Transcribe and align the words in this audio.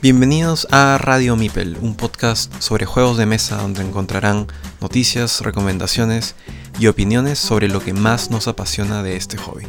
Bienvenidos 0.00 0.68
a 0.70 0.96
Radio 0.96 1.34
Mipel, 1.34 1.76
un 1.80 1.96
podcast 1.96 2.54
sobre 2.60 2.86
juegos 2.86 3.16
de 3.16 3.26
mesa 3.26 3.56
donde 3.56 3.82
encontrarán 3.82 4.46
noticias, 4.80 5.40
recomendaciones 5.40 6.36
y 6.78 6.86
opiniones 6.86 7.40
sobre 7.40 7.66
lo 7.66 7.80
que 7.80 7.92
más 7.94 8.30
nos 8.30 8.46
apasiona 8.46 9.02
de 9.02 9.16
este 9.16 9.36
hobby. 9.38 9.64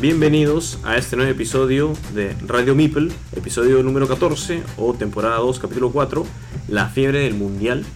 Bienvenidos 0.00 0.80
a 0.82 0.96
este 0.96 1.14
nuevo 1.14 1.30
episodio 1.30 1.92
de 2.12 2.34
Radio 2.48 2.74
Mipel, 2.74 3.12
episodio 3.36 3.84
número 3.84 4.08
14 4.08 4.64
o 4.78 4.94
temporada 4.94 5.36
2, 5.36 5.60
capítulo 5.60 5.92
4, 5.92 6.26
La 6.66 6.88
fiebre 6.88 7.20
del 7.20 7.34
mundial. 7.34 7.86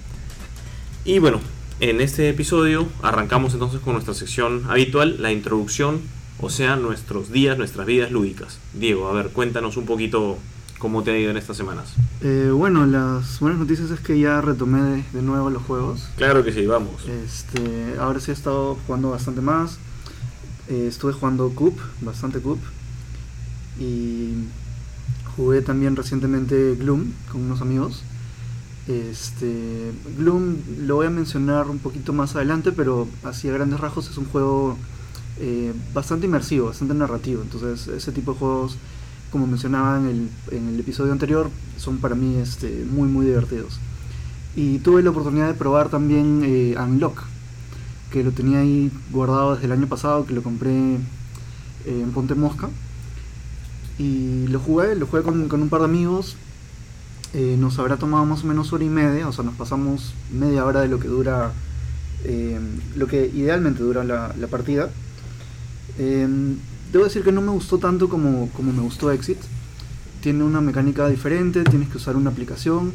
Y 1.05 1.19
bueno, 1.19 1.41
en 1.91 2.01
este 2.01 2.31
episodio 2.31 2.89
arrancamos 3.03 3.53
entonces 3.53 3.81
con 3.81 3.93
nuestra 3.93 4.15
sección 4.15 4.63
habitual, 4.69 5.21
la 5.21 5.33
introducción, 5.33 6.01
o 6.41 6.49
sea, 6.49 6.77
nuestros 6.77 7.31
días, 7.31 7.59
nuestras 7.59 7.87
vidas 7.87 8.11
lúdicas. 8.11 8.59
Diego, 8.73 9.09
a 9.09 9.13
ver, 9.13 9.31
cuéntanos 9.31 9.77
un 9.77 9.85
poquito 9.85 10.39
cómo 10.79 11.03
te 11.03 11.11
ha 11.11 11.19
ido 11.19 11.31
en 11.31 11.37
estas 11.37 11.59
semanas. 11.59 11.93
Eh, 12.23 12.51
bueno, 12.55 12.87
las 12.87 13.39
buenas 13.39 13.59
noticias 13.59 13.91
es 13.91 14.01
que 14.01 14.19
ya 14.19 14.41
retomé 14.41 14.81
de, 14.81 15.05
de 15.13 15.23
nuevo 15.23 15.51
los 15.51 15.63
juegos. 15.63 16.09
Claro 16.17 16.43
que 16.43 16.53
sí, 16.53 16.65
vamos. 16.65 17.07
Este, 17.07 17.97
ahora 17.99 18.19
sí 18.19 18.31
he 18.31 18.35
estado 18.35 18.79
jugando 18.87 19.11
bastante 19.11 19.43
más. 19.43 19.79
Eh, 20.69 20.87
estuve 20.89 21.13
jugando 21.13 21.51
Coop, 21.51 21.79
bastante 22.01 22.41
Coop. 22.41 22.61
Y 23.79 24.33
jugué 25.37 25.61
también 25.61 25.97
recientemente 25.97 26.77
Gloom 26.77 27.13
con 27.31 27.43
unos 27.43 27.61
amigos. 27.61 28.05
Este, 28.87 29.93
Gloom 30.19 30.57
lo 30.81 30.97
voy 30.97 31.07
a 31.07 31.11
mencionar 31.11 31.71
un 31.71 31.79
poquito 31.79 32.13
más 32.13 32.37
adelante, 32.37 32.71
pero 32.71 33.09
así 33.23 33.49
a 33.49 33.53
grandes 33.53 33.81
rasgos 33.81 34.11
es 34.11 34.19
un 34.19 34.27
juego 34.27 34.77
eh, 35.39 35.73
bastante 35.95 36.27
inmersivo, 36.27 36.67
bastante 36.67 36.95
narrativo. 36.95 37.43
Entonces, 37.43 37.89
ese 37.89 38.13
tipo 38.13 38.33
de 38.33 38.39
juegos, 38.39 38.77
como 39.33 39.47
mencionaba 39.47 39.99
en 39.99 40.29
el, 40.51 40.81
episodio 40.81 41.13
anterior, 41.13 41.49
son 41.79 41.99
para 41.99 42.15
mí 42.15 42.37
este, 42.37 42.85
muy, 42.91 43.09
muy 43.09 43.25
divertidos. 43.27 43.79
Y 44.55 44.79
tuve 44.81 45.03
la 45.03 45.11
oportunidad 45.11 45.49
de 45.49 45.55
probar 45.55 45.89
también 45.89 46.43
eh, 46.45 46.77
Unlock, 46.79 47.25
que 48.11 48.23
lo 48.23 48.33
tenía 48.33 48.61
ahí 48.61 48.93
guardado 49.11 49.55
desde 49.55 49.67
el 49.67 49.73
año 49.73 49.87
pasado, 49.87 50.27
que 50.27 50.35
lo 50.35 50.43
compré 50.43 50.97
eh, 50.97 50.99
en 51.87 52.13
Ponte 52.13 52.35
Mosca. 52.35 52.69
Y 53.99 54.47
lo 54.49 54.61
jugué, 54.61 54.95
lo 54.95 55.07
jugué 55.07 55.23
con 55.23 55.63
un 55.63 55.69
par 55.69 55.81
de 55.81 55.87
amigos. 55.87 56.37
Eh, 57.35 57.57
nos 57.59 57.81
habrá 57.81 57.97
tomado 57.97 58.25
más 58.25 58.45
o 58.45 58.47
menos 58.47 58.73
hora 58.73 58.85
y 58.85 58.89
media, 58.89 59.27
o 59.27 59.33
sea, 59.33 59.43
nos 59.45 59.55
pasamos 59.55 60.15
media 60.33 60.65
hora 60.65 60.83
de 60.83 60.89
lo 60.89 61.01
que 61.01 61.09
dura, 61.09 61.51
eh, 62.23 62.61
lo 62.95 63.09
que 63.09 63.27
idealmente 63.27 63.83
dura 63.83 64.05
la, 64.05 64.47
partida. 64.49 64.89
Eh, 65.99 66.29
debo 66.93 67.05
decir 67.05 67.25
que 67.25 67.33
no 67.33 67.41
me 67.41 67.51
gustó 67.51 67.79
tanto 67.79 68.09
como, 68.09 68.49
como 68.51 68.73
me 68.73 68.83
gustó 68.83 69.11
Exit. 69.11 69.39
Tiene 70.21 70.45
una 70.45 70.61
mecánica 70.61 71.09
diferente, 71.09 71.65
tienes 71.65 71.89
que 71.89 71.97
usar 71.97 72.15
una 72.15 72.31
aplicación. 72.31 72.93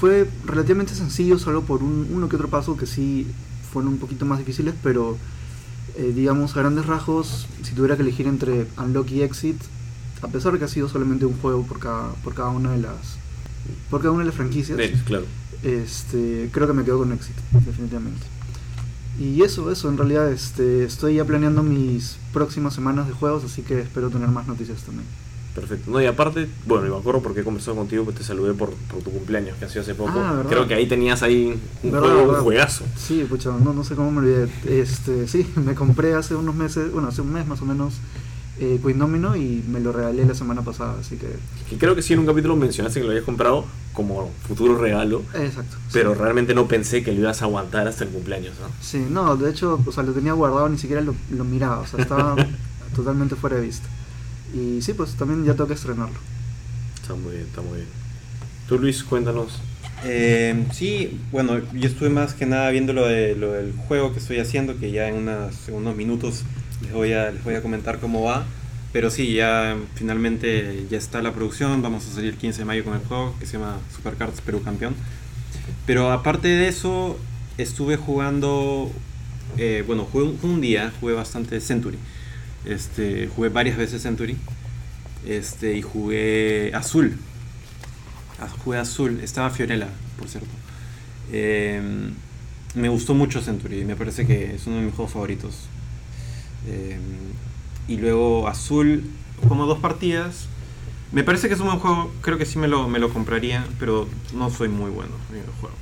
Fue 0.00 0.28
relativamente 0.46 0.94
sencillo, 0.94 1.38
salvo 1.38 1.62
por 1.62 1.82
un, 1.82 2.08
uno 2.12 2.28
que 2.28 2.36
otro 2.36 2.48
paso 2.48 2.76
que 2.76 2.86
sí 2.86 3.26
fueron 3.72 3.92
un 3.94 3.98
poquito 3.98 4.24
más 4.24 4.38
difíciles, 4.38 4.74
pero 4.82 5.18
digamos 6.14 6.56
a 6.56 6.60
grandes 6.60 6.86
rasgos, 6.86 7.46
si 7.62 7.74
tuviera 7.74 7.96
que 7.96 8.02
elegir 8.02 8.26
entre 8.26 8.66
Unlock 8.78 9.10
y 9.10 9.22
Exit, 9.22 9.56
a 10.22 10.28
pesar 10.28 10.52
de 10.52 10.58
que 10.58 10.64
ha 10.64 10.68
sido 10.68 10.88
solamente 10.88 11.26
un 11.26 11.36
juego 11.38 11.62
por 11.64 11.78
cada, 11.78 12.10
por 12.24 12.34
cada 12.34 12.50
una 12.50 12.72
de 12.72 12.78
las 12.78 13.18
por 13.90 14.00
cada 14.00 14.12
una 14.12 14.20
de 14.20 14.26
las 14.26 14.34
franquicias, 14.34 14.78
Ven, 14.78 14.92
claro. 15.04 15.24
este, 15.62 16.48
creo 16.52 16.66
que 16.66 16.72
me 16.72 16.84
quedo 16.84 16.98
con 16.98 17.12
Exit, 17.12 17.36
definitivamente. 17.64 18.24
Y 19.18 19.42
eso, 19.42 19.70
eso, 19.72 19.88
en 19.88 19.96
realidad 19.96 20.30
este, 20.30 20.84
estoy 20.84 21.14
ya 21.16 21.24
planeando 21.24 21.62
mis 21.62 22.18
próximas 22.32 22.74
semanas 22.74 23.06
de 23.08 23.14
juegos, 23.14 23.44
así 23.44 23.62
que 23.62 23.80
espero 23.80 24.10
tener 24.10 24.28
más 24.28 24.46
noticias 24.46 24.82
también. 24.82 25.06
Perfecto. 25.54 25.90
No, 25.90 26.02
y 26.02 26.06
aparte, 26.06 26.48
bueno, 26.66 26.86
me 26.94 27.00
acuerdo 27.00 27.22
porque 27.22 27.40
he 27.40 27.44
conversado 27.44 27.78
contigo, 27.78 28.04
pues 28.04 28.16
te 28.16 28.22
saludé 28.22 28.52
por, 28.52 28.74
por 28.74 29.00
tu 29.02 29.10
cumpleaños 29.10 29.56
que 29.56 29.64
ha 29.64 29.68
sido 29.70 29.80
hace 29.80 29.94
poco. 29.94 30.12
Ah. 30.14 30.44
Creo 30.46 30.68
que 30.68 30.74
ahí 30.74 30.86
tenías 30.86 31.22
ahí 31.22 31.58
un, 31.82 31.90
¿Verdad, 31.90 32.08
juego, 32.08 32.20
un 32.22 32.28
verdad? 32.28 32.42
juegazo. 32.42 32.84
Sí, 32.94 33.24
pucha, 33.26 33.50
no, 33.52 33.72
no 33.72 33.82
sé 33.82 33.94
cómo 33.94 34.10
me 34.10 34.18
olvidé. 34.18 34.48
Este, 34.66 35.26
sí, 35.26 35.46
me 35.56 35.74
compré 35.74 36.12
hace 36.14 36.34
unos 36.34 36.54
meses, 36.54 36.92
bueno, 36.92 37.08
hace 37.08 37.22
un 37.22 37.32
mes 37.32 37.46
más 37.46 37.62
o 37.62 37.64
menos, 37.64 37.94
eh, 38.58 38.78
Queen 38.82 38.98
Domino 38.98 39.36
y 39.36 39.62
me 39.68 39.80
lo 39.80 39.92
regalé 39.92 40.24
la 40.24 40.34
semana 40.34 40.62
pasada, 40.62 40.96
así 41.00 41.16
que... 41.16 41.28
Creo 41.78 41.94
que 41.94 42.02
sí 42.02 42.12
en 42.14 42.20
un 42.20 42.26
capítulo 42.26 42.56
mencionaste 42.56 43.00
que 43.00 43.04
lo 43.04 43.10
habías 43.10 43.24
comprado 43.24 43.64
como 43.92 44.30
futuro 44.46 44.76
regalo, 44.78 45.22
Exacto. 45.34 45.76
pero 45.92 46.14
sí. 46.14 46.20
realmente 46.20 46.54
no 46.54 46.66
pensé 46.68 47.02
que 47.02 47.12
lo 47.12 47.20
ibas 47.20 47.42
a 47.42 47.46
aguantar 47.46 47.86
hasta 47.88 48.04
el 48.04 48.10
cumpleaños, 48.10 48.54
¿no? 48.60 48.68
Sí, 48.80 49.04
no, 49.10 49.36
de 49.36 49.50
hecho, 49.50 49.80
o 49.84 49.92
sea, 49.92 50.02
lo 50.02 50.12
tenía 50.12 50.32
guardado, 50.32 50.68
ni 50.68 50.78
siquiera 50.78 51.00
lo, 51.02 51.14
lo 51.30 51.44
miraba, 51.44 51.78
o 51.80 51.86
sea, 51.86 52.00
estaba 52.00 52.36
totalmente 52.94 53.36
fuera 53.36 53.56
de 53.56 53.62
vista. 53.62 53.86
Y 54.54 54.80
sí, 54.82 54.92
pues 54.92 55.14
también 55.16 55.44
ya 55.44 55.52
tengo 55.54 55.66
que 55.68 55.74
estrenarlo. 55.74 56.16
Está 57.00 57.14
muy 57.14 57.32
bien, 57.32 57.44
está 57.46 57.60
muy 57.62 57.76
bien. 57.76 57.88
Tú, 58.68 58.78
Luis, 58.78 59.02
cuéntanos. 59.04 59.60
Eh, 60.04 60.66
sí, 60.72 61.18
bueno, 61.32 61.58
yo 61.72 61.88
estuve 61.88 62.10
más 62.10 62.34
que 62.34 62.44
nada 62.46 62.70
viendo 62.70 62.92
lo, 62.92 63.06
de, 63.06 63.34
lo 63.34 63.52
del 63.52 63.72
juego 63.72 64.12
que 64.12 64.18
estoy 64.18 64.38
haciendo, 64.38 64.78
que 64.78 64.90
ya 64.92 65.08
en, 65.08 65.14
unas- 65.16 65.68
en 65.68 65.74
unos 65.74 65.96
minutos 65.96 66.42
les 66.82 66.92
voy, 66.92 67.12
a, 67.12 67.30
les 67.30 67.42
voy 67.44 67.54
a 67.54 67.62
comentar 67.62 67.98
cómo 67.98 68.22
va. 68.22 68.44
Pero 68.92 69.10
sí, 69.10 69.34
ya 69.34 69.76
finalmente 69.94 70.86
ya 70.90 70.96
está 70.96 71.20
la 71.20 71.32
producción, 71.32 71.82
vamos 71.82 72.06
a 72.06 72.14
salir 72.14 72.30
el 72.30 72.38
15 72.38 72.60
de 72.60 72.64
mayo 72.64 72.84
con 72.84 72.94
el 72.94 73.00
juego, 73.00 73.34
que 73.38 73.46
se 73.46 73.58
llama 73.58 73.78
Supercards 73.94 74.40
Perú 74.40 74.62
Campeón. 74.62 74.94
Pero 75.84 76.12
aparte 76.12 76.48
de 76.48 76.68
eso, 76.68 77.18
estuve 77.58 77.96
jugando, 77.96 78.90
eh, 79.58 79.84
bueno, 79.86 80.04
jugué 80.10 80.34
un, 80.42 80.60
día, 80.60 80.92
jugué 81.00 81.14
bastante 81.14 81.60
Century. 81.60 81.98
Este, 82.64 83.28
jugué 83.28 83.50
varias 83.50 83.76
veces 83.76 84.02
Century. 84.02 84.36
Este, 85.26 85.76
y 85.76 85.82
jugué 85.82 86.70
Azul. 86.74 87.18
Ah, 88.40 88.48
Jugué 88.64 88.78
Azul, 88.78 89.20
estaba 89.22 89.50
Fiorella, 89.50 89.88
por 90.18 90.28
cierto. 90.28 90.48
Eh, 91.32 91.80
me 92.74 92.88
gustó 92.88 93.14
mucho 93.14 93.40
Century, 93.40 93.84
me 93.84 93.96
parece 93.96 94.26
que 94.26 94.54
es 94.54 94.66
uno 94.66 94.76
de 94.76 94.82
mis 94.82 94.94
juegos 94.94 95.12
favoritos. 95.12 95.54
Eh, 96.66 96.98
y 97.88 97.96
luego 97.98 98.48
Azul, 98.48 99.04
como 99.48 99.66
dos 99.66 99.78
partidas. 99.78 100.48
Me 101.12 101.22
parece 101.22 101.48
que 101.48 101.54
es 101.54 101.60
un 101.60 101.66
buen 101.66 101.78
juego, 101.78 102.12
creo 102.20 102.36
que 102.36 102.46
sí 102.46 102.58
me 102.58 102.68
lo, 102.68 102.88
me 102.88 102.98
lo 102.98 103.10
compraría, 103.10 103.64
pero 103.78 104.08
no 104.34 104.50
soy 104.50 104.68
muy 104.68 104.90
bueno 104.90 105.12
en 105.30 105.38
el 105.38 105.50
juego. 105.60 105.76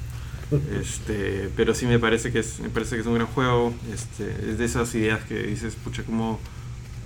Este, 0.81 1.51
pero 1.57 1.75
sí 1.75 1.87
me 1.87 1.99
parece 1.99 2.31
que 2.31 2.39
es, 2.39 2.61
me 2.61 2.69
parece 2.69 2.95
que 2.95 3.01
es 3.01 3.07
un 3.07 3.15
gran 3.15 3.27
juego. 3.27 3.73
Este, 3.93 4.51
es 4.51 4.59
de 4.59 4.65
esas 4.65 4.95
ideas 4.95 5.25
que 5.25 5.43
dices, 5.43 5.75
pucha, 5.75 6.05
¿cómo, 6.05 6.39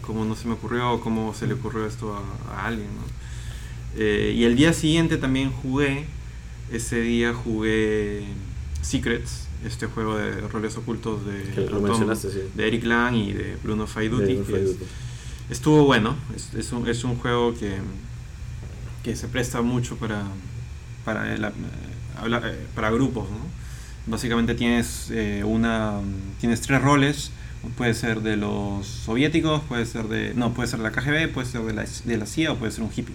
cómo 0.03 0.25
no 0.25 0.35
se 0.35 0.49
me 0.49 0.55
ocurrió? 0.55 1.01
¿Cómo 1.01 1.33
se 1.35 1.47
le 1.47 1.55
ocurrió 1.55 1.87
esto 1.87 2.15
a, 2.15 2.61
a 2.61 2.67
alguien? 2.67 2.89
¿no? 2.89 3.19
Eh, 3.97 4.35
y 4.37 4.45
el 4.45 4.55
día 4.55 4.73
siguiente 4.73 5.17
también 5.17 5.51
jugué, 5.51 6.05
ese 6.71 7.01
día 7.01 7.35
jugué 7.35 8.25
Secrets, 8.83 9.48
este 9.65 9.87
juego 9.87 10.17
de 10.17 10.41
roles 10.49 10.77
ocultos 10.77 11.25
de, 11.27 11.53
sí. 12.33 12.39
de 12.55 12.67
Eric 12.69 12.85
Lang 12.85 13.15
y 13.17 13.33
de 13.33 13.57
Bruno 13.63 13.87
Faiduti. 13.87 14.33
Es- 14.71 14.77
estuvo 15.51 15.85
bueno, 15.85 16.17
es, 16.37 16.55
es 16.55 16.73
un, 16.73 16.87
es 16.89 17.05
un 17.05 17.17
juego 17.17 17.55
que, 17.55 17.79
que 19.03 19.17
se 19.17 19.29
presta 19.29 19.63
mucho 19.63 19.97
para, 19.97 20.23
para, 21.05 21.35
el- 21.35 21.45
eh, 21.45 21.51
eh, 22.27 22.67
para 22.75 22.91
grupos. 22.91 23.29
¿no? 23.31 23.39
Básicamente 24.07 24.55
tienes, 24.55 25.11
eh, 25.11 25.43
una, 25.45 25.95
tienes 26.41 26.61
tres 26.61 26.81
roles. 26.83 27.31
Puede 27.77 27.93
ser 27.95 28.21
de 28.23 28.37
los 28.37 28.87
soviéticos, 28.87 29.63
puede 29.63 29.85
ser 29.85 30.05
de. 30.07 30.33
No, 30.35 30.55
puede 30.55 30.69
ser 30.69 30.79
de 30.79 30.85
la 30.85 30.93
KGB, 30.93 31.33
puede 31.33 31.47
ser 31.47 31.63
de 31.63 31.73
la, 31.73 31.85
de 32.05 32.17
la 32.17 32.25
CIA 32.25 32.53
o 32.53 32.57
puede 32.57 32.71
ser 32.71 32.85
un 32.85 32.91
hippie. 32.95 33.15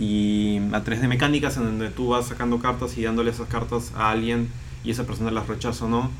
Y 0.00 0.58
a 0.72 0.82
través 0.82 1.00
de 1.00 1.06
mecánicas 1.06 1.56
en 1.58 1.64
donde 1.64 1.90
tú 1.90 2.08
vas 2.08 2.26
sacando 2.26 2.58
cartas 2.58 2.96
y 2.98 3.02
dándole 3.04 3.30
esas 3.30 3.48
cartas 3.48 3.92
a 3.94 4.10
alguien 4.10 4.48
y 4.84 4.90
esa 4.90 5.04
persona 5.04 5.30
las 5.30 5.46
rechaza 5.48 5.84
o 5.84 5.88
no, 5.88 6.10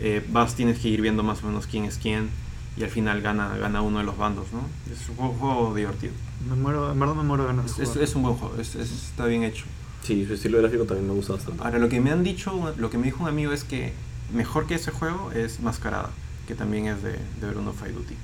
eh, 0.00 0.24
vas, 0.30 0.54
tienes 0.54 0.78
que 0.78 0.88
ir 0.88 1.00
viendo 1.00 1.22
más 1.22 1.42
o 1.42 1.46
menos 1.46 1.66
quién 1.66 1.84
es 1.84 1.98
quién 1.98 2.30
y 2.76 2.82
al 2.84 2.90
final 2.90 3.20
gana, 3.20 3.56
gana 3.58 3.82
uno 3.82 3.98
de 3.98 4.04
los 4.04 4.16
bandos, 4.16 4.46
¿no? 4.52 4.60
Es 4.92 5.08
un 5.08 5.16
juego, 5.16 5.34
juego 5.34 5.74
divertido. 5.74 6.12
Me 6.48 6.56
muero, 6.56 6.90
en 6.92 6.98
verdad 6.98 7.14
me 7.14 7.22
muero 7.22 7.44
de 7.44 7.48
ganas 7.54 7.66
Es, 7.72 7.76
de 7.76 7.82
es- 7.84 7.88
jugar. 7.90 8.04
es 8.04 8.14
un 8.14 8.22
buen 8.22 8.34
juego, 8.36 8.56
es- 8.60 8.74
es- 8.74 8.90
está 9.10 9.26
bien 9.26 9.42
hecho. 9.44 9.64
Sí, 10.02 10.24
su 10.26 10.34
estilo 10.34 10.58
gráfico 10.58 10.84
también 10.84 11.06
me 11.08 11.14
gusta 11.14 11.34
bastante. 11.34 11.62
Ahora, 11.62 11.78
lo 11.78 11.88
que 11.88 12.00
me 12.00 12.10
han 12.10 12.24
dicho, 12.24 12.74
lo 12.76 12.90
que 12.90 12.98
me 12.98 13.04
dijo 13.04 13.22
un 13.22 13.28
amigo 13.28 13.52
es 13.52 13.62
que 13.64 13.92
mejor 14.32 14.66
que 14.66 14.74
ese 14.74 14.90
juego 14.90 15.30
es 15.32 15.60
Mascarada, 15.60 16.10
que 16.48 16.54
también 16.54 16.86
es 16.86 17.02
de, 17.02 17.12
de 17.40 17.50
Bruno 17.50 17.72
Faiduti. 17.72 18.14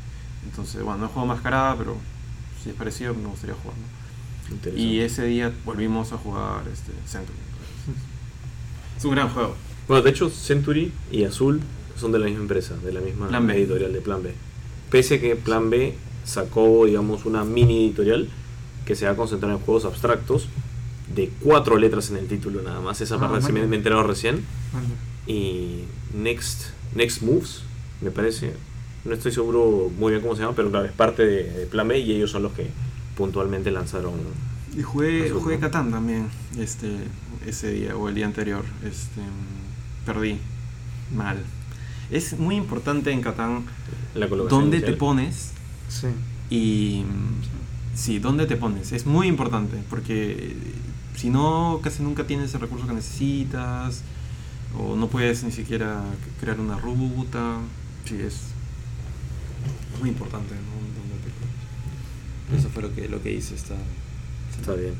Entonces, 0.45 0.83
bueno, 0.83 0.99
no 0.99 1.05
he 1.05 1.09
jugado 1.09 1.27
Mascarada, 1.27 1.77
pero 1.77 1.97
si 2.65 2.71
es 2.71 2.75
parecido, 2.75 3.15
me 3.15 3.29
gustaría 3.29 3.55
jugarlo. 3.55 3.83
Interesante. 4.51 4.81
Y 4.81 5.01
ese 5.01 5.25
día 5.27 5.53
volvimos 5.65 6.11
a 6.13 6.17
jugar 6.17 6.63
este, 6.73 6.93
Century. 7.07 7.37
Es 8.99 9.05
un 9.05 9.13
gran 9.13 9.29
juego. 9.29 9.55
Bueno, 9.89 10.03
de 10.03 10.11
hecho, 10.11 10.29
Century 10.31 10.93
y 11.11 11.25
Azul 11.25 11.61
son 11.97 12.13
de 12.13 12.19
la 12.19 12.27
misma 12.27 12.43
empresa, 12.43 12.75
de 12.85 12.93
la 12.93 13.01
misma 13.01 13.29
Plan 13.29 13.47
B. 13.47 13.57
editorial 13.57 13.93
de 13.93 14.01
Plan 14.01 14.23
B. 14.23 14.33
Pese 14.91 15.17
a 15.17 15.21
que 15.21 15.35
Plan 15.37 15.71
B 15.71 15.95
sacó, 16.25 16.85
digamos, 16.87 17.25
una 17.25 17.45
mini 17.45 17.87
editorial 17.87 18.29
que 18.85 18.95
se 18.95 19.07
va 19.07 19.13
a 19.13 19.17
concentrar 19.17 19.51
en 19.53 19.59
juegos 19.59 19.85
abstractos 19.85 20.49
de 21.15 21.31
cuatro 21.43 21.79
letras 21.79 22.11
en 22.11 22.19
el 22.19 22.27
título 22.27 22.63
nada 22.63 22.81
más. 22.81 23.01
Esa 23.01 23.17
Ah, 23.17 23.21
parte 23.21 23.47
sí 23.47 23.53
me, 23.53 23.61
he 23.61 23.65
enterado 23.65 24.03
recién. 24.03 24.45
Y 25.27 25.85
Next, 26.15 26.67
Next 26.95 27.23
Moves, 27.23 27.63
me 28.01 28.11
parece, 28.11 28.53
no 29.05 29.15
estoy 29.15 29.33
seguro 29.33 29.91
muy 29.99 30.13
bien 30.13 30.23
cómo 30.23 30.37
se 30.37 30.43
llama, 30.43 30.55
pero 30.55 30.71
claro, 30.71 30.87
es 30.87 30.93
parte 30.93 31.25
de, 31.25 31.45
de 31.51 31.67
Plan 31.67 31.89
B 31.89 31.99
y 31.99 32.13
ellos 32.13 32.31
son 32.31 32.43
los 32.43 32.53
que 32.53 32.67
puntualmente 33.17 33.71
lanzaron. 33.71 34.13
Y 34.77 34.83
jugué, 34.83 35.27
Azul, 35.27 35.41
jugué 35.41 35.55
¿no? 35.57 35.61
Catán 35.63 35.91
también 35.91 36.29
este, 36.59 36.89
ese 37.47 37.73
día 37.73 37.97
o 37.97 38.09
el 38.09 38.15
día 38.15 38.27
anterior. 38.27 38.65
Este, 38.85 39.21
perdí. 40.09 40.39
Mal. 41.15 41.45
Es 42.11 42.39
muy 42.39 42.57
importante 42.57 43.13
en 43.13 43.21
Catán 43.21 43.65
La 44.15 44.27
dónde 44.27 44.81
te 44.81 44.93
pones 44.95 45.53
Sí. 45.89 46.09
y... 46.51 47.05
Sí, 47.95 48.21
dónde 48.21 48.47
te 48.47 48.57
pones. 48.57 48.93
Es 48.93 49.07
muy 49.07 49.27
importante 49.27 49.77
porque 49.91 50.57
si 51.17 51.31
no, 51.31 51.81
casi 51.83 52.03
nunca 52.03 52.25
tienes 52.25 52.55
el 52.55 52.61
recurso 52.61 52.87
que 52.87 52.93
necesitas 52.93 54.03
o 54.79 54.95
no 54.95 55.09
puedes 55.09 55.43
ni 55.43 55.51
siquiera 55.51 56.03
crear 56.41 56.61
una 56.61 56.79
ruta. 56.79 57.59
Sí, 58.05 58.17
es 58.21 58.37
muy 60.01 60.11
importante, 60.11 60.55
¿no? 60.55 60.79
Dónde 61.01 61.17
te 61.25 61.31
pones. 62.49 62.61
Eso 62.61 62.71
fue 62.71 62.83
lo 62.83 62.95
que, 62.95 63.09
lo 63.09 63.21
que 63.21 63.33
hice 63.33 63.57
esta... 63.57 63.75
Está 64.59 64.75
bien. 64.75 64.95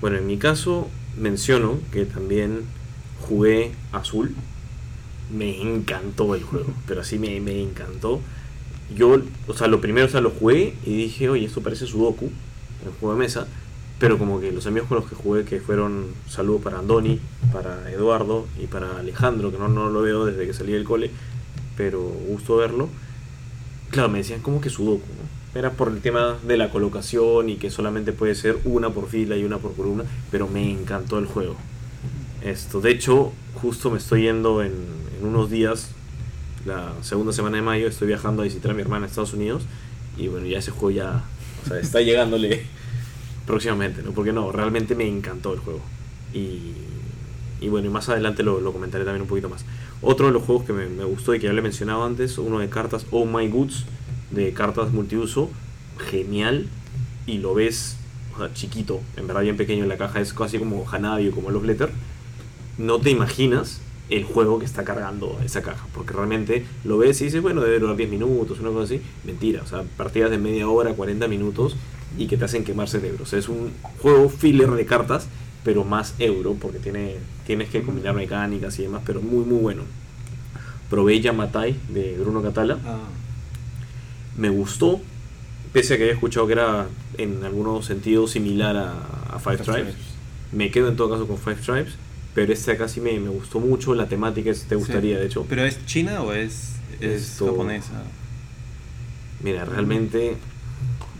Bueno, 0.00 0.18
en 0.18 0.26
mi 0.26 0.36
caso 0.36 0.90
menciono 1.16 1.78
que 1.92 2.04
también 2.04 2.64
jugué 3.24 3.72
Azul. 3.92 4.34
Me 5.32 5.60
encantó 5.60 6.34
el 6.34 6.42
juego, 6.42 6.72
pero 6.86 7.00
así 7.00 7.18
me, 7.18 7.40
me 7.40 7.60
encantó. 7.60 8.20
Yo, 8.94 9.20
o 9.48 9.54
sea, 9.54 9.66
lo 9.66 9.80
primero, 9.80 10.06
o 10.06 10.10
sea, 10.10 10.20
lo 10.20 10.30
jugué 10.30 10.74
y 10.84 10.94
dije, 10.96 11.28
oye, 11.28 11.46
esto 11.46 11.62
parece 11.62 11.86
Sudoku, 11.86 12.30
el 12.84 12.92
juego 13.00 13.14
de 13.14 13.20
mesa. 13.20 13.46
Pero 13.98 14.18
como 14.18 14.40
que 14.40 14.52
los 14.52 14.66
amigos 14.66 14.88
con 14.88 14.98
los 14.98 15.08
que 15.08 15.14
jugué, 15.14 15.44
que 15.44 15.60
fueron 15.60 16.06
saludos 16.28 16.62
para 16.62 16.80
Andoni, 16.80 17.20
para 17.52 17.90
Eduardo 17.90 18.46
y 18.60 18.66
para 18.66 18.98
Alejandro, 18.98 19.50
que 19.52 19.58
no, 19.58 19.68
no 19.68 19.88
lo 19.88 20.02
veo 20.02 20.26
desde 20.26 20.46
que 20.46 20.52
salí 20.52 20.72
del 20.72 20.84
cole, 20.84 21.10
pero 21.76 22.00
gusto 22.02 22.56
verlo. 22.56 22.88
Claro, 23.90 24.08
me 24.08 24.18
decían 24.18 24.40
como 24.40 24.60
que 24.60 24.70
Sudoku, 24.70 25.06
¿no? 25.06 25.58
Era 25.58 25.70
por 25.70 25.88
el 25.88 26.00
tema 26.00 26.36
de 26.42 26.56
la 26.56 26.70
colocación 26.70 27.48
y 27.48 27.56
que 27.56 27.70
solamente 27.70 28.12
puede 28.12 28.34
ser 28.34 28.58
una 28.64 28.90
por 28.90 29.08
fila 29.08 29.36
y 29.36 29.44
una 29.44 29.58
por 29.58 29.74
columna, 29.74 30.04
pero 30.32 30.48
me 30.48 30.68
encantó 30.68 31.18
el 31.18 31.26
juego. 31.26 31.56
Esto, 32.44 32.82
de 32.82 32.90
hecho, 32.90 33.32
justo 33.54 33.90
me 33.90 33.96
estoy 33.96 34.24
yendo 34.24 34.62
en, 34.62 34.74
unos 35.22 35.48
días, 35.48 35.92
la 36.66 36.92
segunda 37.00 37.32
semana 37.32 37.56
de 37.56 37.62
mayo, 37.62 37.88
estoy 37.88 38.06
viajando 38.06 38.42
a 38.42 38.44
visitar 38.44 38.72
a 38.72 38.74
mi 38.74 38.82
hermana 38.82 39.06
en 39.06 39.10
Estados 39.10 39.32
Unidos 39.32 39.62
y 40.18 40.28
bueno, 40.28 40.46
ya 40.46 40.58
ese 40.58 40.70
juego 40.70 40.90
ya, 40.90 41.24
está 41.80 42.02
llegándole 42.02 42.66
próximamente, 43.46 44.02
¿no? 44.02 44.10
Porque 44.10 44.34
no, 44.34 44.52
realmente 44.52 44.94
me 44.94 45.08
encantó 45.08 45.54
el 45.54 45.60
juego. 45.60 45.80
Y, 46.34 46.74
bueno, 47.70 47.86
y 47.86 47.90
más 47.90 48.10
adelante 48.10 48.42
lo, 48.42 48.60
comentaré 48.74 49.06
también 49.06 49.22
un 49.22 49.28
poquito 49.28 49.48
más. 49.48 49.64
Otro 50.02 50.26
de 50.26 50.32
los 50.34 50.42
juegos 50.42 50.66
que 50.66 50.74
me, 50.74 51.04
gustó 51.04 51.34
y 51.34 51.40
que 51.40 51.46
ya 51.46 51.54
le 51.54 51.60
he 51.60 51.62
mencionado 51.62 52.04
antes, 52.04 52.36
uno 52.36 52.58
de 52.58 52.68
cartas 52.68 53.06
Oh 53.10 53.24
My 53.24 53.48
Goods, 53.48 53.86
de 54.32 54.52
cartas 54.52 54.92
multiuso, 54.92 55.48
genial, 56.10 56.66
y 57.26 57.38
lo 57.38 57.54
ves 57.54 57.96
chiquito, 58.52 59.00
en 59.16 59.28
verdad 59.28 59.40
bien 59.40 59.56
pequeño 59.56 59.84
en 59.84 59.88
la 59.88 59.96
caja, 59.96 60.20
es 60.20 60.34
casi 60.34 60.58
como 60.58 60.86
Hanabi 60.86 61.28
o 61.28 61.30
como 61.32 61.50
Love 61.50 61.64
Letter. 61.64 61.90
No 62.78 62.98
te 62.98 63.10
imaginas 63.10 63.80
el 64.10 64.24
juego 64.24 64.58
que 64.58 64.64
está 64.66 64.84
cargando 64.84 65.38
esa 65.44 65.62
caja, 65.62 65.86
porque 65.94 66.12
realmente 66.12 66.66
lo 66.84 66.98
ves 66.98 67.20
y 67.20 67.24
dices, 67.24 67.40
bueno, 67.40 67.62
debe 67.62 67.78
durar 67.78 67.96
10 67.96 68.10
minutos, 68.10 68.60
una 68.60 68.70
cosa 68.70 68.84
así. 68.84 69.00
Mentira, 69.24 69.62
o 69.62 69.66
sea, 69.66 69.82
partidas 69.96 70.30
de 70.30 70.38
media 70.38 70.68
hora, 70.68 70.92
40 70.92 71.26
minutos 71.28 71.76
y 72.18 72.26
que 72.26 72.36
te 72.36 72.44
hacen 72.44 72.64
quemar 72.64 72.88
cerebro. 72.88 73.24
O 73.24 73.26
sea, 73.26 73.38
es 73.38 73.48
un 73.48 73.72
juego 74.00 74.28
filler 74.28 74.70
de 74.70 74.86
cartas, 74.86 75.28
pero 75.64 75.84
más 75.84 76.14
euro, 76.18 76.54
porque 76.60 76.78
tiene, 76.78 77.16
tienes 77.46 77.70
que 77.70 77.82
combinar 77.82 78.14
mecánicas 78.14 78.78
y 78.78 78.82
demás, 78.82 79.02
pero 79.06 79.20
muy, 79.20 79.44
muy 79.44 79.58
bueno. 79.58 79.82
Probé 80.90 81.20
Yamatai 81.20 81.76
de 81.88 82.16
Bruno 82.18 82.42
Catala 82.42 82.78
Ah, 82.84 82.98
me 84.36 84.50
gustó, 84.50 85.00
pese 85.72 85.94
a 85.94 85.96
que 85.96 86.04
había 86.04 86.14
escuchado 86.14 86.46
que 86.46 86.52
era 86.52 86.86
en 87.18 87.42
algunos 87.44 87.86
sentidos 87.86 88.32
similar 88.32 88.76
a, 88.76 88.92
a 89.32 89.38
Five 89.38 89.58
Tribes. 89.58 89.94
Me 90.52 90.70
quedo 90.70 90.88
en 90.88 90.96
todo 90.96 91.10
caso 91.10 91.26
con 91.26 91.38
Five 91.38 91.56
Tribes, 91.56 91.94
pero 92.34 92.52
este 92.52 92.72
acá 92.72 92.88
sí 92.88 93.00
me, 93.00 93.18
me 93.20 93.28
gustó 93.30 93.60
mucho, 93.60 93.94
la 93.94 94.06
temática 94.08 94.50
es- 94.50 94.64
te 94.64 94.74
gustaría, 94.74 95.16
Sí. 95.16 95.20
de 95.20 95.26
hecho. 95.26 95.46
¿Pero 95.48 95.64
es 95.64 95.84
china 95.86 96.22
o 96.22 96.32
es, 96.32 96.72
es 97.00 97.22
Esto- 97.22 97.46
japonesa? 97.46 98.02
Mira, 99.42 99.64
realmente 99.64 100.36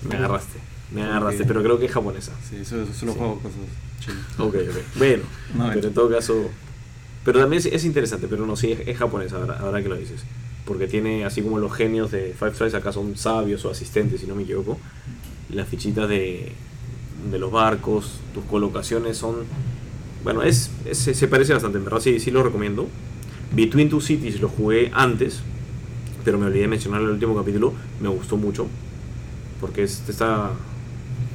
me 0.08 0.16
agarraste, 0.16 0.58
me 0.92 1.02
agarraste, 1.02 1.44
pero 1.44 1.62
creo 1.62 1.78
que 1.78 1.86
es 1.86 1.92
japonesa. 1.92 2.32
Sí, 2.48 2.56
eso, 2.56 2.82
eso 2.82 2.92
solo 2.92 3.12
Sí. 3.12 3.18
juego 3.18 3.34
cosas 3.40 3.58
chinas. 4.00 4.24
Ok, 4.38 4.54
ok. 4.54 4.96
Bueno, 4.96 5.22
No, 5.54 5.70
pero 5.72 5.88
en 5.88 5.94
todo 5.94 6.10
caso. 6.10 6.50
Pero 7.24 7.40
también 7.40 7.60
es, 7.60 7.66
es 7.66 7.84
interesante, 7.84 8.26
pero 8.28 8.44
no, 8.46 8.54
sí, 8.56 8.72
es, 8.72 8.86
es 8.86 8.96
japonesa, 8.98 9.36
ahora, 9.36 9.58
ahora 9.58 9.82
que 9.82 9.88
lo 9.88 9.96
dices. 9.96 10.22
Porque 10.66 10.86
tiene, 10.88 11.24
así 11.24 11.42
como 11.42 11.58
los 11.58 11.72
genios 11.74 12.10
de 12.10 12.34
Five 12.38 12.52
Tribes, 12.52 12.74
acá 12.74 12.92
son 12.92 13.16
sabios 13.16 13.64
o 13.64 13.70
asistentes, 13.70 14.20
si 14.20 14.26
no 14.26 14.34
me 14.34 14.42
equivoco. 14.44 14.78
Las 15.50 15.68
fichitas 15.68 16.08
de, 16.08 16.52
de 17.30 17.38
los 17.38 17.50
barcos, 17.52 18.20
tus 18.32 18.44
colocaciones 18.44 19.16
son. 19.18 19.36
Bueno, 20.24 20.42
es, 20.42 20.70
es- 20.86 20.98
se, 20.98 21.28
parece 21.28 21.52
bastante, 21.52 21.78
en 21.78 21.84
verdad, 21.84 22.00
sí, 22.00 22.18
sí 22.18 22.30
lo 22.30 22.42
recomiendo. 22.42 22.88
Between 23.54 23.88
Two 23.90 24.00
Cities 24.00 24.40
lo 24.40 24.48
jugué 24.48 24.90
antes, 24.94 25.40
pero 26.24 26.38
me 26.38 26.46
olvidé 26.46 26.62
de 26.62 26.68
mencionar 26.68 27.00
en 27.02 27.08
el 27.08 27.12
último 27.14 27.36
capítulo. 27.36 27.74
Me 28.00 28.08
gustó 28.08 28.36
mucho, 28.36 28.66
porque 29.60 29.82
es, 29.84 30.02
está 30.08 30.50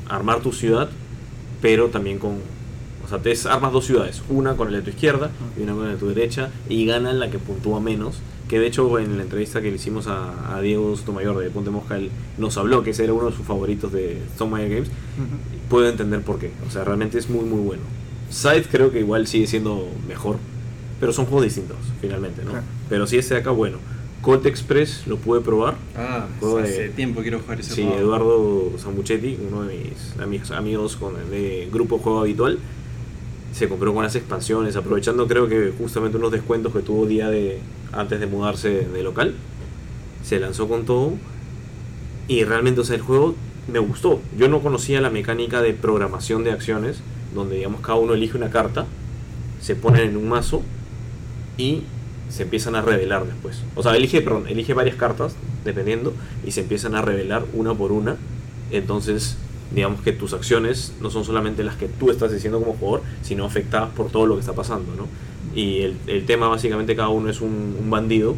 armar 0.10 0.42
tu 0.42 0.52
ciudad, 0.52 0.90
pero 1.62 1.88
también 1.90 2.18
con. 2.20 2.38
O 3.06 3.08
sea, 3.08 3.20
te 3.20 3.34
armas 3.50 3.72
dos 3.72 3.86
ciudades, 3.86 4.22
una 4.30 4.56
con 4.56 4.68
el 4.68 4.74
de 4.76 4.82
tu 4.82 4.90
izquierda 4.90 5.32
y 5.58 5.64
una 5.64 5.74
con 5.74 5.86
el 5.86 5.94
de 5.94 5.98
tu 5.98 6.08
derecha, 6.10 6.50
y 6.68 6.86
gana 6.86 7.14
la 7.14 7.30
que 7.32 7.40
puntúa 7.40 7.80
menos. 7.80 8.20
Que 8.48 8.60
de 8.60 8.66
hecho, 8.66 8.98
en 8.98 9.18
la 9.18 9.24
entrevista 9.24 9.62
que 9.62 9.70
le 9.70 9.76
hicimos 9.76 10.08
a, 10.08 10.56
a 10.56 10.62
Diego 10.62 10.96
Sotomayor 10.98 11.38
de 11.38 11.52
Ponte 11.52 11.70
Mosca, 11.70 11.98
él 11.98 12.10
nos 12.40 12.58
habló 12.58 12.84
que 12.84 12.90
ese 12.90 13.04
era 13.04 13.14
uno 13.14 13.30
de 13.30 13.36
sus 13.36 13.46
favoritos 13.46 13.92
de 13.92 14.18
Sotomayor 14.34 14.70
Games. 14.70 14.90
Puedo 15.70 15.88
entender 15.88 16.22
por 16.24 16.40
qué. 16.40 16.52
O 16.68 16.72
sea, 16.72 16.84
realmente 16.84 17.20
es 17.20 17.30
muy, 17.30 17.46
muy 17.46 17.60
bueno. 17.62 17.84
Side 18.30 18.64
creo 18.72 18.92
que 18.92 19.00
igual 19.00 19.28
sigue 19.28 19.48
siendo 19.48 19.88
mejor, 20.08 20.38
pero 21.00 21.14
son 21.14 21.26
juegos 21.26 21.44
distintos, 21.46 21.78
finalmente, 22.02 22.44
¿no? 22.44 22.52
Claro. 22.52 22.66
Pero 22.90 23.08
sí, 23.08 23.18
este 23.18 23.36
de 23.36 23.40
acá, 23.42 23.52
bueno. 23.52 23.78
Colt 24.22 24.46
Express 24.46 25.08
lo 25.08 25.16
pude 25.18 25.40
probar. 25.40 25.76
Ah, 25.96 26.28
Juego 26.42 26.58
de- 26.58 26.64
hace 26.64 26.90
tiempo 26.90 27.22
quiero 27.22 27.40
jugar 27.40 27.60
ese 27.62 27.74
Sí, 27.74 27.84
juego. 27.84 27.98
Eduardo 28.00 28.72
Samuchetti, 28.78 29.38
uno 29.50 29.64
de 29.64 29.78
mis 29.78 30.20
amigos, 30.22 30.52
amigos 30.52 30.96
con 30.98 31.14
de 31.32 31.70
grupo 31.72 32.00
Juego 32.00 32.20
Habitual, 32.20 32.60
se 33.54 33.70
compró 33.70 33.94
con 33.94 34.04
las 34.04 34.16
expansiones, 34.16 34.76
aprovechando 34.76 35.26
creo 35.28 35.48
que 35.48 35.72
justamente 35.78 36.18
unos 36.18 36.32
descuentos 36.32 36.74
que 36.74 36.82
tuvo 36.82 37.06
día 37.06 37.30
de 37.30 37.60
antes 37.94 38.20
de 38.20 38.28
mudarse 38.28 38.70
de 38.88 39.04
local. 39.04 39.34
Se 40.24 40.38
lanzó 40.40 40.68
con 40.68 40.86
todo 40.86 41.14
y 42.28 42.44
realmente, 42.44 42.82
o 42.82 42.84
sea, 42.84 42.96
el 42.98 43.02
juego 43.02 43.36
me 43.72 43.80
gustó. 43.80 44.20
Yo 44.38 44.50
no 44.50 44.60
conocía 44.62 45.00
la 45.02 45.10
mecánica 45.10 45.62
de 45.62 45.74
programación 45.74 46.44
de 46.44 46.52
acciones, 46.52 46.98
donde 47.34 47.58
digamos 47.58 47.82
cada 47.82 47.98
uno 47.98 48.14
elige 48.14 48.38
una 48.38 48.50
carta, 48.50 48.86
se 49.62 49.76
ponen 49.76 50.10
en 50.10 50.18
un 50.18 50.30
mazo 50.30 50.62
y 51.58 51.84
se 52.30 52.44
empiezan 52.44 52.76
a 52.76 52.82
revelar 52.82 53.26
después. 53.26 53.62
O 53.76 53.84
sea, 53.84 53.96
elige, 53.96 54.22
perdón, 54.22 54.48
elige 54.48 54.74
varias 54.74 54.96
cartas, 54.96 55.36
dependiendo, 55.66 56.14
y 56.46 56.52
se 56.52 56.62
empiezan 56.62 56.96
a 56.96 57.02
revelar 57.02 57.46
una 57.54 57.74
por 57.74 57.92
una. 57.92 58.18
Entonces, 58.72 59.38
digamos 59.74 60.02
que 60.02 60.12
tus 60.12 60.34
acciones 60.34 60.94
no 61.02 61.10
son 61.10 61.26
solamente 61.26 61.64
las 61.64 61.76
que 61.76 61.88
tú 61.88 62.12
estás 62.12 62.32
diciendo 62.32 62.60
como 62.60 62.74
jugador, 62.74 63.02
sino 63.22 63.46
afectadas 63.46 63.90
por 63.90 64.10
todo 64.10 64.26
lo 64.26 64.36
que 64.36 64.42
está 64.42 64.54
pasando, 64.54 64.96
¿no? 64.96 65.08
Y 65.56 65.82
el, 65.82 66.26
tema 66.26 66.48
básicamente 66.48 66.96
cada 66.96 67.10
uno 67.10 67.30
es 67.30 67.42
un, 67.42 67.76
un 67.80 67.90
bandido 67.90 68.36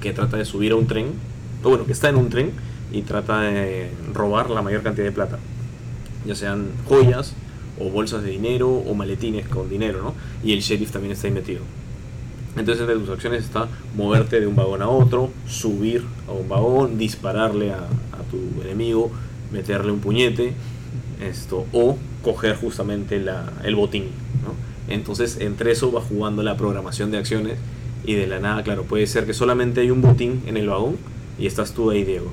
que 0.00 0.12
trata 0.12 0.36
de 0.36 0.44
subir 0.44 0.72
a 0.72 0.76
un 0.76 0.86
tren, 0.86 1.06
o 1.64 1.70
bueno, 1.70 1.86
que 1.86 1.92
está 1.92 2.10
en 2.10 2.16
un 2.16 2.28
tren 2.28 2.52
y 2.92 3.02
trata 3.02 3.40
de 3.40 3.90
robar 4.12 4.50
la 4.50 4.62
mayor 4.62 4.82
cantidad 4.82 5.06
de 5.06 5.12
plata. 5.12 5.38
Ya 6.26 6.34
sean 6.34 6.68
joyas, 6.86 7.34
o 7.80 7.90
bolsas 7.90 8.22
de 8.22 8.30
dinero, 8.30 8.68
o 8.70 8.94
maletines 8.94 9.48
con 9.48 9.68
dinero, 9.68 10.02
¿no? 10.02 10.14
Y 10.42 10.52
el 10.52 10.60
sheriff 10.60 10.90
también 10.90 11.12
está 11.12 11.26
ahí 11.26 11.32
metido. 11.32 11.60
Entonces 12.56 12.80
entre 12.80 12.96
tus 12.96 13.10
acciones 13.10 13.44
está 13.44 13.68
moverte 13.96 14.40
de 14.40 14.46
un 14.46 14.56
vagón 14.56 14.82
a 14.82 14.88
otro, 14.88 15.30
subir 15.46 16.04
a 16.26 16.32
un 16.32 16.48
vagón, 16.48 16.98
dispararle 16.98 17.72
a, 17.72 17.86
tu 18.30 18.60
enemigo, 18.62 19.10
meterle 19.50 19.90
un 19.90 20.00
puñete, 20.00 20.52
esto, 21.22 21.64
o 21.72 21.96
coger 22.22 22.56
justamente 22.56 23.24
el 23.64 23.74
botín. 23.74 24.04
¿no? 24.44 24.92
Entonces 24.92 25.38
entre 25.40 25.72
eso 25.72 25.90
va 25.90 26.02
jugando 26.02 26.42
la 26.42 26.58
programación 26.58 27.10
de 27.10 27.16
acciones 27.16 27.54
y 28.04 28.14
de 28.14 28.26
la 28.26 28.38
nada, 28.38 28.62
claro, 28.64 28.82
puede 28.82 29.06
ser 29.06 29.24
que 29.24 29.32
solamente 29.32 29.80
hay 29.80 29.90
un 29.90 30.02
botín 30.02 30.42
en 30.46 30.58
el 30.58 30.68
vagón 30.68 30.96
y 31.38 31.46
estás 31.46 31.72
tú 31.72 31.90
ahí, 31.90 32.04
Diego. 32.04 32.32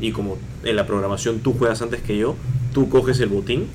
Y 0.00 0.12
como 0.12 0.36
en 0.62 0.76
la 0.76 0.86
programación 0.86 1.40
tú 1.40 1.54
juegas 1.54 1.82
antes 1.82 2.00
que 2.02 2.16
yo, 2.16 2.36
tú 2.72 2.88
coges 2.88 3.18
el 3.18 3.28
botín 3.28 3.66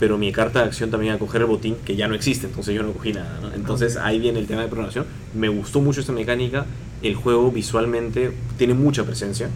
pero 0.00 0.16
mi 0.18 0.32
carta 0.32 0.60
de 0.60 0.64
acción 0.64 0.90
también 0.90 1.12
a 1.14 1.18
coger 1.18 1.42
el 1.42 1.46
botín 1.46 1.76
que 1.84 1.94
ya 1.94 2.08
no 2.08 2.14
existe, 2.14 2.46
entonces 2.46 2.74
yo 2.74 2.82
no 2.82 2.92
cogí 2.92 3.12
nada. 3.12 3.38
¿no? 3.42 3.52
Entonces 3.54 3.96
ahí 3.98 4.18
viene 4.18 4.38
el 4.40 4.46
tema 4.46 4.62
de 4.62 4.68
programación. 4.68 5.04
Me 5.34 5.48
gustó 5.48 5.80
mucho 5.82 6.00
esta 6.00 6.12
mecánica. 6.12 6.64
El 7.02 7.14
juego 7.14 7.52
visualmente 7.52 8.32
tiene 8.58 8.72
mucha 8.74 9.04
presencia, 9.04 9.48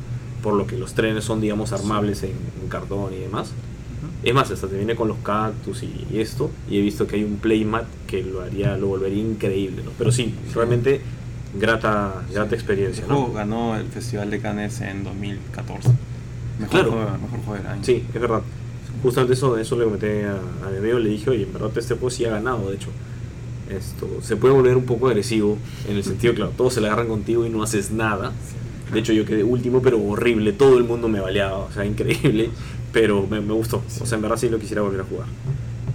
por 0.42 0.54
lo 0.54 0.66
que 0.66 0.76
los 0.78 0.92
trenes 0.94 1.24
son, 1.24 1.40
digamos, 1.40 1.72
armables 1.72 2.22
en, 2.22 2.32
en 2.62 2.68
cartón 2.68 3.12
y 3.14 3.18
demás. 3.20 3.52
Es 4.22 4.32
más, 4.34 4.50
hasta 4.50 4.68
te 4.68 4.76
viene 4.76 4.94
con 4.94 5.08
los 5.08 5.16
cactus 5.18 5.82
y, 5.82 6.06
y 6.12 6.20
esto. 6.20 6.50
Y 6.70 6.78
he 6.78 6.80
visto 6.82 7.06
que 7.06 7.16
hay 7.16 7.24
un 7.24 7.36
playmat 7.36 7.84
que 8.06 8.22
lo 8.22 8.42
haría, 8.42 8.76
lo 8.76 8.88
volvería 8.88 9.22
increíble. 9.22 9.82
¿no? 9.82 9.90
Pero 9.98 10.12
sí, 10.12 10.34
realmente 10.54 11.00
grata, 11.58 12.22
grata 12.32 12.54
experiencia. 12.54 13.02
El 13.04 13.08
¿no? 13.10 13.16
juego 13.16 13.32
ganó 13.34 13.76
el 13.76 13.86
Festival 13.86 14.30
de 14.30 14.40
Cannes 14.40 14.80
en 14.82 15.04
2014. 15.04 15.88
Mejor, 16.58 16.70
Claro. 16.70 16.90
juego, 16.92 17.10
mejor 17.18 17.40
juego 17.44 17.54
del 17.62 17.66
año. 17.66 17.84
Sí, 17.84 18.04
es 18.14 18.20
verdad. 18.20 18.42
Justamente 19.04 19.34
eso, 19.34 19.58
eso 19.58 19.76
le 19.76 19.84
comenté 19.84 20.24
a, 20.24 20.38
a 20.66 20.70
mi 20.70 20.78
amigo, 20.78 20.98
le 20.98 21.10
dije, 21.10 21.28
oye, 21.28 21.42
en 21.42 21.52
verdad 21.52 21.70
este 21.76 21.92
juego 21.92 22.08
sí 22.08 22.24
ha 22.24 22.30
ganado, 22.30 22.70
de 22.70 22.76
hecho. 22.76 22.88
Esto 23.68 24.08
se 24.22 24.36
puede 24.36 24.54
volver 24.54 24.78
un 24.78 24.86
poco 24.86 25.08
agresivo, 25.08 25.58
en 25.86 25.96
el 25.96 26.04
sentido, 26.04 26.32
claro, 26.32 26.52
todos 26.56 26.72
se 26.72 26.80
la 26.80 26.86
agarran 26.86 27.08
contigo 27.08 27.44
y 27.44 27.50
no 27.50 27.62
haces 27.62 27.90
nada. 27.90 28.32
De 28.90 29.00
hecho, 29.00 29.12
yo 29.12 29.26
quedé 29.26 29.44
último, 29.44 29.82
pero 29.82 30.02
horrible, 30.02 30.54
todo 30.54 30.78
el 30.78 30.84
mundo 30.84 31.08
me 31.08 31.20
baleaba, 31.20 31.58
o 31.58 31.70
sea, 31.70 31.84
increíble, 31.94 32.48
pero 32.94 33.26
me, 33.26 33.42
me 33.42 33.52
gustó. 33.52 33.82
O 34.00 34.06
sea, 34.06 34.16
en 34.16 34.22
verdad 34.22 34.38
sí 34.38 34.48
lo 34.48 34.58
quisiera 34.58 34.80
volver 34.80 35.02
a 35.02 35.04
jugar. 35.04 35.26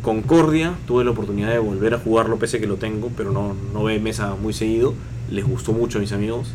Concordia, 0.03 0.75
tuve 0.85 1.03
la 1.03 1.09
oportunidad 1.09 1.49
de 1.49 1.57
volver 1.57 1.95
a 1.95 1.97
jugarlo, 1.97 2.37
pese 2.37 2.57
a 2.57 2.59
que 2.59 2.67
lo 2.67 2.75
tengo, 2.75 3.11
pero 3.17 3.31
no, 3.31 3.55
no 3.73 3.85
ve 3.85 3.99
mesa 3.99 4.35
muy 4.35 4.53
seguido. 4.53 4.93
Les 5.31 5.47
gustó 5.47 5.73
mucho 5.73 5.97
a 5.97 6.01
mis 6.01 6.11
amigos, 6.11 6.51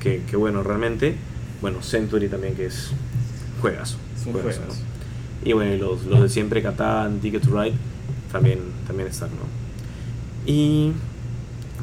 que, 0.00 0.22
que 0.30 0.36
bueno, 0.38 0.62
realmente. 0.62 1.14
Bueno, 1.60 1.82
Century 1.82 2.28
también, 2.28 2.54
que 2.54 2.64
es 2.64 2.90
juegazo. 3.60 3.98
Es 4.18 4.24
un 4.24 4.32
juegazo, 4.32 4.60
juegazo. 4.60 4.82
¿no? 4.82 4.89
Y 5.44 5.52
bueno, 5.52 5.74
los, 5.76 6.04
los 6.04 6.22
de 6.22 6.28
siempre, 6.28 6.62
Catán, 6.62 7.20
Ticket 7.20 7.42
to 7.42 7.50
Ride, 7.50 7.74
también, 8.30 8.58
también 8.86 9.08
están, 9.08 9.30
¿no? 9.30 10.50
Y. 10.50 10.92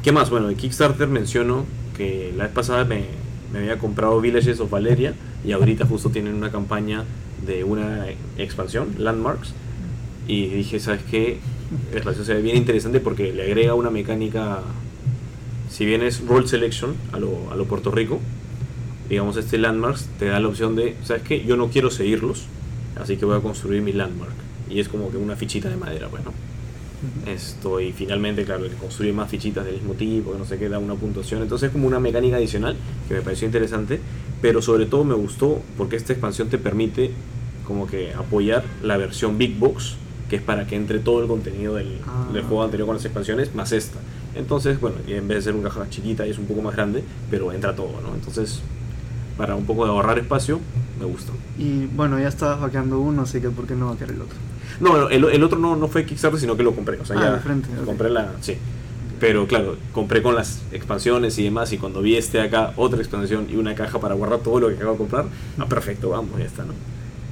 ¿Qué 0.02 0.12
más? 0.12 0.30
Bueno, 0.30 0.46
de 0.46 0.54
Kickstarter 0.54 1.08
menciono 1.08 1.64
que 1.96 2.32
la 2.36 2.44
vez 2.44 2.52
pasada 2.52 2.84
me, 2.84 3.06
me 3.52 3.58
había 3.58 3.78
comprado 3.78 4.20
Villages 4.20 4.60
of 4.60 4.70
Valeria 4.70 5.14
y 5.44 5.52
ahorita 5.52 5.86
justo 5.86 6.10
tienen 6.10 6.34
una 6.34 6.50
campaña 6.50 7.04
de 7.46 7.64
una 7.64 8.06
expansión, 8.36 8.94
Landmarks. 8.98 9.52
Y 10.26 10.46
dije, 10.46 10.78
¿sabes 10.80 11.02
qué? 11.10 11.38
La 11.90 11.98
expansión 11.98 12.26
se 12.26 12.34
ve 12.34 12.42
bien 12.42 12.56
interesante 12.56 13.00
porque 13.00 13.32
le 13.32 13.44
agrega 13.44 13.74
una 13.74 13.90
mecánica, 13.90 14.60
si 15.70 15.84
bien 15.84 16.02
es 16.02 16.24
Roll 16.26 16.48
Selection 16.48 16.94
a 17.12 17.18
lo, 17.18 17.50
a 17.50 17.56
lo 17.56 17.64
Puerto 17.64 17.90
Rico, 17.90 18.20
digamos 19.08 19.36
este 19.36 19.56
Landmarks 19.58 20.08
te 20.18 20.26
da 20.26 20.38
la 20.38 20.48
opción 20.48 20.76
de, 20.76 20.96
¿sabes 21.02 21.22
qué? 21.22 21.44
Yo 21.44 21.56
no 21.56 21.68
quiero 21.68 21.90
seguirlos, 21.90 22.44
así 23.00 23.16
que 23.16 23.24
voy 23.24 23.36
a 23.36 23.40
construir 23.40 23.82
mi 23.82 23.92
Landmark. 23.92 24.32
Y 24.70 24.80
es 24.80 24.88
como 24.88 25.10
que 25.10 25.16
una 25.16 25.36
fichita 25.36 25.68
de 25.68 25.76
madera, 25.76 26.08
bueno. 26.08 26.32
Esto, 27.26 27.80
y 27.80 27.92
finalmente, 27.92 28.44
claro, 28.44 28.64
le 28.64 28.70
construye 28.70 29.12
más 29.12 29.30
fichitas 29.30 29.64
del 29.64 29.74
mismo 29.76 29.94
tipo, 29.94 30.32
que 30.32 30.38
no 30.38 30.44
sé 30.44 30.58
qué, 30.58 30.68
da 30.68 30.78
una 30.78 30.94
puntuación. 30.94 31.42
Entonces 31.42 31.68
es 31.68 31.72
como 31.72 31.86
una 31.86 32.00
mecánica 32.00 32.36
adicional 32.36 32.76
que 33.06 33.14
me 33.14 33.20
pareció 33.20 33.46
interesante, 33.46 34.00
pero 34.42 34.60
sobre 34.62 34.86
todo 34.86 35.04
me 35.04 35.14
gustó 35.14 35.60
porque 35.76 35.96
esta 35.96 36.12
expansión 36.12 36.48
te 36.48 36.58
permite 36.58 37.12
como 37.66 37.86
que 37.86 38.12
apoyar 38.14 38.64
la 38.82 38.96
versión 38.96 39.38
Big 39.38 39.56
Box, 39.58 39.94
que 40.28 40.36
es 40.36 40.42
para 40.42 40.66
que 40.66 40.74
entre 40.74 40.98
todo 40.98 41.22
el 41.22 41.28
contenido 41.28 41.74
del, 41.76 41.98
Ah. 42.06 42.28
del 42.32 42.42
juego 42.42 42.64
anterior 42.64 42.86
con 42.86 42.96
las 42.96 43.04
expansiones, 43.04 43.54
más 43.54 43.72
esta. 43.72 43.98
Entonces, 44.34 44.80
bueno, 44.80 44.96
en 45.06 45.26
vez 45.28 45.38
de 45.38 45.42
ser 45.52 45.54
una 45.54 45.68
caja 45.68 45.88
chiquita 45.90 46.26
y 46.26 46.30
es 46.30 46.38
un 46.38 46.46
poco 46.46 46.62
más 46.62 46.74
grande, 46.74 47.02
pero 47.30 47.52
entra 47.52 47.74
todo, 47.76 48.00
¿no? 48.02 48.14
Entonces, 48.14 48.60
para 49.38 49.54
un 49.54 49.64
poco 49.64 49.84
de 49.84 49.90
ahorrar 49.90 50.18
espacio, 50.18 50.60
me 51.00 51.06
gustó. 51.06 51.32
Y 51.58 51.86
bueno, 51.86 52.18
ya 52.18 52.28
estabas 52.28 52.60
vaqueando 52.60 52.98
uno, 53.00 53.22
así 53.22 53.40
que 53.40 53.48
¿por 53.48 53.66
qué 53.66 53.74
no 53.74 53.88
vaquear 53.88 54.10
el 54.10 54.20
otro? 54.20 54.36
No, 54.80 55.08
el, 55.08 55.24
el 55.24 55.42
otro 55.42 55.58
no, 55.58 55.76
no 55.76 55.88
fue 55.88 56.04
Kickstarter, 56.04 56.38
sino 56.38 56.56
que 56.56 56.62
lo 56.62 56.74
compré. 56.74 57.00
O 57.00 57.04
sea, 57.06 57.16
Ah, 57.18 57.22
ya 57.22 57.32
de 57.32 57.38
frente, 57.40 57.68
compré 57.86 58.10
la. 58.10 58.32
Sí. 58.40 58.56
Pero 59.20 59.46
claro, 59.48 59.76
compré 59.92 60.22
con 60.22 60.34
las 60.34 60.62
expansiones 60.72 61.38
y 61.38 61.44
demás. 61.44 61.72
Y 61.72 61.78
cuando 61.78 62.02
vi 62.02 62.16
este 62.16 62.40
acá, 62.40 62.72
otra 62.76 62.98
expansión 63.00 63.46
y 63.50 63.56
una 63.56 63.74
caja 63.74 63.98
para 64.00 64.14
guardar 64.14 64.40
todo 64.40 64.60
lo 64.60 64.68
que 64.68 64.74
acabo 64.74 64.92
de 64.92 64.98
comprar, 64.98 65.24
ah, 65.58 65.66
perfecto, 65.66 66.10
vamos, 66.10 66.38
ya 66.38 66.44
está, 66.44 66.64
¿no? 66.64 66.74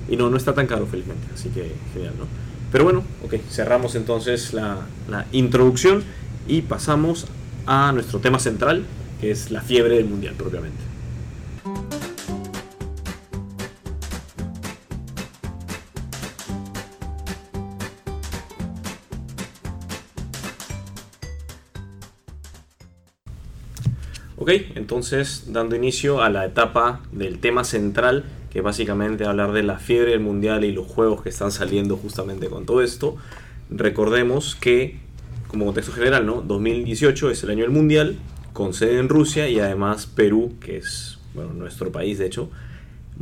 Y 0.08 0.16
no, 0.16 0.30
no 0.30 0.36
está 0.36 0.54
tan 0.54 0.66
caro, 0.66 0.86
felizmente. 0.86 1.26
Así 1.34 1.48
que 1.50 1.72
genial, 1.92 2.14
¿no? 2.18 2.24
Pero 2.72 2.84
bueno, 2.84 3.04
ok, 3.24 3.34
cerramos 3.50 3.94
entonces 3.94 4.52
la, 4.52 4.78
la 5.08 5.26
introducción 5.32 6.02
y 6.48 6.62
pasamos 6.62 7.26
a 7.66 7.92
nuestro 7.92 8.18
tema 8.18 8.38
central, 8.40 8.84
que 9.20 9.30
es 9.30 9.50
la 9.52 9.60
fiebre 9.60 9.96
del 9.96 10.06
mundial 10.06 10.34
propiamente. 10.36 10.78
Ok, 24.46 24.52
entonces 24.76 25.46
dando 25.48 25.74
inicio 25.74 26.22
a 26.22 26.30
la 26.30 26.46
etapa 26.46 27.00
del 27.10 27.40
tema 27.40 27.64
central, 27.64 28.24
que 28.52 28.60
básicamente 28.60 29.24
hablar 29.24 29.50
de 29.50 29.64
la 29.64 29.80
fiebre 29.80 30.12
del 30.12 30.20
mundial 30.20 30.64
y 30.64 30.70
los 30.70 30.86
juegos 30.86 31.20
que 31.20 31.30
están 31.30 31.50
saliendo 31.50 31.96
justamente 31.96 32.46
con 32.46 32.64
todo 32.64 32.80
esto. 32.80 33.16
Recordemos 33.70 34.54
que, 34.54 35.00
como 35.48 35.64
contexto 35.64 35.90
general, 35.90 36.26
¿no? 36.26 36.42
2018 36.42 37.32
es 37.32 37.42
el 37.42 37.50
año 37.50 37.62
del 37.62 37.72
mundial, 37.72 38.18
con 38.52 38.72
sede 38.72 39.00
en 39.00 39.08
Rusia 39.08 39.48
y 39.48 39.58
además 39.58 40.06
Perú, 40.06 40.54
que 40.60 40.76
es 40.76 41.18
bueno, 41.34 41.52
nuestro 41.52 41.90
país 41.90 42.18
de 42.18 42.26
hecho, 42.26 42.48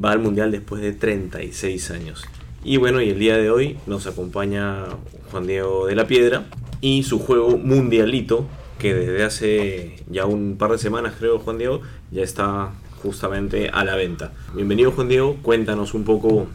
va 0.05 0.13
al 0.13 0.19
mundial 0.19 0.53
después 0.53 0.83
de 0.83 0.93
36 0.93 1.91
años. 1.91 2.27
Y 2.63 2.77
bueno, 2.77 3.01
y 3.01 3.09
el 3.09 3.19
día 3.19 3.39
de 3.39 3.49
hoy 3.49 3.79
nos 3.87 4.07
acompaña 4.07 4.89
Juan 5.31 5.47
Diego 5.47 5.87
de 5.87 5.95
la 5.95 6.07
Piedra 6.07 6.45
y 6.83 7.03
su 7.05 7.19
juego 7.19 7.57
Mundialito, 7.57 8.47
que 8.85 8.93
desde 8.93 9.25
hace 9.25 9.97
ya 10.11 10.27
un 10.27 10.57
par 10.59 10.71
de 10.71 10.77
semanas, 10.77 11.15
creo, 11.19 11.39
Juan 11.39 11.57
Diego, 11.57 11.81
ya 12.11 12.23
está 12.23 12.73
justamente 13.03 13.71
a 13.71 13.83
la 13.83 13.97
venta. 13.97 14.33
Bienvenido, 14.55 14.91
Juan 14.91 15.09
Diego, 15.09 15.37
cuéntanos 15.41 15.95
un 15.95 16.05
poco. 16.05 16.49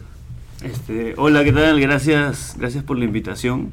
Este, 0.62 1.14
hola, 1.16 1.42
¿qué 1.42 1.50
tal? 1.50 1.80
Gracias, 1.80 2.54
gracias 2.56 2.84
por 2.84 2.98
la 3.00 3.04
invitación. 3.04 3.70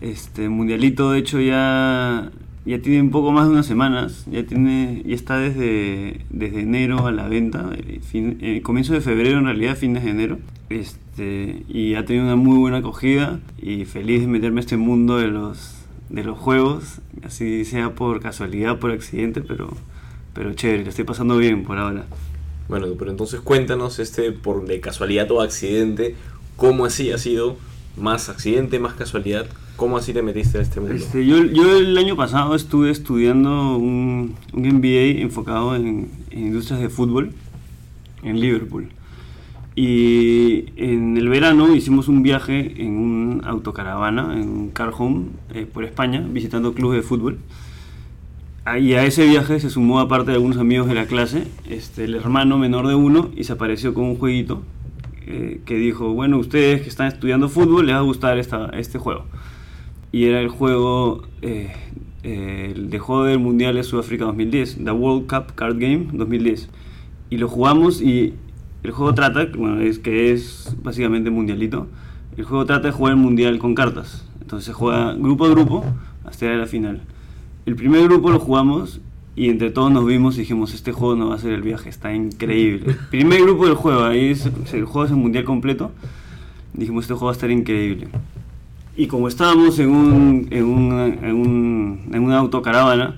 Este 0.00 0.48
mundialito, 0.48 1.10
de 1.10 1.18
hecho, 1.18 1.40
ya, 1.40 2.30
ya 2.64 2.78
tiene 2.82 3.00
un 3.00 3.10
poco 3.10 3.32
más 3.32 3.46
de 3.46 3.50
unas 3.54 3.66
semanas. 3.66 4.26
Ya 4.30 4.44
tiene, 4.46 5.02
ya 5.04 5.16
está 5.16 5.38
desde, 5.38 6.20
desde 6.30 6.60
enero 6.60 7.08
a 7.08 7.10
la 7.10 7.26
venta, 7.26 7.68
eh, 7.76 7.98
fin- 8.00 8.38
eh, 8.42 8.62
comienzo 8.62 8.92
de 8.92 9.00
febrero 9.00 9.38
en 9.38 9.46
realidad, 9.46 9.74
fines 9.76 10.04
de 10.04 10.10
enero. 10.10 10.38
Este, 10.68 11.64
y 11.68 11.94
ha 11.96 12.04
tenido 12.04 12.26
una 12.26 12.36
muy 12.36 12.58
buena 12.58 12.76
acogida 12.76 13.40
y 13.60 13.86
feliz 13.86 14.20
de 14.20 14.28
meterme 14.28 14.60
a 14.60 14.62
este 14.62 14.76
mundo 14.76 15.18
de 15.18 15.26
los, 15.26 15.81
de 16.12 16.22
los 16.22 16.38
juegos, 16.38 17.00
así 17.24 17.64
sea 17.64 17.94
por 17.94 18.20
casualidad, 18.20 18.78
por 18.78 18.90
accidente, 18.90 19.40
pero, 19.40 19.70
pero 20.34 20.52
chévere, 20.52 20.84
lo 20.84 20.90
estoy 20.90 21.04
pasando 21.04 21.38
bien 21.38 21.64
por 21.64 21.78
ahora. 21.78 22.04
Bueno, 22.68 22.86
pero 22.98 23.10
entonces 23.10 23.40
cuéntanos, 23.40 23.98
este, 23.98 24.30
por 24.30 24.66
de 24.66 24.78
casualidad 24.78 25.30
o 25.30 25.40
accidente, 25.40 26.14
cómo 26.56 26.84
así 26.84 27.10
ha 27.10 27.18
sido 27.18 27.56
más 27.96 28.28
accidente, 28.28 28.78
más 28.78 28.92
casualidad, 28.92 29.46
cómo 29.76 29.96
así 29.96 30.12
te 30.12 30.20
metiste 30.20 30.58
a 30.58 30.60
este 30.60 30.80
mundo. 30.80 30.94
Este, 30.94 31.26
yo, 31.26 31.44
yo 31.46 31.78
el 31.78 31.96
año 31.96 32.14
pasado 32.14 32.54
estuve 32.54 32.90
estudiando 32.90 33.76
un, 33.78 34.36
un 34.52 34.68
MBA 34.68 35.22
enfocado 35.22 35.74
en, 35.74 36.10
en 36.30 36.38
industrias 36.38 36.80
de 36.80 36.90
fútbol 36.90 37.32
en 38.22 38.38
Liverpool. 38.38 38.88
Y 39.74 40.66
en 40.76 41.16
el 41.16 41.28
verano 41.28 41.74
hicimos 41.74 42.08
un 42.08 42.22
viaje 42.22 42.82
en 42.82 42.96
un 42.96 43.42
autocaravana, 43.44 44.34
en 44.38 44.48
un 44.48 44.70
car 44.70 44.92
home 44.96 45.26
eh, 45.54 45.66
por 45.66 45.84
España, 45.84 46.24
visitando 46.28 46.74
clubes 46.74 46.98
de 46.98 47.02
fútbol. 47.02 47.38
Y 48.80 48.94
a 48.94 49.04
ese 49.04 49.26
viaje 49.26 49.58
se 49.58 49.70
sumó, 49.70 49.98
aparte 49.98 50.30
de 50.30 50.36
algunos 50.36 50.58
amigos 50.58 50.86
de 50.86 50.94
la 50.94 51.06
clase, 51.06 51.48
este, 51.68 52.04
el 52.04 52.14
hermano 52.14 52.58
menor 52.58 52.86
de 52.86 52.94
uno 52.94 53.30
y 53.34 53.44
se 53.44 53.54
apareció 53.54 53.92
con 53.92 54.04
un 54.04 54.16
jueguito 54.16 54.62
eh, 55.26 55.60
que 55.64 55.76
dijo, 55.76 56.12
bueno, 56.12 56.38
ustedes 56.38 56.82
que 56.82 56.88
están 56.88 57.08
estudiando 57.08 57.48
fútbol 57.48 57.86
les 57.86 57.94
va 57.94 58.00
a 58.00 58.02
gustar 58.02 58.38
esta, 58.38 58.66
este 58.74 58.98
juego. 58.98 59.24
Y 60.12 60.26
era 60.26 60.40
el 60.40 60.48
juego, 60.48 61.22
eh, 61.42 61.72
eh, 62.22 62.72
el 62.74 62.90
de 62.90 62.98
juego 63.00 63.24
del 63.24 63.38
Mundial 63.38 63.74
de 63.74 63.82
Sudáfrica 63.82 64.26
2010, 64.26 64.84
The 64.84 64.90
World 64.92 65.26
Cup 65.26 65.54
Card 65.54 65.78
Game 65.78 66.08
2010. 66.12 66.68
Y 67.30 67.38
lo 67.38 67.48
jugamos 67.48 68.00
y 68.00 68.34
el 68.82 68.90
juego 68.90 69.14
trata, 69.14 69.46
bueno, 69.56 69.80
es 69.80 69.98
que 69.98 70.32
es 70.32 70.76
básicamente 70.82 71.30
mundialito, 71.30 71.86
el 72.36 72.44
juego 72.44 72.64
trata 72.66 72.88
de 72.88 72.92
jugar 72.92 73.12
el 73.14 73.18
mundial 73.18 73.58
con 73.58 73.74
cartas. 73.74 74.26
Entonces 74.40 74.66
se 74.66 74.72
juega 74.72 75.14
grupo 75.14 75.44
a 75.46 75.50
grupo 75.50 75.84
hasta 76.24 76.46
llegar 76.46 76.58
a 76.58 76.62
la 76.62 76.66
final. 76.68 77.00
El 77.66 77.76
primer 77.76 78.02
grupo 78.04 78.30
lo 78.30 78.40
jugamos 78.40 79.00
y 79.36 79.48
entre 79.48 79.70
todos 79.70 79.90
nos 79.92 80.04
vimos 80.04 80.36
y 80.36 80.40
dijimos, 80.40 80.74
este 80.74 80.92
juego 80.92 81.14
no 81.16 81.28
va 81.28 81.36
a 81.36 81.38
ser 81.38 81.52
el 81.52 81.62
viaje, 81.62 81.88
está 81.88 82.12
increíble. 82.12 82.96
Primer 83.10 83.40
grupo 83.42 83.66
del 83.66 83.74
juego, 83.76 84.04
ahí 84.04 84.30
es- 84.30 84.46
el 84.72 84.84
juego 84.84 85.04
es 85.04 85.10
el 85.10 85.16
mundial 85.16 85.44
completo. 85.44 85.92
Dijimos, 86.74 87.04
este 87.04 87.14
juego 87.14 87.26
va 87.26 87.32
a 87.32 87.34
estar 87.34 87.50
increíble. 87.50 88.08
Y 88.96 89.06
como 89.06 89.28
estábamos 89.28 89.78
en, 89.78 89.88
un, 89.90 90.48
en, 90.50 90.64
un- 90.64 91.18
en, 91.22 91.34
un- 91.34 92.00
en 92.12 92.22
una 92.22 92.38
autocaravana, 92.38 93.16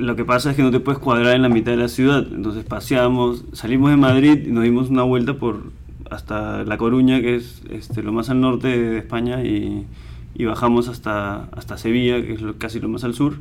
lo 0.00 0.16
que 0.16 0.24
pasa 0.24 0.50
es 0.50 0.56
que 0.56 0.62
no 0.62 0.70
te 0.70 0.80
puedes 0.80 0.98
cuadrar 0.98 1.34
en 1.36 1.42
la 1.42 1.48
mitad 1.48 1.72
de 1.72 1.78
la 1.78 1.88
ciudad. 1.88 2.26
Entonces 2.32 2.64
paseamos, 2.64 3.44
salimos 3.52 3.90
de 3.90 3.96
Madrid 3.96 4.46
y 4.46 4.50
nos 4.50 4.64
dimos 4.64 4.90
una 4.90 5.02
vuelta 5.02 5.34
por 5.34 5.72
hasta 6.10 6.64
La 6.64 6.76
Coruña, 6.76 7.20
que 7.20 7.36
es 7.36 7.62
este, 7.70 8.02
lo 8.02 8.12
más 8.12 8.30
al 8.30 8.40
norte 8.40 8.68
de 8.68 8.98
España, 8.98 9.44
y, 9.44 9.86
y 10.34 10.44
bajamos 10.44 10.88
hasta, 10.88 11.44
hasta 11.52 11.78
Sevilla, 11.78 12.20
que 12.20 12.32
es 12.32 12.42
lo- 12.42 12.58
casi 12.58 12.80
lo 12.80 12.88
más 12.88 13.04
al 13.04 13.14
sur. 13.14 13.34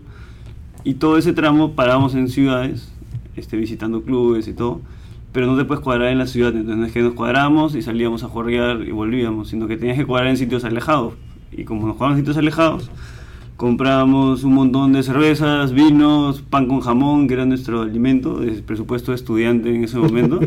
Y 0.83 0.93
todo 0.95 1.17
ese 1.17 1.33
tramo 1.33 1.71
parábamos 1.71 2.13
en 2.13 2.29
ciudades, 2.29 2.93
este, 3.35 3.57
visitando 3.57 4.03
clubes 4.03 4.47
y 4.47 4.53
todo, 4.53 4.81
pero 5.31 5.47
no 5.47 5.57
te 5.57 5.65
puedes 5.65 5.83
cuadrar 5.83 6.09
en 6.09 6.19
la 6.19 6.27
ciudad, 6.27 6.49
entonces 6.55 6.77
no 6.77 6.85
es 6.85 6.91
que 6.91 7.01
nos 7.01 7.13
cuadramos 7.13 7.75
y 7.75 7.81
salíamos 7.81 8.23
a 8.23 8.27
jugar 8.27 8.81
y 8.87 8.91
volvíamos, 8.91 9.49
sino 9.49 9.67
que 9.67 9.77
tenías 9.77 9.97
que 9.97 10.05
cuadrar 10.05 10.29
en 10.29 10.37
sitios 10.37 10.63
alejados. 10.63 11.15
Y 11.51 11.63
como 11.63 11.87
nos 11.87 11.95
jugaban 11.95 12.13
en 12.17 12.21
sitios 12.21 12.37
alejados, 12.37 12.91
comprábamos 13.59 14.45
un 14.45 14.53
montón 14.53 14.93
de 14.93 15.03
cervezas, 15.03 15.73
vinos, 15.73 16.41
pan 16.41 16.65
con 16.67 16.79
jamón, 16.79 17.27
que 17.27 17.33
era 17.33 17.45
nuestro 17.45 17.81
alimento, 17.81 18.41
el 18.41 18.63
presupuesto 18.63 19.11
de 19.11 19.17
estudiante 19.17 19.75
en 19.75 19.83
ese 19.83 19.97
momento, 19.97 20.39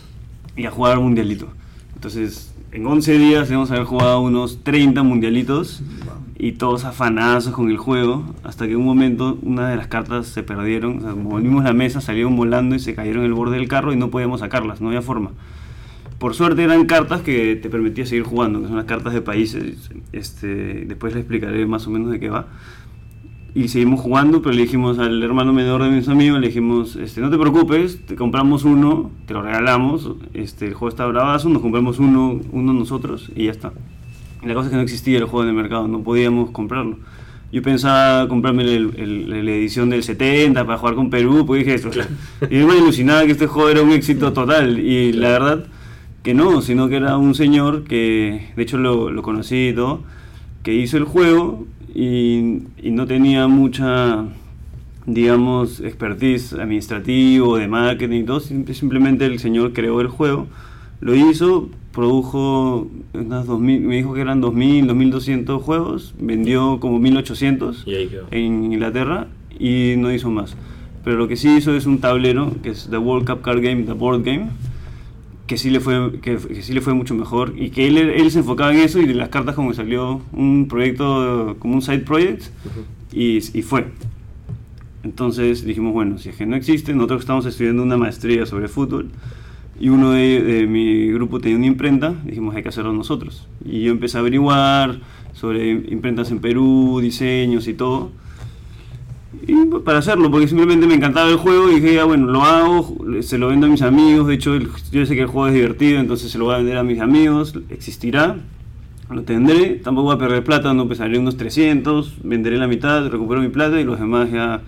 y 0.58 0.66
a 0.66 0.70
jugar 0.70 1.00
mundialito. 1.00 1.48
Entonces, 1.94 2.52
en 2.70 2.86
11 2.86 3.16
días 3.16 3.48
debemos 3.48 3.70
haber 3.70 3.84
jugado 3.84 4.20
unos 4.20 4.62
30 4.62 5.02
mundialitos 5.02 5.82
y 6.38 6.52
todos 6.52 6.84
afanazos 6.84 7.54
con 7.54 7.70
el 7.70 7.78
juego, 7.78 8.26
hasta 8.44 8.66
que 8.66 8.72
en 8.72 8.80
un 8.80 8.84
momento 8.84 9.38
una 9.40 9.70
de 9.70 9.76
las 9.76 9.86
cartas 9.86 10.26
se 10.26 10.42
perdieron, 10.42 10.98
o 10.98 11.00
sea, 11.00 11.12
volvimos 11.14 11.64
la 11.64 11.72
mesa, 11.72 12.02
salieron 12.02 12.36
volando 12.36 12.74
y 12.74 12.78
se 12.78 12.94
cayeron 12.94 13.22
en 13.22 13.28
el 13.28 13.34
borde 13.34 13.56
del 13.56 13.68
carro 13.68 13.94
y 13.94 13.96
no 13.96 14.10
podíamos 14.10 14.40
sacarlas, 14.40 14.82
no 14.82 14.88
había 14.88 15.00
forma. 15.00 15.30
Por 16.20 16.34
suerte 16.34 16.62
eran 16.62 16.84
cartas 16.84 17.22
que 17.22 17.56
te 17.56 17.70
permitía 17.70 18.04
seguir 18.04 18.24
jugando, 18.24 18.60
que 18.60 18.66
son 18.68 18.76
las 18.76 18.84
cartas 18.84 19.14
de 19.14 19.22
países, 19.22 19.90
este, 20.12 20.84
después 20.86 21.14
les 21.14 21.22
explicaré 21.22 21.64
más 21.64 21.86
o 21.86 21.90
menos 21.90 22.10
de 22.12 22.20
qué 22.20 22.28
va. 22.28 22.46
Y 23.54 23.68
seguimos 23.68 24.00
jugando, 24.00 24.42
pero 24.42 24.54
le 24.54 24.62
dijimos 24.62 24.98
al 24.98 25.20
hermano 25.22 25.52
menor 25.54 25.82
de 25.82 25.88
mis 25.90 26.08
amigos, 26.08 26.38
le 26.38 26.48
dijimos, 26.48 26.94
este, 26.96 27.22
no 27.22 27.30
te 27.30 27.38
preocupes, 27.38 28.04
te 28.04 28.16
compramos 28.16 28.64
uno, 28.64 29.10
te 29.26 29.32
lo 29.32 29.40
regalamos, 29.40 30.10
este, 30.34 30.66
el 30.66 30.74
juego 30.74 30.90
está 30.90 31.06
bravazo, 31.06 31.48
nos 31.48 31.62
compramos 31.62 31.98
uno, 31.98 32.38
uno 32.52 32.72
nosotros 32.74 33.32
y 33.34 33.46
ya 33.46 33.52
está. 33.52 33.72
La 34.44 34.52
cosa 34.54 34.66
es 34.66 34.70
que 34.72 34.76
no 34.76 34.82
existía 34.82 35.16
el 35.18 35.24
juego 35.24 35.44
en 35.44 35.48
el 35.48 35.54
mercado, 35.56 35.88
no 35.88 36.02
podíamos 36.02 36.50
comprarlo. 36.50 36.98
Yo 37.50 37.62
pensaba 37.62 38.28
comprarme 38.28 38.62
el- 38.62 38.92
el- 38.98 39.44
la 39.46 39.50
edición 39.52 39.88
del 39.90 40.02
70 40.04 40.64
para 40.66 40.76
jugar 40.78 40.94
con 40.94 41.08
Perú, 41.10 41.44
pues 41.46 41.64
dije 41.64 41.74
eso. 41.74 41.90
Y 42.50 42.60
yo 42.60 42.66
me 42.68 42.76
ilusionaba 42.76 43.24
que 43.24 43.32
este 43.32 43.46
juego 43.48 43.70
era 43.70 43.82
un 43.82 43.90
éxito 43.90 44.32
total. 44.32 44.78
Y 44.78 45.12
la 45.12 45.30
verdad 45.30 45.64
que 46.22 46.34
no, 46.34 46.60
sino 46.62 46.88
que 46.88 46.96
era 46.96 47.16
un 47.16 47.34
señor 47.34 47.84
que, 47.84 48.48
de 48.56 48.62
hecho 48.62 48.76
lo, 48.78 49.10
lo 49.10 49.22
conocí 49.22 49.68
y 49.68 49.72
todo, 49.74 50.02
que 50.62 50.74
hizo 50.74 50.96
el 50.96 51.04
juego 51.04 51.66
y, 51.94 52.62
y 52.82 52.90
no 52.90 53.06
tenía 53.06 53.48
mucha, 53.48 54.24
digamos, 55.06 55.80
expertise 55.80 56.52
administrativo, 56.52 57.56
de 57.56 57.68
marketing 57.68 58.20
y 58.20 58.24
todo. 58.24 58.40
sim- 58.40 58.66
Simplemente 58.72 59.26
el 59.26 59.38
señor 59.38 59.72
creó 59.72 60.00
el 60.00 60.08
juego, 60.08 60.46
lo 61.00 61.14
hizo, 61.14 61.70
produjo 61.92 62.86
unas 63.14 63.46
2000, 63.46 63.80
me 63.80 63.96
dijo 63.96 64.12
que 64.14 64.20
eran 64.20 64.40
2000, 64.40 64.86
2200 64.86 65.62
juegos, 65.62 66.14
vendió 66.20 66.78
como 66.80 66.98
1800 66.98 67.84
Y 67.86 67.94
ahí 67.94 68.06
quedó. 68.08 68.26
en 68.30 68.72
Inglaterra 68.72 69.26
y 69.58 69.94
no 69.96 70.12
hizo 70.12 70.30
más. 70.30 70.54
Pero 71.02 71.16
lo 71.16 71.28
que 71.28 71.36
sí 71.36 71.48
hizo 71.56 71.74
es 71.74 71.86
un 71.86 71.98
tablero, 71.98 72.52
que 72.62 72.68
es 72.70 72.88
The 72.90 72.98
World 72.98 73.26
Cup 73.28 73.40
Card 73.40 73.62
Game, 73.62 73.84
The 73.84 73.94
Board 73.94 74.22
Game, 74.22 74.48
que 75.50 75.58
sí 75.58 75.68
le 75.68 75.80
fue, 75.80 76.20
que, 76.22 76.36
que 76.36 76.62
sí 76.62 76.72
le 76.72 76.80
fue 76.80 76.94
mucho 76.94 77.12
mejor 77.16 77.54
y 77.56 77.70
que 77.70 77.88
él, 77.88 77.98
él 77.98 78.30
se 78.30 78.38
enfocaba 78.38 78.72
en 78.72 78.78
eso 78.78 79.00
y 79.00 79.06
de 79.06 79.14
las 79.14 79.30
cartas 79.30 79.56
como 79.56 79.70
que 79.70 79.74
salió 79.74 80.22
un 80.30 80.68
proyecto, 80.68 81.56
como 81.58 81.74
un 81.74 81.82
side 81.82 82.04
project 82.04 82.44
y, 83.12 83.38
y 83.38 83.62
fue. 83.62 83.86
Entonces 85.02 85.64
dijimos, 85.64 85.92
bueno, 85.92 86.18
si 86.18 86.28
es 86.28 86.36
que 86.36 86.46
no 86.46 86.54
existe, 86.54 86.94
nosotros 86.94 87.22
estamos 87.22 87.46
estudiando 87.46 87.82
una 87.82 87.96
maestría 87.96 88.46
sobre 88.46 88.68
fútbol 88.68 89.10
y 89.80 89.88
uno 89.88 90.12
de, 90.12 90.40
de 90.40 90.66
mi 90.68 91.08
grupo 91.08 91.40
tenía 91.40 91.56
una 91.56 91.66
imprenta, 91.66 92.14
dijimos 92.24 92.54
hay 92.54 92.62
que 92.62 92.68
hacerlo 92.68 92.92
nosotros. 92.92 93.48
Y 93.64 93.80
yo 93.82 93.90
empecé 93.90 94.18
a 94.18 94.20
averiguar 94.20 95.00
sobre 95.32 95.68
imprentas 95.68 96.30
en 96.30 96.38
Perú, 96.38 97.00
diseños 97.02 97.66
y 97.66 97.74
todo. 97.74 98.12
Y 99.46 99.54
para 99.84 99.98
hacerlo, 99.98 100.30
porque 100.30 100.48
simplemente 100.48 100.86
me 100.88 100.94
encantaba 100.94 101.28
el 101.30 101.36
juego 101.36 101.70
y 101.70 101.76
dije, 101.76 101.94
ya 101.94 102.04
bueno, 102.04 102.26
lo 102.26 102.42
hago, 102.42 102.96
se 103.20 103.38
lo 103.38 103.48
vendo 103.48 103.66
a 103.66 103.70
mis 103.70 103.82
amigos, 103.82 104.26
de 104.26 104.34
hecho 104.34 104.54
el- 104.54 104.68
yo 104.90 105.06
sé 105.06 105.14
que 105.14 105.20
el 105.22 105.28
juego 105.28 105.46
es 105.48 105.54
divertido, 105.54 106.00
entonces 106.00 106.32
se 106.32 106.38
lo 106.38 106.46
voy 106.46 106.54
a 106.54 106.58
vender 106.58 106.76
a 106.78 106.82
mis 106.82 107.00
amigos, 107.00 107.54
existirá, 107.70 108.38
lo 109.08 109.22
tendré, 109.22 109.76
tampoco 109.76 110.06
voy 110.06 110.16
a 110.16 110.18
perder 110.18 110.42
plata, 110.42 110.74
no 110.74 110.88
pesaré 110.88 111.18
unos 111.18 111.36
300, 111.36 112.16
venderé 112.24 112.58
la 112.58 112.66
mitad, 112.66 113.06
recupero 113.08 113.40
mi 113.40 113.48
plata 113.48 113.80
y 113.80 113.84
los 113.84 114.00
demás 114.00 114.30
ya 114.32 114.62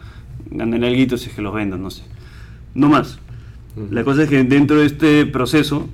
ganaré 0.51 0.87
algo 0.89 1.17
si 1.17 1.29
es 1.29 1.35
que 1.35 1.43
los 1.43 1.53
vendo, 1.55 1.77
no 1.77 1.91
sé. 1.91 2.05
No 2.75 2.89
más. 2.89 3.19
La 3.91 4.05
cosa 4.05 4.25
es 4.25 4.29
que 4.29 4.45
dentro 4.45 4.79
de 4.79 4.87
este 4.87 5.27
proceso, 5.27 5.89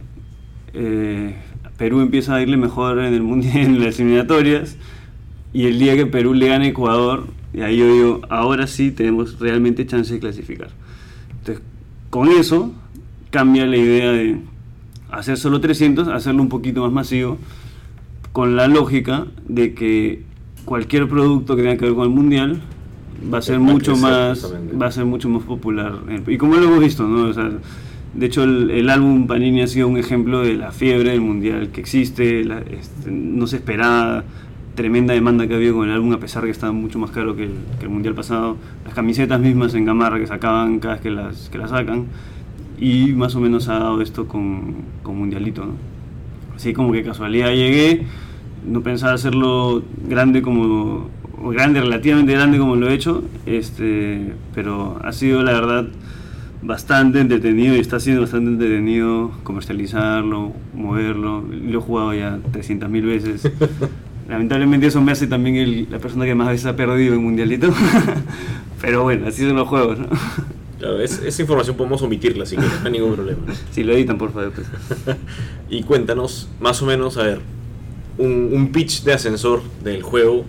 eh, 0.74 1.36
Perú 1.76 2.00
empieza 2.00 2.34
a 2.34 2.42
irle 2.42 2.56
mejor 2.56 2.98
en 2.98 3.14
el 3.14 3.22
mundial, 3.22 3.56
en 3.66 3.84
las 3.84 3.98
eliminatorias, 3.98 4.76
y 5.52 5.64
el 5.66 5.78
día 5.78 5.96
que 5.96 6.06
Perú 6.06 6.34
le 6.34 6.48
gane 6.48 6.66
a 6.66 6.68
Ecuador, 6.68 7.26
y 7.52 7.60
ahí 7.62 7.78
yo 7.78 7.92
digo, 7.92 8.20
ahora 8.28 8.66
sí 8.66 8.90
tenemos 8.90 9.38
realmente 9.40 9.86
chance 9.86 10.12
de 10.14 10.20
clasificar. 10.20 10.68
Entonces, 11.40 11.62
con 12.10 12.28
eso 12.28 12.72
cambia 13.30 13.66
la 13.66 13.76
idea 13.76 14.10
de 14.12 14.38
hacer 15.10 15.36
solo 15.38 15.60
300, 15.60 16.08
hacerlo 16.08 16.42
un 16.42 16.48
poquito 16.48 16.82
más 16.82 16.92
masivo, 16.92 17.38
con 18.32 18.56
la 18.56 18.68
lógica 18.68 19.26
de 19.48 19.74
que 19.74 20.22
cualquier 20.64 21.08
producto 21.08 21.56
que 21.56 21.62
tenga 21.62 21.76
que 21.78 21.86
ver 21.86 21.94
con 21.94 22.04
el 22.04 22.10
mundial 22.14 22.60
va 23.32 23.38
a 23.38 23.42
ser 23.42 23.58
mucho 23.58 23.96
más 23.96 24.54
va 24.80 24.86
a 24.86 24.92
ser 24.92 25.04
mucho 25.06 25.28
más 25.28 25.42
popular. 25.42 25.94
Y 26.26 26.36
como 26.36 26.54
lo 26.56 26.64
hemos 26.68 26.80
visto 26.80 27.08
no 27.08 27.28
O 27.28 27.32
sea, 27.32 27.50
de 28.14 28.26
hecho 28.26 28.44
el, 28.44 28.70
el 28.70 28.90
álbum 28.90 29.26
Panini 29.26 29.62
ha 29.62 29.66
sido 29.66 29.88
un 29.88 29.96
ejemplo 29.96 30.42
de 30.42 30.54
la 30.54 30.70
fiebre 30.72 31.10
del 31.10 31.20
mundial 31.22 31.70
que 31.70 31.80
existe 31.80 32.44
la- 32.44 32.60
este, 32.60 33.10
no 33.10 33.46
se 33.46 33.56
esperaba 33.56 34.24
tremenda 34.78 35.12
demanda 35.12 35.46
que 35.46 35.54
había 35.54 35.72
con 35.72 35.88
el 35.88 35.94
álbum 35.94 36.12
a 36.14 36.20
pesar 36.20 36.44
que 36.44 36.50
estaba 36.50 36.72
mucho 36.72 36.98
más 36.98 37.10
caro 37.10 37.36
que 37.36 37.44
el, 37.44 37.52
que 37.78 37.84
el 37.84 37.90
mundial 37.90 38.14
pasado. 38.14 38.56
Las 38.84 38.94
camisetas 38.94 39.38
mismas 39.40 39.74
en 39.74 39.84
Gamarra 39.84 40.18
que 40.18 40.26
sacaban 40.26 40.78
cada 40.78 40.94
vez 40.94 41.02
que 41.02 41.10
las 41.10 41.48
que 41.50 41.58
las 41.58 41.70
sacan. 41.70 42.06
Y 42.78 43.12
más 43.12 43.34
o 43.34 43.40
menos 43.40 43.68
ha 43.68 43.80
dado 43.80 44.00
esto 44.00 44.28
con, 44.28 44.76
con 45.02 45.18
mundialito 45.18 45.66
no 45.66 45.98
así 46.58 46.72
como 46.72 46.90
que 46.90 47.04
casualidad 47.04 47.50
llegué, 47.50 48.04
no 48.66 48.82
pensaba 48.82 49.12
hacerlo 49.12 49.84
grande 50.08 50.42
como, 50.42 51.08
o 51.40 51.48
grande, 51.50 51.80
relativamente 51.80 52.32
grande 52.32 52.58
como 52.58 52.74
lo 52.74 52.88
he 52.88 52.94
hecho, 52.94 53.22
este, 53.46 54.32
pero 54.56 54.98
ha 55.04 55.12
sido 55.12 55.44
la 55.44 55.52
verdad 55.52 55.86
bastante 56.60 57.20
entretenido 57.20 57.76
y 57.76 57.78
está 57.78 58.00
siendo 58.00 58.22
bastante 58.22 58.50
entretenido 58.50 59.30
comercializarlo, 59.44 60.52
moverlo, 60.74 61.42
lo 61.42 61.78
he 61.78 61.80
jugado 61.80 62.12
ya 62.12 62.38
300.000 62.52 63.06
veces. 63.06 63.52
Lamentablemente 64.28 64.86
eso 64.86 65.00
me 65.00 65.12
hace 65.12 65.26
también 65.26 65.56
el- 65.56 65.86
la 65.90 65.98
persona 65.98 66.24
que 66.26 66.34
más 66.34 66.48
veces 66.48 66.66
ha 66.66 66.76
perdido 66.76 67.14
en 67.14 67.22
mundialito, 67.22 67.72
pero 68.80 69.02
bueno, 69.04 69.26
así 69.26 69.46
son 69.46 69.56
los 69.56 69.66
juegos, 69.68 69.98
¿no? 69.98 70.06
Claro, 70.78 71.00
es- 71.00 71.20
esa 71.24 71.42
información 71.42 71.76
podemos 71.76 72.02
omitirla, 72.02 72.44
así 72.44 72.56
que 72.56 72.62
no 72.62 72.68
hay 72.84 72.92
ningún 72.92 73.14
problema. 73.14 73.40
Si 73.72 73.82
lo 73.84 73.94
editan, 73.94 74.18
por 74.18 74.32
favor. 74.32 74.52
Pues. 74.52 74.66
Y 75.70 75.82
cuéntanos, 75.82 76.48
más 76.60 76.80
o 76.82 76.86
menos, 76.86 77.16
a 77.16 77.22
ver, 77.22 77.40
un, 78.18 78.50
un 78.52 78.68
pitch 78.72 79.02
de 79.02 79.12
ascensor 79.14 79.62
del 79.82 80.02
juego. 80.02 80.44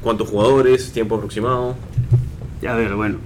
¿Cuántos 0.00 0.28
jugadores? 0.28 0.92
¿Tiempo 0.92 1.16
aproximado? 1.16 1.76
A 2.68 2.74
ver, 2.74 2.94
bueno. 2.94 3.18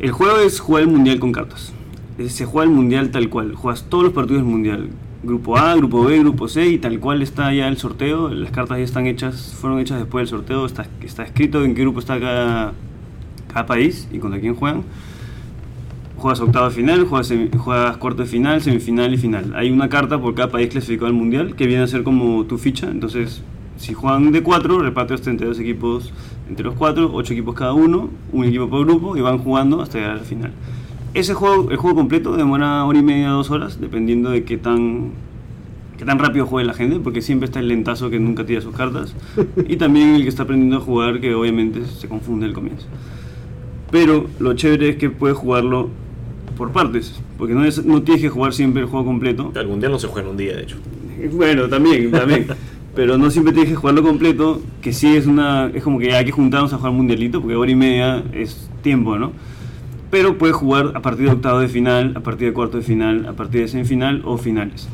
El 0.00 0.12
juego 0.12 0.38
es 0.38 0.60
jugar 0.60 0.84
el 0.84 0.88
mundial 0.88 1.18
con 1.18 1.32
cartas. 1.32 1.72
Es- 2.16 2.32
Se 2.32 2.44
juega 2.46 2.68
el 2.70 2.74
mundial 2.74 3.10
tal 3.10 3.28
cual. 3.28 3.54
Juegas 3.54 3.84
todos 3.88 4.04
los 4.04 4.12
partidos 4.12 4.42
del 4.42 4.50
mundial. 4.50 4.88
Grupo 5.20 5.58
A, 5.58 5.74
grupo 5.74 6.04
B, 6.04 6.20
grupo 6.20 6.46
C 6.46 6.68
y 6.68 6.78
tal 6.78 7.00
cual 7.00 7.22
está 7.22 7.52
ya 7.52 7.66
el 7.66 7.76
sorteo. 7.76 8.28
Las 8.28 8.52
cartas 8.52 8.78
ya 8.78 8.84
están 8.84 9.06
hechas, 9.06 9.56
fueron 9.60 9.80
hechas 9.80 9.98
después 9.98 10.22
del 10.22 10.38
sorteo. 10.38 10.64
Está, 10.64 10.86
está 11.02 11.24
escrito 11.24 11.64
en 11.64 11.74
qué 11.74 11.82
grupo 11.82 11.98
está 11.98 12.20
cada, 12.20 12.72
cada 13.52 13.66
país 13.66 14.08
y 14.12 14.18
contra 14.18 14.38
quién 14.38 14.54
juegan. 14.54 14.84
Juegas 16.16 16.40
octavo 16.40 16.68
de 16.68 16.74
final, 16.74 17.04
juegas, 17.04 17.32
juegas 17.58 17.96
cuarto 17.96 18.22
de 18.22 18.28
final, 18.28 18.62
semifinal 18.62 19.12
y 19.12 19.16
final. 19.16 19.54
Hay 19.56 19.70
una 19.70 19.88
carta 19.88 20.20
por 20.20 20.34
cada 20.34 20.50
país 20.50 20.68
clasificado 20.68 21.08
al 21.08 21.14
mundial 21.14 21.56
que 21.56 21.66
viene 21.66 21.82
a 21.82 21.88
ser 21.88 22.04
como 22.04 22.44
tu 22.44 22.56
ficha. 22.56 22.88
Entonces, 22.88 23.42
si 23.76 23.94
juegan 23.94 24.30
de 24.30 24.42
cuatro, 24.42 24.80
repartes 24.80 25.26
entre 25.26 25.48
dos 25.48 25.58
equipos, 25.58 26.12
entre 26.48 26.64
los 26.64 26.74
cuatro, 26.74 27.10
ocho 27.12 27.32
equipos 27.32 27.56
cada 27.56 27.72
uno, 27.72 28.10
un 28.32 28.44
equipo 28.44 28.68
por 28.68 28.84
grupo 28.86 29.16
y 29.16 29.20
van 29.20 29.38
jugando 29.38 29.80
hasta 29.82 29.98
llegar 29.98 30.14
al 30.14 30.24
final. 30.24 30.52
Ese 31.14 31.34
juego, 31.34 31.70
el 31.70 31.76
juego 31.76 31.96
completo 31.96 32.36
demora 32.36 32.84
hora 32.84 32.98
y 32.98 33.02
media, 33.02 33.30
dos 33.30 33.50
horas, 33.50 33.80
dependiendo 33.80 34.30
de 34.30 34.44
qué 34.44 34.56
tan, 34.58 35.10
qué 35.98 36.04
tan 36.04 36.18
rápido 36.18 36.46
juegue 36.46 36.66
la 36.66 36.74
gente, 36.74 37.00
porque 37.00 37.22
siempre 37.22 37.46
está 37.46 37.60
el 37.60 37.68
lentazo 37.68 38.10
que 38.10 38.20
nunca 38.20 38.44
tira 38.44 38.60
sus 38.60 38.74
cartas, 38.74 39.14
y 39.66 39.76
también 39.76 40.14
el 40.14 40.22
que 40.22 40.28
está 40.28 40.42
aprendiendo 40.44 40.76
a 40.76 40.80
jugar, 40.80 41.20
que 41.20 41.34
obviamente 41.34 41.84
se 41.86 42.08
confunde 42.08 42.46
al 42.46 42.52
comienzo. 42.52 42.86
Pero 43.90 44.26
lo 44.38 44.52
chévere 44.54 44.90
es 44.90 44.96
que 44.96 45.08
puedes 45.10 45.36
jugarlo 45.36 45.88
por 46.56 46.72
partes, 46.72 47.18
porque 47.38 47.54
no, 47.54 47.64
es- 47.64 47.84
no 47.84 48.02
tienes 48.02 48.22
que 48.22 48.28
jugar 48.28 48.52
siempre 48.52 48.82
el 48.82 48.88
juego 48.88 49.06
completo. 49.06 49.50
El 49.54 49.66
mundial 49.68 49.92
no 49.92 49.98
se 49.98 50.08
juega 50.08 50.26
en 50.28 50.32
un 50.32 50.36
día, 50.36 50.54
de 50.56 50.62
hecho. 50.62 50.76
Bueno, 51.32 51.68
también, 51.68 52.10
también. 52.10 52.46
Pero 52.94 53.16
no 53.16 53.30
siempre 53.30 53.52
tienes 53.52 53.70
que 53.70 53.76
jugarlo 53.76 54.02
completo, 54.02 54.60
que 54.82 54.92
sí 54.92 55.16
es 55.16 55.26
una. 55.26 55.70
Es 55.72 55.82
como 55.84 55.98
que 55.98 56.12
hay 56.14 56.24
que 56.24 56.32
juntarnos 56.32 56.72
a 56.72 56.76
jugar 56.78 56.92
mundialito, 56.92 57.40
porque 57.40 57.54
hora 57.56 57.70
y 57.70 57.76
media 57.76 58.22
es 58.32 58.68
tiempo, 58.82 59.16
¿no? 59.18 59.32
Pero 60.10 60.38
puedes 60.38 60.56
jugar 60.56 60.92
a 60.94 61.02
partir 61.02 61.26
de 61.26 61.32
octavo 61.32 61.58
de 61.60 61.68
final, 61.68 62.14
a 62.16 62.20
partir 62.20 62.48
de 62.48 62.54
cuarto 62.54 62.78
de 62.78 62.82
final, 62.82 63.26
a 63.26 63.34
partir 63.34 63.60
de 63.60 63.68
semifinal 63.68 64.22
o 64.24 64.38
finales. 64.38 64.88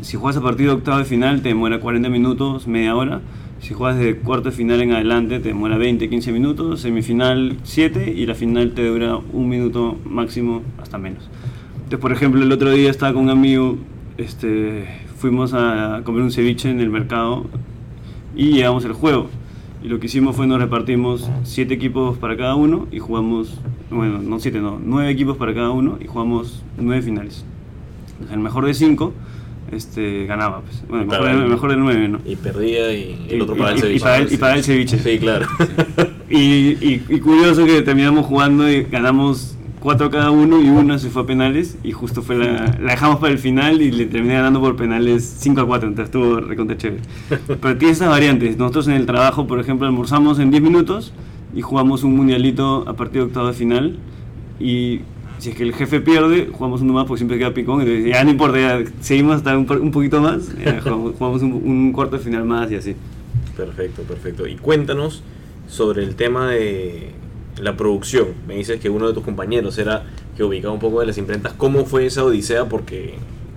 Si 0.00 0.16
juegas 0.16 0.36
a 0.36 0.40
partir 0.40 0.66
de 0.66 0.72
octavo 0.72 0.98
de 0.98 1.04
final 1.04 1.42
te 1.42 1.48
demora 1.48 1.80
40 1.80 2.08
minutos, 2.08 2.68
media 2.68 2.94
hora. 2.94 3.20
Si 3.60 3.74
juegas 3.74 3.98
de 3.98 4.18
cuarto 4.18 4.50
de 4.50 4.54
final 4.54 4.80
en 4.80 4.92
adelante 4.92 5.40
te 5.40 5.48
demora 5.48 5.76
20, 5.76 6.08
15 6.08 6.30
minutos. 6.30 6.80
Semifinal 6.82 7.56
7 7.64 8.12
y 8.16 8.26
la 8.26 8.36
final 8.36 8.74
te 8.74 8.86
dura 8.86 9.16
un 9.16 9.48
minuto 9.48 9.96
máximo 10.04 10.62
hasta 10.80 10.98
menos. 10.98 11.28
Entonces, 11.74 11.98
por 11.98 12.12
ejemplo, 12.12 12.40
el 12.40 12.52
otro 12.52 12.70
día 12.70 12.90
estaba 12.90 13.14
con 13.14 13.24
un 13.24 13.30
amigo, 13.30 13.76
este, 14.18 14.86
fuimos 15.16 15.52
a 15.52 16.02
comer 16.04 16.22
un 16.22 16.30
ceviche 16.30 16.70
en 16.70 16.80
el 16.80 16.90
mercado 16.90 17.46
y 18.36 18.52
llegamos 18.52 18.84
al 18.84 18.92
juego. 18.92 19.28
Y 19.82 19.88
lo 19.88 20.00
que 20.00 20.06
hicimos 20.06 20.34
fue 20.34 20.46
nos 20.46 20.60
repartimos 20.60 21.30
siete 21.44 21.74
equipos 21.74 22.18
para 22.18 22.36
cada 22.36 22.54
uno 22.56 22.88
y 22.90 22.98
jugamos, 22.98 23.60
bueno, 23.90 24.18
no 24.20 24.40
siete, 24.40 24.60
no, 24.60 24.80
nueve 24.84 25.10
equipos 25.10 25.36
para 25.36 25.54
cada 25.54 25.70
uno 25.70 25.98
y 26.00 26.06
jugamos 26.06 26.64
nueve 26.78 27.02
finales. 27.02 27.44
El 28.32 28.40
mejor 28.40 28.66
de 28.66 28.74
cinco 28.74 29.12
este, 29.70 30.24
ganaba. 30.26 30.62
Pues. 30.62 30.82
Bueno, 30.88 31.02
el 31.02 31.08
mejor, 31.08 31.22
Claro. 31.24 31.38
de- 31.38 31.44
el 31.44 31.50
mejor 31.50 31.70
de 31.70 31.76
nueve, 31.76 32.08
¿no? 32.08 32.18
Y 32.24 32.36
perdía 32.36 32.92
y 32.92 33.26
el 33.30 33.38
Y- 33.38 33.40
otro 33.40 33.54
pagaba 33.54 33.74
el 33.76 33.80
ceviche. 33.80 33.96
y 33.96 34.00
pagaba 34.00 34.16
el- 34.22 34.32
y 34.32 34.36
pagaba 34.36 34.56
el 34.58 34.64
ceviche. 34.64 34.98
Sí, 34.98 35.18
claro. 35.18 35.46
Y, 36.30 36.36
y- 36.84 37.04
y 37.08 37.20
curioso 37.20 37.64
que 37.64 37.80
terminamos 37.82 38.26
jugando 38.26 38.70
y 38.70 38.82
ganamos 38.84 39.56
cuatro 39.80 40.10
cada 40.10 40.30
uno 40.30 40.60
y 40.60 40.68
una 40.68 40.98
se 40.98 41.10
fue 41.10 41.22
a 41.22 41.26
penales 41.26 41.78
y 41.82 41.92
justo 41.92 42.22
fue 42.22 42.36
la, 42.36 42.76
la 42.80 42.92
dejamos 42.92 43.18
para 43.18 43.32
el 43.32 43.38
final 43.38 43.80
y 43.82 43.90
le 43.90 44.06
terminé 44.06 44.34
ganando 44.34 44.60
por 44.60 44.76
penales 44.76 45.36
5 45.38 45.60
a 45.60 45.66
4, 45.66 45.88
entonces 45.88 46.08
estuvo 46.08 46.40
recontra 46.40 46.76
chévere. 46.76 47.02
Pero 47.46 47.78
tiene 47.78 47.92
esas 47.92 48.08
variantes. 48.08 48.56
Nosotros 48.56 48.88
en 48.88 48.94
el 48.94 49.06
trabajo, 49.06 49.46
por 49.46 49.60
ejemplo, 49.60 49.86
almorzamos 49.86 50.38
en 50.38 50.50
10 50.50 50.62
minutos 50.62 51.12
y 51.54 51.62
jugamos 51.62 52.02
un 52.04 52.16
mundialito 52.16 52.84
a 52.86 52.94
partir 52.94 53.22
de 53.22 53.26
octavo 53.28 53.48
de 53.48 53.54
final 53.54 53.98
y 54.60 55.00
si 55.38 55.50
es 55.50 55.56
que 55.56 55.62
el 55.62 55.72
jefe 55.72 56.00
pierde, 56.00 56.48
jugamos 56.52 56.80
uno 56.82 56.92
más 56.92 57.06
porque 57.06 57.18
siempre 57.18 57.38
queda 57.38 57.54
picón, 57.54 57.80
entonces 57.80 58.06
ya 58.06 58.24
no 58.24 58.30
importa, 58.30 58.58
ya 58.58 58.90
seguimos 59.00 59.36
hasta 59.36 59.56
un, 59.56 59.70
un 59.70 59.90
poquito 59.92 60.20
más, 60.20 60.50
jugamos, 60.82 61.14
jugamos 61.16 61.42
un, 61.42 61.52
un 61.52 61.92
cuarto 61.92 62.18
de 62.18 62.24
final 62.24 62.44
más 62.44 62.70
y 62.72 62.74
así. 62.74 62.96
Perfecto, 63.56 64.02
perfecto. 64.02 64.46
Y 64.46 64.56
cuéntanos 64.56 65.22
sobre 65.68 66.02
el 66.02 66.16
tema 66.16 66.48
de 66.50 67.12
la 67.60 67.76
producción. 67.76 68.28
Me 68.46 68.56
dices 68.56 68.80
que 68.80 68.90
uno 68.90 69.08
de 69.08 69.14
tus 69.14 69.24
compañeros 69.24 69.78
era 69.78 70.04
que 70.36 70.44
ubicaba 70.44 70.72
un 70.74 70.80
poco 70.80 71.00
de 71.00 71.06
las 71.06 71.18
imprentas. 71.18 71.52
¿Cómo 71.54 71.84
fue 71.84 72.06
esa 72.06 72.24
odisea? 72.24 72.66
Porque, 72.66 73.14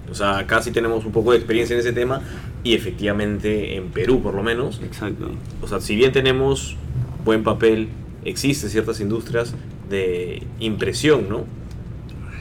o 0.10 0.16
sea, 0.16 0.40
acá 0.40 0.62
sí 0.62 0.72
tenemos 0.72 1.06
un 1.06 1.12
poco 1.12 1.32
de 1.32 1.38
experiencia 1.38 1.74
en 1.74 1.80
ese 1.80 1.94
tema 1.94 2.22
y 2.64 2.76
efectivamente 2.76 3.76
en 3.76 3.90
Perú 3.90 4.22
por 4.22 4.34
lo 4.34 4.44
menos. 4.44 4.82
Exacto. 4.84 5.32
O 5.62 5.68
sea, 5.68 5.80
si 5.80 5.96
bien 5.96 6.12
tenemos 6.12 6.76
buen 7.24 7.44
papel, 7.44 7.90
existen 8.26 8.70
ciertas 8.70 9.00
industrias 9.00 9.56
de 9.90 10.44
impresión, 10.60 11.30
¿no? 11.30 11.46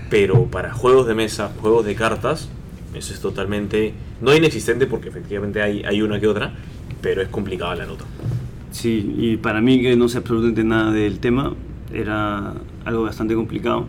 Pero 0.09 0.47
para 0.47 0.73
juegos 0.73 1.07
de 1.07 1.15
mesa, 1.15 1.53
juegos 1.61 1.87
de 1.87 1.95
cartas, 1.95 2.49
eso 2.95 3.15
es 3.15 3.21
totalmente, 3.21 3.95
no 4.21 4.35
inexistente 4.35 4.87
porque 4.87 5.09
efectivamente 5.09 5.63
hay, 5.63 5.85
hay 5.85 6.03
una 6.03 6.19
que 6.19 6.27
otra, 6.27 6.55
pero 7.01 7.23
es 7.23 7.29
complicada 7.29 7.77
la 7.77 7.87
nota. 7.87 8.05
Sí, 8.71 9.15
y 9.19 9.37
para 9.37 9.61
mí 9.61 9.81
que 9.83 9.97
no 9.97 10.09
sé 10.09 10.19
absolutamente 10.19 10.63
nada 10.65 10.93
del 10.93 11.19
tema, 11.19 11.55
era 11.93 12.55
algo 12.85 13.03
bastante 13.03 13.35
complicado. 13.35 13.87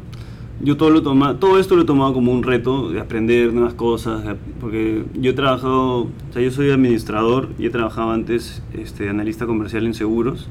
Yo 0.63 0.77
todo, 0.77 0.91
lo 0.91 1.01
toma, 1.01 1.39
todo 1.39 1.59
esto 1.59 1.75
lo 1.75 1.83
he 1.83 1.85
tomado 1.85 2.13
como 2.13 2.31
un 2.31 2.43
reto 2.43 2.89
de 2.89 2.99
aprender 2.99 3.51
nuevas 3.53 3.73
cosas, 3.73 4.23
porque 4.59 5.03
yo 5.19 5.31
he 5.31 5.33
trabajado, 5.33 6.01
o 6.03 6.09
sea, 6.33 6.41
yo 6.41 6.51
soy 6.51 6.69
administrador 6.69 7.49
y 7.57 7.65
he 7.65 7.69
trabajado 7.71 8.11
antes 8.11 8.61
este, 8.73 9.09
analista 9.09 9.45
comercial 9.47 9.85
en 9.85 9.93
seguros. 9.93 10.47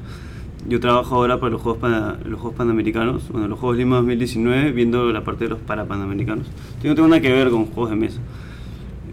Yo 0.67 0.79
trabajo 0.79 1.15
ahora 1.15 1.39
para 1.39 1.51
los 1.51 1.61
Juegos, 1.61 1.79
Pana- 1.81 2.19
los 2.25 2.39
Juegos 2.39 2.57
Panamericanos, 2.57 3.23
bueno, 3.31 3.47
los 3.47 3.57
Juegos 3.59 3.77
Lima 3.77 3.97
2019, 3.97 4.71
viendo 4.73 5.11
la 5.11 5.23
parte 5.23 5.45
de 5.45 5.51
los 5.51 5.59
Parapanamericanos. 5.59 6.45
Yo 6.83 6.89
no 6.89 6.95
tengo 6.95 7.07
nada 7.07 7.21
que 7.21 7.31
ver 7.31 7.49
con 7.49 7.65
juegos 7.65 7.89
de 7.89 7.95
mesa. 7.95 8.19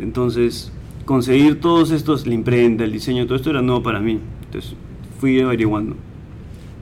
Entonces, 0.00 0.72
conseguir 1.04 1.60
todos 1.60 1.90
estos, 1.90 2.26
la 2.26 2.34
imprenta, 2.34 2.84
el 2.84 2.92
diseño, 2.92 3.24
todo 3.26 3.36
esto 3.36 3.50
era 3.50 3.62
nuevo 3.62 3.82
para 3.82 4.00
mí. 4.00 4.18
Entonces, 4.46 4.74
fui 5.18 5.40
averiguando. 5.40 5.96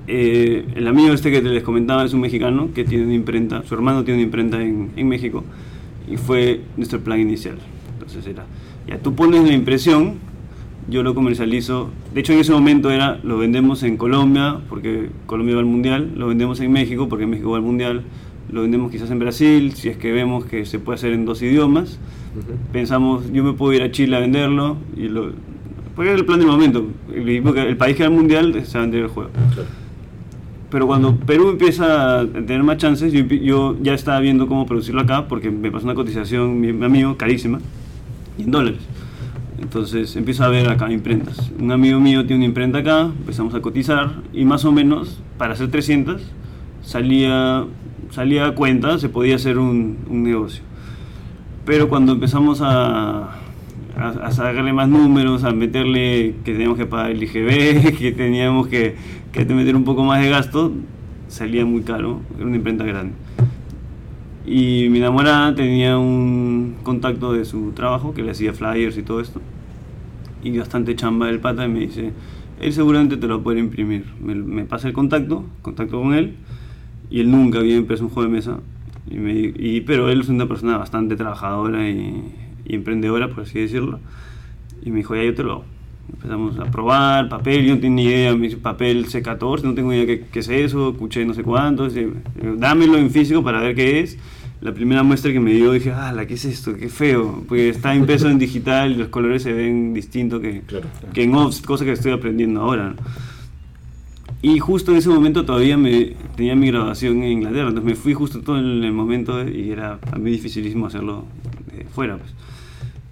Eh, 0.09 0.65
el 0.75 0.87
amigo 0.87 1.13
este 1.13 1.31
que 1.31 1.41
te 1.41 1.49
les 1.49 1.63
comentaba 1.63 2.05
es 2.05 2.13
un 2.13 2.21
mexicano 2.21 2.69
que 2.75 2.85
tiene 2.85 3.05
una 3.05 3.15
imprenta, 3.15 3.65
su 3.65 3.75
hermano 3.75 4.05
tiene 4.05 4.21
una 4.21 4.27
imprenta 4.27 4.63
en, 4.63 4.91
en 4.95 5.09
México 5.09 5.43
y 6.09 6.17
fue 6.17 6.61
nuestro 6.77 7.01
plan 7.01 7.21
inicial. 7.21 7.57
Entonces 7.95 8.27
era, 8.27 8.47
ya 8.87 8.99
tú 8.99 9.15
pones 9.15 9.43
la 9.43 9.53
impresión, 9.53 10.15
yo 10.89 11.03
lo 11.03 11.15
comercializo. 11.15 11.91
De 12.15 12.21
hecho, 12.21 12.33
en 12.33 12.39
ese 12.39 12.53
momento 12.53 12.91
era, 12.91 13.19
lo 13.25 13.39
vendemos 13.39 13.83
en 13.83 13.97
Colombia, 13.97 14.61
porque 14.69 15.09
Colombia 15.27 15.57
va 15.57 15.61
al 15.61 15.67
mundial, 15.67 16.13
lo 16.17 16.29
vendemos 16.29 16.61
en 16.61 16.71
México, 16.71 17.09
porque 17.09 17.27
México 17.27 17.51
va 17.51 17.57
al 17.57 17.65
mundial, 17.65 18.05
lo 18.51 18.63
vendemos 18.63 18.93
quizás 18.93 19.11
en 19.11 19.19
Brasil, 19.19 19.73
si 19.73 19.89
es 19.89 19.97
que 19.97 20.13
vemos 20.13 20.45
que 20.45 20.65
se 20.65 20.79
puede 20.79 20.97
hacer 20.97 21.13
en 21.13 21.25
dos 21.25 21.43
idiomas. 21.43 21.99
Pensamos, 22.73 23.33
yo 23.33 23.43
me 23.43 23.55
puedo 23.55 23.73
ir 23.73 23.83
a 23.83 23.91
Chile 23.91 24.17
a 24.17 24.21
venderlo, 24.21 24.77
y 24.97 25.09
lo, 25.09 25.33
porque 25.97 26.11
era 26.11 26.19
el 26.19 26.27
plan 26.27 26.39
del 26.39 26.49
momento. 26.49 26.87
El, 27.13 27.29
el 27.29 27.77
país 27.79 27.97
que 27.97 28.03
va 28.03 28.09
al 28.09 28.15
mundial 28.15 28.65
se 28.67 28.79
va 28.79 28.85
a 28.85 28.87
el 28.87 29.09
juego. 29.09 29.31
Claro. 29.55 29.69
Pero 30.71 30.87
cuando 30.87 31.17
Perú 31.17 31.49
empieza 31.49 32.21
a 32.21 32.27
tener 32.27 32.63
más 32.63 32.77
chances, 32.77 33.13
yo, 33.13 33.25
yo 33.25 33.77
ya 33.81 33.95
estaba 33.95 34.21
viendo 34.21 34.47
cómo 34.47 34.67
producirlo 34.67 35.01
acá, 35.01 35.27
porque 35.27 35.51
me 35.51 35.71
pasó 35.71 35.87
una 35.87 35.95
cotización, 35.95 36.61
mi, 36.61 36.73
mi 36.73 36.85
amigo, 36.85 37.17
carísima, 37.17 37.61
y 38.37 38.43
en 38.43 38.51
dólares. 38.51 38.81
Entonces 39.59 40.15
empiezo 40.17 40.45
a 40.45 40.49
ver 40.49 40.69
acá 40.69 40.93
imprentas. 40.93 41.51
Un 41.59 41.73
amigo 41.73 41.99
mío 41.99 42.27
tiene 42.27 42.41
una 42.41 42.47
imprenta 42.47 42.79
acá, 42.79 43.03
empezamos 43.03 43.55
a 43.55 43.63
cotizar, 43.63 44.23
y 44.35 44.45
más 44.45 44.65
o 44.65 44.73
menos, 44.73 45.21
para 45.39 45.55
hacer 45.55 45.71
300, 45.71 46.21
salía, 46.83 47.65
salía 48.11 48.47
a 48.47 48.55
cuenta, 48.55 48.99
se 48.99 49.09
podía 49.09 49.37
hacer 49.37 49.59
un, 49.59 49.97
un 50.11 50.25
negocio. 50.25 50.63
Pero 51.65 51.89
cuando 51.89 52.13
empezamos 52.13 52.61
a, 52.63 53.36
a, 53.97 54.09
a 54.09 54.31
sacarle 54.31 54.73
más 54.73 54.89
números, 54.89 55.45
a 55.45 55.53
meterle 55.53 56.35
que 56.45 56.53
teníamos 56.53 56.79
que 56.79 56.87
pagar 56.87 57.11
el 57.11 57.23
IGB, 57.23 57.97
que 57.99 58.13
teníamos 58.13 58.69
que, 58.69 58.97
que 59.33 59.45
meter 59.47 59.77
un 59.77 59.85
poco 59.85 60.05
más 60.05 60.21
de 60.21 60.29
gasto, 60.29 60.73
salía 61.29 61.65
muy 61.65 61.83
caro, 61.83 62.21
era 62.37 62.47
una 62.47 62.57
imprenta 62.57 62.85
grande. 62.85 63.15
Y 64.45 64.89
mi 64.91 64.99
enamorada 64.99 65.55
tenía 65.55 65.99
un 65.99 66.77
contacto 66.85 67.33
de 67.33 67.45
su 67.45 67.73
trabajo 67.73 68.15
que 68.15 68.23
le 68.23 68.31
hacía 68.31 68.53
flyers 68.53 68.97
y 68.97 69.03
todo 69.03 69.21
esto. 69.21 69.41
Y 70.45 70.57
bastante 70.57 70.95
chamba 70.95 71.27
del 71.27 71.41
pata 71.41 71.65
y 71.65 71.69
me 71.69 71.81
dice, 71.81 72.13
él 72.61 72.73
seguramente 72.73 73.17
te 73.17 73.27
lo 73.27 73.43
puede 73.43 73.59
imprimir. 73.59 74.05
Me, 74.21 74.37
me 74.37 74.65
pasa 74.65 74.87
el 74.87 74.95
contacto, 74.95 75.45
contacto 75.63 76.01
con 76.01 76.15
él, 76.15 76.37
y 77.11 77.21
él 77.21 77.31
nunca 77.31 77.59
había 77.59 77.77
impreso 77.77 78.05
un 78.05 78.11
juego 78.11 78.29
de 78.29 78.37
mesa. 78.37 78.59
Y 79.11 79.17
me, 79.17 79.33
y, 79.33 79.81
pero 79.81 80.11
él 80.11 80.21
es 80.21 80.29
una 80.29 80.47
persona 80.47 80.79
bastante 80.79 81.17
trabajadora 81.17 81.89
y, 81.89 82.23
y 82.67 82.75
emprendedora, 82.75 83.29
por 83.29 83.45
así 83.45 83.61
decirlo. 83.61 84.01
Y 84.83 84.91
me 84.91 84.99
dijo, 84.99 85.15
ya 85.15 85.25
yo 85.25 85.35
te 85.35 85.43
lo 85.43 85.53
hago. 85.53 85.65
Empezamos 86.13 86.59
a 86.59 86.67
probar 86.67 87.29
papel, 87.29 87.67
yo 87.67 87.75
no 87.75 87.81
tenía 87.81 87.97
ni 87.97 88.05
idea, 88.05 88.35
me 88.37 88.47
dice 88.47 88.59
papel 88.59 89.07
C14, 89.07 89.63
no 89.63 89.75
tengo 89.75 89.93
idea 89.93 90.07
qué, 90.07 90.25
qué 90.31 90.39
es 90.39 90.49
eso, 90.49 90.91
escuché 90.91 91.25
no 91.25 91.35
sé 91.35 91.43
cuánto, 91.43 91.89
dice, 91.89 92.09
dámelo 92.59 92.97
en 92.97 93.11
físico 93.11 93.43
para 93.43 93.61
ver 93.61 93.75
qué 93.75 94.01
es. 94.01 94.17
La 94.61 94.73
primera 94.73 95.03
muestra 95.03 95.33
que 95.33 95.41
me 95.41 95.53
dio 95.53 95.73
dije, 95.73 95.93
ah, 95.93 96.15
¿qué 96.27 96.35
es 96.35 96.45
esto? 96.45 96.75
Qué 96.75 96.89
feo, 96.89 97.45
porque 97.47 97.69
está 97.69 97.95
impreso 97.95 98.29
en 98.31 98.39
digital 98.39 98.93
y 98.93 98.95
los 98.95 99.09
colores 99.09 99.43
se 99.43 99.53
ven 99.53 99.93
distintos 99.93 100.41
que, 100.41 100.63
Claro. 100.63 100.87
que 101.13 101.25
en 101.25 101.35
OFS, 101.35 101.61
cosa 101.63 101.85
que 101.85 101.93
estoy 101.93 102.13
aprendiendo 102.13 102.63
ahora. 102.63 102.91
¿no? 102.91 102.97
Y 104.43 104.59
justo 104.59 104.93
en 104.93 104.99
ese 104.99 105.09
momento 105.09 105.45
todavía 105.45 105.77
me, 105.77 106.15
tenía 106.37 106.55
mi 106.55 106.69
grabación 106.69 107.23
en 107.23 107.33
Inglaterra, 107.33 107.69
entonces 107.69 107.85
me 107.85 107.97
fui 107.97 108.15
justo 108.15 108.41
todo 108.41 108.59
en 108.59 108.85
el 108.85 108.93
momento 108.93 109.47
y 109.49 109.71
era 109.71 109.99
a 110.13 110.19
mí 110.19 110.31
dificilísimo 110.31 110.87
hacerlo 110.87 111.25
de 111.77 111.85
fuera. 111.85 112.17
Pues. 112.17 112.31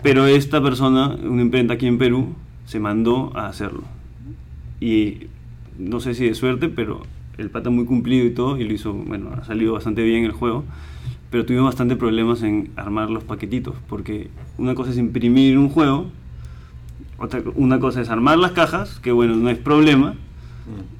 Pero 0.04 0.26
esta 0.26 0.62
persona, 0.62 1.16
una 1.22 1.40
imprenta 1.40 1.72
aquí 1.72 1.86
en 1.86 1.96
Perú, 1.96 2.34
se 2.66 2.78
mandó 2.78 3.32
a 3.34 3.46
hacerlo. 3.46 3.84
Y 4.78 5.28
no 5.78 5.98
sé 5.98 6.12
si 6.12 6.26
de 6.26 6.34
suerte, 6.34 6.68
pero 6.68 7.00
el 7.38 7.48
pata 7.48 7.70
muy 7.70 7.86
cumplido 7.86 8.26
y 8.26 8.30
todo, 8.30 8.58
y 8.58 8.64
lo 8.64 8.74
hizo, 8.74 8.92
bueno, 8.92 9.30
ha 9.34 9.44
salido 9.44 9.72
bastante 9.72 10.02
bien 10.02 10.26
el 10.26 10.32
juego. 10.32 10.64
Pero 11.30 11.46
tuvimos 11.46 11.64
bastante 11.64 11.96
problemas 11.96 12.42
en 12.42 12.70
armar 12.76 13.08
los 13.08 13.24
paquetitos, 13.24 13.76
porque 13.88 14.28
una 14.58 14.74
cosa 14.74 14.90
es 14.90 14.98
imprimir 14.98 15.56
un 15.56 15.70
juego, 15.70 16.10
otra, 17.16 17.42
una 17.54 17.80
cosa 17.80 18.02
es 18.02 18.10
armar 18.10 18.36
las 18.36 18.52
cajas, 18.52 19.00
que 19.00 19.10
bueno, 19.10 19.36
no 19.36 19.48
es 19.48 19.56
problema, 19.56 20.16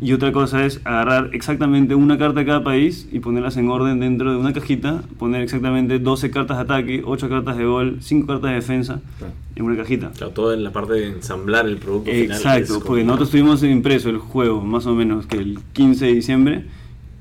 y 0.00 0.12
otra 0.12 0.30
cosa 0.32 0.64
es 0.66 0.80
agarrar 0.84 1.30
exactamente 1.32 1.94
una 1.94 2.18
carta 2.18 2.40
de 2.40 2.46
cada 2.46 2.62
país 2.62 3.08
y 3.10 3.20
ponerlas 3.20 3.56
en 3.56 3.70
orden 3.70 3.98
dentro 4.00 4.30
de 4.30 4.36
una 4.36 4.52
cajita, 4.52 5.02
poner 5.18 5.40
exactamente 5.42 5.98
12 5.98 6.30
cartas 6.30 6.58
de 6.58 6.62
ataque, 6.64 7.02
8 7.04 7.28
cartas 7.30 7.56
de 7.56 7.64
gol, 7.64 7.96
5 8.00 8.26
cartas 8.26 8.50
de 8.50 8.54
defensa 8.56 9.00
Claro. 9.18 9.32
en 9.56 9.64
una 9.64 9.76
cajita. 9.76 10.10
Claro, 10.12 10.32
todo 10.32 10.52
en 10.52 10.64
la 10.64 10.72
parte 10.72 10.92
de 10.94 11.06
ensamblar 11.08 11.66
el 11.66 11.78
producto 11.78 12.10
final. 12.10 12.30
es 12.30 12.36
Exacto, 12.36 12.82
porque 12.84 13.04
nosotros 13.04 13.30
tuvimos 13.30 13.62
impreso 13.62 14.10
el 14.10 14.18
juego 14.18 14.60
más 14.62 14.84
o 14.86 14.94
menos 14.94 15.26
que 15.26 15.38
el 15.38 15.58
15 15.72 16.06
de 16.06 16.14
diciembre 16.14 16.64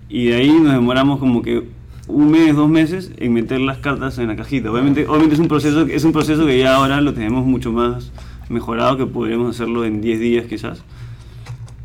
y 0.10 0.25
de 0.25 0.36
ahí 0.36 0.49
nos 0.51 0.73
demoramos 0.73 1.19
como 1.19 1.41
que 1.41 1.63
un 2.08 2.29
mes, 2.29 2.53
dos 2.53 2.69
meses 2.69 3.12
en 3.17 3.32
meter 3.32 3.62
las 3.62 3.77
cartas 3.77 4.17
en 4.17 4.27
la 4.27 4.36
cajita. 4.36 4.69
Obviamente, 4.69 5.08
obviamente 5.08 5.36
es 5.36 5.39
un 5.39 5.47
proceso 5.47 5.84
es 5.86 6.03
un 6.03 6.12
proceso 6.12 6.45
que 6.45 6.60
ya 6.60 6.75
ahora 6.75 6.99
lo 6.99 7.13
tenemos 7.13 7.45
mucho 7.45 7.71
más 7.71 8.12
mejorado, 8.49 8.97
que 8.97 9.06
podríamos 9.06 9.56
hacerlo 9.56 9.86
en 9.86 10.01
10 10.01 10.19
días 10.19 10.45
quizás. 10.47 10.84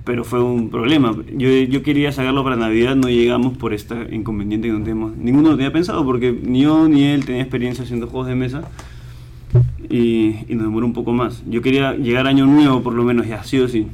Pero 0.09 0.25
fue 0.25 0.42
un 0.42 0.71
problema. 0.71 1.14
Yo, 1.37 1.51
yo 1.51 1.83
quería 1.83 2.11
sacarlo 2.12 2.42
para 2.42 2.57
Navidad, 2.57 2.97
no 2.97 3.11
llegamos 3.11 3.59
por 3.59 3.75
este 3.75 3.94
inconveniente 4.11 4.68
que 4.68 4.73
no 4.73 4.83
tenemos. 4.83 5.14
Ninguno 5.18 5.51
lo 5.51 5.57
tenía 5.57 5.71
pensado 5.71 6.03
porque 6.03 6.33
ni 6.33 6.62
yo 6.62 6.88
ni 6.88 7.05
él 7.05 7.27
tenía 7.27 7.42
experiencia 7.42 7.85
haciendo 7.85 8.07
juegos 8.07 8.27
de 8.27 8.35
mesa 8.35 8.62
y, 9.90 10.35
y 10.49 10.55
nos 10.55 10.62
demoró 10.62 10.87
un 10.87 10.94
poco 10.94 11.12
más. 11.12 11.44
Yo 11.47 11.61
quería 11.61 11.92
llegar 11.92 12.27
año 12.27 12.47
nuevo 12.47 12.83
por 12.83 12.94
lo 12.94 13.05
menos, 13.05 13.27
ya 13.27 13.44
sí 13.44 13.59
o 13.59 13.68
sí. 13.68 13.87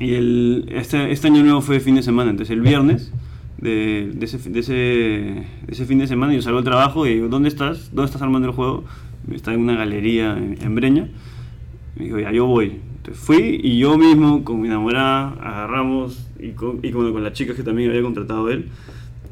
Y 0.00 0.14
el, 0.14 0.68
este, 0.72 1.12
este 1.12 1.28
año 1.28 1.44
nuevo 1.44 1.60
fue 1.60 1.78
fin 1.78 1.94
de 1.94 2.02
semana, 2.02 2.32
entonces 2.32 2.52
el 2.52 2.60
viernes 2.60 3.12
de, 3.58 4.10
de 4.12 4.24
ese, 4.26 4.38
de, 4.50 4.58
ese, 4.58 4.72
de 4.72 5.46
ese 5.68 5.86
fin 5.86 6.00
de 6.00 6.08
semana 6.08 6.34
yo 6.34 6.42
salgo 6.42 6.58
al 6.58 6.64
trabajo 6.64 7.06
y 7.06 7.14
digo, 7.14 7.28
¿dónde 7.28 7.48
estás? 7.48 7.94
¿Dónde 7.94 8.06
estás 8.06 8.22
armando 8.22 8.48
el 8.48 8.54
juego? 8.54 8.82
Está 9.30 9.54
en 9.54 9.60
una 9.60 9.76
galería 9.76 10.36
en, 10.36 10.58
en 10.60 10.74
Breña. 10.74 11.08
Me 11.94 12.06
dijo, 12.06 12.18
ya, 12.18 12.32
yo 12.32 12.46
voy. 12.46 12.87
Entonces 13.08 13.24
fui 13.26 13.60
y 13.62 13.78
yo 13.78 13.96
mismo 13.96 14.44
con 14.44 14.60
mi 14.60 14.68
enamorada 14.68 15.30
agarramos 15.40 16.26
y 16.38 16.50
con, 16.50 16.78
y 16.82 16.90
con, 16.90 17.10
con 17.12 17.24
las 17.24 17.32
chicas 17.32 17.56
que 17.56 17.62
también 17.62 17.88
había 17.90 18.02
contratado 18.02 18.50
él, 18.50 18.68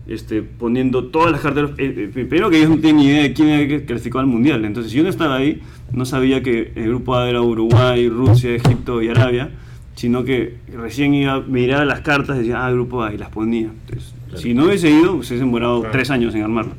este, 0.08 0.40
poniendo 0.42 1.04
todas 1.06 1.30
las 1.32 1.40
cartas. 1.42 1.70
eh, 1.78 1.94
eh, 1.96 2.10
primero 2.12 2.48
que 2.48 2.56
ellos 2.58 2.70
no 2.70 2.76
tienen 2.78 2.96
ni 2.96 3.04
idea 3.06 3.22
de 3.22 3.32
quién 3.34 3.50
había 3.50 3.84
clasificado 3.84 4.20
al 4.20 4.26
mundial. 4.28 4.64
Entonces, 4.64 4.92
si 4.92 4.98
yo 4.98 5.02
no 5.04 5.10
estaba 5.10 5.36
ahí, 5.36 5.60
no 5.92 6.04
sabía 6.06 6.42
que 6.42 6.72
el 6.74 6.88
grupo 6.88 7.16
A 7.16 7.28
era 7.28 7.42
Uruguay, 7.42 8.08
Rusia, 8.08 8.54
Egipto 8.54 9.02
y 9.02 9.08
Arabia, 9.08 9.50
sino 9.94 10.24
que 10.24 10.56
recién 10.74 11.12
iba 11.14 11.34
a 11.34 11.40
mirar 11.40 11.86
las 11.86 12.00
cartas 12.00 12.36
y 12.36 12.40
decía, 12.40 12.64
ah, 12.64 12.70
grupo 12.72 13.02
A, 13.02 13.12
y 13.12 13.18
las 13.18 13.28
ponía. 13.30 13.68
Entonces, 13.68 14.14
Claro. 14.26 14.40
si 14.42 14.54
no 14.54 14.64
hubiese 14.64 14.90
ido, 14.90 15.16
pues 15.16 15.28
hubiesen 15.30 15.48
demorado 15.48 15.80
Claro. 15.80 15.92
tres 15.92 16.10
años 16.10 16.34
en 16.34 16.42
armarlo. 16.42 16.72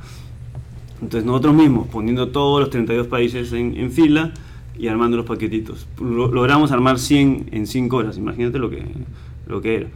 Entonces, 1.02 1.26
nosotros 1.26 1.54
mismos, 1.54 1.88
poniendo 1.88 2.30
todos 2.30 2.60
los 2.60 2.70
32 2.72 3.08
países 3.08 3.54
en, 3.54 3.78
en 3.78 3.92
fila 3.92 4.34
y 4.78 4.88
armando 4.88 5.18
los 5.18 5.26
paquetitos. 5.26 5.88
Lo- 6.00 6.32
logramos 6.32 6.72
armar 6.72 7.00
100 7.00 7.50
en 7.52 7.68
5 7.68 7.96
horas, 7.98 8.18
imagínate 8.18 8.60
lo 8.60 8.70
que, 8.70 8.84
lo 9.48 9.62
que 9.62 9.76
era 9.76 9.88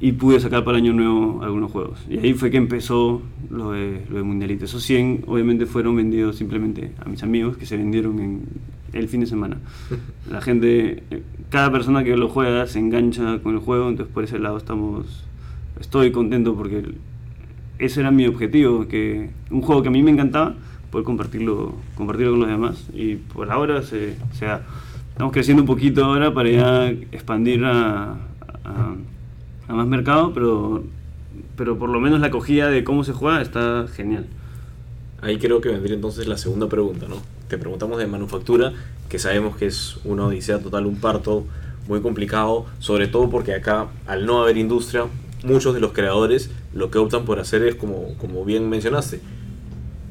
y 0.00 0.12
pude 0.12 0.38
sacar 0.38 0.62
para 0.62 0.78
el 0.78 0.84
año 0.84 0.92
nuevo 0.92 1.42
algunos 1.42 1.72
juegos. 1.72 1.98
Y 2.08 2.18
ahí 2.18 2.32
fue 2.32 2.52
que 2.52 2.56
empezó 2.56 3.20
lo 3.50 3.72
de, 3.72 4.04
lo 4.08 4.18
de 4.18 4.22
Mundialito. 4.22 4.64
Esos 4.64 4.84
100 4.84 5.24
obviamente 5.26 5.66
fueron 5.66 5.96
vendidos 5.96 6.36
simplemente 6.36 6.92
a 7.04 7.08
mis 7.08 7.24
amigos 7.24 7.56
que 7.56 7.66
se 7.66 7.76
vendieron 7.76 8.20
en 8.20 8.42
el 8.92 9.08
fin 9.08 9.18
de 9.22 9.26
semana. 9.26 9.56
La 10.30 10.40
gente, 10.40 11.02
cada 11.50 11.72
persona 11.72 12.04
que 12.04 12.16
lo 12.16 12.28
juega 12.28 12.64
se 12.68 12.78
engancha 12.78 13.40
con 13.42 13.54
el 13.54 13.60
juego, 13.60 13.88
entonces 13.88 14.14
por 14.14 14.22
ese 14.22 14.38
lado 14.38 14.56
estamos, 14.56 15.24
estoy 15.80 16.12
contento 16.12 16.54
porque 16.54 16.84
ese 17.80 17.98
era 17.98 18.12
mi 18.12 18.24
objetivo, 18.28 18.86
que 18.86 19.30
un 19.50 19.62
juego 19.62 19.82
que 19.82 19.88
a 19.88 19.90
mí 19.90 20.04
me 20.04 20.12
encantaba, 20.12 20.54
poder 20.90 21.04
compartirlo, 21.04 21.74
compartirlo 21.96 22.32
con 22.32 22.40
los 22.40 22.48
demás. 22.48 22.84
Y 22.94 23.16
por 23.16 23.50
ahora 23.50 23.82
se. 23.82 24.16
Estamos 25.10 25.32
creciendo 25.32 25.62
un 25.62 25.66
poquito 25.66 26.04
ahora 26.04 26.32
para 26.32 26.48
ya 26.48 26.88
expandir 26.88 27.64
a, 27.64 28.12
a- 28.64 28.96
a 29.66 29.72
más 29.74 29.86
mercado, 29.86 30.32
pero, 30.32 30.84
pero 31.56 31.76
por 31.78 31.90
lo 31.90 32.00
menos 32.00 32.20
la 32.20 32.28
acogida 32.28 32.70
de 32.70 32.84
cómo 32.84 33.02
se 33.04 33.12
juega 33.12 33.42
está 33.42 33.86
genial. 33.92 34.26
Ahí 35.20 35.38
creo 35.38 35.60
que 35.60 35.68
vendría 35.70 35.94
entonces 35.96 36.26
la 36.28 36.38
segunda 36.38 36.68
pregunta, 36.68 37.06
¿no? 37.08 37.16
Te 37.48 37.58
preguntamos 37.58 37.98
de 37.98 38.06
manufactura, 38.06 38.72
que 39.08 39.18
sabemos 39.18 39.56
que 39.56 39.66
es 39.66 39.98
una 40.04 40.26
odisea 40.26 40.60
total, 40.60 40.86
un 40.86 40.96
parto 40.96 41.44
muy 41.88 42.00
complicado, 42.00 42.66
sobre 42.78 43.08
todo 43.08 43.28
porque 43.28 43.54
acá, 43.54 43.88
al 44.06 44.24
no 44.26 44.40
haber 44.42 44.56
industria, 44.56 45.06
muchos 45.42 45.74
de 45.74 45.80
los 45.80 45.92
creadores 45.92 46.50
lo 46.72 46.90
que 46.90 46.98
optan 46.98 47.24
por 47.24 47.40
hacer 47.40 47.62
es, 47.64 47.74
como, 47.74 48.14
como 48.18 48.44
bien 48.44 48.68
mencionaste, 48.70 49.20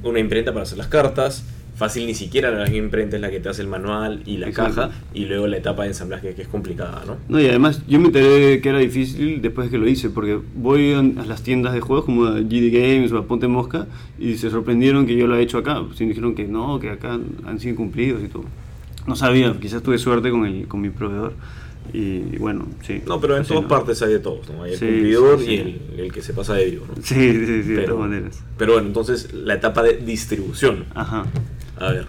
una 0.04 0.20
imprenta 0.20 0.52
para 0.54 0.64
hacer 0.64 0.78
las 0.78 0.88
cartas, 0.88 1.44
fácil 1.76 2.08
ni 2.08 2.16
siquiera 2.16 2.50
la 2.50 2.68
imprenta 2.74 3.18
es 3.18 3.22
la 3.22 3.30
que 3.30 3.40
te 3.40 3.50
hace 3.50 3.62
el 3.62 3.68
manual 3.68 4.24
y 4.26 4.38
la 4.38 4.48
Exacto. 4.48 4.76
caja, 4.76 4.92
y 5.14 5.26
luego 5.26 5.46
la 5.46 5.58
etapa 5.58 5.84
de 5.84 5.90
ensamblaje 5.90 6.34
que 6.34 6.42
es 6.42 6.48
complicada, 6.48 7.04
¿no? 7.06 7.18
No, 7.30 7.40
y 7.40 7.48
además 7.48 7.82
yo 7.88 8.00
me 8.00 8.08
enteré 8.08 8.62
que 8.62 8.70
era 8.70 8.80
difícil 8.80 9.42
después 9.42 9.68
de 9.68 9.72
que 9.72 9.78
lo 9.78 9.88
hice, 9.88 10.10
porque 10.10 10.40
voy 10.56 10.94
a 10.94 11.02
las 11.02 11.44
tiendas 11.44 11.74
de 11.74 11.82
juegos 11.82 12.06
como 12.06 12.26
a 12.26 12.40
GD 12.40 12.72
Games 12.72 13.12
o 13.12 13.18
a 13.20 13.28
Ponte 13.28 13.48
Mosca 13.48 13.86
y 14.18 14.38
se 14.38 14.50
sorprendieron 14.50 15.06
que 15.06 15.16
yo 15.16 15.28
lo 15.28 15.38
he 15.38 15.42
hecho 15.42 15.60
acá. 15.60 15.84
Pues, 15.86 16.02
y 16.02 16.06
me 16.06 16.10
dijeron 16.10 16.34
que 16.34 16.46
no, 16.46 16.80
que 16.80 16.90
acá 16.90 17.20
han 17.46 17.60
sido 17.60 17.76
cumplidos 17.76 18.24
y 18.24 18.28
todo. 18.28 18.46
No 19.06 19.16
sabía, 19.16 19.56
quizás 19.60 19.84
tuve 19.84 20.00
suerte 20.00 20.32
con, 20.32 20.46
el, 20.46 20.68
con 20.68 20.82
mi 20.82 20.90
proveedor. 20.90 21.34
Y 21.94 22.38
bueno, 22.38 22.66
sí. 22.82 23.02
No, 23.08 23.20
pero 23.22 23.38
en 23.38 23.44
todas 23.46 23.64
¿no? 23.64 23.68
partes 23.70 24.02
hay 24.02 24.14
de 24.14 24.20
todos, 24.20 24.50
¿no? 24.50 24.64
Hay 24.64 24.74
el 24.74 24.78
Sí, 24.80 24.86
cumplidor 24.86 25.40
sí, 25.40 25.46
sí. 25.46 25.52
y 25.54 25.58
el, 25.58 26.00
el 26.06 26.12
que 26.12 26.22
se 26.22 26.34
pasa 26.34 26.54
de 26.56 26.66
vivo, 26.70 26.86
¿no? 26.88 26.96
Sí, 27.02 27.16
sí, 27.16 27.46
sí, 27.46 27.70
de 27.70 27.76
Pero- 27.76 27.94
todas 27.96 28.10
maneras. 28.10 28.44
Pero 28.58 28.74
bueno, 28.74 28.88
entonces 28.88 29.34
la 29.34 29.54
etapa 29.56 29.84
de 29.84 29.98
distribución. 29.98 30.86
Ajá. 30.96 31.26
A 31.80 31.92
ver. 31.92 32.06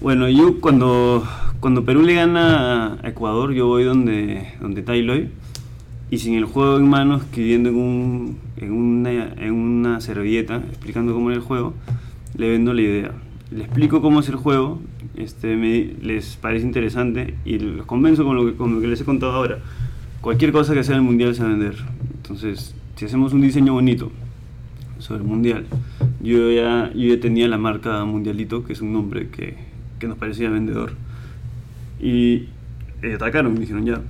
Bueno, 0.00 0.28
yo 0.28 0.60
cuando, 0.60 1.26
cuando 1.60 1.84
Perú 1.84 2.02
le 2.02 2.14
gana 2.14 2.98
a 3.02 3.08
Ecuador, 3.08 3.52
yo 3.52 3.66
voy 3.66 3.84
donde, 3.84 4.48
donde 4.60 4.82
Tailoy 4.82 5.28
y 6.10 6.18
sin 6.18 6.34
el 6.34 6.44
juego 6.44 6.76
en 6.76 6.88
mano, 6.88 7.16
escribiendo 7.16 7.70
en, 7.70 7.76
un, 7.76 8.38
en, 8.58 8.70
una, 8.72 9.10
en 9.12 9.52
una 9.52 10.00
servilleta, 10.00 10.56
explicando 10.56 11.14
cómo 11.14 11.30
era 11.30 11.38
el 11.38 11.42
juego, 11.44 11.74
le 12.36 12.50
vendo 12.50 12.72
la 12.74 12.82
idea. 12.82 13.12
Le 13.54 13.64
explico 13.64 14.02
cómo 14.02 14.20
es 14.20 14.28
el 14.28 14.36
juego, 14.36 14.80
este, 15.16 15.56
me- 15.56 15.94
les 16.02 16.36
parece 16.36 16.66
interesante 16.66 17.34
y 17.44 17.58
los 17.58 17.86
convenzo 17.86 18.24
con 18.24 18.34
lo, 18.36 18.46
que, 18.46 18.54
con 18.54 18.74
lo 18.74 18.80
que 18.80 18.88
les 18.88 19.00
he 19.00 19.04
contado 19.04 19.32
ahora. 19.32 19.58
Cualquier 20.20 20.50
cosa 20.52 20.74
que 20.74 20.82
sea 20.82 20.96
el 20.96 21.02
mundial 21.02 21.34
se 21.34 21.42
va 21.42 21.48
a 21.48 21.52
vender. 21.52 21.76
Entonces, 22.16 22.74
si 22.96 23.04
hacemos 23.04 23.32
un 23.32 23.42
diseño 23.42 23.72
bonito 23.74 24.10
sobre 24.98 25.20
el 25.22 25.26
mundial, 25.28 25.66
yo 26.22 26.50
ya, 26.50 26.90
yo 26.94 27.14
ya 27.14 27.20
tenía 27.20 27.46
la 27.46 27.58
marca 27.58 28.04
Mundialito, 28.04 28.64
que 28.64 28.72
es 28.72 28.80
un 28.80 28.92
nombre 28.92 29.28
que, 29.28 29.54
que 29.98 30.08
nos 30.08 30.16
parecía 30.18 30.48
vendedor. 30.50 30.92
Y 32.00 32.48
eh, 33.02 33.14
atacaron, 33.14 33.52
me 33.54 33.60
dijeron 33.60 33.84
ya, 33.84 34.00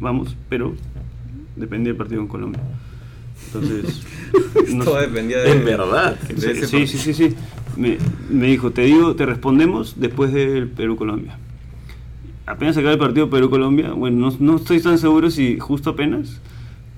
vamos, 0.00 0.34
pero 0.48 0.74
depende 1.56 1.90
del 1.90 1.96
partido 1.96 2.20
en 2.22 2.28
Colombia. 2.28 2.60
Entonces, 3.46 4.02
no 4.74 4.84
Todo 4.84 5.00
sé. 5.00 5.06
dependía 5.06 5.38
de... 5.38 5.52
En 5.52 5.64
verdad. 5.64 6.18
de 6.20 6.66
sí, 6.66 6.86
sí, 6.86 6.98
sí, 6.98 7.14
sí. 7.14 7.34
Me, 7.78 7.96
me 8.28 8.46
dijo, 8.46 8.72
te 8.72 8.82
digo, 8.82 9.14
te 9.14 9.24
respondemos 9.24 9.94
después 9.98 10.32
del 10.32 10.68
Perú-Colombia. 10.68 11.38
Apenas 12.44 12.76
acaba 12.76 12.92
el 12.92 12.98
partido 12.98 13.30
Perú-Colombia, 13.30 13.92
bueno, 13.92 14.30
no, 14.30 14.36
no 14.40 14.56
estoy 14.56 14.80
tan 14.80 14.98
seguro 14.98 15.30
si 15.30 15.58
justo 15.58 15.90
apenas, 15.90 16.40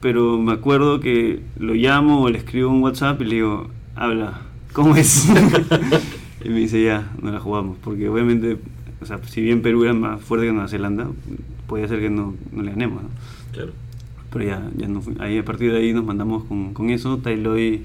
pero 0.00 0.38
me 0.38 0.52
acuerdo 0.52 1.00
que 1.00 1.40
lo 1.58 1.74
llamo 1.74 2.22
o 2.22 2.28
le 2.30 2.38
escribo 2.38 2.70
un 2.70 2.82
WhatsApp 2.82 3.20
y 3.20 3.24
le 3.24 3.34
digo, 3.36 3.68
habla, 3.94 4.42
¿cómo 4.72 4.96
es? 4.96 5.28
y 6.44 6.48
me 6.48 6.60
dice, 6.60 6.82
ya, 6.82 7.12
no 7.20 7.30
la 7.30 7.40
jugamos, 7.40 7.76
porque 7.82 8.08
obviamente, 8.08 8.58
o 9.00 9.06
sea, 9.06 9.20
si 9.26 9.42
bien 9.42 9.62
Perú 9.62 9.84
era 9.84 9.92
más 9.92 10.20
fuerte 10.22 10.46
que 10.46 10.52
Nueva 10.52 10.68
Zelanda, 10.68 11.08
podía 11.66 11.86
ser 11.86 12.00
que 12.00 12.10
no, 12.10 12.34
no 12.52 12.62
le 12.62 12.70
ganemos, 12.70 13.02
¿no? 13.02 13.08
Claro. 13.52 13.72
pero 14.32 14.44
ya, 14.44 14.70
ya 14.76 14.88
no. 14.88 15.02
Ahí 15.18 15.38
a 15.38 15.44
partir 15.44 15.72
de 15.72 15.78
ahí 15.78 15.92
nos 15.92 16.04
mandamos 16.04 16.44
con, 16.44 16.74
con 16.74 16.90
eso. 16.90 17.18
Tailoy, 17.18 17.84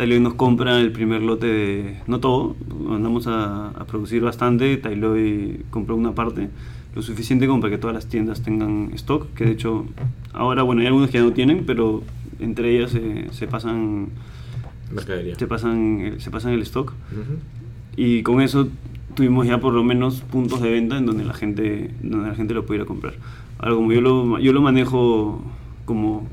Tailoy 0.00 0.18
nos 0.18 0.32
compra 0.32 0.80
el 0.80 0.92
primer 0.92 1.20
lote 1.20 1.46
de, 1.46 1.96
no 2.06 2.20
todo, 2.20 2.56
mandamos 2.88 3.26
a, 3.26 3.68
a 3.68 3.84
producir 3.84 4.22
bastante. 4.22 4.78
Tailoy 4.78 5.60
compró 5.68 5.94
una 5.94 6.14
parte, 6.14 6.48
lo 6.94 7.02
suficiente 7.02 7.46
como 7.46 7.60
para 7.60 7.72
que 7.72 7.76
todas 7.76 7.92
las 7.94 8.06
tiendas 8.06 8.40
tengan 8.42 8.92
stock, 8.94 9.26
que 9.34 9.44
de 9.44 9.50
hecho 9.50 9.84
ahora, 10.32 10.62
bueno, 10.62 10.80
hay 10.80 10.86
algunas 10.86 11.10
que 11.10 11.18
ya 11.18 11.22
no 11.24 11.32
tienen, 11.34 11.64
pero 11.66 12.02
entre 12.38 12.74
ellas 12.74 12.92
se, 12.92 13.30
se 13.30 13.46
pasan, 13.46 14.06
Mercadería. 14.90 15.34
se 15.34 15.46
pasan, 15.46 16.00
el- 16.00 16.20
se 16.22 16.30
pasan 16.30 16.52
el 16.54 16.62
stock. 16.62 16.94
Ujú. 17.12 17.36
Y 17.98 18.22
con 18.22 18.40
eso 18.40 18.68
tuvimos 19.14 19.46
ya 19.46 19.60
por 19.60 19.74
lo 19.74 19.84
menos 19.84 20.22
puntos 20.22 20.62
de 20.62 20.70
venta 20.70 20.96
en 20.96 21.04
donde 21.04 21.24
la 21.24 21.34
gente, 21.34 21.90
donde 22.02 22.28
la 22.30 22.34
gente 22.34 22.54
lo 22.54 22.64
pudiera 22.64 22.86
comprar. 22.86 23.12
Ahora, 23.58 23.74
como 23.74 23.92
yo 23.92 24.00
lo, 24.00 24.38
yo 24.38 24.54
lo 24.54 24.62
manejo 24.62 25.42
como, 25.84 26.26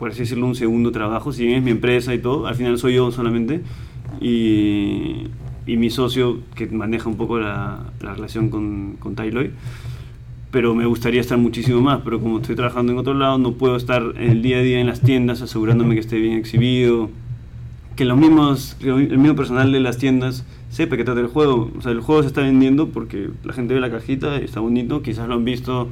por 0.00 0.12
así 0.12 0.20
decirlo, 0.20 0.46
un 0.46 0.54
segundo 0.54 0.92
trabajo, 0.92 1.30
si 1.30 1.44
bien 1.44 1.58
es 1.58 1.62
mi 1.62 1.72
empresa 1.72 2.14
y 2.14 2.18
todo, 2.18 2.46
al 2.46 2.54
final 2.54 2.78
soy 2.78 2.94
yo 2.94 3.12
solamente. 3.12 3.60
Y, 4.18 5.26
y 5.66 5.76
mi 5.76 5.90
socio 5.90 6.38
que 6.54 6.66
maneja 6.68 7.06
un 7.06 7.18
poco 7.18 7.38
la, 7.38 7.80
la 8.00 8.14
relación 8.14 8.48
con, 8.48 8.96
con 8.98 9.14
Tailoy. 9.14 9.50
Pero 10.50 10.74
me 10.74 10.86
gustaría 10.86 11.20
estar 11.20 11.36
muchísimo 11.36 11.82
más, 11.82 12.00
pero 12.02 12.18
como 12.18 12.38
estoy 12.38 12.56
trabajando 12.56 12.92
en 12.92 12.98
otro 12.98 13.12
lado, 13.12 13.36
no 13.36 13.52
puedo 13.52 13.76
estar 13.76 14.14
el 14.16 14.40
día 14.40 14.56
a 14.56 14.62
día 14.62 14.80
en 14.80 14.86
las 14.86 15.02
tiendas 15.02 15.42
asegurándome 15.42 15.92
que 15.92 16.00
esté 16.00 16.16
bien 16.18 16.38
exhibido, 16.38 17.10
que 17.94 18.06
los 18.06 18.16
mismos, 18.16 18.78
el 18.80 19.18
mismo 19.18 19.36
personal 19.36 19.70
de 19.70 19.80
las 19.80 19.98
tiendas 19.98 20.46
sepa 20.70 20.96
que 20.96 21.04
trata 21.04 21.20
el 21.20 21.26
juego. 21.26 21.70
O 21.76 21.82
sea, 21.82 21.92
el 21.92 22.00
juego 22.00 22.22
se 22.22 22.28
está 22.28 22.40
vendiendo 22.40 22.88
porque 22.88 23.28
la 23.44 23.52
gente 23.52 23.74
ve 23.74 23.80
la 23.80 23.90
cajita 23.90 24.40
y 24.40 24.44
está 24.44 24.60
bonito, 24.60 25.02
quizás 25.02 25.28
lo 25.28 25.34
han 25.34 25.44
visto 25.44 25.88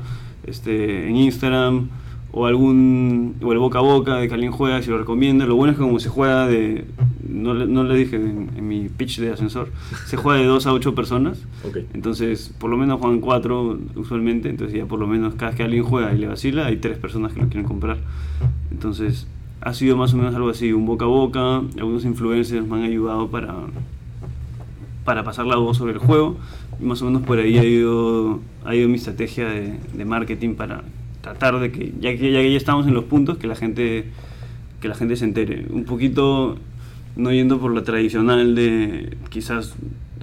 este, 0.47 1.09
en 1.11 1.16
Instagram 1.16 1.90
o 2.38 2.46
algún 2.46 3.35
o 3.42 3.53
el 3.53 3.59
boca 3.59 3.79
a 3.79 3.83
boca 3.83 4.16
de 4.16 4.29
que 4.29 4.35
alguien 4.35 4.53
juega 4.53 4.81
se 4.83 4.90
lo 4.90 4.98
recomienda. 4.98 5.44
Lo 5.46 5.57
bueno 5.57 5.72
es 5.72 5.79
que 5.79 5.83
como 5.85 5.98
se 5.98 6.09
juega 6.09 6.46
de, 6.46 6.85
no, 7.29 7.53
le- 7.55 7.66
no 7.66 7.83
le 7.85 7.96
dije 7.96 8.16
en, 8.16 8.51
en 8.57 8.68
mi 8.68 8.88
pitch 8.88 9.18
de 9.18 9.33
ascensor, 9.33 9.70
se 10.07 10.16
juega 10.16 10.40
de 10.40 10.46
2 10.46 10.66
a 10.66 10.72
8 10.72 10.94
personas. 10.94 11.44
Ok. 11.66 11.79
Entonces, 11.94 12.55
por 12.59 12.70
lo 12.70 12.77
menos 12.77 13.01
juegan 13.01 13.20
4 13.20 13.79
usualmente, 13.96 14.48
entonces 14.51 14.77
ya 14.79 14.87
por 14.87 15.01
lo 15.01 15.07
menos 15.07 15.35
cada 15.35 15.51
vez 15.51 15.57
que 15.57 15.62
alguien 15.64 15.83
juega 15.83 16.14
y 16.14 16.18
le 16.18 16.29
vacila, 16.29 16.66
hay 16.66 16.77
3 16.77 16.98
personas 16.98 17.33
que 17.33 17.40
lo 17.40 17.46
quieren 17.48 17.66
comprar. 17.66 17.98
Entonces, 18.70 19.27
ha 19.61 19.74
sido 19.74 19.96
más 19.96 20.14
o 20.14 20.16
menos 20.16 20.35
algo 20.37 20.48
así, 20.51 20.72
un 20.72 20.87
boca 20.87 21.05
a 21.05 21.09
boca, 21.09 21.57
algunos 21.77 22.05
influencers 22.05 22.64
me 22.66 22.77
han 22.77 22.83
ayudado 22.85 23.29
para, 23.29 23.55
para 25.05 25.24
pasar 25.24 25.46
la 25.46 25.57
voz 25.57 25.77
sobre 25.79 25.92
el 25.94 25.98
juego, 25.98 26.37
y 26.81 26.85
más 26.85 27.03
o 27.03 27.07
menos 27.07 27.22
por 27.22 27.38
ahí 27.38 27.59
ha 27.59 27.64
ido, 27.64 28.40
ha 28.64 28.74
ido 28.77 28.88
mi 28.88 28.94
estrategia 28.96 29.48
de, 29.48 29.74
de 29.94 30.05
marketing 30.05 30.55
para 30.55 30.83
tratar 31.33 31.61
de 31.61 31.71
que, 31.71 31.93
ya 32.01 32.17
que 32.17 32.33
ya, 32.33 32.43
ya 32.43 32.57
estamos 32.57 32.87
en 32.87 32.95
los 32.95 33.05
puntos, 33.05 33.38
que 33.38 33.47
la 33.47 33.55
gente 33.55 34.07
que 34.81 34.88
la 34.88 34.95
gente 34.95 35.17
se 35.17 35.25
entere. 35.25 35.67
Un 35.71 35.85
poquito 35.85 36.57
no 37.17 37.33
yendo 37.33 37.59
por 37.59 37.75
la 37.75 37.83
tradicional 37.83 38.55
de 38.55 39.17
quizás 39.29 39.75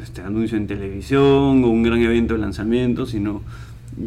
este 0.02 0.22
anuncio 0.22 0.58
en 0.58 0.65
televisión 0.68 1.63
o 1.63 1.68
un 1.68 1.84
gran 1.84 2.02
evento 2.02 2.36
de 2.36 2.39
lanzamiento, 2.39 3.06
sino 3.06 3.41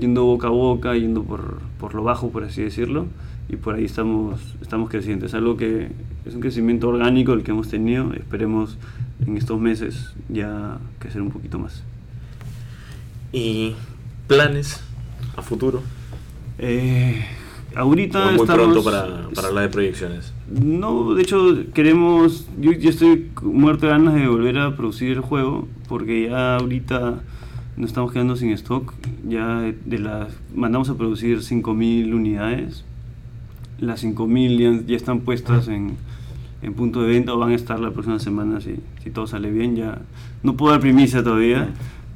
yendo 0.00 0.24
boca 0.24 0.46
a 0.46 0.50
boca, 0.50 0.94
yendo 0.94 1.22
por, 1.22 1.60
por 1.78 1.94
lo 1.94 2.02
bajo, 2.02 2.30
por 2.30 2.44
así 2.44 2.62
decirlo, 2.62 3.06
y 3.50 3.56
por 3.56 3.74
ahí 3.74 3.84
estamos, 3.84 4.40
estamos 4.62 4.88
creciendo. 4.88 5.26
Es 5.26 5.34
algo 5.34 5.56
que 5.56 5.88
es 6.24 6.34
un 6.34 6.40
crecimiento 6.40 6.88
orgánico 6.88 7.34
el 7.34 7.42
que 7.42 7.50
hemos 7.50 7.68
tenido, 7.68 8.12
esperemos 8.14 8.78
en 9.26 9.36
estos 9.36 9.60
meses 9.60 10.14
ya 10.30 10.78
crecer 10.98 11.20
un 11.20 11.30
poquito 11.30 11.58
más. 11.58 11.82
Y 13.32 13.74
planes 14.26 14.82
a 15.36 15.42
futuro? 15.42 15.82
Eh, 16.58 17.24
ahorita 17.74 18.18
¿O 18.20 18.24
muy 18.32 18.40
estamos- 18.40 18.62
pronto 18.62 18.84
para, 18.84 19.28
para 19.34 19.48
hablar 19.48 19.64
de 19.64 19.70
proyecciones? 19.70 20.32
No, 20.50 21.14
de 21.14 21.22
hecho 21.22 21.56
queremos, 21.74 22.46
yo, 22.60 22.72
yo 22.72 22.90
estoy 22.90 23.30
muerto 23.42 23.86
de 23.86 23.92
ganas 23.92 24.14
de 24.14 24.26
volver 24.26 24.58
a 24.58 24.74
producir 24.76 25.12
el 25.12 25.20
juego 25.20 25.68
porque 25.88 26.28
ya 26.28 26.56
ahorita 26.56 27.20
nos 27.76 27.90
estamos 27.90 28.12
quedando 28.12 28.34
sin 28.34 28.50
stock, 28.52 28.92
ya 29.28 29.60
de, 29.60 29.76
de 29.84 29.98
las 29.98 30.28
mandamos 30.54 30.88
a 30.90 30.96
producir 30.96 31.38
5.000 31.42 32.12
unidades, 32.12 32.84
las 33.78 34.02
5.000 34.02 34.58
ya, 34.58 34.86
ya 34.86 34.96
están 34.96 35.20
puestas 35.20 35.68
en, 35.68 35.92
en 36.62 36.74
punto 36.74 37.02
de 37.02 37.08
venta 37.10 37.34
o 37.34 37.38
van 37.38 37.50
a 37.50 37.54
estar 37.54 37.78
la 37.78 37.92
próxima 37.92 38.18
semana 38.18 38.60
si, 38.60 38.74
si 39.04 39.10
todo 39.10 39.28
sale 39.28 39.52
bien, 39.52 39.76
ya. 39.76 40.00
No 40.42 40.56
puedo 40.56 40.72
dar 40.72 40.80
primicia 40.80 41.22
todavía, 41.22 41.68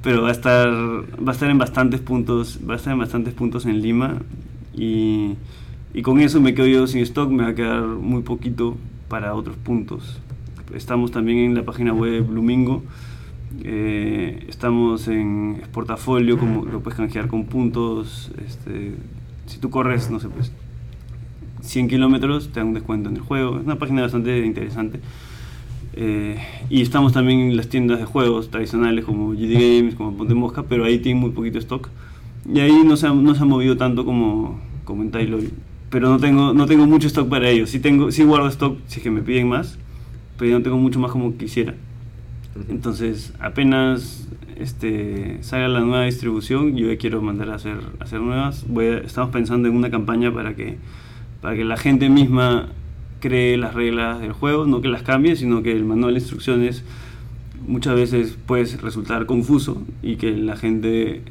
pero 0.02 0.22
va 0.22 0.28
a 0.28 0.32
estar 0.32 0.68
va 0.68 1.30
a 1.30 1.32
estar 1.32 1.50
en 1.50 1.58
bastantes 1.58 2.00
puntos, 2.00 2.60
va 2.68 2.74
a 2.74 2.76
estar 2.76 2.92
en 2.92 2.98
bastantes 2.98 3.34
puntos 3.34 3.66
en 3.66 3.80
Lima 3.80 4.18
y 4.74 5.36
y 5.94 6.00
con 6.02 6.20
eso 6.20 6.40
me 6.40 6.54
quedo 6.54 6.66
yo 6.66 6.86
sin 6.86 7.02
stock, 7.02 7.30
me 7.30 7.42
va 7.42 7.50
a 7.50 7.54
quedar 7.54 7.82
muy 7.84 8.22
poquito 8.22 8.76
para 9.08 9.34
otros 9.34 9.56
puntos. 9.56 10.20
Estamos 10.74 11.10
también 11.10 11.38
en 11.38 11.54
la 11.54 11.64
página 11.64 11.92
web 11.92 12.26
Blumingo, 12.26 12.82
eh, 13.62 14.46
estamos 14.48 15.06
en 15.08 15.60
Portafolio, 15.70 16.38
como 16.38 16.64
lo 16.64 16.80
puedes 16.80 16.96
canjear 16.96 17.28
con 17.28 17.44
puntos. 17.44 18.32
Este, 18.46 18.94
si 19.44 19.58
tú 19.58 19.68
corres, 19.68 20.10
no 20.10 20.18
sé, 20.18 20.30
pues 20.30 20.50
100 21.60 21.88
kilómetros, 21.88 22.48
te 22.48 22.60
dan 22.60 22.68
un 22.68 22.74
descuento 22.74 23.10
en 23.10 23.16
el 23.16 23.22
juego. 23.22 23.58
Es 23.58 23.64
una 23.66 23.76
página 23.78 24.00
bastante 24.00 24.46
interesante. 24.46 25.00
Eh, 25.94 26.38
y 26.70 26.80
estamos 26.82 27.12
también 27.12 27.40
en 27.40 27.56
las 27.56 27.68
tiendas 27.68 27.98
de 27.98 28.04
juegos 28.06 28.50
tradicionales 28.50 29.04
como 29.04 29.32
GD 29.32 29.52
Games, 29.78 29.94
como 29.94 30.16
Ponte 30.16 30.34
Mosca, 30.34 30.62
pero 30.64 30.84
ahí 30.84 30.98
tienen 30.98 31.20
muy 31.20 31.30
poquito 31.30 31.58
stock. 31.58 31.88
Y 32.52 32.60
ahí 32.60 32.82
no 32.84 32.96
se 32.96 33.06
ha, 33.06 33.12
no 33.12 33.34
se 33.34 33.42
ha 33.42 33.44
movido 33.46 33.76
tanto 33.76 34.04
como, 34.04 34.58
como 34.84 35.02
en 35.02 35.10
Tyloy. 35.10 35.50
Pero 35.90 36.08
no 36.08 36.18
tengo, 36.18 36.54
no 36.54 36.66
tengo 36.66 36.86
mucho 36.86 37.06
stock 37.08 37.28
para 37.28 37.48
ellos. 37.48 37.70
Sí, 37.70 37.78
tengo, 37.78 38.10
sí 38.10 38.24
guardo 38.24 38.48
stock 38.48 38.78
si 38.86 38.98
es 38.98 39.02
que 39.02 39.10
me 39.10 39.20
piden 39.22 39.48
más, 39.48 39.78
pero 40.38 40.52
no 40.58 40.62
tengo 40.62 40.78
mucho 40.78 40.98
más 40.98 41.10
como 41.12 41.36
quisiera. 41.36 41.74
Entonces, 42.68 43.32
apenas 43.40 44.28
este, 44.56 45.38
salga 45.42 45.68
la 45.68 45.80
nueva 45.80 46.04
distribución, 46.04 46.76
yo 46.76 46.88
ya 46.88 46.96
quiero 46.98 47.22
mandar 47.22 47.50
a 47.50 47.54
hacer, 47.56 47.78
a 48.00 48.04
hacer 48.04 48.20
nuevas. 48.20 48.64
Voy 48.68 48.86
a- 48.86 48.98
estamos 48.98 49.30
pensando 49.30 49.68
en 49.68 49.76
una 49.76 49.90
campaña 49.90 50.32
para 50.32 50.54
que, 50.54 50.76
para 51.40 51.56
que 51.56 51.64
la 51.64 51.76
gente 51.76 52.08
misma 52.08 52.68
cree 53.22 53.56
las 53.56 53.72
reglas 53.72 54.20
del 54.20 54.32
juego, 54.32 54.66
no 54.66 54.80
que 54.82 54.88
las 54.88 55.02
cambie, 55.02 55.36
sino 55.36 55.62
que 55.62 55.70
el 55.72 55.84
manual 55.84 56.14
de 56.14 56.20
instrucciones 56.20 56.84
muchas 57.66 57.94
veces 57.94 58.36
puede 58.46 58.64
resultar 58.76 59.26
confuso 59.26 59.80
y 60.02 60.16
que 60.16 60.32
la 60.36 60.56
gente 60.56 61.12
eh, 61.14 61.22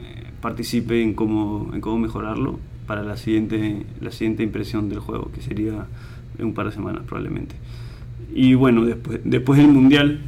participe 0.42 1.04
en 1.04 1.14
cómo, 1.14 1.70
en 1.74 1.82
cómo 1.82 2.00
mejorarlo 2.00 2.60
para 2.88 3.04
la 3.04 3.18
siguiente, 3.18 3.86
la 4.00 4.12
siguiente 4.12 4.42
impresión 4.42 4.88
del 4.88 5.00
juego, 5.00 5.32
que 5.36 5.42
sería 5.42 5.86
en 6.40 6.46
un 6.46 6.54
par 6.54 6.68
de 6.68 6.72
semanas 6.72 7.04
probablemente. 7.06 7.56
Y 8.34 8.54
bueno, 8.54 8.86
después, 8.86 9.20
después 9.26 9.60
del 9.60 9.68
Mundial, 9.68 10.22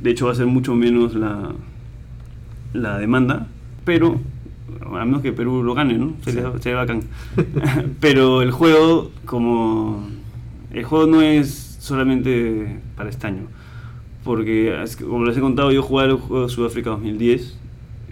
de 0.00 0.10
hecho 0.10 0.26
va 0.26 0.32
a 0.32 0.34
ser 0.34 0.46
mucho 0.46 0.74
menos 0.74 1.14
la, 1.14 1.52
la 2.74 2.98
demanda, 2.98 3.48
pero 3.86 4.20
a 4.84 5.04
menos 5.06 5.22
que 5.22 5.32
Perú 5.32 5.62
lo 5.62 5.72
gane, 5.72 5.96
¿no? 5.96 6.12
Sería, 6.22 6.52
sería 6.60 6.76
bacán. 6.76 7.04
pero 8.00 8.42
el 8.42 8.50
juego, 8.50 9.10
como 9.24 10.18
el 10.72 10.84
juego 10.84 11.06
no 11.06 11.22
es 11.22 11.76
solamente 11.80 12.80
para 12.96 13.10
este 13.10 13.26
año, 13.26 13.44
porque 14.24 14.74
como 15.00 15.24
les 15.24 15.36
he 15.36 15.40
contado, 15.40 15.72
yo 15.72 15.82
jugué 15.82 16.06
el 16.06 16.12
juego 16.14 16.48
Sudáfrica 16.48 16.90
2010, 16.90 17.56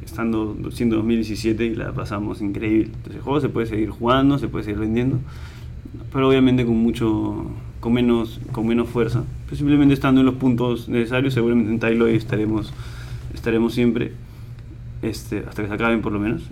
estando 0.05 0.57
siendo 0.71 0.97
2017 0.97 1.65
y 1.67 1.75
la 1.75 1.93
pasamos 1.93 2.41
increíble. 2.41 2.87
Entonces 2.87 3.17
el 3.17 3.21
juego 3.21 3.41
se 3.41 3.49
puede 3.49 3.67
seguir 3.67 3.91
jugando, 3.91 4.39
se 4.39 4.49
puede 4.49 4.65
seguir 4.65 4.81
vendiendo, 4.81 5.19
pero 6.13 6.29
obviamente 6.29 6.65
con 6.65 6.77
mucho 6.77 7.47
con 7.81 7.93
menos 7.93 8.41
con 8.53 8.67
menos 8.67 8.89
fuerza. 8.89 9.25
Pero 9.45 9.57
simplemente 9.57 9.95
estando 9.95 10.21
en 10.21 10.27
los 10.27 10.37
puntos 10.37 10.89
necesarios, 10.89 11.35
seguramente 11.35 11.71
en 11.71 11.79
Tyloy 11.79 12.15
estaremos 12.17 12.73
estaremos 13.35 13.75
siempre 13.75 14.13
este, 15.03 15.45
hasta 15.47 15.63
que 15.63 15.69
se 15.69 15.75
acaben 15.75 16.01
por 16.03 16.13
lo 16.13 16.19
menos. 16.19 16.43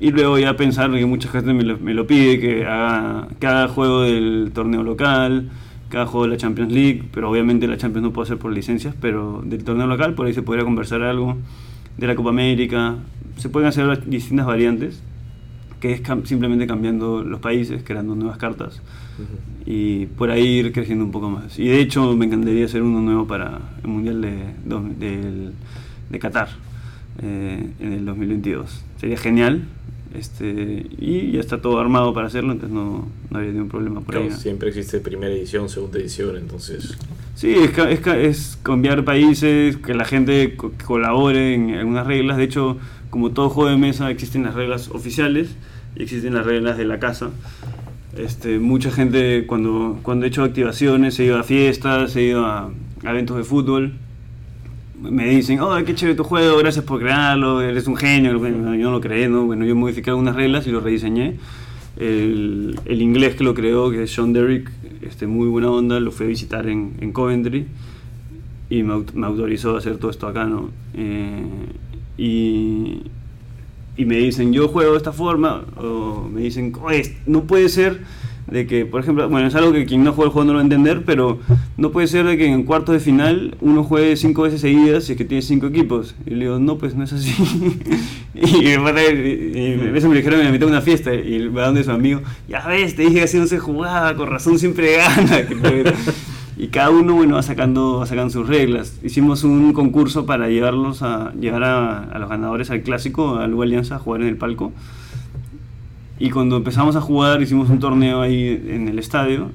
Y 0.00 0.10
luego 0.10 0.38
ya 0.38 0.56
pensar 0.56 0.90
que 0.92 1.06
mucha 1.06 1.28
gente 1.28 1.54
me 1.54 1.62
lo, 1.62 1.78
me 1.78 1.94
lo 1.94 2.06
pide, 2.06 2.40
que 2.40 2.64
haga, 2.66 3.28
haga 3.40 3.68
juego 3.68 4.02
del 4.02 4.50
torneo 4.52 4.82
local, 4.82 5.48
haga 5.90 6.06
juego 6.06 6.24
de 6.26 6.32
la 6.32 6.36
Champions 6.36 6.72
League, 6.72 7.04
pero 7.12 7.30
obviamente 7.30 7.66
la 7.68 7.76
Champions 7.76 8.02
no 8.04 8.12
puede 8.12 8.26
ser 8.28 8.38
por 8.38 8.52
licencias, 8.52 8.94
pero 9.00 9.42
del 9.44 9.62
torneo 9.64 9.86
local 9.86 10.14
por 10.14 10.26
ahí 10.26 10.34
se 10.34 10.42
podría 10.42 10.64
conversar 10.64 11.02
algo, 11.02 11.36
de 11.96 12.06
la 12.08 12.16
Copa 12.16 12.30
América, 12.30 12.96
se 13.36 13.48
pueden 13.48 13.68
hacer 13.68 14.04
distintas 14.08 14.46
variantes, 14.46 15.00
que 15.80 15.92
es 15.92 16.02
cam- 16.02 16.24
simplemente 16.24 16.66
cambiando 16.66 17.22
los 17.22 17.38
países, 17.40 17.82
creando 17.84 18.14
nuevas 18.16 18.36
cartas 18.38 18.82
y 19.66 20.06
por 20.06 20.30
ahí 20.32 20.42
ir 20.58 20.72
creciendo 20.72 21.04
un 21.04 21.12
poco 21.12 21.30
más. 21.30 21.56
Y 21.58 21.68
de 21.68 21.80
hecho 21.80 22.16
me 22.16 22.26
encantaría 22.26 22.64
hacer 22.64 22.82
uno 22.82 23.00
nuevo 23.00 23.26
para 23.28 23.60
el 23.82 23.88
Mundial 23.88 24.20
de, 24.20 24.34
dos- 24.64 24.98
del- 24.98 25.52
de 26.10 26.18
Qatar 26.18 26.48
eh, 27.22 27.70
en 27.78 27.92
el 27.92 28.04
2022. 28.04 28.84
Sería 28.98 29.16
genial. 29.16 29.62
Este, 30.14 30.86
y 30.98 31.32
ya 31.32 31.40
está 31.40 31.60
todo 31.60 31.80
armado 31.80 32.14
para 32.14 32.28
hacerlo, 32.28 32.52
entonces 32.52 32.72
no, 32.74 33.08
no 33.30 33.36
habría 33.36 33.52
ningún 33.52 33.68
problema 33.68 34.00
por 34.00 34.14
Claro, 34.14 34.30
ahí. 34.30 34.32
siempre 34.40 34.68
existe 34.68 35.00
primera 35.00 35.34
edición, 35.34 35.68
segunda 35.68 35.98
edición, 35.98 36.36
entonces... 36.36 36.96
Sí, 37.34 37.52
es, 37.52 37.76
es, 37.76 38.06
es 38.06 38.58
cambiar 38.62 39.04
países, 39.04 39.76
que 39.78 39.92
la 39.92 40.04
gente 40.04 40.54
co- 40.56 40.70
colabore 40.86 41.54
en 41.54 41.74
algunas 41.74 42.06
reglas. 42.06 42.36
De 42.36 42.44
hecho, 42.44 42.76
como 43.10 43.32
todo 43.32 43.50
juego 43.50 43.70
de 43.70 43.76
mesa, 43.76 44.08
existen 44.08 44.44
las 44.44 44.54
reglas 44.54 44.88
oficiales 44.90 45.48
y 45.96 46.04
existen 46.04 46.32
las 46.32 46.46
reglas 46.46 46.78
de 46.78 46.84
la 46.84 47.00
casa. 47.00 47.30
Este, 48.16 48.60
mucha 48.60 48.92
gente 48.92 49.46
cuando, 49.48 49.98
cuando 50.02 50.26
he 50.26 50.28
hecho 50.28 50.44
activaciones, 50.44 51.18
he 51.18 51.24
ido 51.24 51.36
a 51.36 51.42
fiestas, 51.42 52.14
he 52.14 52.22
ido 52.22 52.46
a, 52.46 52.70
a 53.02 53.10
eventos 53.10 53.36
de 53.36 53.42
fútbol, 53.42 53.94
me 55.10 55.26
dicen, 55.28 55.60
oh, 55.60 55.74
qué 55.84 55.94
chévere 55.94 56.16
tu 56.16 56.24
juego, 56.24 56.58
gracias 56.58 56.84
por 56.84 57.00
crearlo, 57.00 57.60
eres 57.60 57.86
un 57.86 57.96
genio. 57.96 58.38
Bueno, 58.38 58.74
yo 58.74 58.84
no 58.86 58.92
lo 58.92 59.00
creé, 59.00 59.28
¿no? 59.28 59.44
Bueno, 59.46 59.64
yo 59.64 59.74
modifiqué 59.76 60.10
algunas 60.10 60.34
reglas 60.36 60.66
y 60.66 60.70
lo 60.70 60.80
rediseñé. 60.80 61.36
El, 61.96 62.78
el 62.86 63.02
inglés 63.02 63.36
que 63.36 63.44
lo 63.44 63.54
creó, 63.54 63.90
que 63.90 64.02
es 64.04 64.12
Sean 64.12 64.32
Derrick, 64.32 64.70
este, 65.02 65.26
muy 65.26 65.48
buena 65.48 65.70
onda, 65.70 66.00
lo 66.00 66.10
fui 66.10 66.26
a 66.26 66.28
visitar 66.28 66.66
en, 66.66 66.94
en 67.00 67.12
Coventry 67.12 67.66
y 68.70 68.82
me, 68.82 68.94
aut- 68.94 69.12
me 69.12 69.26
autorizó 69.26 69.74
a 69.76 69.78
hacer 69.78 69.98
todo 69.98 70.10
esto 70.10 70.26
acá, 70.26 70.44
¿no? 70.46 70.70
Eh, 70.94 71.44
y, 72.18 73.02
y 73.96 74.04
me 74.06 74.16
dicen, 74.16 74.52
yo 74.52 74.68
juego 74.68 74.92
de 74.92 74.96
esta 74.98 75.12
forma, 75.12 75.62
o 75.76 76.28
me 76.32 76.40
dicen, 76.42 76.72
"Oye, 76.82 77.16
no 77.26 77.44
puede 77.44 77.68
ser 77.68 78.00
de 78.46 78.66
que, 78.66 78.84
por 78.86 79.00
ejemplo, 79.00 79.28
bueno, 79.28 79.46
es 79.48 79.54
algo 79.54 79.72
que 79.72 79.86
quien 79.86 80.04
no 80.04 80.12
juega 80.12 80.28
el 80.28 80.32
juego 80.32 80.44
no 80.46 80.52
lo 80.52 80.56
va 80.58 80.62
a 80.62 80.64
entender, 80.64 81.02
pero 81.04 81.38
no 81.76 81.90
puede 81.90 82.06
ser 82.06 82.26
de 82.26 82.36
que 82.36 82.46
en 82.46 82.64
cuartos 82.64 82.92
de 82.94 83.00
final 83.00 83.56
uno 83.60 83.82
juegue 83.84 84.16
cinco 84.16 84.42
veces 84.42 84.60
seguidas 84.60 85.08
y 85.08 85.12
es 85.12 85.18
que 85.18 85.24
tiene 85.24 85.42
cinco 85.42 85.66
equipos. 85.66 86.14
Y 86.26 86.30
le 86.30 86.44
digo, 86.46 86.58
no, 86.58 86.76
pues 86.78 86.94
no 86.94 87.04
es 87.04 87.12
así. 87.12 87.32
y, 88.34 88.64
me 88.64 88.78
pasa- 88.80 89.12
y 89.12 89.76
me- 89.80 89.96
eso 89.98 90.08
me 90.08 90.16
dijeron 90.16 90.40
la 90.44 90.50
mitad 90.50 90.66
de 90.66 90.72
una 90.72 90.80
fiesta 90.82 91.14
y 91.14 91.48
va 91.48 91.66
donde 91.66 91.84
su 91.84 91.90
amigo, 91.90 92.20
ya 92.48 92.66
ves, 92.66 92.94
te 92.96 93.02
dije 93.02 93.14
que 93.14 93.22
así 93.22 93.38
no 93.38 93.46
se 93.46 93.58
jugaba, 93.58 94.14
con 94.14 94.28
razón 94.28 94.58
siempre 94.58 94.96
gana. 94.96 95.38
y 96.56 96.68
cada 96.68 96.90
uno 96.90 97.14
bueno 97.14 97.34
va 97.34 97.42
sacando 97.42 97.98
va 97.98 98.06
sacando 98.06 98.30
sus 98.30 98.46
reglas 98.46 98.96
hicimos 99.02 99.42
un 99.42 99.72
concurso 99.72 100.24
para 100.24 100.48
llevarlos 100.48 101.02
a 101.02 101.32
llevar 101.32 101.64
a, 101.64 101.98
a 102.04 102.18
los 102.20 102.28
ganadores 102.28 102.70
al 102.70 102.82
clásico 102.82 103.38
al 103.38 103.60
Alianza 103.60 103.96
a 103.96 103.98
jugar 103.98 104.20
en 104.22 104.28
el 104.28 104.36
palco 104.36 104.72
y 106.18 106.30
cuando 106.30 106.56
empezamos 106.56 106.96
a 106.96 107.00
jugar 107.00 107.42
hicimos 107.42 107.70
un 107.70 107.78
torneo 107.78 108.20
ahí 108.20 108.62
en 108.68 108.88
el 108.88 108.98
estadio 108.98 109.50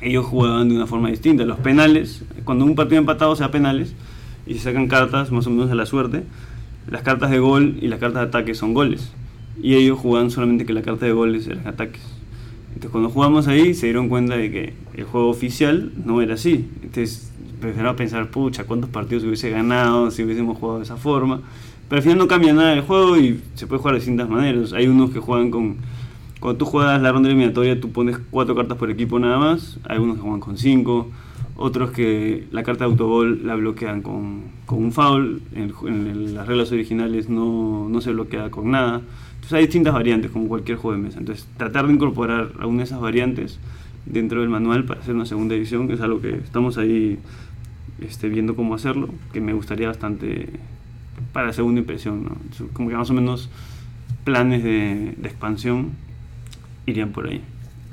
ellos 0.00 0.26
jugaban 0.26 0.68
de 0.68 0.76
una 0.76 0.86
forma 0.86 1.08
distinta 1.08 1.44
los 1.44 1.58
penales 1.58 2.24
cuando 2.44 2.64
un 2.64 2.74
partido 2.74 2.98
empatado 2.98 3.34
sea 3.36 3.50
penales 3.50 3.94
y 4.46 4.54
se 4.54 4.60
sacan 4.60 4.88
cartas 4.88 5.30
más 5.30 5.46
o 5.46 5.50
menos 5.50 5.70
a 5.70 5.74
la 5.74 5.86
suerte 5.86 6.24
las 6.88 7.02
cartas 7.02 7.30
de 7.30 7.38
gol 7.38 7.78
y 7.80 7.88
las 7.88 8.00
cartas 8.00 8.22
de 8.22 8.28
ataque 8.28 8.54
son 8.54 8.74
goles 8.74 9.12
y 9.60 9.74
ellos 9.74 9.98
jugaban 9.98 10.30
solamente 10.30 10.64
que 10.66 10.72
la 10.72 10.82
carta 10.82 11.06
de 11.06 11.12
goles 11.12 11.46
eran 11.46 11.66
ataques 11.66 12.18
entonces 12.78 12.92
cuando 12.92 13.10
jugamos 13.10 13.48
ahí 13.48 13.74
se 13.74 13.86
dieron 13.86 14.08
cuenta 14.08 14.36
de 14.36 14.52
que 14.52 14.72
el 14.94 15.04
juego 15.04 15.28
oficial 15.30 15.90
no 16.04 16.22
era 16.22 16.34
así. 16.34 16.68
Entonces 16.82 17.32
empezaron 17.54 17.88
a 17.88 17.96
pensar, 17.96 18.30
pucha, 18.30 18.64
¿cuántos 18.64 18.88
partidos 18.90 19.24
hubiese 19.24 19.50
ganado 19.50 20.12
si 20.12 20.22
hubiésemos 20.22 20.56
jugado 20.58 20.78
de 20.78 20.84
esa 20.84 20.96
forma? 20.96 21.40
Pero 21.88 21.98
al 21.98 22.02
final 22.02 22.18
no 22.18 22.28
cambia 22.28 22.52
nada 22.52 22.74
el 22.74 22.82
juego 22.82 23.16
y 23.16 23.40
se 23.54 23.66
puede 23.66 23.78
jugar 23.78 23.94
de 23.94 24.00
distintas 24.00 24.28
maneras. 24.28 24.72
Hay 24.72 24.88
unos 24.88 25.10
que 25.10 25.20
juegan 25.20 25.50
con... 25.50 25.76
Cuando 26.40 26.58
tú 26.58 26.66
juegas 26.66 27.00
la 27.02 27.10
ronda 27.10 27.28
eliminatoria 27.28 27.80
tú 27.80 27.90
pones 27.90 28.18
cuatro 28.30 28.54
cartas 28.54 28.76
por 28.78 28.90
equipo 28.90 29.18
nada 29.18 29.38
más. 29.38 29.78
Hay 29.88 29.98
unos 29.98 30.16
que 30.16 30.22
juegan 30.22 30.40
con 30.40 30.58
cinco. 30.58 31.08
Otros 31.56 31.90
que 31.90 32.46
la 32.52 32.62
carta 32.62 32.84
de 32.84 32.90
autogol 32.90 33.44
la 33.44 33.56
bloquean 33.56 34.02
con, 34.02 34.42
con 34.66 34.78
un 34.84 34.92
foul. 34.92 35.42
En, 35.54 35.72
en 35.86 36.34
las 36.34 36.46
reglas 36.46 36.70
originales 36.70 37.28
no, 37.28 37.88
no 37.88 38.00
se 38.00 38.12
bloquea 38.12 38.50
con 38.50 38.70
nada. 38.70 39.00
Entonces 39.34 39.52
hay 39.52 39.62
distintas 39.62 39.94
variantes 39.94 40.30
como 40.30 40.46
cualquier 40.46 40.76
juego 40.76 40.96
de 40.96 41.02
mesa. 41.02 41.18
Entonces 41.18 41.48
tratar 41.56 41.86
de 41.86 41.94
incorporar 41.94 42.52
alguna 42.58 42.78
de 42.78 42.84
esas 42.84 43.00
variantes 43.00 43.58
dentro 44.04 44.40
del 44.40 44.50
manual 44.50 44.84
para 44.84 45.00
hacer 45.00 45.14
una 45.14 45.26
segunda 45.26 45.54
edición 45.54 45.90
es 45.90 46.00
algo 46.00 46.20
que 46.20 46.34
estamos 46.36 46.78
ahí 46.78 47.18
este, 48.00 48.28
viendo 48.28 48.54
cómo 48.56 48.74
hacerlo, 48.74 49.08
que 49.32 49.40
me 49.40 49.52
gustaría 49.52 49.88
bastante 49.88 50.50
para 51.38 51.46
la 51.46 51.52
segunda 51.52 51.80
impresión. 51.80 52.24
¿no? 52.24 52.36
Como 52.72 52.88
que 52.88 52.96
más 52.96 53.08
o 53.10 53.14
menos 53.14 53.48
planes 54.24 54.64
de, 54.64 55.14
de 55.16 55.28
expansión 55.28 55.90
irían 56.84 57.12
por 57.12 57.28
ahí. 57.28 57.42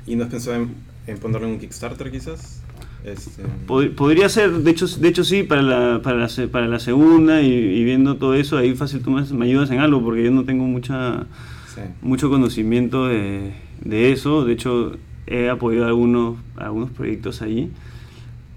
¿Y 0.04 0.16
no 0.16 0.24
has 0.24 0.30
pensado 0.30 0.56
en, 0.56 0.70
en 1.06 1.18
ponerle 1.18 1.46
un 1.46 1.60
Kickstarter 1.60 2.10
quizás? 2.10 2.60
Este, 3.04 3.44
Pod- 3.68 3.94
Podría 3.94 4.28
ser, 4.28 4.50
de 4.50 4.70
hecho, 4.72 4.88
de 4.88 5.08
hecho 5.08 5.22
sí, 5.22 5.44
para 5.44 5.62
la, 5.62 6.02
para 6.02 6.16
la, 6.16 6.28
para 6.50 6.66
la 6.66 6.80
segunda 6.80 7.40
y, 7.40 7.52
y 7.52 7.84
viendo 7.84 8.16
todo 8.16 8.34
eso, 8.34 8.58
ahí 8.58 8.74
fácil 8.74 9.00
tú 9.00 9.12
me, 9.12 9.22
me 9.22 9.44
ayudas 9.44 9.70
en 9.70 9.78
algo, 9.78 10.02
porque 10.02 10.24
yo 10.24 10.32
no 10.32 10.42
tengo 10.44 10.64
mucha 10.64 11.26
sí. 11.72 11.82
mucho 12.02 12.28
conocimiento 12.28 13.06
de, 13.06 13.52
de 13.84 14.10
eso. 14.10 14.44
De 14.44 14.54
hecho, 14.54 14.96
he 15.28 15.48
apoyado 15.50 15.86
algunos, 15.86 16.36
algunos 16.56 16.90
proyectos 16.90 17.42
ahí, 17.42 17.70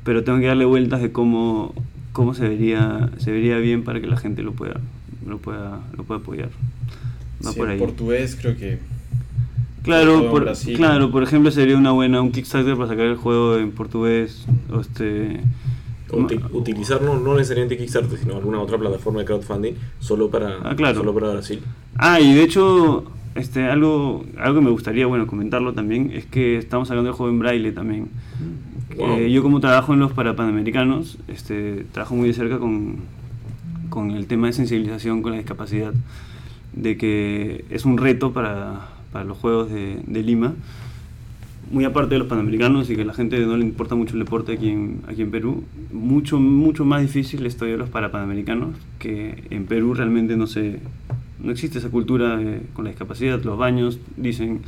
pero 0.04 0.24
tengo 0.24 0.40
que 0.40 0.48
darle 0.48 0.66
vueltas 0.66 1.00
de 1.04 1.12
cómo, 1.12 1.76
cómo 2.20 2.34
se, 2.34 2.50
vería, 2.50 3.10
se 3.18 3.32
vería 3.32 3.58
bien 3.60 3.86
para 3.86 4.02
que 4.02 4.08
la 4.08 4.18
gente 4.18 4.44
lo 4.44 4.52
pueda, 4.52 4.82
lo 5.26 5.38
pueda, 5.38 5.80
lo 5.96 6.04
pueda 6.04 6.20
apoyar. 6.20 6.50
Va 7.46 7.52
Sí, 7.54 7.58
por 7.60 7.68
en 7.70 7.74
ahí. 7.74 7.80
portugués 7.80 8.38
creo 8.40 8.58
que 8.58 8.78
Claro, 9.84 10.30
por, 10.30 10.52
claro, 10.76 11.10
por 11.12 11.24
ejemplo, 11.24 11.50
sería 11.52 11.78
una 11.78 11.92
buena 11.92 12.22
un 12.22 12.34
Kickstarter 12.34 12.76
para 12.76 12.90
sacar 12.90 13.06
el 13.06 13.16
juego 13.16 13.56
en 13.56 13.72
portugués. 13.72 14.46
o 14.70 14.82
este, 14.82 15.40
Uti- 16.12 16.42
utilizarlo 16.52 17.18
no 17.18 17.36
necesariamente 17.36 17.78
Kickstarter, 17.78 18.20
sino 18.20 18.36
alguna 18.36 18.60
otra 18.60 18.78
plataforma 18.78 19.20
de 19.20 19.26
crowdfunding 19.26 19.74
solo 20.00 20.30
para, 20.30 20.58
Ah, 20.64 20.76
claro. 20.76 20.98
solo 20.98 21.14
para 21.14 21.30
Brasil. 21.32 21.62
Ah, 21.96 22.20
y 22.20 22.34
de 22.34 22.44
hecho, 22.44 23.06
este, 23.36 23.64
algo, 23.68 24.26
algo 24.38 24.60
que 24.60 24.66
me 24.66 24.72
gustaría 24.72 25.08
bueno, 25.08 25.26
comentarlo 25.26 25.74
también 25.74 26.12
es 26.14 26.26
que 26.26 26.58
estamos 26.58 26.90
sacando 26.90 27.10
el 27.12 27.16
juego 27.16 27.32
en 27.32 27.40
braille 27.40 27.72
también. 27.72 28.10
Wow. 28.98 29.18
Eh, 29.18 29.32
yo 29.32 29.44
como 29.44 29.60
trabajo 29.60 29.94
en 29.94 30.00
los 30.00 30.12
para 30.12 30.36
panamericanos, 30.36 31.18
este, 31.28 31.86
trabajo 31.92 32.16
muy 32.16 32.28
de 32.28 32.34
cerca 32.34 32.58
con, 32.58 32.98
con 33.90 34.12
el 34.12 34.26
tema 34.28 34.48
de 34.48 34.54
sensibilización 34.54 35.22
con 35.22 35.32
la 35.32 35.38
discapacidad, 35.38 35.94
de 36.74 36.98
que 36.98 37.66
es 37.70 37.86
un 37.86 37.98
reto 37.98 38.34
para, 38.34 38.90
para 39.12 39.26
los 39.26 39.38
Juegos 39.38 39.70
de, 39.72 40.02
de 40.06 40.24
Lima, 40.24 40.54
muy 41.72 41.86
aparte 41.86 42.16
de 42.16 42.20
los 42.20 42.28
panamericanos 42.28 42.90
y 42.90 42.96
que 42.96 43.04
a 43.04 43.06
la 43.06 43.14
gente 43.14 43.40
no 43.40 43.56
le 43.56 43.64
importa 43.64 43.96
mucho 43.96 44.14
el 44.14 44.20
deporte 44.20 44.54
aquí 44.54 44.70
en, 44.70 45.02
aquí 45.08 45.22
en 45.22 45.32
Perú, 45.32 45.64
mucho, 45.92 46.40
mucho 46.40 46.84
más 46.84 47.02
difícil 47.02 47.46
es 47.46 47.58
todavía 47.58 47.78
los 47.78 47.90
para 47.90 48.12
panamericanos, 48.12 48.76
que 48.98 49.44
en 49.50 49.66
Perú 49.66 49.94
realmente 49.94 50.36
no 50.36 50.48
se, 50.48 50.80
no 51.42 51.52
existe 51.52 51.78
esa 51.78 51.90
cultura 51.90 52.40
con 52.74 52.86
la 52.86 52.92
discapacidad, 52.92 53.42
los 53.44 53.58
baños 53.58 54.00
dicen 54.18 54.62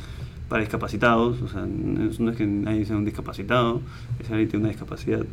para 0.52 0.60
discapacitados, 0.64 1.40
o 1.42 1.48
sea, 1.48 1.66
no 1.66 2.30
es, 2.30 2.36
que 2.36 2.46
nadie 2.46 2.84
sea 2.84 2.96
un 2.96 3.04
discapacitado, 3.06 3.80
es 4.20 4.28
alguien 4.30 4.46
que 4.46 4.50
tiene 4.50 4.64
una 4.64 4.68
discapacidad. 4.68 5.24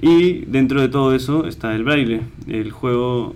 Y 0.00 0.44
dentro 0.46 0.80
de 0.80 0.88
todo 0.88 1.14
eso 1.14 1.46
está 1.46 1.74
el 1.74 1.84
braille. 1.84 2.22
El 2.48 2.70
juego 2.72 3.34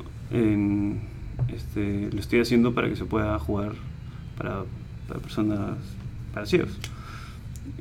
este, 1.55 2.09
lo 2.12 2.18
estoy 2.18 2.41
haciendo 2.41 2.72
para 2.74 2.89
que 2.89 2.97
se 2.97 3.05
pueda 3.05 3.39
jugar 3.39 3.72
para, 4.37 4.64
para 5.07 5.20
personas, 5.20 5.76
para 6.33 6.47
ciegos. 6.47 6.70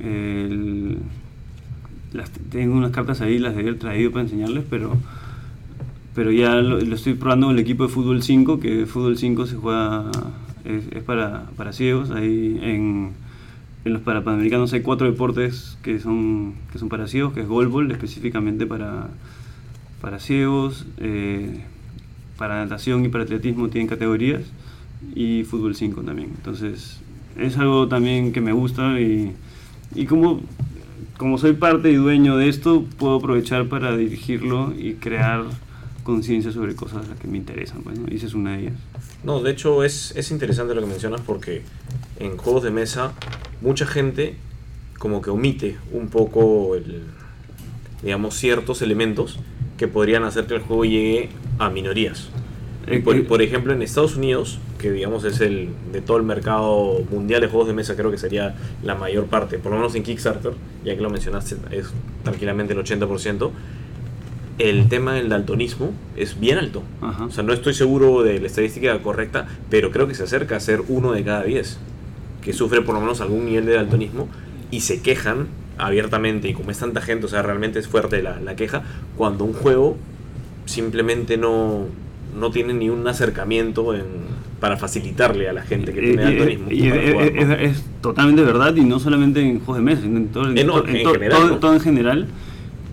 El- 0.02 0.98
las- 2.14 2.32
tengo 2.32 2.76
unas 2.76 2.92
cartas 2.92 3.22
ahí, 3.22 3.38
las 3.40 3.56
debía 3.56 3.70
haber 3.70 3.80
traído 3.80 4.12
para 4.12 4.24
enseñarles, 4.24 4.64
pero, 4.70 4.98
pero 6.16 6.32
ya 6.32 6.56
lo, 6.56 6.80
lo 6.82 6.96
estoy 6.96 7.14
probando 7.14 7.48
con 7.48 7.56
el 7.56 7.62
equipo 7.62 7.84
de 7.84 7.90
fútbol 7.90 8.24
5, 8.24 8.60
que 8.60 8.86
fútbol 8.86 9.18
5 9.18 9.46
se 9.46 9.56
juega, 9.56 10.10
es, 10.66 10.86
es 10.92 11.04
para, 11.04 11.46
para 11.56 11.74
ciegos. 11.74 12.12
Ahí 12.12 12.60
en, 12.62 13.14
en 13.86 13.94
los 13.94 14.02
para 14.02 14.24
panamericanos 14.24 14.74
hay 14.74 14.82
cuatro 14.82 15.10
deportes 15.10 15.78
que 15.84 16.00
son, 16.00 16.56
que 16.72 16.80
son 16.80 16.90
para 16.90 17.08
ciegos, 17.08 17.34
que 17.34 17.42
es 17.42 17.48
golbol 17.48 17.92
específicamente 17.92 18.66
para, 18.66 19.08
para 20.02 20.20
ciegos, 20.20 20.86
eh, 20.98 21.62
para 22.38 22.64
natación 22.64 23.06
y 23.06 23.10
para 23.10 23.24
atletismo 23.24 23.70
tienen 23.70 23.88
categorías 23.88 24.42
y 25.16 25.44
fútbol 25.44 25.76
5 25.76 26.02
también. 26.02 26.30
Entonces 26.36 27.00
es 27.38 27.58
algo 27.58 27.88
también 27.88 28.34
que 28.34 28.42
me 28.42 28.52
gusta 28.52 29.00
y, 29.00 29.34
y 29.96 30.06
como, 30.06 30.42
como 31.18 31.38
soy 31.38 31.54
parte 31.54 31.92
y 31.92 31.96
dueño 31.96 32.38
de 32.38 32.50
esto, 32.50 32.86
puedo 32.98 33.16
aprovechar 33.18 33.68
para 33.68 33.96
dirigirlo 33.96 34.74
y 34.78 34.94
crear 34.96 35.46
conciencia 36.10 36.52
sobre 36.52 36.76
cosas 36.76 37.06
que 37.22 37.28
me 37.28 37.38
interesan. 37.38 37.82
Pues, 37.84 38.00
¿no? 38.00 38.08
Y 38.12 38.16
esa 38.16 38.26
es 38.26 38.34
una 38.34 38.58
de 38.58 38.64
ellas. 38.64 38.80
No, 39.24 39.42
de 39.42 39.52
hecho 39.52 39.84
es, 39.84 40.14
es 40.16 40.32
interesante 40.32 40.74
lo 40.74 40.82
que 40.82 40.88
mencionas 40.88 41.22
porque 41.22 41.62
en 42.20 42.38
juegos 42.38 42.64
de 42.64 42.72
mesa 42.72 43.14
mucha 43.62 43.86
gente 43.86 44.36
como 44.98 45.22
que 45.22 45.30
omite 45.30 45.78
un 45.94 46.10
poco 46.10 46.76
el, 46.76 47.04
digamos, 48.02 48.36
ciertos 48.36 48.82
elementos 48.82 49.40
que 49.78 49.88
podrían 49.88 50.24
hacer 50.24 50.46
que 50.46 50.56
el 50.56 50.62
juego 50.62 50.84
llegue 50.84 51.30
a 51.58 51.70
minorías. 51.70 52.30
Eh, 52.88 53.00
Por, 53.02 53.16
eh, 53.16 53.22
por 53.22 53.42
ejemplo, 53.42 53.72
en 53.72 53.82
Estados 53.82 54.16
Unidos, 54.16 54.60
que 54.78 54.92
digamos 54.92 55.24
es 55.24 55.42
el 55.42 55.70
de 55.92 56.02
todo 56.02 56.18
el 56.18 56.24
mercado 56.24 57.02
mundial 57.12 57.42
de 57.42 57.48
juegos 57.48 57.68
de 57.68 57.74
mesa, 57.74 57.96
creo 57.96 58.10
que 58.10 58.18
sería 58.18 58.56
la 58.84 58.96
mayor 58.96 59.26
parte, 59.28 59.60
por 59.60 59.72
lo 59.72 59.78
menos 59.78 59.96
en 59.96 60.04
Kickstarter, 60.04 60.54
ya 60.84 60.96
que 60.96 61.02
lo 61.02 61.10
mencionaste, 61.10 61.56
es 61.72 61.88
tranquilamente 62.24 62.74
el 62.74 62.80
80%, 62.80 63.52
el 64.60 64.88
tema 64.90 65.14
del 65.14 65.30
daltonismo 65.30 65.92
es 66.16 66.40
bien 66.40 66.58
alto. 66.58 66.84
Ajá. 67.02 67.26
O 67.26 67.32
sea, 67.32 67.44
no 67.44 67.54
estoy 67.54 67.74
seguro 67.74 68.22
de 68.24 68.40
la 68.40 68.48
estadística 68.48 68.98
correcta, 69.02 69.48
pero 69.70 69.90
creo 69.92 70.08
que 70.08 70.14
se 70.16 70.24
acerca 70.24 70.58
a 70.58 70.60
ser 70.60 70.82
uno 70.90 71.12
de 71.14 71.24
cada 71.24 71.44
diez 71.44 71.80
que 72.44 72.54
sufre 72.54 72.82
por 72.82 72.94
lo 72.96 73.02
menos 73.02 73.22
algún 73.22 73.46
nivel 73.46 73.66
de 73.66 73.74
daltonismo 73.74 74.28
y 74.72 74.82
se 74.82 75.02
quejan 75.02 75.48
abiertamente 75.78 76.50
y 76.50 76.54
como 76.54 76.72
es 76.72 76.78
tanta 76.80 77.02
gente, 77.02 77.26
o 77.26 77.30
sea, 77.30 77.42
realmente 77.42 77.80
es 77.80 77.88
fuerte 77.88 78.22
la, 78.22 78.40
la 78.42 78.56
queja, 78.56 78.84
cuando 79.18 79.46
un 79.46 79.54
juego 79.54 79.98
simplemente 80.66 81.38
no, 81.38 81.86
no 82.38 82.52
tiene 82.52 82.74
ni 82.74 82.90
un 82.90 83.08
acercamiento 83.08 83.94
en, 83.96 84.04
para 84.60 84.78
facilitarle 84.78 85.50
a 85.50 85.54
la 85.54 85.62
gente 85.64 85.94
que 85.94 86.00
Eh, 86.00 86.04
tiene 86.16 86.24
daltonismo. 86.24 86.66
jugar, 86.70 87.34
¿no? 87.48 87.54
es- 87.54 87.78
es 87.78 87.84
totalmente 88.02 88.44
verdad 88.44 88.76
y 88.76 88.82
no 88.84 89.00
solamente 89.00 89.42
en 89.42 89.60
juegos 89.60 89.78
de 89.78 89.82
mesa, 89.84 90.02
sino 90.02 90.18
en 90.18 90.28
todo, 90.30 90.44
to- 90.44 90.50
en 90.88 91.04
to- 91.04 91.14
general, 91.14 91.38
todo, 91.40 91.50
¿no? 91.50 91.56
todo 91.58 91.74
en 91.74 91.80
general. 91.82 92.28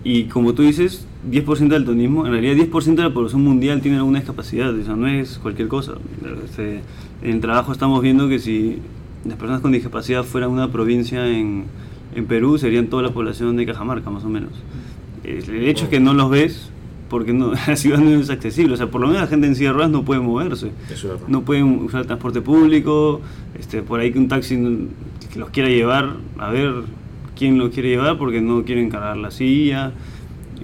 Y 0.03 0.23
como 0.25 0.53
tú 0.53 0.61
dices, 0.63 1.05
10% 1.29 1.57
del 1.57 1.69
daltonismo, 1.69 2.25
en 2.25 2.31
realidad 2.31 2.55
10% 2.55 2.95
de 2.95 3.03
la 3.03 3.13
población 3.13 3.43
mundial 3.43 3.81
tiene 3.81 3.97
alguna 3.97 4.19
discapacidad, 4.19 4.73
o 4.73 4.83
sea, 4.83 4.95
no 4.95 5.07
es 5.07 5.37
cualquier 5.39 5.67
cosa. 5.67 5.93
Este, 6.43 6.81
en 7.21 7.31
el 7.31 7.41
trabajo 7.41 7.71
estamos 7.71 8.01
viendo 8.01 8.27
que 8.27 8.39
si 8.39 8.79
las 9.25 9.37
personas 9.37 9.61
con 9.61 9.71
discapacidad 9.71 10.23
fueran 10.23 10.51
una 10.51 10.71
provincia 10.71 11.27
en, 11.27 11.65
en 12.15 12.25
Perú, 12.25 12.57
serían 12.57 12.87
toda 12.87 13.03
la 13.03 13.11
población 13.11 13.55
de 13.57 13.65
Cajamarca, 13.65 14.09
más 14.09 14.23
o 14.23 14.29
menos. 14.29 14.51
El 15.23 15.67
hecho 15.67 15.85
es 15.85 15.89
que 15.89 15.99
no 15.99 16.13
los 16.13 16.29
ves 16.29 16.71
porque 17.09 17.33
no, 17.33 17.53
la 17.67 17.75
ciudad 17.75 17.99
no 17.99 18.19
es 18.19 18.29
accesible, 18.29 18.73
o 18.73 18.77
sea, 18.77 18.87
por 18.87 19.01
lo 19.01 19.07
menos 19.07 19.21
la 19.23 19.27
gente 19.27 19.47
en 19.47 19.55
silla 19.55 19.69
de 19.69 19.73
ruedas 19.73 19.91
no 19.91 20.03
puede 20.03 20.19
moverse 20.19 20.71
Eso 20.91 21.17
no 21.27 21.43
pueden 21.43 21.65
usar 21.79 22.05
transporte 22.05 22.41
público, 22.41 23.21
este, 23.57 23.81
por 23.81 23.99
ahí 23.99 24.11
que 24.11 24.19
un 24.19 24.27
taxi 24.27 24.57
que 25.31 25.39
los 25.39 25.49
quiera 25.49 25.69
llevar, 25.69 26.17
a 26.37 26.49
ver 26.49 26.73
quién 27.37 27.57
los 27.57 27.69
quiere 27.69 27.89
llevar 27.89 28.17
porque 28.17 28.41
no 28.41 28.63
quieren 28.63 28.89
cargar 28.89 29.17
la 29.17 29.31
silla. 29.31 29.91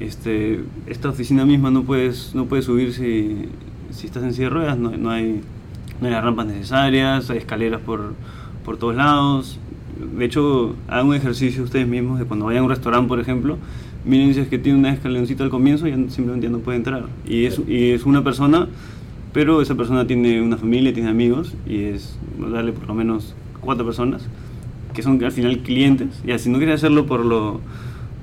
Este, 0.03 0.63
esta 0.87 1.09
oficina 1.09 1.45
misma 1.45 1.71
no 1.71 1.83
puedes, 1.83 2.33
no 2.35 2.45
puedes 2.45 2.65
subir 2.65 2.93
si, 2.93 3.49
si 3.91 4.07
estás 4.07 4.23
en 4.23 4.33
silla 4.33 4.47
de 4.47 4.53
ruedas, 4.53 4.77
no, 4.77 4.91
no 4.91 5.09
hay, 5.09 5.41
no 6.01 6.07
hay 6.07 6.13
las 6.13 6.23
rampas 6.23 6.47
necesarias, 6.47 7.29
hay 7.29 7.37
escaleras 7.37 7.81
por, 7.81 8.13
por 8.65 8.77
todos 8.77 8.95
lados. 8.95 9.59
De 10.17 10.25
hecho, 10.25 10.75
hagan 10.87 11.07
un 11.07 11.15
ejercicio 11.15 11.63
ustedes 11.63 11.87
mismos 11.87 12.19
de 12.19 12.25
cuando 12.25 12.45
vayan 12.45 12.61
a 12.61 12.63
un 12.65 12.69
restaurante, 12.69 13.07
por 13.07 13.19
ejemplo, 13.19 13.57
miren 14.05 14.33
si 14.33 14.41
es 14.41 14.47
que 14.47 14.57
tiene 14.57 14.79
una 14.79 14.91
escaloncita 14.91 15.43
al 15.43 15.49
comienzo 15.49 15.87
y 15.87 15.91
ya 15.91 15.97
simplemente 16.09 16.47
ya 16.47 16.51
no 16.51 16.59
puede 16.59 16.77
entrar. 16.77 17.05
Y 17.25 17.45
es, 17.45 17.61
y 17.67 17.91
es 17.91 18.05
una 18.05 18.23
persona 18.23 18.67
pero 19.33 19.63
esa 19.63 19.73
persona 19.73 20.05
tiene 20.05 20.41
una 20.41 20.57
familia, 20.57 20.93
tiene 20.93 21.09
amigos 21.09 21.55
y 21.65 21.85
es 21.85 22.17
darle 22.37 22.71
por 22.71 22.87
lo 22.87 22.93
menos 22.93 23.33
cuatro 23.61 23.83
personas 23.83 24.27
que 24.93 25.01
son 25.01 25.21
al 25.23 25.31
final 25.31 25.59
clientes. 25.63 26.21
Y 26.23 26.31
así 26.31 26.51
no 26.51 26.59
quieres 26.59 26.75
hacerlo 26.75 27.07
por 27.07 27.25
lo 27.25 27.59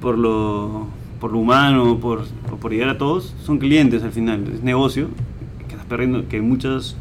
por 0.00 0.16
lo 0.16 0.86
por 1.20 1.32
lo 1.32 1.38
humano 1.38 1.98
por, 2.00 2.24
por 2.60 2.72
llegar 2.72 2.88
a 2.88 2.98
todos, 2.98 3.34
son 3.44 3.58
clientes 3.58 4.02
al 4.02 4.12
final, 4.12 4.44
es 4.54 4.62
negocio 4.62 5.08
que 5.68 5.74
estás 5.74 5.86
perdiendo, 5.86 6.26
que 6.28 6.40
muchas 6.40 6.96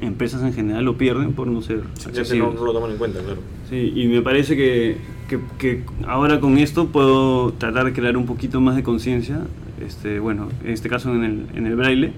empresas 0.00 0.42
en 0.42 0.52
general 0.52 0.84
lo 0.84 0.98
pierden 0.98 1.32
por 1.32 1.46
no 1.46 1.62
ser 1.62 1.82
accesibles. 2.06 2.38
no, 2.38 2.52
no 2.52 2.64
lo 2.66 2.72
toman 2.72 2.90
en 2.92 2.98
cuenta, 2.98 3.20
claro. 3.20 3.40
Sí, 3.70 3.92
y 3.96 4.06
me 4.08 4.20
parece 4.22 4.56
que, 4.56 4.98
que- 5.28 5.40
que 5.58 5.82
ahora 6.06 6.38
con 6.38 6.58
esto 6.58 6.88
puedo 6.88 7.52
tratar 7.54 7.86
de 7.86 7.92
crear 7.94 8.16
un 8.16 8.26
poquito 8.26 8.60
más 8.60 8.76
de 8.76 8.82
conciencia, 8.82 9.40
este, 9.84 10.20
bueno, 10.20 10.48
en 10.64 10.70
este 10.72 10.88
caso 10.90 11.14
en 11.14 11.24
el, 11.24 11.46
en 11.54 11.66
el 11.66 11.76
braille, 11.76 12.12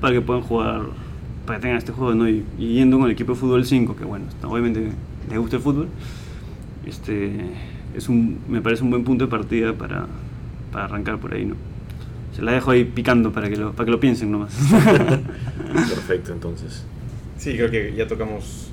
para 0.00 0.12
que 0.14 0.20
puedan 0.20 0.42
jugar, 0.42 0.82
para 1.46 1.58
que 1.58 1.62
tengan 1.62 1.78
este 1.78 1.90
juego, 1.92 2.14
¿no? 2.14 2.28
Y, 2.28 2.44
y 2.58 2.74
yendo 2.74 2.96
con 2.98 3.06
el 3.06 3.12
equipo 3.12 3.32
de 3.32 3.38
fútbol 3.40 3.64
5, 3.64 3.96
que 3.96 4.04
bueno, 4.04 4.26
obviamente 4.44 4.92
les 5.28 5.38
gusta 5.38 5.56
el 5.56 5.62
fútbol, 5.62 5.88
este, 6.86 7.32
es 7.96 8.08
un, 8.08 8.38
me 8.48 8.60
parece 8.60 8.84
un 8.84 8.90
buen 8.90 9.04
punto 9.04 9.24
de 9.24 9.30
partida 9.30 9.72
para, 9.72 10.06
para 10.76 10.84
arrancar 10.84 11.16
por 11.18 11.32
ahí, 11.32 11.46
¿no? 11.46 11.54
Se 12.34 12.42
la 12.42 12.52
dejo 12.52 12.70
ahí 12.70 12.84
picando 12.84 13.32
para 13.32 13.48
que 13.48 13.56
lo, 13.56 13.72
para 13.72 13.86
que 13.86 13.90
lo 13.92 13.98
piensen 13.98 14.30
nomás. 14.30 14.54
Perfecto, 15.72 16.34
entonces. 16.34 16.84
Sí, 17.38 17.54
creo 17.56 17.70
que 17.70 17.94
ya 17.96 18.06
tocamos 18.06 18.68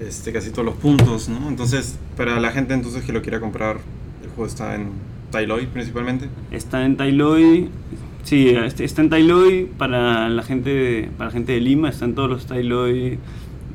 este, 0.00 0.32
casi 0.32 0.52
todos 0.52 0.64
los 0.64 0.76
puntos, 0.76 1.28
¿no? 1.28 1.46
Entonces, 1.50 1.98
para 2.16 2.40
la 2.40 2.50
gente 2.50 2.72
entonces 2.72 3.04
que 3.04 3.12
lo 3.12 3.20
quiera 3.20 3.40
comprar, 3.40 3.76
el 4.22 4.30
juego 4.30 4.46
está 4.46 4.74
en 4.74 4.88
Tailoy 5.30 5.66
principalmente. 5.66 6.30
Está 6.50 6.82
en 6.86 6.96
Tailoy. 6.96 7.68
Sí, 8.22 8.48
este- 8.48 8.84
está 8.84 9.02
en 9.02 9.10
Tailoy 9.10 9.68
para 9.76 10.30
la 10.30 10.42
gente 10.42 10.70
de, 10.70 11.10
para 11.18 11.26
la 11.28 11.32
gente 11.34 11.52
de 11.52 11.60
Lima, 11.60 11.90
está 11.90 12.06
en 12.06 12.14
todos 12.14 12.30
los 12.30 12.46
Tailoy 12.46 13.18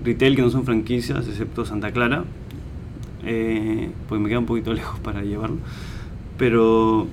retail 0.04 0.36
que 0.36 0.42
no 0.42 0.50
son 0.50 0.66
franquicias, 0.66 1.28
excepto 1.28 1.66
Santa 1.66 1.92
Clara, 1.92 2.24
eh, 3.24 3.92
porque 4.10 4.24
me 4.24 4.28
queda 4.30 4.40
un 4.40 4.48
poquito 4.48 4.74
lejos 4.74 5.00
para 5.02 5.22
llevarlo. 5.22 5.58
Pero 6.36 7.08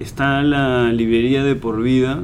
está 0.00 0.42
la 0.42 0.92
librería 0.92 1.44
de 1.44 1.54
por 1.54 1.82
vida 1.82 2.22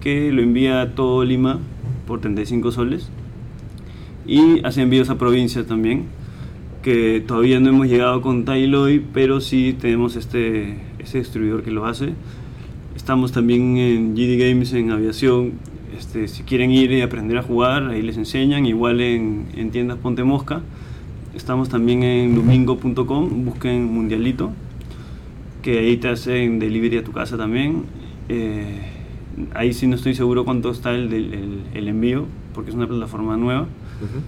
que 0.00 0.30
lo 0.30 0.42
envía 0.42 0.82
a 0.82 0.94
todo 0.94 1.24
Lima 1.24 1.58
por 2.06 2.20
35 2.20 2.70
soles. 2.70 3.10
Y 4.26 4.64
hace 4.64 4.82
envíos 4.82 5.10
a 5.10 5.18
provincias 5.18 5.66
también 5.66 6.04
que 6.82 7.24
todavía 7.26 7.60
no 7.60 7.70
hemos 7.70 7.88
llegado 7.88 8.20
con 8.20 8.44
Tailoy 8.44 9.02
pero 9.14 9.40
sí 9.40 9.74
tenemos 9.78 10.16
este, 10.16 10.76
este 10.98 11.18
distribuidor 11.18 11.62
que 11.62 11.70
lo 11.70 11.86
hace. 11.86 12.12
Estamos 12.94 13.32
también 13.32 13.78
en 13.78 14.14
GD 14.14 14.38
Games 14.38 14.72
en 14.74 14.90
aviación. 14.90 15.52
Este, 15.96 16.28
si 16.28 16.42
quieren 16.42 16.70
ir 16.70 16.92
y 16.92 17.00
aprender 17.00 17.38
a 17.38 17.42
jugar 17.42 17.88
ahí 17.88 18.02
les 18.02 18.18
enseñan. 18.18 18.66
Igual 18.66 19.00
en, 19.00 19.46
en 19.56 19.70
tiendas 19.70 19.98
Ponte 19.98 20.24
Mosca. 20.24 20.60
Estamos 21.34 21.70
también 21.70 22.02
en 22.02 22.34
lumingo.com 22.34 23.44
busquen 23.44 23.92
Mundialito 23.92 24.52
que 25.64 25.78
ahí 25.78 25.96
te 25.96 26.08
hacen 26.08 26.60
delivery 26.60 26.98
a 26.98 27.04
tu 27.04 27.10
casa 27.12 27.36
también 27.36 27.84
eh, 28.28 28.82
ahí 29.54 29.72
sí 29.72 29.86
no 29.88 29.96
estoy 29.96 30.14
seguro 30.14 30.44
cuánto 30.44 30.70
está 30.70 30.92
el, 30.92 31.12
el, 31.12 31.62
el 31.74 31.88
envío 31.88 32.26
porque 32.54 32.70
es 32.70 32.76
una 32.76 32.86
plataforma 32.86 33.36
nueva 33.36 33.62
Ujú. 33.62 34.20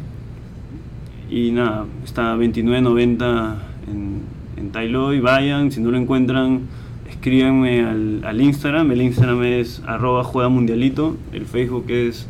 y 1.31 1.53
nada, 1.53 1.85
está 2.05 2.33
a 2.33 2.37
29.90 2.37 3.55
en, 3.89 4.23
en 4.57 4.71
Tailoy, 4.71 5.21
vayan, 5.21 5.71
si 5.71 5.81
no 5.81 5.91
lo 5.91 5.99
encuentran, 5.99 6.63
escríbanme 7.09 7.85
al, 7.85 8.25
al 8.25 8.41
Instagram, 8.41 8.91
el 8.93 9.03
Instagram 9.03 9.43
es 9.45 9.83
arroba 9.87 10.25
juega 10.25 10.49
mundialito, 10.49 11.17
el 11.33 11.47
Facebook 11.47 11.85
es, 11.89 12.27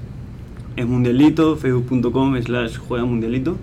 es 0.77 0.87
mundialito, 0.87 1.57
facebook.com 1.57 2.41
slash 2.43 2.77
juega 2.79 3.05
mundialito. 3.05 3.57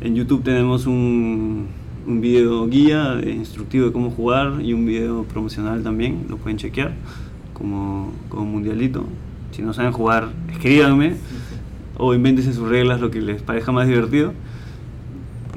En 0.00 0.14
YouTube 0.14 0.42
tenemos 0.42 0.86
un, 0.86 1.66
un 2.06 2.20
video 2.20 2.66
guía 2.68 3.20
instructivo 3.24 3.86
de 3.86 3.92
cómo 3.92 4.10
jugar 4.10 4.60
y 4.62 4.72
un 4.72 4.86
video 4.86 5.24
promocional 5.24 5.82
también, 5.82 6.26
lo 6.28 6.36
pueden 6.36 6.58
chequear 6.58 6.92
como, 7.52 8.12
como 8.28 8.46
mundialito. 8.46 9.04
Si 9.52 9.62
no 9.62 9.72
saben 9.74 9.92
jugar, 9.92 10.28
escríbanme 10.50 11.14
o 11.96 12.14
invéntense 12.14 12.52
sus 12.52 12.68
reglas, 12.68 13.00
lo 13.00 13.10
que 13.10 13.20
les 13.20 13.42
parezca 13.42 13.72
más 13.72 13.86
divertido. 13.86 14.32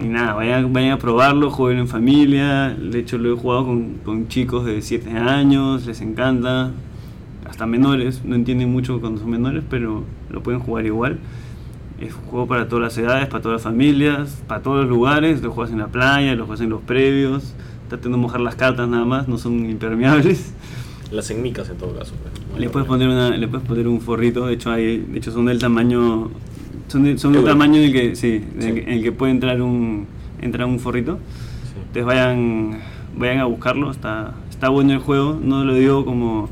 Y 0.03 0.07
nada, 0.07 0.33
vayan, 0.33 0.73
vayan 0.73 0.91
a 0.91 0.97
probarlo, 0.97 1.49
jueguen 1.49 1.81
en 1.81 1.87
familia. 1.87 2.69
De 2.69 2.99
hecho, 2.99 3.17
lo 3.17 3.33
he 3.33 3.37
jugado 3.37 3.65
con, 3.65 3.93
con 4.03 4.27
chicos 4.27 4.65
de 4.65 4.81
7 4.81 5.11
años, 5.11 5.85
les 5.85 6.01
encanta. 6.01 6.71
Hasta 7.47 7.65
menores, 7.65 8.23
no 8.25 8.35
entienden 8.35 8.71
mucho 8.71 8.99
cuando 8.99 9.21
son 9.21 9.29
menores, 9.29 9.63
pero 9.69 10.03
lo 10.29 10.41
pueden 10.41 10.59
jugar 10.59 10.85
igual. 10.85 11.19
Es 12.07 12.13
un 12.13 12.21
juego 12.23 12.47
para 12.47 12.67
todas 12.67 12.83
las 12.83 12.97
edades, 12.97 13.27
para 13.27 13.41
todas 13.41 13.55
las 13.57 13.63
familias, 13.63 14.41
para 14.47 14.61
todos 14.61 14.81
los 14.81 14.89
lugares. 14.89 15.41
Lo 15.41 15.51
juegas 15.51 15.71
en 15.71 15.79
la 15.79 15.87
playa, 15.87 16.35
lo 16.35 16.45
juegas 16.45 16.61
en 16.61 16.69
los 16.69 16.81
previos. 16.81 17.53
Traten 17.89 18.11
de 18.11 18.17
mojar 18.17 18.41
las 18.41 18.55
cartas 18.55 18.87
nada 18.87 19.05
más, 19.05 19.27
no 19.27 19.37
son 19.37 19.69
impermeables. 19.69 20.53
Las 21.11 21.29
enmicas 21.29 21.69
en 21.69 21.77
todo 21.77 21.95
caso. 21.97 22.13
pues. 22.21 22.59
Le 22.59 22.69
puedes 22.69 22.87
poner 22.87 23.07
una, 23.07 23.29
le 23.37 23.47
puedes 23.47 23.65
poner 23.67 23.87
un 23.87 24.01
forrito, 24.01 24.47
de 24.47 24.53
hecho 24.55 24.71
hay, 24.71 24.97
de 24.97 25.17
hecho 25.19 25.31
son 25.31 25.45
del 25.45 25.59
tamaño, 25.59 26.29
son, 26.87 27.03
de- 27.03 27.17
son 27.17 27.33
del 27.33 27.43
tamaño 27.45 27.77
en 27.77 27.83
el 27.85 27.93
que, 27.93 28.15
sí, 28.15 28.43
Sí. 28.59 28.67
en 28.67 28.89
el 28.89 29.03
que 29.03 29.11
puede 29.11 29.31
entrar 29.31 29.61
un, 29.61 30.07
entrar 30.41 30.67
un 30.67 30.79
forrito. 30.79 31.19
Sí. 31.65 31.73
Entonces 31.79 32.05
vayan, 32.05 32.79
vayan 33.15 33.39
a 33.39 33.45
buscarlo, 33.45 33.91
está, 33.91 34.33
está 34.49 34.69
bueno 34.69 34.91
el 34.93 34.99
juego, 34.99 35.39
no 35.41 35.63
lo 35.65 35.75
digo 35.75 36.03
como, 36.03 36.49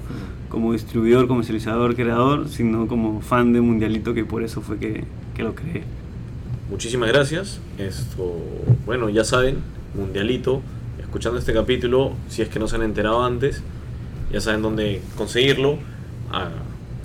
como 0.49 0.73
distribuidor, 0.73 1.27
comercializador, 1.27 1.95
creador, 1.95 2.47
sino 2.47 2.87
como 2.87 3.21
fan 3.21 3.53
de 3.53 3.61
Mundialito 3.61 4.13
que 4.13 4.25
por 4.25 4.43
eso 4.43 4.61
fue 4.61 4.77
que, 4.77 5.03
que 5.53 5.79
lo. 5.79 6.01
Muchísimas 6.69 7.09
gracias. 7.09 7.59
Esto, 7.77 8.37
bueno, 8.85 9.09
ya 9.09 9.23
saben, 9.25 9.57
Mundialito, 9.93 10.61
escuchando 10.99 11.37
este 11.37 11.53
capítulo, 11.53 12.13
si 12.29 12.41
es 12.41 12.49
que 12.49 12.59
no 12.59 12.67
se 12.67 12.77
han 12.77 12.83
enterado 12.83 13.23
antes, 13.23 13.61
ya 14.31 14.39
saben 14.39 14.61
dónde 14.61 15.01
conseguirlo, 15.17 15.77
a, 16.31 16.49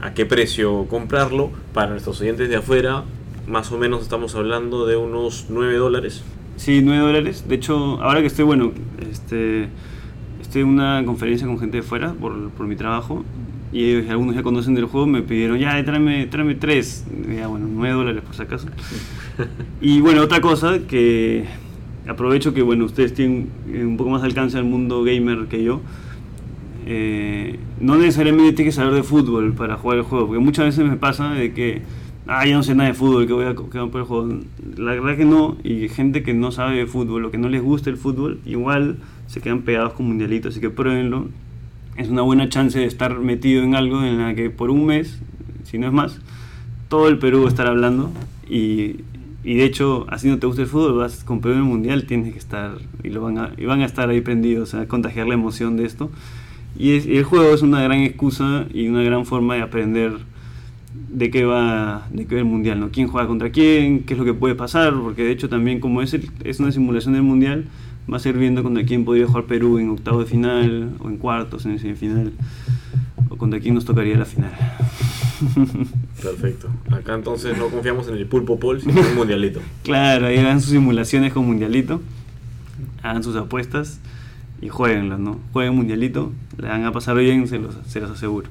a 0.01 0.15
qué 0.15 0.25
precio 0.25 0.87
comprarlo. 0.87 1.51
Para 1.75 1.91
nuestros 1.91 2.21
oyentes 2.21 2.49
de 2.49 2.57
afuera, 2.57 3.03
más 3.49 3.73
o 3.73 3.79
menos 3.79 4.03
estamos 4.03 4.35
hablando 4.35 4.87
de 4.87 4.97
unos 4.97 5.47
9 5.49 5.77
dólares. 5.77 6.23
Sí, 6.57 6.81
9 6.83 7.01
dólares. 7.01 7.49
De 7.49 7.57
hecho, 7.57 8.01
ahora 8.01 8.21
que 8.21 8.27
estoy, 8.29 8.45
bueno, 8.45 8.73
este, 9.11 9.69
estoy 10.41 10.63
en 10.63 10.69
una 10.69 11.03
conferencia 11.05 11.47
con 11.47 11.59
gente 11.59 11.79
de 11.79 11.83
fuera 11.83 12.13
por, 12.13 12.51
por 12.51 12.67
mi 12.67 12.77
trabajo 12.77 13.25
y 13.73 13.91
ellos, 13.91 14.11
algunos 14.11 14.35
ya 14.35 14.43
conocen 14.43 14.75
del 14.75 14.87
juego, 14.87 15.07
me 15.07 15.23
pidieron, 15.23 15.59
ya, 15.59 15.83
tráeme, 15.85 16.27
tráeme 16.27 16.55
tres. 16.55 17.05
Ya, 17.35 17.49
bueno, 17.49 17.67
9 17.69 17.95
dólares 17.95 18.23
por 18.23 18.35
si 18.35 18.43
acaso. 18.43 18.69
Y 19.81 20.01
bueno, 20.01 20.23
otra 20.23 20.41
cosa 20.41 20.79
que 20.89 21.45
aprovecho 22.09 22.55
que, 22.55 22.63
bueno, 22.63 22.85
ustedes 22.85 23.13
tienen 23.13 23.51
un 23.67 23.97
poco 23.97 24.11
más 24.11 24.23
alcance 24.23 24.57
al 24.57 24.65
mundo 24.65 25.03
gamer 25.03 25.47
que 25.47 25.63
yo. 25.63 25.81
Eh, 26.89 27.59
no 27.81 27.97
necesariamente 27.97 28.53
tienes 28.53 28.75
que 28.75 28.81
saber 28.81 28.95
de 28.95 29.03
fútbol 29.03 29.53
para 29.55 29.77
jugar 29.77 29.99
el 29.99 30.05
juego, 30.05 30.29
porque 30.29 30.41
muchas 30.41 30.67
veces 30.67 30.89
me 30.89 30.97
pasa 30.97 31.31
de 31.31 31.53
que, 31.53 31.83
ah, 32.29 32.47
ya 32.47 32.55
no 32.55 32.63
sé 32.63 32.75
nada 32.75 32.89
de 32.89 32.95
fútbol, 32.95 33.27
que 33.27 33.33
voy 33.33 33.45
a, 33.45 33.55
que 33.55 33.63
voy 33.63 33.89
a 33.89 33.91
poder 33.91 34.07
jugar. 34.07 34.39
La 34.77 34.93
verdad 34.93 35.17
que 35.17 35.25
no, 35.25 35.57
y 35.65 35.89
gente 35.89 36.23
que 36.23 36.33
no 36.33 36.53
sabe 36.53 36.77
de 36.77 36.87
fútbol 36.87 37.25
o 37.25 37.31
que 37.31 37.39
no 37.39 37.49
les 37.49 37.63
gusta 37.63 37.91
el 37.91 37.97
fútbol, 37.97 38.41
igual 38.47 38.99
se 39.27 39.41
quedan 39.41 39.63
pegados 39.63 39.95
con 39.95 40.07
mundialitos, 40.07 40.55
así 40.55 40.61
que 40.61 40.71
pruébenlo. 40.71 41.29
Es 41.97 42.09
una 42.09 42.23
buena 42.23 42.49
chance 42.49 42.79
de 42.79 42.85
estar 42.85 43.19
metido 43.19 43.63
en 43.63 43.75
algo 43.75 44.03
en 44.03 44.19
la 44.19 44.35
que 44.35 44.51
por 44.51 44.71
un 44.71 44.87
mes, 44.87 45.19
si 45.65 45.79
no 45.79 45.87
es 45.87 45.93
más, 45.93 46.21
todo 46.89 47.09
el 47.09 47.19
Perú 47.19 47.41
va 47.41 47.47
a 47.47 47.49
estar 47.49 47.67
hablando 47.67 48.11
y, 48.49 48.97
y 49.47 49.55
de 49.55 49.65
hecho, 49.65 50.07
así 50.09 50.29
no 50.29 50.39
te 50.39 50.47
gusta 50.49 50.63
el 50.63 50.69
fútbol, 50.69 50.95
vas 50.95 51.23
con 51.23 51.41
Perú 51.41 51.55
en 51.55 51.61
el 51.61 51.67
mundial, 51.67 52.05
tienes 52.05 52.33
que 52.33 52.39
estar 52.39 52.79
y 53.05 53.11
lo 53.11 53.21
van 53.21 53.39
a, 53.39 53.53
y 53.57 53.65
van 53.65 53.81
a 53.81 53.85
estar 53.85 54.09
ahí 54.11 54.21
prendidos, 54.21 54.75
a 54.75 54.89
contagiar 54.89 55.29
la 55.29 55.35
emoción 55.35 55.77
de 55.77 55.85
esto. 55.85 56.11
Y, 56.77 57.17
el 57.17 57.23
juego 57.23 57.55
es 57.55 57.63
una 57.63 57.81
gran 57.81 58.01
excusa 58.01 58.67
y 58.75 58.89
una 58.89 59.05
gran 59.05 59.25
forma 59.25 59.55
de 59.55 59.63
aprender 59.63 60.19
de 61.11 61.31
qué 61.31 61.45
va 61.45 62.09
de 62.11 62.27
qué 62.27 62.35
va 62.35 62.41
el 62.41 62.47
mundial, 62.47 62.81
¿no? 62.81 62.91
¿Quién 62.91 63.07
juega 63.07 63.29
contra 63.29 63.51
quién? 63.51 64.03
¿Qué 64.03 64.15
es 64.15 64.19
lo 64.19 64.25
que 64.25 64.35
puede 64.35 64.57
pasar? 64.57 64.95
Porque 64.95 65.23
de 65.23 65.31
hecho 65.31 65.49
también 65.49 65.79
como 65.79 66.03
es, 66.03 66.15
es 66.43 66.59
una 66.59 66.73
simulación 66.73 67.15
del 67.15 67.23
mundial, 67.23 67.67
va 68.11 68.17
a 68.17 68.21
ser 68.21 68.37
viendo 68.39 68.63
contra 68.63 68.85
quién 68.85 69.05
podría 69.05 69.27
jugar 69.27 69.45
Perú 69.45 69.79
en 69.79 69.91
octavo 69.91 70.21
de 70.21 70.27
final 70.27 70.91
o 71.01 71.09
en 71.09 71.17
cuartos, 71.19 71.67
en 71.67 71.79
semifinal 71.79 72.33
o 73.29 73.37
contra 73.37 73.59
quién 73.61 73.75
nos 73.75 73.85
tocaría 73.85 74.17
la 74.17 74.25
final. 74.25 74.53
Perfecto. 76.23 76.69
Acá 76.91 77.15
entonces 77.15 77.57
no 77.59 77.69
confiamos 77.69 78.09
en 78.09 78.15
el 78.17 78.27
pulpo 78.27 78.59
pol, 78.59 78.81
sino 78.81 79.01
en 79.01 79.07
un 79.07 79.15
mundialito. 79.17 79.61
Claro, 79.83 80.27
ahí 80.27 80.39
hagan 80.39 80.61
sus 80.61 80.71
simulaciones 80.71 81.33
con 81.33 81.47
Mundialito, 81.47 82.01
hagan 83.03 83.23
sus 83.23 83.37
apuestas 83.37 84.01
y 84.61 84.69
jueguenlo, 84.69 85.19
¿no? 85.19 85.39
Jueguen 85.53 85.75
Mundialito, 85.77 86.33
le 86.59 86.69
van 86.69 86.85
a 86.85 86.93
pasar 86.93 87.17
bien, 87.17 87.47
se 87.49 87.59
los, 87.59 87.75
se 87.87 88.01
los 88.01 88.11
aseguro. 88.11 88.49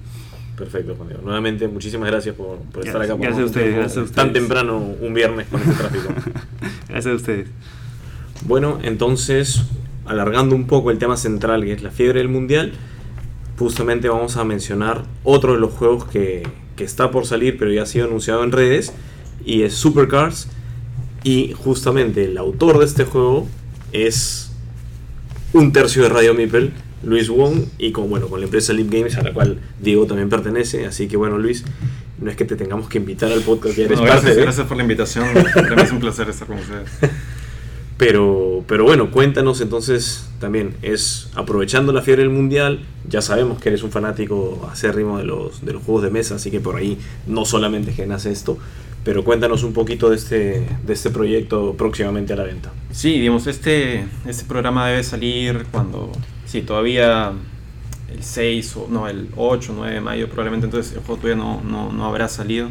Perfecto, 0.57 0.95
Juan 0.95 1.09
Diego. 1.09 1.23
Nuevamente, 1.23 1.67
muchísimas 1.67 2.09
gracias 2.09 2.35
por, 2.35 2.59
por 2.59 2.85
estar 2.85 2.95
Gracias- 2.95 3.01
acá. 3.03 3.11
con 3.13 3.21
gracias 3.21 3.43
a 3.43 3.45
ustedes, 3.45 3.75
gracias 3.75 3.91
a 3.97 4.13
Tan 4.13 4.27
ustedes. 4.27 4.33
temprano, 4.33 4.77
un 4.77 5.13
viernes 5.13 5.47
con 5.47 5.59
este 5.61 5.73
tráfico. 5.73 6.13
Gracias 6.87 7.11
a 7.13 7.15
ustedes. 7.15 7.47
Bueno, 8.43 8.79
entonces, 8.83 9.63
alargando 10.05 10.55
un 10.55 10.67
poco 10.67 10.91
el 10.91 10.97
tema 10.97 11.17
central 11.17 11.63
que 11.63 11.73
es 11.73 11.81
la 11.81 11.91
fiebre 11.91 12.19
del 12.19 12.29
mundial, 12.29 12.73
justamente 13.57 14.09
vamos 14.09 14.37
a 14.37 14.43
mencionar 14.43 15.03
otro 15.23 15.53
de 15.53 15.59
los 15.59 15.71
juegos 15.73 16.05
que, 16.05 16.43
que 16.75 16.83
está 16.83 17.11
por 17.11 17.25
salir, 17.25 17.57
pero 17.57 17.71
ya 17.71 17.83
ha 17.83 17.85
sido 17.85 18.05
anunciado 18.05 18.43
en 18.43 18.51
redes, 18.51 18.93
y 19.45 19.61
es 19.63 19.73
Supercars. 19.73 20.47
Y 21.23 21.53
justamente 21.53 22.25
el 22.25 22.37
autor 22.37 22.77
de 22.77 22.85
este 22.85 23.03
juego 23.03 23.47
es 23.91 24.51
un 25.53 25.71
tercio 25.73 26.03
de 26.03 26.09
Radio 26.09 26.35
Mipel, 26.35 26.71
Luis 27.03 27.29
Wong, 27.29 27.63
y 27.79 27.91
con, 27.91 28.09
bueno, 28.11 28.27
con 28.27 28.39
la 28.41 28.45
empresa 28.45 28.73
Leap 28.73 28.91
Games, 28.91 29.17
a 29.17 29.23
la 29.23 29.33
cual 29.33 29.57
Diego 29.81 30.05
también 30.05 30.29
pertenece. 30.29 30.85
Así 30.85 31.07
que, 31.07 31.17
bueno, 31.17 31.39
Luis, 31.39 31.63
no 32.19 32.29
es 32.29 32.35
que 32.37 32.45
te 32.45 32.55
tengamos 32.55 32.89
que 32.89 32.99
invitar 32.99 33.31
al 33.31 33.41
podcast, 33.41 33.75
ya 33.75 33.85
eres 33.85 33.97
No, 33.97 34.03
parte 34.05 34.13
gracias, 34.17 34.35
de- 34.35 34.41
gracias 34.43 34.67
por 34.67 34.77
la 34.77 34.83
invitación. 34.83 35.25
Es 35.83 35.91
un 35.91 35.99
placer 35.99 36.29
estar 36.29 36.47
con 36.47 36.59
ustedes. 36.59 36.89
Pero, 37.97 38.63
pero 38.67 38.83
bueno, 38.83 39.09
cuéntanos 39.09 39.61
entonces 39.61 40.29
también, 40.39 40.75
es 40.81 41.29
aprovechando 41.33 41.93
la 41.93 42.01
fiebre 42.01 42.23
del 42.23 42.31
mundial, 42.31 42.81
ya 43.07 43.21
sabemos 43.21 43.61
que 43.61 43.69
eres 43.69 43.83
un 43.83 43.91
fanático 43.91 44.67
acérrimo 44.69 45.17
de 45.17 45.23
los, 45.23 45.63
de 45.63 45.71
los 45.71 45.83
juegos 45.83 46.03
de 46.03 46.09
mesa, 46.09 46.35
así 46.35 46.51
que 46.51 46.59
por 46.59 46.75
ahí 46.75 46.97
no 47.25 47.45
solamente 47.45 47.91
es 47.91 47.95
que 47.95 48.05
nace 48.05 48.31
esto, 48.31 48.57
pero 49.05 49.23
cuéntanos 49.23 49.63
un 49.63 49.71
poquito 49.71 50.09
de 50.09 50.17
este, 50.17 50.67
de 50.85 50.93
este 50.93 51.09
proyecto 51.09 51.75
próximamente 51.77 52.33
a 52.33 52.35
la 52.35 52.43
venta. 52.43 52.73
Sí, 52.91 53.19
digamos, 53.19 53.47
este, 53.47 54.05
este 54.25 54.43
programa 54.43 54.87
debe 54.87 55.03
salir 55.03 55.65
cuando, 55.71 56.11
sí, 56.45 56.63
todavía 56.63 57.31
el 58.11 58.23
6 58.23 58.75
o 58.75 58.87
no, 58.89 59.07
el 59.07 59.29
8 59.37 59.71
o 59.71 59.75
9 59.75 59.93
de 59.93 60.01
mayo 60.01 60.27
probablemente, 60.27 60.65
entonces 60.65 60.93
el 60.93 60.99
juego 60.99 61.21
todavía 61.21 61.41
no, 61.41 61.61
no, 61.61 61.93
no 61.93 62.05
habrá 62.05 62.27
salido. 62.27 62.69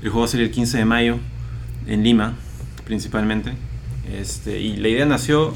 El 0.00 0.08
juego 0.08 0.20
va 0.20 0.24
a 0.26 0.28
salir 0.28 0.46
el 0.46 0.52
15 0.52 0.78
de 0.78 0.84
mayo 0.84 1.18
en 1.86 2.02
Lima, 2.02 2.34
principalmente. 2.84 3.52
Este, 4.12 4.60
y 4.60 4.76
la 4.76 4.88
idea 4.88 5.06
nació 5.06 5.54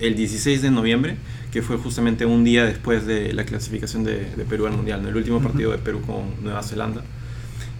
el 0.00 0.14
16 0.16 0.62
de 0.62 0.70
noviembre, 0.70 1.16
que 1.52 1.62
fue 1.62 1.76
justamente 1.76 2.24
un 2.26 2.44
día 2.44 2.64
después 2.64 3.06
de 3.06 3.32
la 3.32 3.44
clasificación 3.44 4.04
de, 4.04 4.24
de 4.36 4.44
Perú 4.44 4.66
al 4.66 4.72
Mundial, 4.72 5.02
¿no? 5.02 5.08
el 5.08 5.16
último 5.16 5.40
partido 5.40 5.70
de 5.70 5.78
Perú 5.78 6.00
con 6.02 6.42
Nueva 6.42 6.62
Zelanda. 6.62 7.02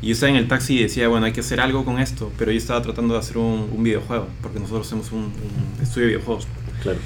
Y 0.01 0.09
yo 0.09 0.13
estaba 0.15 0.31
en 0.31 0.37
el 0.37 0.49
taxi 0.49 0.79
y 0.79 0.83
decía, 0.83 1.09
bueno, 1.09 1.27
hay 1.27 1.33
que 1.33 1.41
hacer 1.41 1.61
algo 1.61 1.85
con 1.85 2.01
esto, 2.01 2.33
pero 2.37 2.51
yo 2.51 2.59
estaba 2.59 2.83
tratando 2.83 3.15
de 3.15 3.21
hacer 3.21 3.39
un, 3.39 3.69
un 3.73 3.83
videojuego, 3.83 4.29
porque 4.43 4.59
nosotros 4.59 4.87
hacemos 4.87 5.13
un, 5.13 5.21
un 5.21 5.83
estudio 5.83 6.07
de 6.09 6.15
videojuegos. 6.15 6.49
Claro. 6.83 6.99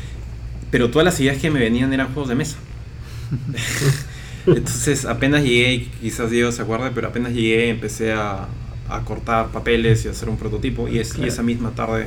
Pero 0.70 0.90
todas 0.90 1.04
las 1.04 1.20
ideas 1.20 1.36
que 1.38 1.50
me 1.50 1.60
venían 1.60 1.92
eran 1.92 2.08
juegos 2.08 2.28
de 2.28 2.34
mesa. 2.34 2.56
Entonces 4.46 5.04
apenas 5.04 5.42
llegué, 5.42 5.88
quizás 6.00 6.30
Diego 6.30 6.52
se 6.52 6.62
acuerde, 6.62 6.90
pero 6.94 7.08
apenas 7.08 7.32
llegué 7.32 7.68
empecé 7.68 8.12
a, 8.12 8.48
a 8.88 9.02
cortar 9.04 9.48
papeles 9.50 10.04
y 10.04 10.08
a 10.08 10.12
hacer 10.12 10.28
un 10.28 10.36
prototipo. 10.36 10.88
Y, 10.88 10.98
es, 10.98 11.18
y 11.18 11.22
Claro. 11.22 11.28
esa 11.28 11.42
misma 11.42 11.70
tarde 11.72 12.06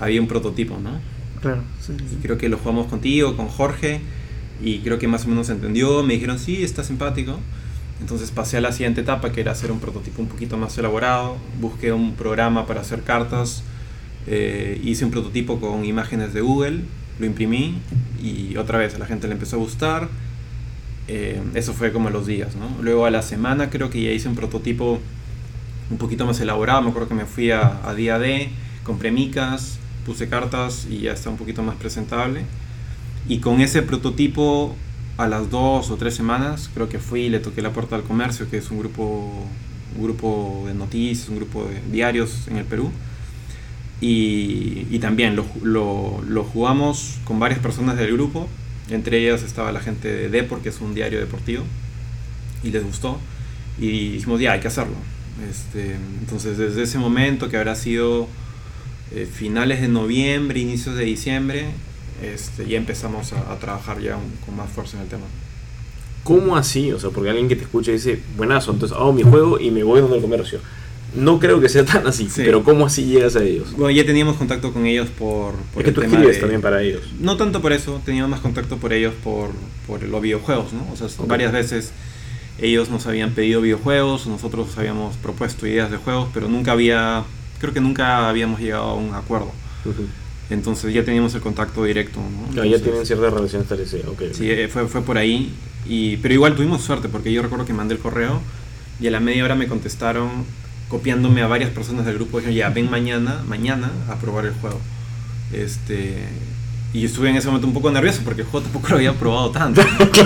había 0.00 0.20
un 0.20 0.26
prototipo, 0.26 0.78
¿no? 0.78 0.98
Claro, 1.40 1.62
sí. 1.80 1.92
Y 2.12 2.16
creo 2.22 2.36
que 2.38 2.48
lo 2.48 2.58
jugamos 2.58 2.86
contigo, 2.88 3.36
con 3.36 3.48
Jorge, 3.48 4.00
y 4.62 4.80
creo 4.80 4.98
que 4.98 5.08
más 5.08 5.24
o 5.24 5.28
menos 5.28 5.48
entendió. 5.48 6.02
Me 6.02 6.14
dijeron, 6.14 6.38
sí, 6.38 6.62
está 6.62 6.82
simpático. 6.82 7.38
Entonces 8.00 8.30
pasé 8.30 8.56
a 8.56 8.60
la 8.60 8.72
siguiente 8.72 9.02
etapa, 9.02 9.30
que 9.30 9.40
era 9.40 9.52
hacer 9.52 9.70
un 9.70 9.78
prototipo 9.78 10.22
un 10.22 10.28
poquito 10.28 10.56
más 10.56 10.76
elaborado. 10.78 11.36
Busqué 11.60 11.92
un 11.92 12.14
programa 12.14 12.66
para 12.66 12.80
hacer 12.80 13.02
cartas. 13.02 13.62
eh, 14.26 14.80
hice 14.84 15.04
un 15.04 15.10
prototipo 15.10 15.60
con 15.60 15.84
imágenes 15.84 16.32
de 16.32 16.40
Google, 16.40 16.80
lo 17.18 17.26
imprimí 17.26 17.78
y 18.22 18.56
otra 18.56 18.78
vez 18.78 18.94
a 18.94 18.98
la 18.98 19.06
gente 19.06 19.26
le 19.26 19.34
empezó 19.34 19.56
a 19.56 19.58
gustar. 19.58 20.08
Eh, 21.08 21.40
eso 21.54 21.72
fue 21.72 21.92
como 21.92 22.10
los 22.10 22.26
días, 22.26 22.54
¿no? 22.54 22.82
Luego 22.82 23.06
a 23.06 23.10
la 23.10 23.22
semana 23.22 23.70
creo 23.70 23.90
que 23.90 24.02
ya 24.02 24.10
hice 24.10 24.28
un 24.28 24.36
prototipo 24.36 25.00
un 25.90 25.98
poquito 25.98 26.24
más 26.26 26.40
elaborado. 26.40 26.82
Me 26.82 26.90
acuerdo 26.90 27.08
que 27.08 27.14
me 27.14 27.24
fui 27.24 27.50
a, 27.50 27.80
a 27.84 27.94
día 27.94 28.18
D, 28.18 28.48
compré 28.84 29.10
micas, 29.10 29.78
puse 30.10 30.28
cartas 30.28 30.88
y 30.90 31.02
ya 31.02 31.12
está 31.12 31.30
un 31.30 31.36
poquito 31.36 31.62
más 31.62 31.76
presentable. 31.76 32.42
Y 33.28 33.38
con 33.38 33.60
ese 33.60 33.82
prototipo, 33.82 34.74
a 35.16 35.28
las 35.28 35.50
dos 35.50 35.90
o 35.90 35.96
tres 35.96 36.14
semanas, 36.16 36.68
creo 36.74 36.88
que 36.88 36.98
fui 36.98 37.20
y 37.26 37.28
le 37.28 37.38
toqué 37.38 37.62
la 37.62 37.72
puerta 37.72 37.94
al 37.94 38.02
comercio, 38.02 38.50
que 38.50 38.58
es 38.58 38.72
un 38.72 38.80
grupo, 38.80 39.46
un 39.96 40.02
grupo 40.02 40.64
de 40.66 40.74
noticias, 40.74 41.28
un 41.28 41.36
grupo 41.36 41.64
de 41.64 41.80
diarios 41.92 42.48
en 42.48 42.56
el 42.56 42.64
Perú. 42.64 42.90
Y, 44.00 44.88
y 44.90 44.98
también 44.98 45.36
lo, 45.36 45.46
lo, 45.62 46.22
lo 46.26 46.42
jugamos 46.42 47.18
con 47.24 47.38
varias 47.38 47.60
personas 47.60 47.96
del 47.96 48.12
grupo. 48.14 48.48
Entre 48.88 49.18
ellas 49.18 49.44
estaba 49.44 49.70
la 49.70 49.80
gente 49.80 50.08
de 50.08 50.28
Depor, 50.28 50.60
que 50.60 50.70
es 50.70 50.80
un 50.80 50.92
diario 50.92 51.20
deportivo. 51.20 51.62
Y 52.64 52.72
les 52.72 52.82
gustó. 52.82 53.20
Y 53.78 54.14
dijimos, 54.14 54.40
ya, 54.40 54.52
hay 54.52 54.60
que 54.60 54.68
hacerlo. 54.68 54.96
Este, 55.48 55.94
entonces, 56.20 56.58
desde 56.58 56.82
ese 56.82 56.98
momento, 56.98 57.48
que 57.48 57.56
habrá 57.56 57.76
sido 57.76 58.26
eh, 59.14 59.26
finales 59.32 59.80
de 59.80 59.88
noviembre, 59.88 60.60
inicios 60.60 60.96
de 60.96 61.04
diciembre, 61.04 61.66
este, 62.22 62.66
ya 62.68 62.76
empezamos 62.78 63.32
a, 63.32 63.52
a 63.52 63.58
trabajar 63.58 64.00
ya 64.00 64.16
un- 64.16 64.32
con 64.44 64.56
más 64.56 64.70
fuerza 64.70 64.96
en 64.96 65.04
el 65.04 65.08
tema. 65.08 65.24
¿Cómo 66.22 66.56
así? 66.56 66.92
O 66.92 67.00
sea, 67.00 67.10
porque 67.10 67.30
alguien 67.30 67.48
que 67.48 67.56
te 67.56 67.62
escucha 67.62 67.92
dice, 67.92 68.20
buenazo, 68.36 68.72
entonces 68.72 68.96
hago 68.96 69.12
mi 69.12 69.22
juego 69.22 69.58
y 69.58 69.70
me 69.70 69.82
voy 69.82 70.00
donde 70.00 70.16
el 70.16 70.22
comercio. 70.22 70.60
No 71.16 71.40
creo 71.40 71.60
que 71.60 71.68
sea 71.68 71.84
tan 71.84 72.06
así, 72.06 72.26
Sí. 72.30 72.42
pero 72.44 72.62
¿cómo 72.62 72.86
así 72.86 73.04
llegas 73.04 73.34
a 73.34 73.42
ellos? 73.42 73.72
Bueno, 73.72 73.90
ya 73.90 74.04
teníamos 74.06 74.36
contacto 74.36 74.72
con 74.72 74.86
ellos 74.86 75.08
por, 75.08 75.54
por 75.74 75.82
es 75.82 75.86
que 75.86 75.92
tú 75.92 76.02
escribes 76.02 76.36
de- 76.36 76.40
también 76.40 76.60
para 76.60 76.82
ellos. 76.82 77.02
No 77.18 77.36
tanto 77.36 77.60
por 77.60 77.72
eso, 77.72 78.00
teníamos 78.04 78.30
más 78.30 78.40
contacto 78.40 78.76
por 78.76 78.92
ellos 78.92 79.12
por, 79.24 79.50
por 79.88 80.02
los 80.04 80.22
videojuegos, 80.22 80.72
¿no? 80.72 80.86
O 80.92 80.96
sea, 80.96 81.08
Ok. 81.18 81.26
varias 81.26 81.52
veces 81.52 81.90
ellos 82.60 82.90
nos 82.90 83.06
habían 83.06 83.30
pedido 83.32 83.60
videojuegos, 83.62 84.26
nosotros 84.28 84.68
habíamos 84.76 85.16
propuesto 85.16 85.66
ideas 85.66 85.90
de 85.90 85.96
juegos, 85.96 86.28
pero 86.32 86.46
nunca 86.48 86.72
había, 86.72 87.24
creo 87.60 87.72
que 87.72 87.80
nunca 87.80 88.28
habíamos 88.28 88.60
llegado 88.60 88.84
a 88.84 88.94
un 88.94 89.14
acuerdo. 89.14 89.52
Ujú. 89.84 90.06
Entonces 90.50 90.92
ya 90.92 91.04
teníamos 91.04 91.34
el 91.34 91.40
contacto 91.40 91.84
directo, 91.84 92.18
¿no? 92.20 92.52
Ya 92.54 92.62
Entonces, 92.62 92.82
tienen 92.82 93.06
cierta 93.06 93.30
relación 93.30 93.62
establecida. 93.62 94.08
ok. 94.10 94.22
Sí, 94.32 94.50
eh, 94.50 94.68
fue, 94.68 94.88
fue 94.88 95.02
por 95.02 95.16
ahí. 95.16 95.52
Y, 95.88 96.16
pero 96.18 96.34
igual 96.34 96.56
tuvimos 96.56 96.82
suerte 96.82 97.08
porque 97.08 97.32
yo 97.32 97.40
recuerdo 97.42 97.64
que 97.64 97.72
mandé 97.72 97.94
el 97.94 98.00
correo 98.00 98.40
y 99.00 99.06
a 99.06 99.10
la 99.10 99.20
media 99.20 99.44
hora 99.44 99.54
me 99.54 99.68
contestaron 99.68 100.28
copiándome 100.88 101.42
a 101.42 101.46
varias 101.46 101.70
personas 101.70 102.04
del 102.04 102.16
grupo. 102.16 102.38
Dijeron, 102.38 102.56
ya, 102.56 102.68
ven 102.70 102.90
mañana, 102.90 103.42
mañana 103.46 103.90
a 104.08 104.16
probar 104.16 104.46
el 104.46 104.54
juego. 104.54 104.80
Este, 105.52 106.24
y 106.92 107.00
yo 107.02 107.06
estuve 107.06 107.30
en 107.30 107.36
ese 107.36 107.46
momento 107.46 107.68
un 107.68 107.72
poco 107.74 107.90
nervioso 107.92 108.20
porque 108.24 108.42
el 108.42 108.48
juego 108.48 108.64
tampoco 108.64 108.88
lo 108.88 108.96
había 108.96 109.14
probado 109.14 109.50
tanto. 109.52 109.82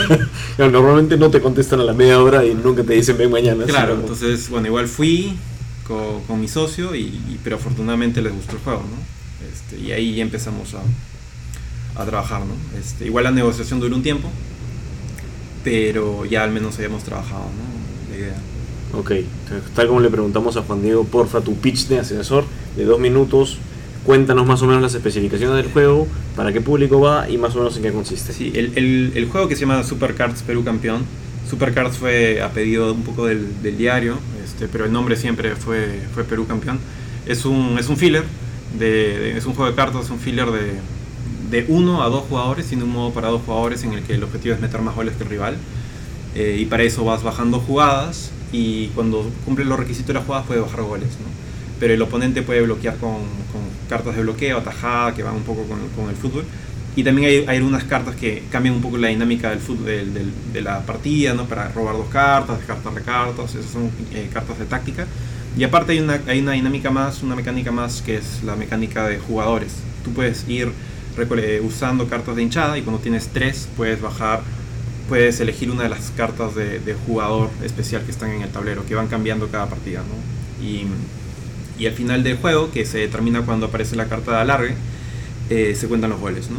Normalmente 0.59 1.17
no 1.19 1.31
te 1.31 1.41
contestan 1.41 1.81
a 1.81 1.85
la 1.85 1.93
media 1.93 2.21
hora 2.21 2.45
y 2.45 2.55
nunca 2.55 2.83
te 2.83 2.95
dicen 2.95 3.19
ven 3.19 3.31
mañana. 3.31 3.65
claro, 3.65 3.95
entonces, 3.95 4.49
bueno, 4.49 4.69
igual 4.69 4.89
fui 4.89 5.37
con, 5.87 6.23
con 6.27 6.41
mi 6.41 6.49
socio, 6.49 6.95
y, 6.95 7.01
y- 7.03 7.41
pero 7.45 7.57
afortunadamente 7.57 8.23
les 8.23 8.33
gustó 8.33 8.53
el 8.57 8.63
juego, 8.63 8.81
¿no? 8.83 9.47
Este, 9.53 9.79
y 9.85 9.93
ahí 9.93 10.21
empezamos 10.21 10.75
a, 10.75 12.01
a 12.03 12.05
trabajar, 12.07 12.41
¿no? 12.41 12.55
Este, 12.79 13.07
igual 13.07 13.25
la 13.25 13.31
negociación 13.31 13.81
duró 13.81 13.95
un 13.97 14.03
tiempo, 14.03 14.29
pero 15.63 16.25
ya 16.25 16.45
al 16.45 16.51
menos 16.51 16.77
habíamos 16.77 17.05
trabajado, 17.05 17.45
¿no? 17.45 18.11
La 18.13 18.19
idea. 18.19 18.37
Ok, 18.93 19.13
tal 19.75 19.89
como 19.89 20.01
le 20.01 20.09
preguntamos 20.11 20.57
a 20.57 20.63
Juan 20.63 20.83
Diego, 20.83 21.05
porfa, 21.05 21.41
tu 21.41 21.57
pitch 21.57 21.89
de 21.89 21.99
ascensor 21.99 22.45
de 22.77 22.85
dos 22.85 23.01
minutos, 23.01 23.59
cuéntanos 24.05 24.47
más 24.47 24.63
o 24.63 24.67
menos 24.67 24.83
las 24.83 24.95
especificaciones 24.95 25.57
del 25.57 25.73
juego, 25.73 26.07
para 26.37 26.53
qué 26.53 26.61
público 26.61 27.01
va 27.01 27.29
y 27.29 27.37
más 27.39 27.55
o 27.57 27.59
menos 27.59 27.77
en 27.77 27.83
qué 27.83 27.93
consiste. 27.93 28.33
Sí, 28.33 28.53
el, 28.55 28.73
el- 28.77 29.13
el 29.17 29.27
juego 29.29 29.49
que 29.49 29.57
se 29.57 29.63
llama 29.63 29.83
Super 29.83 30.15
Cards 30.15 30.43
Perú 30.43 30.63
Campeón. 30.65 31.03
Super 31.55 31.73
Cards 31.73 31.97
fue 31.99 32.43
a 32.43 32.49
pedido 32.51 32.93
un 32.93 33.05
poco 33.05 33.27
del, 33.27 33.63
del 33.63 33.77
diario, 33.79 34.19
este, 34.45 34.67
pero 34.67 34.87
el 34.87 34.93
nombre 34.93 35.15
siempre 35.15 35.55
fue, 35.55 36.01
fue 36.13 36.25
Perú 36.25 36.49
Campeón. 36.49 36.81
Es 37.27 37.45
un, 37.45 37.77
es 37.79 37.89
un 37.89 37.97
filler, 37.97 38.25
de, 38.77 38.87
de- 39.21 39.39
es 39.39 39.47
un 39.47 39.55
juego 39.55 39.71
de 39.71 39.77
cartas, 39.77 40.07
es 40.07 40.11
un 40.11 40.19
filler 40.19 40.51
de, 40.51 40.73
de 41.53 41.65
uno 41.69 42.03
a 42.03 42.09
dos 42.09 42.25
jugadores, 42.29 42.67
tiene 42.67 42.83
un 42.83 42.91
modo 42.91 43.13
para 43.13 43.29
dos 43.29 43.43
jugadores 43.47 43.85
en 43.85 43.93
el 43.93 44.03
que 44.03 44.15
el 44.15 44.25
objetivo 44.25 44.53
es 44.57 44.61
meter 44.61 44.81
más 44.81 44.97
goles 44.97 45.15
que 45.15 45.23
el 45.23 45.31
rival. 45.31 45.57
Eh, 46.35 46.57
y 46.61 46.65
para 46.65 46.83
eso 46.83 47.05
vas 47.05 47.23
bajando 47.23 47.61
jugadas 47.61 48.33
y 48.51 48.89
cuando 48.89 49.31
cumple 49.45 49.65
los 49.65 49.79
requisitos 49.79 50.09
de 50.09 50.15
las 50.15 50.25
jugadas 50.25 50.47
puedes 50.49 50.65
bajar 50.65 50.83
goles. 50.83 51.11
¿no? 51.11 51.27
Pero 51.79 51.95
el 51.95 52.03
oponente 52.03 52.43
puede 52.43 52.63
bloquear 52.63 52.97
con, 52.97 53.19
con 53.53 53.63
cartas 53.89 54.17
de 54.17 54.23
bloqueo, 54.23 54.59
atajada, 54.59 55.15
que 55.15 55.23
van 55.23 55.37
un 55.37 55.45
poco 55.45 55.63
con, 55.69 55.79
con 55.95 56.11
el 56.11 56.17
fútbol. 56.17 56.45
Y 56.97 57.03
también 57.03 57.29
hay, 57.29 57.45
hay 57.49 57.57
algunas 57.59 57.85
cartas 57.85 58.15
que 58.15 58.45
cambian 58.51 58.77
un 58.77 58.81
poco 58.83 58.99
la 58.99 59.09
dinámica 59.09 59.51
del 59.51 59.59
fútbol, 59.59 59.87
del- 59.87 60.15
del- 60.15 60.33
de 60.53 60.61
la 60.63 60.81
partida, 60.87 61.35
¿no? 61.35 61.47
para 61.47 61.69
robar 61.73 61.97
dos 61.97 62.09
cartas, 62.09 62.59
descartar 62.59 62.93
cartas, 63.03 63.55
esas 63.55 63.71
son 63.71 63.91
eh, 64.13 64.29
cartas 64.33 64.59
de 64.59 64.65
táctica. 64.67 65.07
Y 65.57 65.65
aparte 65.65 65.93
hay 65.93 66.01
una, 66.01 66.21
hay 66.27 66.41
una 66.41 66.53
dinámica 66.53 66.91
más, 66.91 67.23
una 67.23 67.35
mecánica 67.37 67.73
más 67.73 68.01
que 68.03 68.17
es 68.17 68.43
la 68.45 68.55
mecánica 68.57 69.07
de 69.09 69.19
jugadores. 69.19 69.73
Tú 70.05 70.13
puedes 70.13 70.49
ir 70.49 70.71
recole- 71.17 71.61
usando 71.65 72.07
cartas 72.09 72.37
de 72.37 72.43
hinchada 72.43 72.79
y 72.79 72.83
cuando 72.83 73.01
tienes 73.03 73.29
tres 73.29 73.69
puedes 73.77 74.01
bajar 74.01 74.43
puedes 75.09 75.39
elegir 75.41 75.71
una 75.71 75.83
de 75.85 75.89
las 75.91 76.11
cartas 76.17 76.55
de, 76.55 76.79
de 76.81 76.95
jugador 76.95 77.51
especial 77.63 78.03
que 78.05 78.11
están 78.11 78.31
en 78.31 78.43
el 78.43 78.49
tablero, 78.51 78.87
que 78.87 78.95
van 78.95 79.09
cambiando 79.09 79.49
cada 79.49 79.67
partida, 79.69 80.01
¿no? 80.01 80.65
Y, 80.65 80.87
y 81.79 81.87
al 81.87 81.93
final 81.93 82.23
del 82.23 82.37
juego, 82.39 82.71
que 82.71 82.87
se 82.87 82.99
determina 82.99 83.43
cuando 83.43 83.67
aparece 83.67 83.97
la 83.97 84.07
carta 84.07 84.33
de 84.33 84.39
alargue, 84.39 84.75
eh, 85.51 85.75
se 85.79 85.89
cuentan 85.89 86.11
los 86.11 86.21
goles, 86.21 86.51
¿no? 86.51 86.59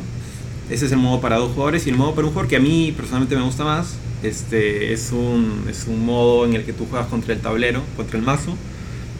Ese 0.69 0.87
es 0.87 0.91
el 0.91 0.97
modo 0.97 1.21
para 1.21 1.37
dos 1.37 1.51
jugadores 1.51 1.85
y 1.85 1.91
el 1.91 1.95
modo 1.95 2.15
para 2.15 2.25
un 2.27 2.33
jugador 2.33 2.49
que 2.49 2.55
a 2.55 2.59
mí 2.59 2.91
personalmente 2.95 3.35
me 3.35 3.43
gusta 3.43 3.63
más, 3.63 3.95
este, 4.23 4.93
es, 4.93 5.11
un, 5.11 5.65
es 5.69 5.85
un 5.87 6.05
modo 6.05 6.45
en 6.45 6.55
el 6.55 6.63
que 6.63 6.73
tú 6.73 6.87
juegas 6.89 7.07
contra 7.07 7.33
el 7.33 7.39
tablero, 7.39 7.83
contra 7.95 8.17
el 8.17 8.25
mazo, 8.25 8.55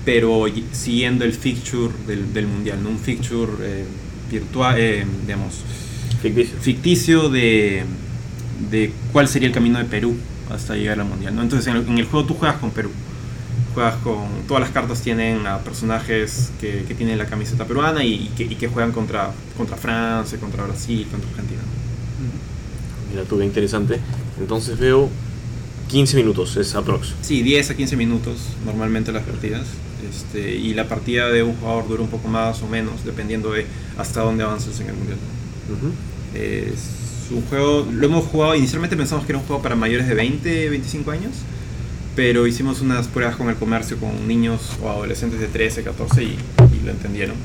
pero 0.05 0.45
siguiendo 0.71 1.23
el 1.25 1.33
fixture 1.33 1.93
del, 2.07 2.33
del 2.33 2.47
mundial, 2.47 2.81
¿no? 2.81 2.89
Un 2.89 2.99
fixture 2.99 3.51
eh, 3.61 3.85
virtual, 4.31 4.75
eh, 4.79 5.05
digamos, 5.25 5.61
Ficticio. 6.21 6.57
ficticio 6.59 7.29
de, 7.29 7.83
de 8.71 8.91
cuál 9.11 9.27
sería 9.27 9.47
el 9.47 9.53
camino 9.53 9.77
de 9.77 9.85
Perú 9.85 10.15
hasta 10.49 10.75
llegar 10.75 10.99
al 10.99 11.07
mundial. 11.07 11.35
¿no? 11.35 11.43
Entonces 11.43 11.67
en 11.67 11.77
el, 11.77 11.87
en 11.87 11.97
el 11.99 12.05
juego 12.05 12.25
tú 12.25 12.33
juegas 12.35 12.57
con 12.57 12.71
Perú. 12.71 12.89
Juegas 13.73 13.95
con. 13.97 14.27
Todas 14.47 14.61
las 14.61 14.71
cartas 14.71 15.01
tienen 15.01 15.45
a 15.47 15.59
personajes 15.59 16.51
que, 16.59 16.85
que 16.87 16.95
tienen 16.95 17.17
la 17.17 17.25
camiseta 17.25 17.65
peruana 17.65 18.03
y, 18.03 18.13
y 18.13 18.31
que, 18.35 18.43
y 18.43 18.55
que 18.55 18.67
juegan 18.67 18.91
contra, 18.91 19.31
contra 19.57 19.75
Francia, 19.75 20.39
contra 20.39 20.63
Brasil, 20.63 21.07
contra 21.09 21.29
Argentina. 21.29 21.61
Mira 23.11 23.23
tú, 23.23 23.37
qué 23.37 23.45
interesante. 23.45 23.99
Entonces 24.39 24.77
veo 24.77 25.09
15 25.87 26.17
minutos, 26.17 26.57
es 26.57 26.75
aprox. 26.75 27.13
Sí, 27.21 27.41
10 27.41 27.71
a 27.71 27.75
15 27.75 27.95
minutos 27.95 28.37
normalmente 28.65 29.11
las 29.11 29.23
partidas. 29.23 29.65
Este, 30.09 30.55
y 30.55 30.73
la 30.73 30.87
partida 30.87 31.29
de 31.29 31.43
un 31.43 31.55
jugador 31.55 31.87
dura 31.87 32.03
un 32.03 32.09
poco 32.09 32.27
más 32.27 32.61
o 32.61 32.67
menos, 32.67 33.03
dependiendo 33.05 33.51
de 33.51 33.65
hasta 33.97 34.21
dónde 34.21 34.43
avances 34.43 34.79
en 34.79 34.89
el 34.89 34.93
mundial. 34.95 35.17
Ujú. 35.71 35.91
Es 36.37 37.31
un 37.31 37.41
juego, 37.43 37.87
lo 37.91 38.05
hemos 38.05 38.25
jugado, 38.25 38.55
inicialmente 38.55 38.95
pensamos 38.95 39.25
que 39.25 39.31
era 39.31 39.39
un 39.39 39.45
juego 39.45 39.61
para 39.61 39.75
mayores 39.75 40.07
de 40.07 40.13
20, 40.13 40.69
25 40.69 41.11
años, 41.11 41.31
pero 42.15 42.47
hicimos 42.47 42.81
unas 42.81 43.07
pruebas 43.07 43.35
con 43.35 43.49
el 43.49 43.55
comercio 43.55 43.97
con 43.97 44.27
niños 44.27 44.71
o 44.81 44.89
adolescentes 44.89 45.39
de 45.39 45.47
13, 45.47 45.83
14 45.83 46.23
y, 46.23 46.27
y 46.27 46.85
lo 46.85 46.91
entendieron. 46.91 47.35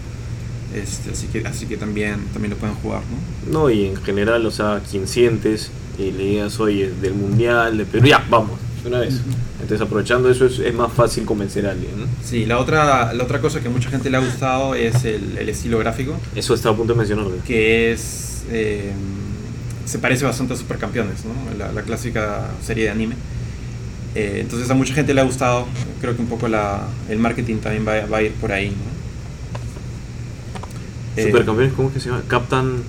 Este, 0.75 1.11
así 1.11 1.27
que, 1.27 1.47
así 1.47 1.67
que 1.67 1.77
también, 1.77 2.21
también 2.33 2.51
lo 2.53 2.57
pueden 2.57 2.77
jugar, 2.77 3.03
¿no? 3.47 3.53
No, 3.61 3.71
y 3.71 3.87
en 3.87 3.97
general, 3.97 4.47
o 4.47 4.51
sea, 4.53 4.81
quien 4.89 5.09
sientes 5.09 5.71
y 5.99 6.13
le 6.13 6.25
digas, 6.25 6.61
oye, 6.61 6.91
del 7.03 7.15
mundial, 7.15 7.77
de 7.77 7.85
Perú, 7.85 8.07
ya, 8.07 8.25
vamos, 8.31 8.59
de 8.83 8.89
una 8.89 9.01
vez. 9.01 9.21
Entonces, 9.61 9.81
aprovechando 9.85 10.31
eso, 10.31 10.47
es, 10.47 10.59
es 10.61 10.73
más 10.73 10.93
fácil 10.93 11.25
convencer 11.25 11.67
a 11.67 11.73
alguien. 11.73 11.91
¿no? 11.99 12.07
Sí, 12.25 12.47
la 12.47 12.59
otra, 12.59 13.13
la 13.13 13.25
otra 13.25 13.41
cosa 13.41 13.61
que 13.61 13.67
a 13.69 13.71
mucha 13.71 13.91
gente 13.91 14.09
le 14.11 14.17
ha 14.17 14.21
gustado 14.21 14.75
es 14.77 15.05
el, 15.05 15.37
el 15.39 15.49
estilo 15.49 15.79
gráfico, 15.81 16.15
Eso 16.37 16.55
estaba 16.55 16.75
a 16.75 16.79
punto 16.79 16.93
de 16.95 16.99
mencionarle. 16.99 17.39
que 17.45 17.93
es... 17.93 18.45
eh, 18.51 18.93
se 19.85 19.99
parece 19.99 20.25
bastante 20.25 20.55
a 20.55 20.57
Supercampeones, 20.57 21.25
¿no? 21.25 21.59
la, 21.59 21.73
la 21.73 21.83
clásica 21.83 22.49
serie 22.65 22.85
de 22.85 22.91
anime. 22.91 23.17
Eh, 24.15 24.39
entonces 24.41 24.69
a 24.71 24.75
mucha 24.75 24.93
gente 24.95 25.15
le 25.15 25.21
ha 25.21 25.25
gustado. 25.25 25.67
Creo 26.01 26.17
que 26.17 26.23
un 26.23 26.29
poco 26.29 26.49
la, 26.49 26.87
el 27.09 27.19
marketing 27.19 27.57
también 27.57 27.87
va, 27.87 28.07
va 28.07 28.19
a 28.19 28.23
ir 28.23 28.33
por 28.33 28.51
ahí. 28.53 28.71
¿no? 28.71 28.91
Eh, 31.17 31.27
Supercampeones, 31.27 31.75
¿cómo 31.75 31.89
es 31.89 31.95
que 31.95 32.01
se 32.01 32.09
llama? 32.09 32.23
Captain 32.29 32.83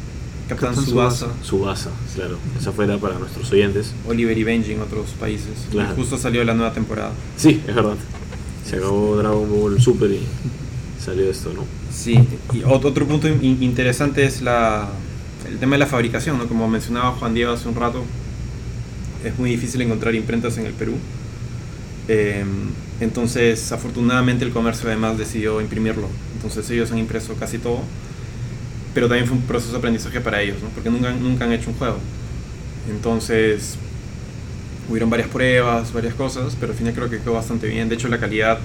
Captain 0.48 0.70
Captain 0.74 0.86
Subasa, 0.86 1.28
Subasa, 1.44 1.90
claro. 2.16 2.38
Esa 2.60 2.72
fuera 2.72 2.98
para 2.98 3.18
nuestros 3.18 3.50
oyentes. 3.52 3.94
Oliver 4.08 4.38
y 4.38 4.44
Benji 4.44 4.74
en 4.74 4.82
otros 4.82 5.12
países. 5.20 5.68
Claro. 5.72 5.96
Justo 5.96 6.18
salió 6.18 6.44
la 6.44 6.54
nueva 6.54 6.74
temporada. 6.74 7.12
Sí, 7.38 7.62
es 7.68 7.74
verdad. 7.76 7.96
Se 8.70 8.76
acabó 8.78 9.16
Dragon 9.18 9.50
Ball 9.50 9.82
Super 9.82 10.12
y 10.12 10.20
salió 11.04 11.30
esto, 11.30 11.52
¿no? 11.54 11.64
Sí, 11.92 12.14
y 12.54 12.60
ot- 12.62 12.86
otro 12.86 13.08
punto 13.08 13.28
in- 13.28 13.64
interesante 13.64 14.26
es 14.26 14.42
la, 14.42 14.90
el 15.50 15.58
tema 15.58 15.74
de 15.76 15.80
la 15.80 15.88
fabricación, 15.88 16.38
¿no? 16.38 16.48
Como 16.48 16.68
mencionaba 16.68 17.12
Juan 17.14 17.34
Diego 17.34 17.54
hace 17.54 17.68
un 17.70 17.76
rato, 17.76 18.04
es 19.24 19.38
muy 19.38 19.50
difícil 19.50 19.82
encontrar 19.82 20.16
imprentas 20.16 20.58
en 20.58 20.66
el 20.66 20.74
Perú. 20.74 20.94
Eh, 22.08 22.44
entonces, 23.00 23.72
afortunadamente 23.72 24.46
el 24.46 24.52
comercio 24.52 24.88
además 24.88 25.18
decidió 25.18 25.60
imprimirlo. 25.62 26.08
Entonces 26.36 26.70
ellos 26.70 26.92
han 26.92 26.98
impreso 27.00 27.34
casi 27.36 27.58
todo. 27.58 27.80
Pero 28.94 29.08
también 29.08 29.26
fue 29.28 29.38
un 29.38 29.44
proceso 29.44 29.72
de 29.72 29.78
aprendizaje 29.78 30.20
para 30.20 30.42
ellos, 30.42 30.58
¿no? 30.62 30.70
Porque 30.70 30.90
nunca, 30.90 31.12
nunca 31.14 31.46
han 31.46 31.54
hecho 31.54 31.70
un 31.70 31.78
juego. 31.78 31.98
Entonces, 32.90 33.76
hubieron 34.90 35.10
varias 35.10 35.30
pruebas, 35.30 35.94
varias 35.94 36.14
cosas, 36.14 36.58
pero 36.60 36.74
al 36.74 36.78
final 36.78 36.94
creo 36.94 37.10
que 37.10 37.20
quedó 37.20 37.34
bastante 37.34 37.68
bien. 37.68 37.88
De 37.90 37.96
hecho, 37.96 38.08
la 38.10 38.20
calidad 38.20 38.60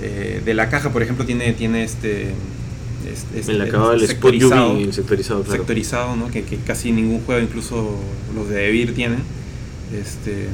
eh, 0.00 0.40
de 0.44 0.54
la 0.54 0.70
caja, 0.70 0.90
por 0.90 1.02
ejemplo, 1.02 1.24
tiene, 1.26 1.52
tiene 1.52 1.84
este... 1.84 2.30
este- 3.12 3.40
este- 3.40 3.62
acaba 3.62 3.92
el 3.94 4.02
spot 4.02 4.08
sectorizado, 4.10 4.78
Yubi 4.80 4.92
sectorizado, 4.92 5.42
claro. 5.42 5.58
sectorizado, 5.58 6.16
¿no? 6.16 6.28
que, 6.30 6.44
que 6.44 6.56
casi 6.58 6.90
ningún 6.92 7.20
juego, 7.20 7.42
incluso 7.42 7.96
los 8.34 8.48
de 8.48 8.54
Devir 8.56 8.94
tienen. 8.94 9.22
Este, 9.94 10.48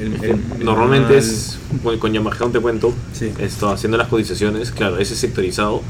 el- 0.00 0.14
el- 0.24 0.24
el- 0.58 0.64
Normalmente 0.64 1.16
es, 1.18 1.58
con 1.98 2.12
Yamaha 2.12 2.36
te 2.52 2.60
cuento, 2.60 2.92
Sí. 3.12 3.32
esto, 3.38 3.70
haciendo 3.70 3.96
las 3.96 4.08
cotizaciones, 4.08 4.70
claro, 4.70 4.98
ese 4.98 5.14
sectorizado 5.14 5.82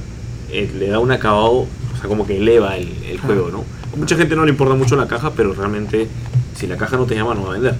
eh, 0.52 0.68
le 0.78 0.88
da 0.88 0.98
un 0.98 1.12
acabado, 1.12 1.50
o 1.60 1.68
sea, 2.00 2.08
como 2.08 2.26
que 2.26 2.38
eleva 2.38 2.76
el, 2.76 2.88
Ah. 2.88 3.26
juego, 3.26 3.50
¿no? 3.50 3.64
A 3.92 3.96
mucha 3.96 4.16
gente 4.16 4.34
no 4.36 4.44
le 4.44 4.50
importa 4.50 4.74
mucho 4.74 4.96
la 4.96 5.06
caja, 5.06 5.32
pero 5.36 5.52
realmente 5.54 6.08
si 6.56 6.66
la 6.66 6.76
caja 6.76 6.96
no 6.96 7.04
te 7.06 7.14
llama 7.14 7.34
no 7.34 7.44
va 7.44 7.50
a 7.50 7.52
vender. 7.54 7.74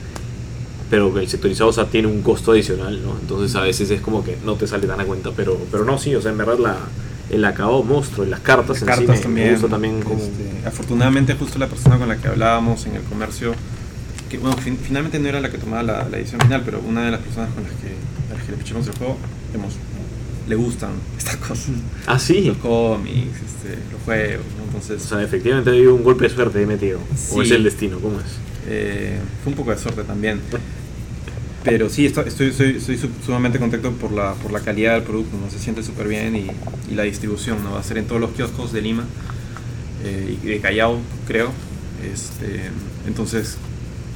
Pero 0.89 1.17
el 1.19 1.29
sectorizado, 1.29 1.71
o 1.71 1.73
sea, 1.73 1.87
tiene 1.87 2.09
un 2.09 2.23
costo 2.23 2.53
adicional, 2.53 3.01
¿no? 3.03 3.17
Entonces 3.21 3.55
a 3.57 3.61
veces 3.63 3.91
es 3.91 4.01
como 4.01 4.25
que 4.25 4.37
no 4.45 4.55
te 4.55 4.67
sale 4.67 4.87
tan 4.87 5.01
a 5.01 5.05
cuenta, 5.05 5.31
pero, 5.37 5.57
pero 5.71 5.85
no, 5.85 5.99
sí, 5.99 6.15
o 6.15 6.21
sea, 6.23 6.33
en 6.33 6.39
verdad 6.39 6.59
la, 6.59 6.77
el 7.31 7.45
acabado 7.45 7.83
monstruo, 7.85 8.27
y 8.27 8.31
las 8.31 8.41
cartas, 8.41 8.69
Las 8.69 8.83
en 8.83 8.89
sí 8.89 8.95
cartas 9.07 9.17
me- 9.19 9.23
también. 9.23 9.47
me 9.47 9.53
gusta 9.53 9.69
también 9.69 10.03
como... 10.03 10.21
este, 10.21 10.67
afortunadamente, 10.67 11.35
justo 11.35 11.59
la 11.61 11.69
persona 11.69 11.97
con 11.99 12.09
la 12.09 12.17
que 12.17 12.27
hablábamos 12.29 12.87
en 12.87 12.97
el 12.97 13.03
comercio, 13.03 13.53
que 14.31 14.39
bueno, 14.39 14.57
fin- 14.57 14.79
finalmente 14.81 15.19
no 15.19 15.29
era 15.29 15.41
la 15.41 15.51
que 15.51 15.59
tomaba 15.59 15.83
la, 15.83 16.09
la 16.09 16.19
edición 16.19 16.41
final, 16.41 16.63
pero 16.65 16.81
una 16.81 17.05
de 17.05 17.11
las 17.11 17.21
personas 17.21 17.51
con 17.53 17.65
las 17.65 17.73
que, 17.73 17.89
las 18.33 18.43
que 18.45 18.53
le 18.53 18.59
pichamos 18.59 18.87
el 18.87 18.95
juego, 18.95 19.19
digamos, 19.53 19.75
le 20.49 20.55
gustan 20.57 20.93
estas 21.19 21.37
cosas. 21.37 21.69
Ah, 22.07 22.19
sí. 22.29 22.43
Los 22.45 22.57
cómics, 22.59 23.37
este, 23.37 23.77
los 23.93 24.01
juegos, 24.05 24.45
¿no? 24.57 24.63
O 24.63 24.67
Entonces, 24.67 25.03
sea, 25.03 25.23
efectivamente 25.23 25.71
ha 25.71 25.73
habido 25.75 25.95
un 25.95 26.03
golpe 26.05 26.25
de 26.29 26.35
suerte 26.35 26.65
metido. 26.67 26.99
O 27.01 27.17
Sí. 27.17 27.41
es 27.43 27.51
el 27.51 27.65
destino, 27.65 27.99
¿cómo 27.99 28.19
es? 28.21 28.27
eh, 28.69 29.19
fue 29.43 29.53
un 29.53 29.57
poco 29.57 29.71
de 29.73 29.79
suerte 29.79 30.03
también. 30.05 30.41
Pero 31.65 31.91
sí, 31.91 32.07
estoy, 32.07 32.29
estoy, 32.29 32.49
estoy, 32.49 32.77
estoy 32.77 32.97
su- 32.97 33.11
sumamente 33.25 33.59
contento 33.59 33.91
por 33.93 34.13
la, 34.13 34.33
por 34.35 34.51
la 34.51 34.61
calidad 34.61 34.95
del 34.95 35.03
producto, 35.03 35.37
¿no? 35.37 35.51
se 35.51 35.59
siente 35.59 35.83
súper 35.83 36.09
bien 36.09 36.35
y, 36.37 36.47
y 36.91 36.95
la 36.95 37.03
distribución, 37.03 37.63
¿no? 37.63 37.73
va 37.73 37.81
a 37.81 37.83
ser 37.83 37.99
en 37.99 38.07
todos 38.07 38.21
los 38.21 38.31
kioscos 38.31 38.73
de 38.73 38.81
Lima 38.81 39.05
eh, 40.05 40.39
y 40.43 40.47
de 40.47 40.61
Callao, 40.61 40.99
creo. 41.27 41.51
Este, 42.13 42.71
entonces, 43.07 43.59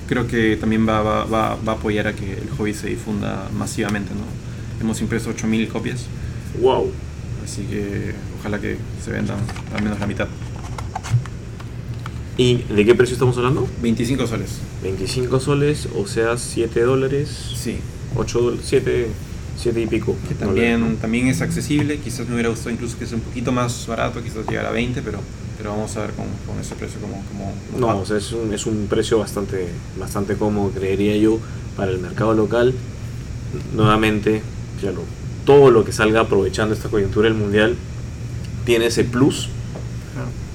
creo 0.09 0.27
que 0.27 0.57
también 0.57 0.87
va, 0.89 1.03
va, 1.03 1.25
va, 1.25 1.57
va 1.57 1.73
a 1.73 1.75
apoyar 1.77 2.07
a 2.09 2.15
que 2.15 2.33
el 2.33 2.51
hobby 2.57 2.75
se 2.75 2.89
difunda 2.89 3.49
masivamente. 3.57 4.11
¿no? 4.15 4.25
Hemos 4.81 5.01
impreso 5.01 5.31
8.000 5.31 5.69
copias, 5.69 6.07
¡Wow! 6.61 6.91
así 7.45 7.63
que 7.63 8.15
ojalá 8.41 8.61
que 8.61 8.77
se 9.05 9.11
vendan 9.11 9.39
al 9.75 9.83
menos 9.83 10.01
la 10.01 10.07
mitad. 10.07 10.29
¿Y 12.37 12.57
de 12.63 12.85
qué 12.85 12.95
precio 12.95 13.15
estamos 13.15 13.37
hablando? 13.37 13.69
25 13.81 14.27
soles. 14.27 14.59
25 14.83 15.39
soles, 15.41 15.89
o 15.97 16.07
sea, 16.07 16.37
7 16.37 16.81
dólares. 16.83 17.53
Sí, 17.57 17.79
8 18.17 18.41
dólares, 18.41 18.67
7, 18.69 19.07
7 19.57 19.81
y 19.81 19.87
pico. 19.87 20.17
que 20.29 20.35
dólares, 20.35 20.39
también, 20.41 20.81
¿no? 20.81 20.97
también 20.97 21.29
es 21.29 21.41
accesible. 21.43 21.99
Quizás 21.99 22.27
me 22.29 22.35
hubiera 22.35 22.49
gustado 22.49 22.71
incluso 22.71 22.99
que 22.99 23.07
sea 23.07 23.19
un 23.19 23.23
poquito 23.23 23.53
más 23.53 23.87
barato, 23.87 24.21
quizás 24.23 24.47
llegar 24.49 24.67
a 24.67 24.73
20, 24.73 25.01
pero, 25.03 25.21
pero 25.57 25.71
vamos 25.71 25.97
a 25.97 26.01
ver 26.01 26.11
con, 26.11 26.27
con 26.47 26.61
ese 26.61 26.75
precio 26.75 27.01
cómo 27.01 27.23
nos 27.73 27.81
No, 27.81 28.01
o 28.01 28.07
sea, 28.07 28.17
es 28.17 28.33
un, 28.33 28.53
es 28.53 28.67
un 28.67 28.87
precio 28.89 29.19
bastante, 29.19 29.69
bastante 29.99 30.37
cómodo, 30.37 30.71
creería 30.71 31.17
yo, 31.17 31.39
para 31.77 31.91
el 31.91 31.99
mercado 31.99 32.35
local. 32.35 32.75
Nuevamente, 33.75 34.43
claro, 34.81 35.03
todo 35.45 35.71
lo 35.71 35.85
que 35.85 35.93
salga 35.93 36.21
aprovechando 36.21 36.75
esta 36.75 36.89
coyuntura 36.89 37.29
del 37.29 37.37
mundial 37.37 37.77
tiene 38.65 38.87
ese 38.87 39.05
plus. 39.05 39.49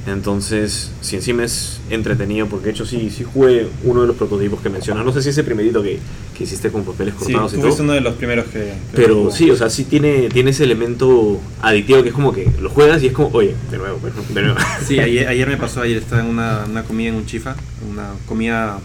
Entonces, 0.08 0.92
si 1.02 1.18
encima 1.18 1.44
es 1.44 1.80
entretenido, 1.90 2.48
porque 2.48 2.66
de 2.68 2.72
hecho 2.72 2.86
sí, 2.86 3.10
sí 3.16 3.24
jugué 3.24 3.68
uno 3.84 4.02
de 4.02 4.08
los 4.08 4.16
prototipos 4.16 4.62
que 4.62 4.70
mencionas. 4.70 5.06
No 5.06 5.12
sé 5.12 5.22
si 5.22 5.30
ese 5.30 5.44
primerito 5.44 5.84
que, 5.84 6.00
que 6.38 6.44
hiciste 6.46 6.72
con 6.72 6.84
papeles 6.84 7.14
Sí, 7.20 7.26
cortados 7.34 7.52
tú 7.52 7.58
y 7.60 7.62
todo. 7.62 7.84
uno 7.84 7.94
de 7.94 8.02
los 8.02 8.16
primeros 8.16 8.46
que... 8.46 8.60
que 8.60 8.74
Pero 8.94 9.26
lo 9.26 9.32
sí, 9.32 9.52
o 9.52 9.58
sea, 9.58 9.70
sí 9.70 9.84
tiene, 9.84 10.30
tiene 10.30 10.52
ese 10.52 10.64
elemento 10.64 11.40
adictivo 11.62 12.02
que 12.02 12.10
es 12.10 12.16
como 12.16 12.34
que 12.34 12.50
lo 12.60 12.70
juegas 12.70 13.04
y 13.04 13.08
es 13.08 13.14
como, 13.14 13.30
oye, 13.34 13.56
de 13.70 13.78
nuevo, 13.78 14.00
de 14.34 14.42
nuevo. 14.42 14.58
Sí, 14.88 15.00
ayer, 15.00 15.28
ayer 15.28 15.48
me 15.48 15.58
pasó, 15.58 15.82
ayer 15.82 15.98
estaba 15.98 16.22
en 16.22 16.28
una, 16.30 16.66
una 16.66 16.84
comida 16.84 17.10
en 17.10 17.16
un 17.16 17.26
chifa, 17.26 17.56
una 17.90 18.12
comida 18.28 18.80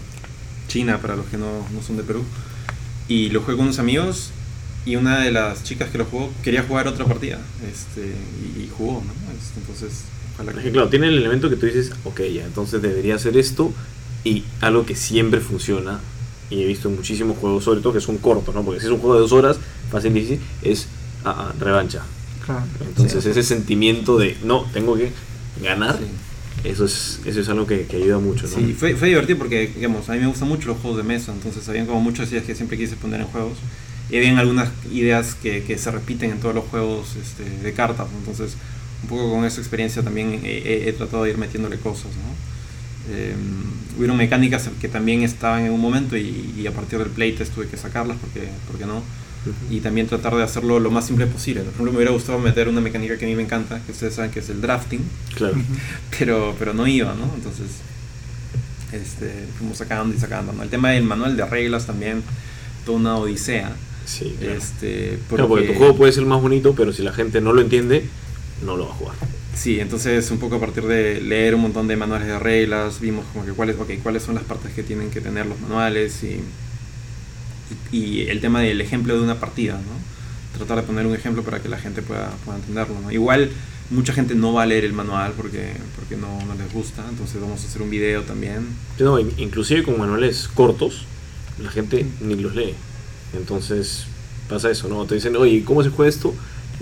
china 0.67 0.99
para 1.01 1.15
los 1.15 1.25
que 1.27 1.37
no, 1.37 1.65
no 1.73 1.81
son 1.81 1.97
de 1.97 2.03
Perú, 2.03 2.23
y 3.07 3.29
lo 3.29 3.41
jugué 3.41 3.55
con 3.55 3.65
unos 3.65 3.79
amigos 3.79 4.31
y 4.85 4.97
una 4.97 5.19
de 5.21 5.31
las 5.31 5.63
chicas 5.63 5.89
que 5.89 5.97
lo 5.97 6.05
jugó 6.05 6.29
quería 6.43 6.63
jugar 6.63 6.87
otra 6.87 7.05
partida 7.05 7.39
este, 7.71 8.01
y, 8.57 8.63
y 8.63 8.69
jugó, 8.77 9.01
¿no? 9.05 9.11
Este, 9.31 9.59
entonces, 9.59 10.03
Es 10.39 10.63
que 10.63 10.71
claro, 10.71 10.89
tiene 10.89 11.07
el 11.07 11.17
elemento 11.17 11.49
que 11.49 11.55
tú 11.55 11.65
dices, 11.65 11.91
ok, 12.03 12.21
ya, 12.33 12.45
entonces 12.45 12.81
debería 12.81 13.15
hacer 13.15 13.37
esto 13.37 13.71
y 14.23 14.43
algo 14.61 14.85
que 14.85 14.95
siempre 14.95 15.39
funciona 15.39 15.99
y 16.49 16.61
he 16.61 16.65
visto 16.67 16.89
en 16.89 16.95
muchísimos 16.95 17.37
juegos, 17.37 17.63
sobre 17.63 17.79
todo 17.81 17.93
que 17.93 18.01
son 18.01 18.17
cortos, 18.17 18.53
¿no? 18.53 18.63
Porque 18.63 18.79
si 18.79 18.85
es 18.87 18.91
un 18.91 18.99
juego 18.99 19.15
de 19.15 19.21
dos 19.21 19.31
horas, 19.31 19.57
fácil 19.89 20.11
y 20.11 20.19
difícil, 20.21 20.39
es 20.61 20.87
ah, 21.23 21.49
ah, 21.49 21.53
revancha. 21.59 22.01
Claro. 22.45 22.63
Entonces 22.81 23.23
Sí. 23.23 23.29
ese 23.31 23.43
sentimiento 23.43 24.17
de, 24.17 24.37
no, 24.43 24.65
tengo 24.73 24.95
que 24.95 25.11
ganar, 25.63 25.97
Sí. 25.97 26.67
eso 26.69 26.85
es 26.85 27.19
eso 27.25 27.39
es 27.39 27.49
algo 27.49 27.65
que, 27.65 27.85
que 27.87 27.95
ayuda 27.97 28.19
mucho, 28.19 28.43
¿no? 28.47 28.55
Sí, 28.55 28.73
fue, 28.77 28.95
fue 28.95 29.07
divertido 29.07 29.37
porque, 29.39 29.71
digamos, 29.75 30.07
a 30.09 30.13
mí 30.13 30.19
me 30.19 30.27
gustan 30.27 30.47
mucho 30.49 30.67
los 30.67 30.77
juegos 30.79 30.97
de 30.97 31.03
mesa, 31.03 31.31
entonces 31.31 31.67
habían 31.69 31.85
como 31.87 32.01
muchas 32.01 32.29
ideas 32.31 32.43
que 32.45 32.55
siempre 32.55 32.77
quise 32.77 32.95
poner 32.97 33.21
en 33.21 33.27
juegos. 33.27 33.57
Y 34.11 34.17
habían 34.17 34.37
algunas 34.37 34.69
ideas 34.91 35.33
que, 35.33 35.63
que 35.63 35.79
se 35.79 35.89
repiten 35.89 36.29
en 36.29 36.39
todos 36.39 36.53
los 36.53 36.65
juegos 36.65 37.15
este, 37.19 37.43
de 37.49 37.73
cartas, 37.73 38.07
entonces 38.19 38.55
un 39.05 39.09
poco 39.09 39.31
con 39.31 39.45
esa 39.45 39.61
experiencia 39.61 40.01
también 40.01 40.41
he, 40.43 40.57
he- 40.57 40.89
he 40.89 40.93
tratado 40.93 41.23
de 41.23 41.29
ir 41.31 41.37
metiéndole 41.37 41.77
cosas, 41.77 42.07
¿no? 42.15 43.13
Eh, 43.15 43.35
hubieron 43.97 44.17
mecánicas 44.17 44.67
que 44.81 44.87
también 44.87 45.21
estaban 45.21 45.63
en 45.65 45.71
un 45.71 45.79
momento 45.79 46.17
y, 46.17 46.53
y 46.57 46.65
a 46.67 46.71
partir 46.71 46.97
del 46.99 47.09
playtest 47.09 47.53
tuve 47.53 47.67
que 47.67 47.77
sacarlas 47.77 48.17
porque, 48.19 48.47
porque 48.67 48.85
no. 48.85 49.03
Y 49.69 49.79
también 49.81 50.07
tratar 50.07 50.33
de 50.35 50.41
hacerlo 50.41 50.79
lo 50.79 50.89
más 50.89 51.05
simple 51.05 51.27
posible. 51.27 51.61
Por 51.61 51.69
ejemplo, 51.73 51.91
me 51.91 51.97
hubiera 51.97 52.11
gustado 52.11 52.39
meter 52.39 52.67
una 52.67 52.81
mecánica 52.81 53.15
que 53.15 53.25
a 53.25 53.27
mí 53.27 53.35
me 53.35 53.43
encanta, 53.43 53.79
que 53.85 53.91
ustedes 53.91 54.15
saben 54.15 54.31
que 54.31 54.39
es 54.39 54.49
el 54.49 54.59
drafting, 54.59 55.01
Claro. 55.35 55.53
Pero, 56.17 56.55
pero 56.57 56.73
no 56.73 56.87
iba, 56.87 57.13
¿no? 57.13 57.31
Entonces, 57.35 57.67
este, 58.91 59.31
fuimos 59.57 59.77
sacando 59.77 60.15
y 60.15 60.19
sacando, 60.19 60.51
¿no? 60.53 60.63
El 60.63 60.69
tema 60.69 60.89
del 60.91 61.03
manual 61.03 61.37
de 61.37 61.45
reglas 61.45 61.85
también, 61.85 62.23
toda 62.85 62.97
una 62.97 63.17
odisea. 63.17 63.71
Sí, 64.05 64.35
claro. 64.39 64.53
Este, 64.55 65.19
Claro, 65.29 65.47
porque 65.47 65.67
tu 65.67 65.73
juego 65.75 65.95
puede 65.95 66.11
ser 66.11 66.25
más 66.25 66.41
bonito, 66.41 66.73
pero 66.75 66.91
si 66.93 67.03
la 67.03 67.11
gente 67.13 67.41
no 67.41 67.53
lo 67.53 67.61
entiende, 67.61 68.03
no 68.63 68.77
lo 68.77 68.85
va 68.87 68.91
a 68.91 68.95
jugar. 68.95 69.15
Sí, 69.55 69.79
entonces 69.79 70.29
un 70.31 70.37
poco 70.37 70.55
a 70.55 70.59
partir 70.59 70.83
de 70.85 71.21
leer 71.21 71.55
un 71.55 71.61
montón 71.61 71.87
de 71.87 71.95
manuales 71.95 72.27
de 72.27 72.37
reglas, 72.39 72.99
vimos 72.99 73.25
como 73.33 73.45
que 73.45 73.51
cuáles, 73.53 73.79
okay, 73.79 73.97
cuáles 73.97 74.23
son 74.23 74.35
las 74.35 74.43
partes 74.43 74.73
que 74.73 74.83
tienen 74.83 75.09
que 75.11 75.21
tener 75.21 75.45
los 75.45 75.59
manuales 75.61 76.23
y, 76.23 76.41
y, 77.91 78.21
el 78.27 78.41
tema 78.41 78.61
del 78.61 78.81
ejemplo 78.81 79.15
de 79.17 79.23
una 79.23 79.39
partida, 79.39 79.73
¿no? 79.73 80.57
Tratar 80.57 80.77
de 80.77 80.83
poner 80.83 81.05
un 81.05 81.15
ejemplo 81.15 81.43
para 81.43 81.61
que 81.61 81.69
la 81.69 81.77
gente 81.77 82.01
pueda, 82.01 82.29
pueda 82.45 82.57
entenderlo, 82.57 82.95
¿no? 83.01 83.11
Igual 83.11 83.49
mucha 83.89 84.13
gente 84.13 84.35
no 84.35 84.53
va 84.53 84.63
a 84.63 84.65
leer 84.65 84.85
el 84.85 84.93
manual 84.93 85.33
porque, 85.37 85.73
porque 85.95 86.15
no, 86.17 86.39
no 86.45 86.55
les 86.55 86.71
gusta, 86.73 87.03
entonces 87.09 87.39
vamos 87.41 87.63
a 87.63 87.67
hacer 87.67 87.81
un 87.81 87.89
video 87.89 88.23
también. 88.23 88.67
No, 88.99 89.19
in- 89.19 89.33
inclusive 89.37 89.83
con 89.83 89.97
manuales 89.97 90.47
cortos, 90.53 91.05
la 91.61 91.69
gente 91.71 92.05
ni 92.21 92.35
los 92.35 92.55
lee. 92.55 92.73
Entonces 93.35 94.05
pasa 94.49 94.69
eso, 94.69 94.87
¿no? 94.87 95.05
Te 95.05 95.15
dicen, 95.15 95.35
oye, 95.35 95.63
¿cómo 95.63 95.83
se 95.83 95.89
juega 95.89 96.09
esto? 96.09 96.33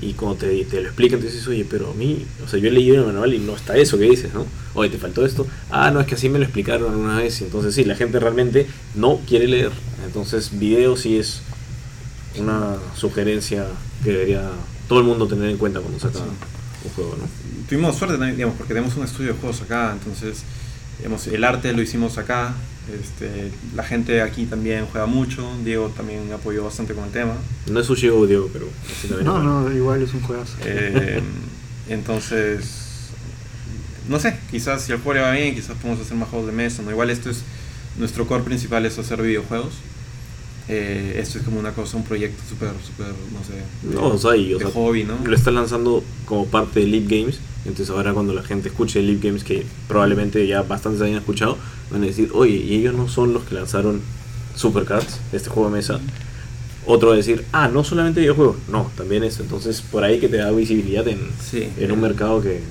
Y 0.09 0.13
cuando 0.13 0.37
te, 0.37 0.65
te 0.65 0.81
lo 0.81 0.87
explican, 0.87 1.19
te 1.19 1.25
dices, 1.27 1.47
oye, 1.47 1.65
pero 1.69 1.91
a 1.91 1.93
mí, 1.93 2.25
o 2.45 2.47
sea, 2.47 2.59
yo 2.59 2.67
he 2.67 2.71
leído 2.71 2.95
el 3.01 3.05
manual 3.07 3.33
y 3.33 3.39
no 3.39 3.55
está 3.55 3.77
eso 3.77 3.97
que 3.97 4.05
dices, 4.09 4.33
¿no? 4.33 4.45
Oye, 4.73 4.89
¿te 4.89 4.97
faltó 4.97 5.25
esto? 5.25 5.47
Ah, 5.71 5.91
no, 5.91 5.99
es 6.01 6.07
que 6.07 6.15
así 6.15 6.29
me 6.29 6.39
lo 6.39 6.45
explicaron 6.45 6.91
alguna 6.91 7.17
vez. 7.17 7.41
Entonces 7.41 7.73
sí, 7.75 7.83
la 7.85 7.95
gente 7.95 8.19
realmente 8.19 8.67
no 8.95 9.19
quiere 9.27 9.47
leer. 9.47 9.71
Entonces 10.05 10.57
video 10.59 10.97
sí 10.97 11.17
es 11.17 11.41
una 12.37 12.75
sugerencia 12.95 13.65
que 14.03 14.11
debería 14.11 14.49
todo 14.87 14.99
el 14.99 15.05
mundo 15.05 15.27
tener 15.27 15.49
en 15.49 15.57
cuenta 15.57 15.79
cuando 15.79 15.99
saca 15.99 16.19
Sí. 16.19 16.25
un 16.85 16.91
juego, 16.93 17.15
¿no? 17.19 17.23
Tuvimos 17.69 17.95
suerte 17.95 18.15
también, 18.17 18.35
digamos, 18.35 18.57
porque 18.57 18.73
tenemos 18.73 18.95
un 18.97 19.03
estudio 19.03 19.33
de 19.33 19.39
juegos 19.39 19.61
acá, 19.61 19.93
entonces 19.93 20.43
Hemos, 21.03 21.27
el 21.27 21.43
arte 21.43 21.73
lo 21.73 21.81
hicimos 21.81 22.17
acá. 22.17 22.53
Este, 22.91 23.49
la 23.75 23.83
gente 23.83 24.21
aquí 24.21 24.45
también 24.45 24.85
juega 24.91 25.05
mucho. 25.05 25.49
Diego 25.63 25.89
también 25.95 26.31
apoyó 26.33 26.63
bastante 26.63 26.93
con 26.93 27.05
el 27.05 27.11
tema. 27.11 27.35
No 27.69 27.79
es 27.79 27.85
Sushi 27.87 28.09
Go, 28.09 28.25
Diego, 28.27 28.49
pero 28.51 28.67
No, 29.23 29.41
no, 29.41 29.71
igual 29.73 30.01
es 30.01 30.13
un 30.13 30.21
juegazo. 30.21 30.55
Eh, 30.65 31.21
entonces, 31.89 33.09
no 34.09 34.19
sé, 34.19 34.37
quizás 34.51 34.81
si 34.83 34.91
el 34.91 34.99
juego 34.99 35.13
le 35.15 35.21
va 35.21 35.31
bien, 35.31 35.55
quizás 35.55 35.77
podemos 35.77 36.01
hacer 36.01 36.17
más 36.17 36.29
juegos 36.29 36.47
de 36.47 36.53
mesa. 36.53 36.81
¿no? 36.83 36.91
Igual 36.91 37.09
esto 37.09 37.29
es, 37.29 37.43
nuestro 37.97 38.27
core 38.27 38.43
principal 38.43 38.85
es 38.85 38.97
hacer 38.99 39.21
videojuegos. 39.21 39.73
Eh, 40.69 41.19
esto 41.21 41.39
es 41.39 41.43
como 41.43 41.59
una 41.59 41.73
cosa, 41.73 41.97
un 41.97 42.05
proyecto 42.05 42.41
súper, 42.47 42.71
súper, 42.85 43.07
no 43.07 43.43
sé, 43.43 43.53
de, 43.87 43.95
No, 43.95 44.07
o 44.07 44.17
sea, 44.17 44.35
y, 44.37 44.53
o 44.53 44.59
de 44.59 44.65
sea, 44.65 44.73
hobby, 44.73 45.03
¿no? 45.03 45.17
Lo 45.25 45.35
están 45.35 45.55
lanzando 45.55 46.03
como 46.25 46.45
parte 46.45 46.79
de 46.79 46.87
Leap 46.87 47.09
Games. 47.09 47.39
Entonces 47.65 47.89
ahora 47.89 48.13
cuando 48.13 48.33
la 48.33 48.43
gente 48.43 48.67
escuche 48.69 49.01
Leap 49.01 49.23
Games, 49.23 49.43
que 49.43 49.65
probablemente 49.87 50.45
ya 50.47 50.61
bastantes 50.63 51.01
hayan 51.01 51.17
escuchado, 51.17 51.57
van 51.91 52.03
a 52.03 52.05
decir, 52.07 52.29
oye, 52.33 52.55
y 52.57 52.75
ellos 52.75 52.93
no 52.93 53.07
son 53.07 53.33
los 53.33 53.43
que 53.43 53.55
lanzaron 53.55 54.01
Supercards, 54.55 55.19
este 55.31 55.49
juego 55.49 55.69
de 55.69 55.75
mesa. 55.77 55.99
Otro 56.85 57.09
va 57.09 57.13
a 57.13 57.17
decir, 57.17 57.45
ah, 57.53 57.69
no 57.69 57.83
solamente 57.85 58.19
videojuegos, 58.19 58.57
no, 58.67 58.91
también 58.97 59.23
eso. 59.23 59.41
Entonces 59.43 59.81
por 59.81 60.03
ahí 60.03 60.19
que 60.19 60.27
te 60.27 60.37
da 60.37 60.51
visibilidad 60.51 61.07
en, 61.07 61.19
Sí. 61.41 61.69
en 61.77 61.91
un 61.91 62.01
mercado 62.01 62.41
que... 62.41 62.61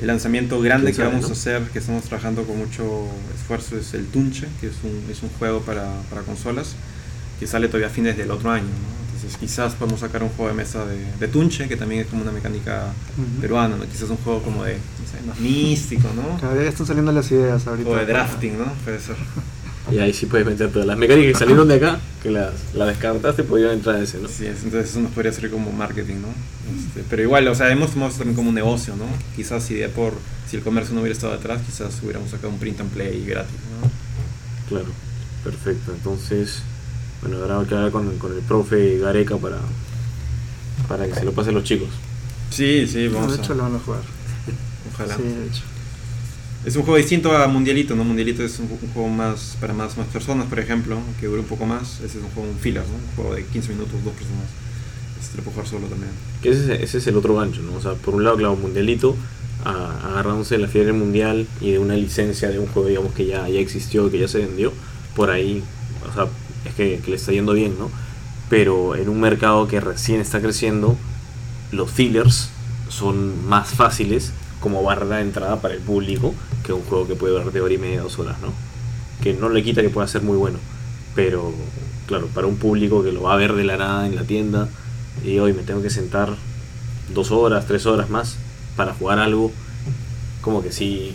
El 0.00 0.08
lanzamiento 0.08 0.60
grande 0.60 0.92
¿Quién 0.92 0.96
que 0.96 1.12
vamos 1.12 1.22
no? 1.22 1.28
a 1.28 1.32
hacer, 1.32 1.62
que 1.72 1.78
estamos 1.78 2.02
trabajando 2.04 2.42
con 2.42 2.58
mucho 2.58 3.06
esfuerzo, 3.38 3.76
es 3.76 3.94
el 3.94 4.06
Tunche, 4.06 4.48
que 4.60 4.66
es 4.66 4.74
un, 4.82 5.08
es 5.10 5.22
un 5.22 5.28
juego 5.38 5.60
para, 5.60 5.92
para 6.10 6.22
consolas, 6.22 6.74
que 7.38 7.46
sale 7.46 7.68
todavía 7.68 7.86
a 7.86 7.90
fines 7.90 8.16
del 8.16 8.30
otro 8.32 8.50
año. 8.50 8.64
¿no? 8.64 9.01
Entonces 9.22 9.38
quizás 9.38 9.74
podemos 9.74 10.00
sacar 10.00 10.20
un 10.24 10.30
juego 10.30 10.48
de 10.48 10.56
mesa 10.56 10.84
de, 10.84 10.98
de 11.20 11.28
Tunche, 11.28 11.68
que 11.68 11.76
también 11.76 12.00
es 12.00 12.06
como 12.08 12.22
una 12.22 12.32
mecánica 12.32 12.86
Ujú. 13.16 13.40
peruana, 13.40 13.76
¿no? 13.76 13.84
quizás 13.84 14.10
un 14.10 14.16
juego 14.16 14.42
como 14.42 14.64
de, 14.64 14.74
no 14.74 15.06
sé, 15.08 15.24
más 15.24 15.38
místico, 15.38 16.08
¿no? 16.16 16.40
Cada 16.40 16.54
vez 16.54 16.70
están 16.70 16.86
saliendo 16.88 17.12
las 17.12 17.30
ideas 17.30 17.64
ahorita. 17.68 17.88
O 17.88 17.94
de 17.96 18.06
drafting, 18.06 18.58
¿no? 18.58 18.64
Puede 18.84 18.98
ser. 18.98 19.14
Y 19.92 19.98
ahí 19.98 20.12
sí 20.12 20.26
puedes 20.26 20.44
meter 20.46 20.70
todas 20.70 20.86
las 20.88 20.96
mecánicas 20.98 21.32
que 21.34 21.38
salieron 21.38 21.68
de 21.68 21.74
acá, 21.76 22.00
que 22.20 22.30
las, 22.30 22.52
las 22.74 22.88
descartaste, 22.88 23.44
podían 23.44 23.70
entrar 23.72 23.96
en 23.96 24.02
ese, 24.02 24.18
¿no? 24.18 24.26
Sí, 24.28 24.46
es- 24.46 24.64
entonces 24.64 24.90
eso 24.90 25.00
nos 25.00 25.12
podría 25.12 25.32
ser 25.32 25.50
como 25.50 25.70
marketing, 25.72 26.16
¿no? 26.22 26.28
Este, 26.76 27.04
pero 27.08 27.22
igual, 27.22 27.46
o 27.46 27.54
sea, 27.54 27.70
hemos 27.70 27.90
tomado 27.90 28.08
esto 28.10 28.18
también 28.20 28.34
como 28.36 28.48
un 28.48 28.54
negocio, 28.56 28.96
¿no? 28.96 29.04
Quizás 29.36 29.62
si 29.62 29.74
de 29.74 29.88
por, 29.88 30.14
si 30.48 30.56
el 30.56 30.62
comercio 30.64 30.94
no 30.96 31.00
hubiera 31.00 31.14
estado 31.14 31.32
detrás, 31.32 31.62
quizás 31.62 32.00
hubiéramos 32.02 32.30
sacado 32.30 32.48
un 32.50 32.58
print 32.58 32.80
and 32.80 32.90
play 32.90 33.24
gratis, 33.24 33.54
¿no? 33.80 33.88
Claro, 34.68 34.90
perfecto. 35.44 35.92
Entonces, 35.92 36.62
bueno, 37.22 37.38
ahora 37.38 37.60
hay 37.60 37.66
que 37.66 37.74
hablar 37.74 37.90
con, 37.92 38.18
con 38.18 38.32
el 38.32 38.40
profe 38.40 38.98
Gareca 38.98 39.36
para, 39.36 39.58
para 40.88 41.06
que 41.06 41.14
se 41.14 41.24
lo 41.24 41.32
pasen 41.32 41.54
los 41.54 41.64
chicos. 41.64 41.88
Sí, 42.50 42.86
sí, 42.86 43.08
No, 43.08 43.14
vamos 43.20 43.32
de 43.36 43.42
hecho 43.42 43.52
a... 43.52 43.56
lo 43.56 43.62
van 43.62 43.76
a 43.76 43.78
jugar. 43.78 44.00
Ojalá. 44.92 45.16
Sí, 45.16 45.22
de 45.22 45.46
hecho. 45.46 45.62
Es 46.64 46.76
un 46.76 46.82
juego 46.82 46.96
distinto 46.98 47.36
a 47.36 47.46
Mundialito, 47.48 47.96
¿no? 47.96 48.04
Mundialito 48.04 48.44
es 48.44 48.58
un, 48.60 48.66
un 48.70 48.92
juego 48.92 49.08
más 49.08 49.56
para 49.60 49.72
más, 49.74 49.96
más 49.98 50.06
personas, 50.08 50.46
por 50.46 50.60
ejemplo, 50.60 50.98
que 51.20 51.26
dura 51.26 51.40
un 51.40 51.46
poco 51.48 51.66
más. 51.66 51.94
Ese 52.04 52.18
es 52.18 52.24
un 52.24 52.30
juego 52.30 52.48
un 52.50 52.58
filler, 52.58 52.84
¿no? 52.86 52.94
Un 52.94 53.16
juego 53.16 53.34
de 53.34 53.44
15 53.46 53.70
minutos, 53.72 53.94
dos 54.04 54.12
personas. 54.14 54.44
Este 55.20 55.38
lo 55.38 55.42
puedo 55.44 55.54
jugar 55.56 55.68
solo 55.68 55.86
también. 55.88 56.10
Que 56.40 56.50
ese, 56.50 56.74
es- 56.74 56.80
ese 56.82 56.98
es 56.98 57.06
el 57.08 57.16
otro 57.16 57.34
gancho, 57.36 57.62
¿no? 57.62 57.74
O 57.74 57.80
sea, 57.80 57.94
por 57.94 58.14
un 58.14 58.24
lado, 58.24 58.36
claro, 58.36 58.56
mundialito, 58.56 59.16
a- 59.64 60.08
agarrándose 60.10 60.56
de 60.56 60.60
la 60.62 60.68
fiebre 60.68 60.92
mundial 60.92 61.46
y 61.60 61.72
de 61.72 61.78
una 61.78 61.94
licencia 61.96 62.48
de 62.50 62.58
un 62.60 62.66
juego, 62.66 62.88
digamos, 62.88 63.12
que 63.14 63.26
ya, 63.26 63.48
ya 63.48 63.58
existió, 63.60 64.08
que 64.10 64.18
ya 64.20 64.28
se 64.28 64.38
vendió, 64.38 64.72
por 65.16 65.30
ahí, 65.30 65.64
o 66.08 66.12
sea, 66.14 66.26
es 66.64 66.74
que, 66.74 67.00
le 67.06 67.16
está 67.16 67.32
yendo 67.32 67.52
bien, 67.52 67.78
¿no? 67.78 67.90
Pero 68.48 68.96
en 68.96 69.08
un 69.08 69.20
mercado 69.20 69.66
que 69.66 69.80
recién 69.80 70.20
está 70.20 70.40
creciendo, 70.40 70.96
los 71.70 71.90
fillers 71.90 72.50
son 72.88 73.48
más 73.48 73.70
fáciles 73.70 74.32
como 74.60 74.82
barrera 74.82 75.16
de 75.16 75.22
entrada 75.22 75.60
para 75.60 75.74
el 75.74 75.80
público 75.80 76.34
que 76.62 76.72
un 76.72 76.82
juego 76.82 77.06
que 77.06 77.14
puede 77.14 77.32
durar 77.32 77.52
de 77.52 77.60
hora 77.60 77.74
y 77.74 77.78
media, 77.78 78.02
dos 78.02 78.18
horas, 78.18 78.36
¿no? 78.40 78.52
Que 79.22 79.34
no 79.34 79.48
le 79.48 79.62
quita 79.62 79.82
que 79.82 79.90
pueda 79.90 80.06
ser 80.06 80.22
muy 80.22 80.36
bueno, 80.36 80.58
pero 81.14 81.52
claro, 82.06 82.28
para 82.28 82.46
un 82.46 82.56
público 82.56 83.02
que 83.02 83.12
lo 83.12 83.22
va 83.22 83.34
a 83.34 83.36
ver 83.36 83.54
de 83.54 83.64
la 83.64 83.76
nada 83.76 84.06
en 84.06 84.14
la 84.14 84.24
tienda 84.24 84.68
y 85.24 85.38
hoy 85.38 85.52
me 85.52 85.62
tengo 85.62 85.82
que 85.82 85.90
sentar 85.90 86.34
dos 87.14 87.30
horas, 87.30 87.66
tres 87.66 87.86
horas 87.86 88.10
más 88.10 88.36
para 88.76 88.94
jugar 88.94 89.18
algo, 89.18 89.50
como 90.40 90.62
que 90.62 90.72
sí 90.72 91.14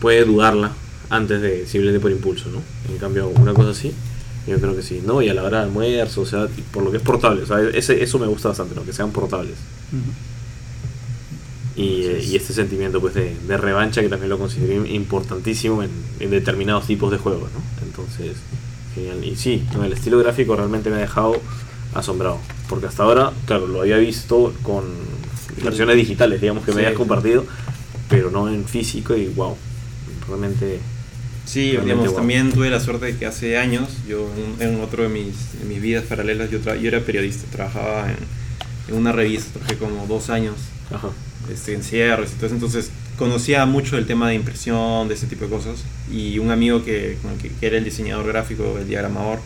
puede 0.00 0.24
dudarla 0.24 0.72
antes 1.10 1.40
de 1.40 1.66
simplemente 1.66 2.00
por 2.00 2.10
impulso, 2.10 2.50
¿no? 2.50 2.60
En 2.90 2.98
cambio, 2.98 3.28
una 3.28 3.54
cosa 3.54 3.70
así, 3.70 3.94
yo 4.46 4.60
creo 4.60 4.76
que 4.76 4.82
sí, 4.82 5.02
¿no? 5.04 5.22
Y 5.22 5.28
a 5.28 5.34
la 5.34 5.42
hora 5.42 5.58
de 5.58 5.64
almuerzo, 5.64 6.22
o 6.22 6.26
sea, 6.26 6.48
por 6.72 6.82
lo 6.82 6.90
que 6.90 6.98
es 6.98 7.02
portable, 7.02 7.42
o 7.42 7.46
sea, 7.46 7.60
ese, 7.60 8.02
eso 8.02 8.18
me 8.18 8.26
gusta 8.26 8.48
bastante, 8.48 8.74
¿no? 8.74 8.84
Que 8.84 8.92
sean 8.92 9.10
portables. 9.10 9.54
Y, 11.76 12.04
eh, 12.04 12.24
y 12.24 12.36
este 12.36 12.52
sentimiento 12.52 13.00
pues 13.00 13.14
de, 13.14 13.34
de 13.48 13.56
revancha 13.56 14.00
que 14.00 14.08
también 14.08 14.30
lo 14.30 14.38
considero 14.38 14.86
importantísimo 14.86 15.82
en, 15.82 15.90
en 16.20 16.30
determinados 16.30 16.86
tipos 16.86 17.10
de 17.10 17.18
juegos, 17.18 17.50
¿no? 17.52 17.86
Entonces, 17.86 18.36
genial. 18.94 19.24
Y 19.24 19.36
sí, 19.36 19.66
no, 19.74 19.84
el 19.84 19.92
estilo 19.92 20.18
gráfico 20.18 20.54
realmente 20.56 20.90
me 20.90 20.96
ha 20.96 21.00
dejado 21.00 21.40
asombrado. 21.94 22.38
Porque 22.68 22.86
hasta 22.86 23.02
ahora, 23.02 23.32
claro, 23.46 23.66
lo 23.66 23.80
había 23.80 23.96
visto 23.96 24.52
con 24.62 24.84
versiones 25.62 25.96
digitales, 25.96 26.40
digamos 26.40 26.64
que 26.64 26.72
me 26.72 26.82
habías 26.82 26.96
compartido, 26.96 27.44
pero 28.08 28.30
no 28.30 28.48
en 28.48 28.64
físico 28.66 29.16
y 29.16 29.26
wow, 29.28 29.56
realmente... 30.28 30.80
Sí, 31.44 31.76
digamos, 31.76 32.10
guau. 32.10 32.16
también 32.16 32.52
tuve 32.52 32.70
la 32.70 32.80
suerte 32.80 33.06
de 33.06 33.16
que 33.16 33.26
hace 33.26 33.58
años, 33.58 33.88
yo 34.08 34.28
en, 34.60 34.68
en 34.76 34.80
otro 34.80 35.02
de 35.02 35.08
mis, 35.10 35.58
de 35.58 35.66
mis 35.66 35.80
vidas 35.80 36.04
paralelas, 36.04 36.50
yo, 36.50 36.58
yo 36.58 36.88
era 36.88 37.00
periodista, 37.00 37.44
trabajaba 37.52 38.10
en, 38.10 38.16
en 38.88 38.94
una 38.94 39.12
revista, 39.12 39.52
trabajé 39.52 39.76
como 39.76 40.06
dos 40.06 40.30
años 40.30 40.54
Ajá. 40.90 41.08
este, 41.52 41.74
en 41.74 41.82
cierres 41.82 42.30
y 42.32 42.34
todo 42.36 42.46
eso, 42.46 42.54
entonces 42.54 42.90
conocía 43.18 43.66
mucho 43.66 43.98
el 43.98 44.06
tema 44.06 44.28
de 44.30 44.36
impresión, 44.36 45.06
de 45.08 45.14
ese 45.14 45.26
tipo 45.26 45.44
de 45.44 45.50
cosas, 45.50 45.84
y 46.10 46.38
un 46.38 46.50
amigo 46.50 46.82
que, 46.82 47.18
que, 47.42 47.50
que 47.50 47.66
era 47.66 47.76
el 47.76 47.84
diseñador 47.84 48.26
gráfico, 48.26 48.78
el 48.78 48.88
diagramador, 48.88 49.38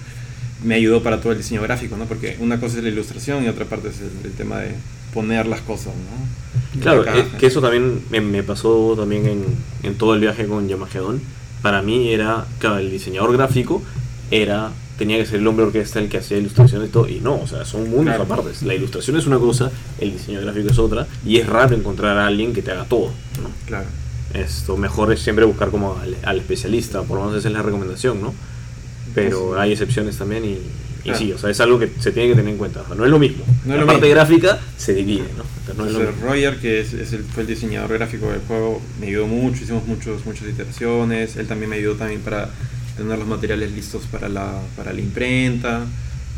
me 0.64 0.74
ayudó 0.76 1.02
para 1.02 1.20
todo 1.20 1.32
el 1.32 1.38
diseño 1.38 1.62
gráfico, 1.62 1.96
¿no? 1.96 2.06
Porque 2.06 2.36
una 2.40 2.58
cosa 2.60 2.78
es 2.78 2.84
la 2.84 2.90
ilustración 2.90 3.44
y 3.44 3.48
otra 3.48 3.64
parte 3.64 3.88
es 3.88 4.00
el, 4.00 4.10
el 4.24 4.32
tema 4.32 4.58
de 4.60 4.72
poner 5.14 5.46
las 5.46 5.60
cosas, 5.60 5.94
¿no? 5.94 6.80
Claro, 6.80 7.04
La 7.04 7.16
eh, 7.18 7.24
que 7.38 7.46
eso 7.46 7.60
también 7.60 8.02
me, 8.10 8.20
me 8.20 8.42
pasó 8.42 8.94
también 8.96 9.26
en, 9.26 9.44
en 9.82 9.94
todo 9.96 10.14
el 10.14 10.20
viaje 10.20 10.46
con 10.46 10.68
Yamagedon. 10.68 11.20
Para 11.62 11.82
mí 11.82 12.08
era, 12.10 12.46
claro, 12.58 12.78
el 12.78 12.90
diseñador 12.90 13.32
gráfico 13.36 13.82
era, 14.30 14.70
tenía 14.98 15.16
que 15.18 15.26
ser 15.26 15.40
el 15.40 15.46
hombre 15.46 15.64
orquesta 15.66 15.98
el 15.98 16.08
que 16.08 16.18
hacía 16.18 16.36
ilustraciones 16.38 16.88
y 16.88 16.92
todo, 16.92 17.08
y 17.08 17.20
no, 17.20 17.40
o 17.40 17.46
sea, 17.46 17.64
son 17.64 17.88
mundos 17.90 18.14
Claro. 18.26 18.44
La 18.62 18.74
ilustración 18.74 19.16
es 19.16 19.26
una 19.26 19.38
cosa, 19.38 19.70
el 19.98 20.12
diseño 20.12 20.40
gráfico 20.40 20.68
es 20.70 20.78
otra, 20.78 21.06
y 21.26 21.38
es 21.38 21.46
raro 21.46 21.74
encontrar 21.74 22.18
a 22.18 22.26
alguien 22.26 22.52
que 22.52 22.62
te 22.62 22.70
haga 22.72 22.84
todo, 22.84 23.06
¿no? 23.42 23.50
Claro. 23.66 23.86
Esto 24.34 24.76
mejor 24.76 25.12
es 25.12 25.20
siempre 25.20 25.44
buscar 25.46 25.70
como 25.70 25.96
al, 25.98 26.16
al 26.22 26.38
especialista, 26.38 27.02
por 27.02 27.16
lo 27.18 27.24
menos 27.24 27.38
esa 27.38 27.48
es 27.48 27.54
la 27.54 27.62
recomendación, 27.62 28.20
¿no? 28.20 28.34
Pero 29.14 29.54
Sí. 29.54 29.60
hay 29.60 29.72
excepciones 29.72 30.18
también 30.18 30.44
y, 30.44 30.58
y 31.10 31.14
sí, 31.14 31.32
o 31.32 31.38
sea, 31.38 31.50
es 31.50 31.60
algo 31.60 31.78
que 31.78 31.90
se 31.98 32.12
tiene 32.12 32.30
que 32.30 32.34
tener 32.36 32.52
en 32.52 32.58
cuenta. 32.58 32.82
O 32.82 32.86
sea, 32.86 32.94
no 32.94 33.04
es 33.04 33.10
lo 33.10 33.18
mismo. 33.18 33.44
No 33.64 33.74
la 33.74 33.80
lo 33.80 33.86
parte 33.86 34.02
mismo. 34.02 34.14
gráfica 34.16 34.58
se 34.76 34.94
divide, 34.94 35.28
¿no? 35.36 35.44
Entonces, 35.60 35.76
no 35.76 35.86
es 35.86 35.92
lo 35.92 35.98
Entonces, 36.00 36.14
mismo. 36.16 36.30
Roger, 36.30 36.56
que 36.60 36.80
es, 36.80 36.92
es 36.94 37.12
el, 37.12 37.24
fue 37.24 37.42
el 37.42 37.48
diseñador 37.48 37.92
gráfico 37.92 38.30
del 38.30 38.40
juego, 38.40 38.80
me 39.00 39.06
ayudó 39.08 39.26
mucho, 39.26 39.62
hicimos 39.62 39.86
muchos, 39.86 40.24
muchas 40.26 40.48
iteraciones, 40.48 41.36
él 41.36 41.46
también 41.46 41.70
me 41.70 41.76
ayudó 41.76 41.94
también 41.94 42.20
para 42.20 42.50
tener 42.96 43.18
los 43.18 43.28
materiales 43.28 43.72
listos 43.72 44.02
para 44.10 44.28
la, 44.28 44.60
para 44.76 44.92
la 44.92 45.00
imprenta, 45.00 45.86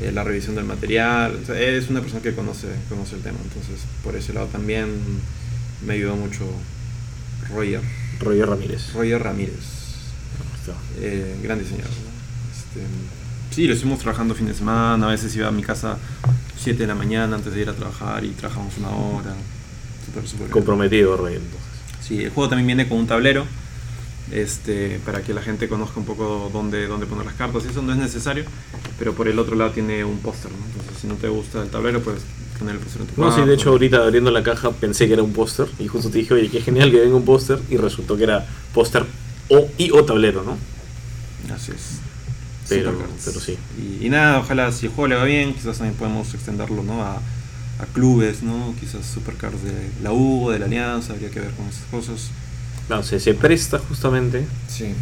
eh, 0.03 0.13
la 0.13 0.25
revisión 0.25 0.55
del 0.55 0.65
material, 0.67 1.39
o 1.43 1.47
sea, 1.47 1.59
es 1.59 1.89
una 1.89 2.01
persona 2.01 2.23
que 2.23 2.35
conoce, 2.35 2.69
conoce 2.89 3.17
el 3.17 3.23
tema, 3.23 3.39
entonces 3.43 3.85
por 4.05 4.15
ese 4.15 4.33
lado 4.35 4.47
también 4.49 4.89
me 5.87 5.95
ayudó 5.95 6.17
mucho 6.17 6.45
Roger, 7.55 7.81
Roger 8.21 8.47
Ramírez. 8.49 8.93
Roger 8.93 9.23
Ramírez, 9.23 9.55
eh, 11.01 11.37
gran 11.43 11.59
diseñador. 11.59 11.91
¿no? 11.91 12.11
Este, 12.53 12.87
sí, 13.51 13.67
lo 13.67 13.75
estuvimos 13.75 14.01
trabajando 14.01 14.35
fin 14.35 14.47
de 14.47 14.55
semana, 14.55 15.07
a 15.07 15.11
veces 15.11 15.35
iba 15.37 15.49
a 15.49 15.53
mi 15.53 15.63
casa 15.63 15.99
7 16.59 16.79
de 16.79 16.87
la 16.87 16.95
mañana 16.95 17.37
antes 17.37 17.55
de 17.55 17.61
ir 17.61 17.69
a 17.69 17.75
trabajar 17.75 18.25
y 18.25 18.29
trabajamos 18.31 18.77
una 18.79 18.91
hora. 18.91 19.35
Bien. 20.39 20.51
Comprometido. 20.51 21.15
Entonces. 21.15 21.41
Sí, 22.03 22.25
el 22.25 22.31
juego 22.31 22.49
también 22.49 22.67
viene 22.67 22.89
con 22.89 22.99
un 22.99 23.07
tablero 23.07 23.47
este, 24.33 25.01
para 25.05 25.23
que 25.23 25.35
la 25.35 25.43
gente 25.43 25.69
conozca 25.69 25.99
un 25.99 26.07
poco 26.07 26.51
dónde, 26.53 26.87
dónde 26.87 27.07
poner 27.07 27.27
las 27.27 27.35
cartas. 27.35 27.65
Eso 27.65 27.83
no 27.83 27.93
es 27.93 27.99
necesario, 27.99 28.45
pero 28.99 29.15
por 29.15 29.29
el 29.29 29.39
otro 29.39 29.57
lado 29.57 29.71
tiene 29.71 30.05
un 30.05 30.19
póster. 30.19 30.51
¿no? 30.51 30.59
Entonces, 30.67 30.99
si 31.01 31.07
no 31.07 31.15
te 31.15 31.29
gusta 31.29 31.63
el 31.63 31.71
tablero, 31.71 32.01
puedes 32.01 32.23
poner 32.59 32.75
el 32.77 32.81
póster 32.81 33.03
en 33.03 33.09
tu 33.09 33.21
No, 33.21 33.35
sí, 33.35 33.43
de 33.43 33.55
hecho, 33.55 33.71
ahorita 33.71 33.99
abriendo 33.99 34.31
la 34.31 34.43
caja 34.43 34.71
pensé 34.73 35.07
que 35.07 35.15
era 35.15 35.23
un 35.23 35.33
póster 35.33 35.69
y 35.79 35.87
justo 35.89 36.11
te 36.11 36.19
dije, 36.19 36.35
oye, 36.35 36.49
qué 36.51 36.61
genial 36.61 36.91
que 36.91 37.01
venga 37.01 37.17
un 37.17 37.25
póster 37.25 37.59
y 37.71 37.77
resultó 37.77 38.17
que 38.17 38.25
era 38.25 38.47
póster 38.75 39.05
o, 39.49 39.69
y 39.79 39.91
o 39.91 40.05
tablero, 40.05 40.43
¿no? 40.43 40.59
Así 41.55 41.73
es. 41.73 42.10
Pero- 42.77 43.41
sí. 43.41 43.57
Y, 43.79 44.07
y 44.07 44.09
nada, 44.09 44.39
ojalá 44.41 44.71
si 44.73 44.87
el 44.87 44.93
juego 44.93 45.09
le 45.09 45.17
va 45.17 45.25
bien, 45.25 45.55
quizás 45.55 45.79
también 45.79 45.97
podemos 45.97 46.33
extenderlo 46.35 46.83
¿no? 46.83 47.03
a, 47.03 47.15
a 47.17 47.87
clubes, 47.93 48.43
¿no? 48.43 48.75
quizás 48.79 49.05
Supercards 49.07 49.63
de 49.65 49.73
la 50.03 50.13
U, 50.13 50.51
de 50.51 50.59
la 50.59 50.67
Alianza, 50.67 51.13
habría 51.13 51.31
que 51.31 51.41
ver 51.41 51.51
con 51.53 51.67
esas 51.69 51.85
cosas. 51.91 52.31
No, 52.89 53.03
se, 53.03 53.21
se 53.21 53.35
presta 53.35 53.79
justamente 53.79 54.45
Sí. 54.69 54.95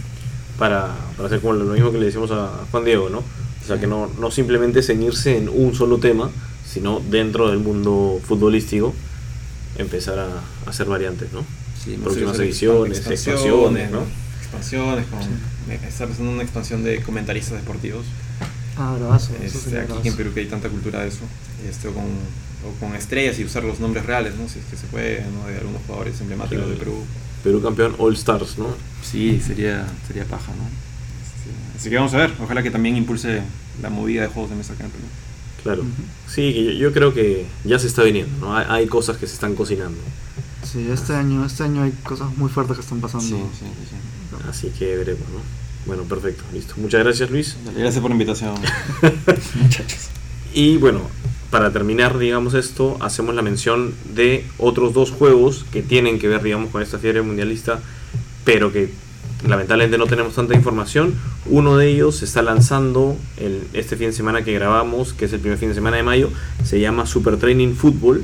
para, 0.58 0.94
para 1.16 1.26
hacer 1.26 1.40
como 1.40 1.54
lo 1.54 1.64
mismo 1.72 1.90
que 1.92 1.98
le 1.98 2.06
decimos 2.06 2.30
a 2.30 2.50
Juan 2.70 2.84
Diego, 2.84 3.08
¿no? 3.08 3.18
O 3.18 3.66
sea, 3.66 3.78
que 3.80 3.86
no, 3.86 4.10
no 4.18 4.30
simplemente 4.30 4.82
ceñirse 4.82 5.36
en 5.36 5.48
un 5.48 5.74
solo 5.74 5.98
tema, 5.98 6.30
sino 6.70 7.00
dentro 7.00 7.48
del 7.50 7.58
mundo 7.58 8.20
futbolístico 8.26 8.94
empezar 9.76 10.18
a, 10.18 10.26
a 10.66 10.70
hacer 10.70 10.86
variantes, 10.86 11.32
¿no? 11.32 11.44
Sí, 11.82 11.96
Próximas 12.02 12.38
ediciones, 12.38 12.98
expansiones, 12.98 13.42
expansiones, 13.44 13.90
¿no? 13.90 14.00
Expansiones, 14.48 15.06
con, 15.06 15.22
Sí. 15.22 15.28
está 15.86 16.06
pensando 16.06 16.30
en 16.30 16.34
una 16.36 16.42
expansión 16.42 16.82
de 16.82 17.00
comentaristas 17.02 17.58
deportivos. 17.60 18.06
Ah, 18.76 18.94
bravazo. 18.98 19.32
Este, 19.42 19.78
aquí 19.80 20.08
en 20.08 20.16
Perú 20.16 20.32
que 20.32 20.40
hay 20.40 20.46
tanta 20.46 20.68
cultura 20.68 21.00
de 21.02 21.08
eso. 21.08 21.20
Este, 21.68 21.88
o, 21.88 21.92
con, 21.94 22.04
o 22.04 22.72
con 22.80 22.94
estrellas 22.94 23.38
y 23.38 23.44
usar 23.44 23.64
los 23.64 23.80
nombres 23.80 24.06
reales, 24.06 24.34
¿no? 24.36 24.48
Si 24.48 24.58
es 24.60 24.64
que 24.66 24.76
se 24.76 24.86
puede, 24.86 25.24
¿no? 25.32 25.46
De 25.48 25.58
algunos 25.58 25.82
jugadores 25.86 26.20
emblemáticos 26.20 26.64
Claro. 26.64 26.70
de 26.70 26.76
Perú. 26.78 27.04
Perú 27.44 27.62
campeón 27.62 27.94
All 27.98 28.14
Stars, 28.14 28.58
¿no? 28.58 28.68
Sí, 29.02 29.40
sería, 29.44 29.86
sería 30.06 30.24
paja, 30.24 30.52
¿no? 30.56 30.64
Este, 30.64 31.78
así 31.78 31.90
que 31.90 31.96
vamos 31.96 32.14
a 32.14 32.18
ver. 32.18 32.32
Ojalá 32.42 32.62
que 32.62 32.70
también 32.70 32.96
impulse 32.96 33.42
la 33.82 33.90
movida 33.90 34.22
de 34.22 34.28
juegos 34.28 34.50
de 34.50 34.56
mesa 34.56 34.72
acá 34.72 34.84
en 34.84 34.90
Perú. 34.90 35.04
Claro. 35.62 35.82
Ujú. 35.82 35.90
Sí, 36.28 36.52
que 36.54 36.64
yo, 36.64 36.70
yo 36.72 36.92
creo 36.92 37.12
que 37.12 37.46
ya 37.64 37.78
se 37.80 37.88
está 37.88 38.02
viniendo, 38.04 38.46
¿no? 38.46 38.56
Hay, 38.56 38.64
hay 38.68 38.86
cosas 38.86 39.16
que 39.16 39.26
se 39.26 39.34
están 39.34 39.54
cocinando. 39.56 39.98
Sí, 40.64 40.86
este 40.92 41.14
año, 41.14 41.44
este 41.44 41.64
año 41.64 41.82
hay 41.82 41.92
cosas 42.04 42.36
muy 42.36 42.48
fuertes 42.50 42.76
que 42.76 42.82
están 42.82 43.00
pasando. 43.00 43.26
sí, 43.26 43.34
sí. 43.58 43.96
Así 44.48 44.70
que 44.70 44.96
veremos, 44.96 45.28
¿no? 45.30 45.40
Bueno, 45.86 46.02
perfecto, 46.04 46.44
listo. 46.52 46.74
Muchas 46.76 47.02
gracias, 47.02 47.30
Luis. 47.30 47.56
Gracias 47.76 48.00
por 48.00 48.10
la 48.10 48.14
invitación, 48.14 48.54
muchachos. 49.54 50.08
Y 50.52 50.76
bueno, 50.76 51.00
para 51.50 51.72
terminar, 51.72 52.18
digamos 52.18 52.54
esto, 52.54 52.96
hacemos 53.00 53.34
la 53.34 53.42
mención 53.42 53.94
de 54.14 54.44
otros 54.58 54.92
dos 54.92 55.10
juegos 55.10 55.64
que 55.72 55.82
tienen 55.82 56.18
que 56.18 56.28
ver, 56.28 56.42
digamos, 56.42 56.70
con 56.70 56.82
esta 56.82 56.98
fiebre 56.98 57.22
mundialista, 57.22 57.80
pero 58.44 58.70
que 58.72 58.90
lamentablemente 59.46 59.98
no 59.98 60.06
tenemos 60.06 60.34
tanta 60.34 60.54
información. 60.54 61.14
Uno 61.46 61.76
de 61.76 61.88
ellos 61.88 62.16
se 62.16 62.26
está 62.26 62.42
lanzando 62.42 63.16
el, 63.38 63.62
este 63.72 63.96
fin 63.96 64.08
de 64.08 64.12
semana 64.12 64.44
que 64.44 64.52
grabamos, 64.52 65.14
que 65.14 65.24
es 65.24 65.32
el 65.32 65.40
primer 65.40 65.58
fin 65.58 65.70
de 65.70 65.74
semana 65.74 65.96
de 65.96 66.02
mayo. 66.02 66.30
Se 66.64 66.80
llama 66.80 67.06
Super 67.06 67.38
Training 67.38 67.74
Football 67.74 68.22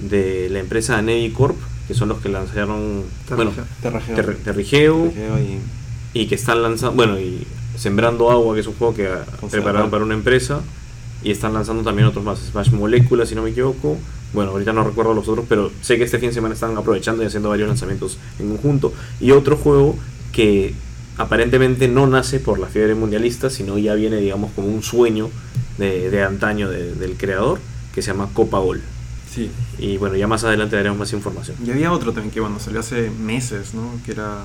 de 0.00 0.48
la 0.50 0.58
empresa 0.58 1.00
Navy 1.00 1.30
Corp, 1.30 1.56
que 1.86 1.94
son 1.94 2.08
los 2.08 2.18
que 2.20 2.28
lanzaron, 2.28 3.02
bueno, 3.28 3.50
Terrigeo. 3.52 3.64
Terrageo. 3.82 4.14
Ter- 4.16 4.36
Terrigeo, 4.38 5.02
Terrageo 5.14 5.38
y 5.38 5.58
y 6.20 6.26
que 6.28 6.34
están 6.34 6.62
lanzando, 6.62 6.96
bueno, 6.96 7.18
y 7.20 7.46
Sembrando 7.76 8.30
Agua, 8.30 8.54
que 8.54 8.60
es 8.62 8.66
un 8.66 8.74
juego 8.74 8.94
que 8.94 9.06
Serval. 9.50 9.90
para 9.90 10.02
una 10.02 10.14
empresa, 10.14 10.60
y 11.22 11.30
están 11.30 11.52
lanzando 11.52 11.82
también 11.82 12.08
otros 12.08 12.24
más, 12.24 12.38
Smash 12.38 12.70
Molecula, 12.70 13.26
si 13.26 13.34
no 13.34 13.42
me 13.42 13.50
equivoco. 13.50 13.98
Bueno, 14.32 14.52
ahorita 14.52 14.72
no 14.72 14.82
recuerdo 14.82 15.12
los 15.14 15.28
otros, 15.28 15.44
pero 15.48 15.70
sé 15.82 15.98
que 15.98 16.04
este 16.04 16.18
fin 16.18 16.30
de 16.30 16.34
semana 16.34 16.54
están 16.54 16.76
aprovechando 16.76 17.22
y 17.22 17.26
haciendo 17.26 17.50
varios 17.50 17.68
lanzamientos 17.68 18.18
en 18.38 18.48
conjunto. 18.48 18.92
Y 19.20 19.30
otro 19.32 19.56
juego 19.58 19.94
que 20.32 20.74
aparentemente 21.18 21.86
no 21.88 22.06
nace 22.06 22.40
por 22.40 22.58
la 22.58 22.66
fiebre 22.66 22.94
mundialista, 22.94 23.50
sino 23.50 23.78
ya 23.78 23.94
viene, 23.94 24.16
digamos, 24.16 24.52
como 24.52 24.68
un 24.68 24.82
sueño 24.82 25.30
de, 25.78 26.10
de 26.10 26.22
antaño 26.22 26.68
de- 26.70 26.94
del 26.94 27.16
creador, 27.16 27.58
que 27.94 28.02
se 28.02 28.10
llama 28.12 28.28
Copa 28.32 28.58
Gol. 28.58 28.80
Sí. 29.36 29.50
Y 29.78 29.98
bueno, 29.98 30.16
ya 30.16 30.26
más 30.26 30.42
adelante 30.44 30.76
daremos 30.76 30.98
más 30.98 31.12
información. 31.12 31.58
Y 31.64 31.70
había 31.70 31.92
otro 31.92 32.12
también 32.12 32.32
que, 32.32 32.40
bueno, 32.40 32.58
salió 32.58 32.80
hace 32.80 33.10
meses, 33.10 33.74
¿no? 33.74 33.92
Que 34.04 34.12
era. 34.12 34.38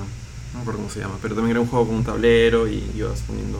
No 0.52 0.58
me 0.58 0.60
acuerdo 0.60 0.80
cómo 0.80 0.90
se 0.90 1.00
llama, 1.00 1.14
pero 1.22 1.34
también 1.34 1.52
era 1.52 1.60
un 1.62 1.66
juego 1.66 1.86
con 1.86 1.96
un 1.96 2.04
tablero 2.04 2.68
y 2.68 2.84
ibas 2.94 3.20
poniendo 3.26 3.58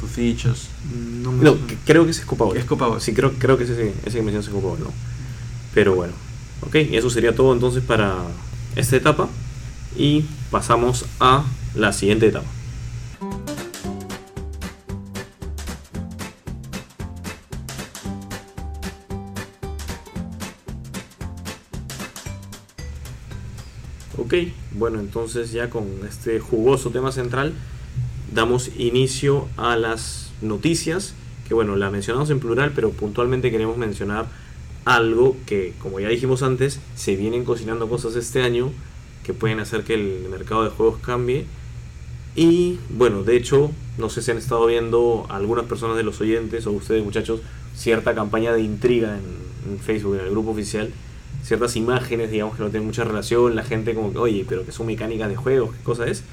tus 0.00 0.10
fichas. 0.10 0.68
Mm, 0.90 1.22
No 1.22 1.32
me 1.32 1.44
No, 1.44 1.56
creo 1.84 2.04
que 2.06 2.10
ese 2.12 2.20
es 2.20 2.26
Copa. 2.26 2.46
Es 2.58 2.64
Copa. 2.64 2.98
Sí, 3.00 3.12
creo, 3.12 3.34
creo 3.34 3.58
que 3.58 3.64
ese, 3.64 3.92
ese 4.04 4.16
que 4.18 4.22
mencionas 4.22 4.46
es 4.46 4.52
Copa 4.52 4.78
¿no? 4.82 4.90
Pero 5.74 5.94
bueno. 5.94 6.14
Ok, 6.62 6.74
eso 6.74 7.10
sería 7.10 7.34
todo 7.36 7.52
entonces 7.52 7.84
para 7.84 8.16
esta 8.76 8.96
etapa. 8.96 9.28
Y 9.94 10.24
pasamos 10.50 11.04
a 11.20 11.44
la 11.74 11.92
siguiente 11.92 12.28
etapa. 12.28 12.46
Bueno, 24.78 25.00
entonces 25.00 25.52
ya 25.52 25.70
con 25.70 25.86
este 26.08 26.40
jugoso 26.40 26.90
tema 26.90 27.12
central 27.12 27.52
damos 28.32 28.70
inicio 28.76 29.48
a 29.56 29.76
las 29.76 30.32
noticias, 30.42 31.14
que 31.48 31.54
bueno, 31.54 31.76
la 31.76 31.90
mencionamos 31.90 32.30
en 32.30 32.40
plural, 32.40 32.72
pero 32.74 32.90
puntualmente 32.90 33.50
queremos 33.50 33.76
mencionar 33.76 34.26
algo 34.84 35.36
que, 35.46 35.74
como 35.80 36.00
ya 36.00 36.08
dijimos 36.08 36.42
antes, 36.42 36.80
se 36.94 37.16
vienen 37.16 37.44
cocinando 37.44 37.88
cosas 37.88 38.16
este 38.16 38.42
año 38.42 38.70
que 39.24 39.32
pueden 39.34 39.60
hacer 39.60 39.82
que 39.82 39.94
el 39.94 40.28
mercado 40.30 40.64
de 40.64 40.70
juegos 40.70 40.98
cambie. 41.00 41.46
Y 42.36 42.78
bueno, 42.90 43.22
de 43.22 43.36
hecho, 43.36 43.70
no 43.98 44.10
sé 44.10 44.22
si 44.22 44.30
han 44.30 44.38
estado 44.38 44.66
viendo 44.66 45.26
algunas 45.30 45.64
personas 45.64 45.96
de 45.96 46.02
los 46.02 46.20
oyentes 46.20 46.66
o 46.66 46.72
ustedes 46.72 47.02
muchachos, 47.02 47.40
cierta 47.74 48.14
campaña 48.14 48.52
de 48.52 48.60
intriga 48.60 49.16
en, 49.16 49.72
en 49.72 49.78
Facebook, 49.78 50.16
en 50.16 50.26
el 50.26 50.30
grupo 50.30 50.50
oficial, 50.50 50.92
ciertas 51.46 51.76
imágenes, 51.76 52.30
digamos 52.30 52.56
que 52.56 52.62
no 52.64 52.70
tienen 52.70 52.86
mucha 52.86 53.04
relación, 53.04 53.54
la 53.54 53.62
gente 53.62 53.94
como 53.94 54.12
que, 54.12 54.18
oye, 54.18 54.44
pero 54.48 54.66
que 54.66 54.72
son 54.72 54.86
mecánicas 54.86 55.28
de 55.28 55.36
juegos, 55.36 55.76
¿qué 55.76 55.82
cosa 55.84 56.06
es? 56.06 56.24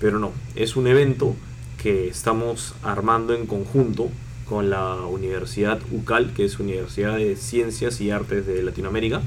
Pero 0.00 0.18
no, 0.18 0.32
es 0.54 0.76
un 0.76 0.86
evento 0.86 1.36
que 1.76 2.08
estamos 2.08 2.74
armando 2.82 3.34
en 3.34 3.46
conjunto 3.46 4.08
con 4.48 4.70
la 4.70 4.94
Universidad 5.02 5.78
UCAL, 5.90 6.32
que 6.32 6.46
es 6.46 6.58
Universidad 6.58 7.16
de 7.16 7.36
Ciencias 7.36 8.00
y 8.00 8.10
Artes 8.10 8.46
de 8.46 8.62
Latinoamérica, 8.62 9.20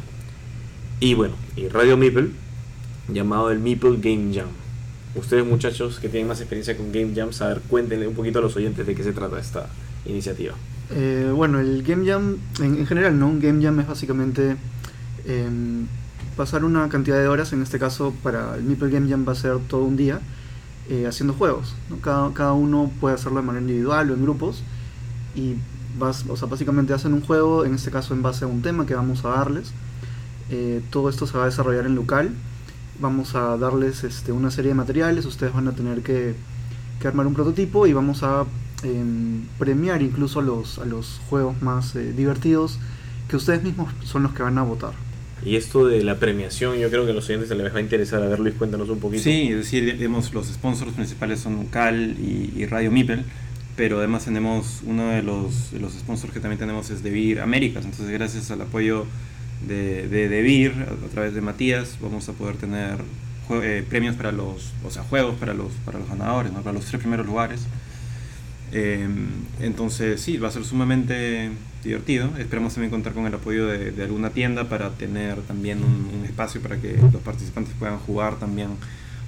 y 1.00 1.14
bueno, 1.14 1.36
y 1.56 1.68
Radio 1.68 1.96
Meeple, 1.96 2.30
llamado 3.08 3.52
el 3.52 3.60
Meeple 3.60 3.98
Game 3.98 4.34
Jam. 4.34 4.48
Ustedes 5.14 5.46
muchachos 5.46 6.00
que 6.00 6.10
tienen 6.10 6.28
más 6.28 6.40
experiencia 6.40 6.76
con 6.76 6.92
Game 6.92 7.14
Jams, 7.16 7.42
a 7.44 7.50
ver, 7.50 7.62
cuéntenle 7.70 8.08
un 8.08 8.16
poquito 8.16 8.40
a 8.40 8.42
los 8.42 8.56
oyentes 8.56 8.88
de 8.88 8.96
qué 8.96 9.04
se 9.04 9.14
trata 9.14 9.40
esta 9.40 9.70
iniciativa. 10.08 10.56
Eh, 10.92 11.32
bueno, 11.34 11.60
el 11.60 11.84
Game 11.84 12.06
Jam, 12.08 12.38
en, 12.60 12.78
en 12.78 12.88
general, 12.88 13.20
¿no? 13.20 13.28
Un 13.28 13.40
Game 13.40 13.64
Jam 13.64 13.80
es 13.80 13.88
básicamente 13.88 14.56
pasar 16.36 16.66
una 16.66 16.90
cantidad 16.90 17.18
de 17.18 17.28
horas, 17.28 17.54
en 17.54 17.62
este 17.62 17.80
caso 17.80 18.14
para 18.24 18.56
el 18.56 18.64
Meeple 18.64 18.90
Game 18.90 19.10
Jam 19.10 19.26
va 19.28 19.32
a 19.32 19.36
ser 19.36 19.58
todo 19.68 19.84
un 19.84 19.96
día, 19.96 20.20
eh, 20.90 21.08
haciendo 21.08 21.34
juegos. 21.34 21.76
cada 22.02 22.54
uno 22.54 22.92
puede 23.00 23.16
hacerlo 23.16 23.40
de 23.40 23.46
manera 23.48 23.62
individual 23.62 24.12
o 24.12 24.14
en 24.14 24.22
grupos 24.22 24.62
y 25.36 25.56
vas, 25.98 26.26
o 26.30 26.38
sea, 26.38 26.48
básicamente 26.48 26.94
hacen 26.94 27.14
un 27.14 27.22
juego, 27.22 27.66
en 27.66 27.74
este 27.74 27.92
caso 27.92 28.14
en 28.14 28.22
base 28.22 28.46
a 28.46 28.48
un 28.48 28.62
tema 28.62 28.86
que 28.86 28.96
vamos 28.96 29.26
a 29.26 29.30
darles. 29.30 29.72
Eh, 30.52 30.82
todo 30.92 31.10
esto 31.10 31.26
se 31.26 31.38
va 31.38 31.44
a 31.44 31.46
desarrollar 31.48 31.86
en 31.86 31.96
local. 31.96 32.32
Vamos 33.00 33.36
a 33.36 33.58
darles 33.58 34.04
este, 34.04 34.32
una 34.32 34.52
serie 34.52 34.70
de 34.70 34.76
materiales, 34.76 35.26
ustedes 35.26 35.54
van 35.54 35.68
a 35.68 35.72
tener 35.74 36.02
que, 36.02 36.36
que 37.02 37.08
armar 37.08 37.28
un 37.28 37.34
prototipo 37.34 37.88
y 37.88 37.94
vamos 37.94 38.24
a 38.24 38.46
em, 38.84 39.46
premiar 39.58 40.02
incluso 40.02 40.40
a 40.40 40.44
los, 40.44 40.80
a 40.80 40.86
los 40.86 41.20
juegos 41.30 41.62
más 41.62 41.96
eh, 41.96 42.14
divertidos 42.14 42.80
que 43.28 43.36
ustedes 43.36 43.64
mismos 43.64 43.92
son 44.04 44.24
los 44.24 44.34
que 44.34 44.44
van 44.44 44.58
a 44.58 44.64
votar. 44.64 44.94
Y 45.44 45.58
esto 45.58 45.86
de 45.86 46.04
la 46.04 46.18
premiación, 46.18 46.78
yo 46.78 46.90
creo 46.90 47.06
que 47.06 47.12
a 47.12 47.14
los 47.14 47.28
oyentes 47.30 47.50
les 47.50 47.74
va 47.74 47.78
a 47.78 47.82
interesar. 47.82 48.22
A 48.22 48.28
ver, 48.28 48.40
Luis, 48.40 48.56
cuéntanos 48.56 48.90
un 48.90 49.00
poquito. 49.00 49.24
Sí, 49.24 49.50
es 49.50 49.58
decir, 49.58 50.00
los 50.34 50.48
sponsors 50.48 50.94
principales 50.94 51.40
son 51.40 51.66
Cal 51.68 52.16
y, 52.20 52.66
Radio 52.66 52.92
Mipel, 52.92 53.24
pero 53.76 54.00
además 54.00 54.26
tenemos 54.26 54.82
uno 54.86 55.10
de 55.10 55.22
los, 55.22 55.74
los 55.74 55.94
sponsors 55.94 56.34
que 56.34 56.40
también 56.40 56.60
tenemos 56.60 56.90
es 56.90 57.04
Devir 57.04 57.42
Américas, 57.42 57.84
entonces 57.86 58.10
gracias 58.12 58.50
al 58.52 58.62
apoyo 58.62 59.06
de, 59.68 60.08
de 60.08 60.72
a, 60.72 61.06
a 61.06 61.10
través 61.10 61.34
de 61.34 61.42
Matías 61.42 61.98
vamos 62.02 62.28
a 62.30 62.34
poder 62.34 62.56
tener 62.56 62.98
eh, 63.50 63.86
premios 63.88 64.16
para 64.16 64.32
los, 64.32 64.74
o 64.84 64.90
sea, 64.90 65.04
juegos 65.04 65.36
para 65.36 65.54
los, 65.54 65.72
para 65.86 66.00
los 66.00 66.10
ganadores, 66.10 66.52
¿no? 66.52 66.62
para 66.62 66.74
los 66.74 66.86
tres 66.86 67.00
primeros 67.00 67.26
lugares. 67.26 67.62
Eh, 68.72 69.08
entonces 69.60 70.20
sí, 70.22 70.38
va 70.38 70.50
a 70.50 70.52
ser 70.52 70.66
sumamente 70.66 71.52
divertido. 71.84 72.30
Esperamos 72.38 72.74
también 72.74 72.92
contar 72.92 73.14
con 73.14 73.26
el 73.26 73.34
apoyo 73.34 73.68
de, 73.68 74.04
alguna 74.04 74.32
tienda 74.32 74.70
para 74.70 74.92
tener 74.92 75.42
también 75.42 75.80
un, 75.84 76.26
espacio 76.26 76.62
para 76.62 76.78
que 76.78 76.98
los 76.98 77.22
participantes 77.22 77.74
puedan 77.78 78.00
jugar 78.00 78.36
también 78.36 78.70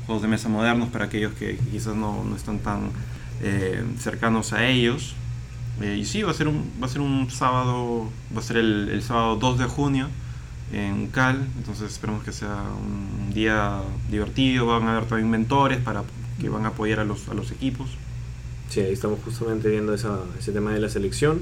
juegos 0.06 0.22
de 0.22 0.28
mesa 0.28 0.50
modernos 0.50 0.90
para 0.90 1.06
aquellos 1.06 1.34
que 1.34 1.58
quizás 1.72 1.96
no, 1.96 2.24
no 2.24 2.36
están 2.36 2.60
tan 2.60 2.90
eh, 3.42 3.84
cercanos 4.00 4.54
a 4.54 4.68
ellos. 4.68 5.16
Eh, 5.82 5.98
y 6.00 6.06
sí, 6.06 6.24
va 6.24 6.32
a 6.32 6.34
ser 6.34 6.48
un, 6.48 6.72
va 6.82 6.88
a 6.88 6.90
ser 6.90 7.02
un 7.02 7.30
sábado, 7.30 8.10
va 8.36 8.40
a 8.40 8.44
ser 8.44 8.58
el, 8.58 8.90
el 8.90 9.04
sábado 9.04 9.36
2 9.36 9.60
de 9.60 9.66
junio 9.66 10.08
en 10.72 11.08
Cal, 11.08 11.48
entonces 11.58 11.92
esperamos 11.92 12.24
que 12.24 12.32
sea 12.34 12.64
un 12.82 13.34
día 13.34 13.82
divertido, 14.10 14.66
van 14.66 14.84
a 14.84 14.98
haber 14.98 15.08
también 15.08 15.30
mentores 15.30 15.78
para 15.78 16.04
que 16.40 16.50
van 16.50 16.66
a 16.66 16.70
apoyar 16.70 17.00
a 17.00 17.06
los, 17.06 17.30
a 17.30 17.34
los 17.34 17.52
equipos. 17.52 17.90
Sí, 18.70 18.82
ahí 18.82 18.94
estamos 18.94 19.20
justamente 19.24 19.70
viendo 19.70 19.94
esa- 19.94 20.24
ese 20.38 20.52
tema 20.52 20.74
de 20.74 20.80
la 20.80 20.90
selección. 20.90 21.42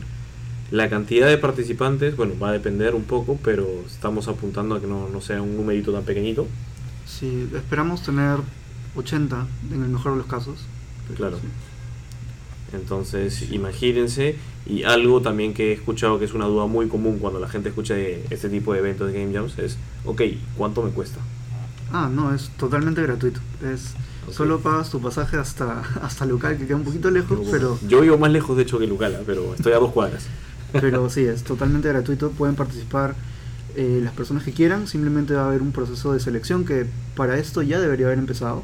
La 0.71 0.89
cantidad 0.89 1.27
de 1.27 1.37
participantes, 1.37 2.15
bueno, 2.15 2.33
va 2.41 2.49
a 2.49 2.51
depender 2.51 2.95
un 2.95 3.03
poco, 3.03 3.37
pero 3.43 3.67
estamos 3.85 4.27
apuntando 4.27 4.75
a 4.75 4.81
que 4.81 4.87
no, 4.87 5.09
no 5.09 5.21
sea 5.21 5.41
un 5.41 5.55
numerito 5.57 5.91
tan 5.93 6.03
pequeñito. 6.03 6.47
Sí, 7.05 7.47
esperamos 7.55 8.01
tener 8.03 8.39
80 8.95 9.45
en 9.71 9.83
el 9.83 9.89
mejor 9.89 10.13
de 10.13 10.17
los 10.19 10.27
casos. 10.27 10.57
Claro. 11.15 11.37
sí. 11.37 11.47
Entonces, 12.73 13.51
imagínense, 13.51 14.35
y 14.65 14.83
algo 14.83 15.21
también 15.21 15.53
que 15.53 15.69
he 15.69 15.73
escuchado 15.73 16.17
que 16.19 16.25
es 16.25 16.33
una 16.33 16.45
duda 16.45 16.65
muy 16.65 16.87
común 16.87 17.19
cuando 17.19 17.39
la 17.39 17.47
gente 17.47 17.69
escucha 17.69 17.93
de 17.93 18.25
este 18.31 18.49
tipo 18.49 18.73
de 18.73 18.79
eventos 18.79 19.11
de 19.11 19.19
Game 19.21 19.33
Jams 19.33 19.57
es, 19.59 19.77
ok, 20.03 20.21
¿cuánto 20.57 20.81
me 20.81 20.89
cuesta? 20.89 21.19
Ah, 21.93 22.09
no, 22.11 22.33
es 22.33 22.49
totalmente 22.57 23.01
gratuito. 23.03 23.39
Es. 23.63 23.93
Solo 24.31 24.59
pagas 24.59 24.89
tu 24.89 25.01
pasaje 25.01 25.37
hasta, 25.37 25.81
hasta 26.01 26.25
local, 26.25 26.57
que 26.57 26.65
queda 26.65 26.77
un 26.77 26.83
poquito 26.83 27.11
lejos, 27.11 27.39
pero, 27.51 27.79
Yo 27.87 28.01
vivo 28.01 28.17
más 28.17 28.31
lejos 28.31 28.57
de 28.57 28.63
hecho 28.63 28.79
que 28.79 28.87
Lucala, 28.87 29.21
pero 29.25 29.53
estoy 29.55 29.73
a 29.73 29.77
dos 29.77 29.91
cuadras. 29.91 30.27
pero 30.71 31.09
sí, 31.09 31.21
es 31.21 31.43
totalmente 31.43 31.87
gratuito. 31.87 32.31
Pueden 32.31 32.55
participar 32.55 33.15
eh, 33.75 33.99
las 34.03 34.13
personas 34.13 34.43
que 34.43 34.51
quieran. 34.51 34.87
Simplemente 34.87 35.33
va 35.33 35.43
a 35.43 35.47
haber 35.47 35.61
un 35.61 35.71
proceso 35.71 36.13
de 36.13 36.19
selección 36.19 36.65
que 36.65 36.85
para 37.15 37.37
esto 37.37 37.61
ya 37.61 37.79
debería 37.79 38.07
haber 38.07 38.19
empezado. 38.19 38.63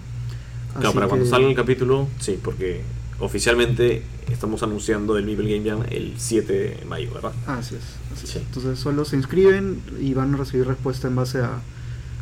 Claro, 0.79 0.93
para 0.93 1.07
cuando 1.07 1.25
salga 1.25 1.49
el 1.49 1.55
capítulo, 1.55 2.07
sí, 2.19 2.39
porque 2.41 2.81
oficialmente 3.19 4.03
estamos 4.31 4.63
anunciando 4.63 5.17
el 5.17 5.25
Meeple 5.25 5.57
Game 5.57 5.69
Jam 5.69 5.83
el 5.89 6.13
7 6.17 6.53
de 6.53 6.85
mayo, 6.85 7.13
¿verdad? 7.13 7.33
Así 7.45 7.75
es. 7.75 7.81
así 8.13 8.25
es. 8.25 8.31
Sí. 8.31 8.39
Entonces 8.39 8.79
solo 8.79 9.03
se 9.03 9.17
inscriben 9.17 9.81
y 9.99 10.13
van 10.13 10.33
a 10.33 10.37
recibir 10.37 10.65
respuesta 10.65 11.09
en 11.09 11.15
base 11.15 11.39
a, 11.39 11.59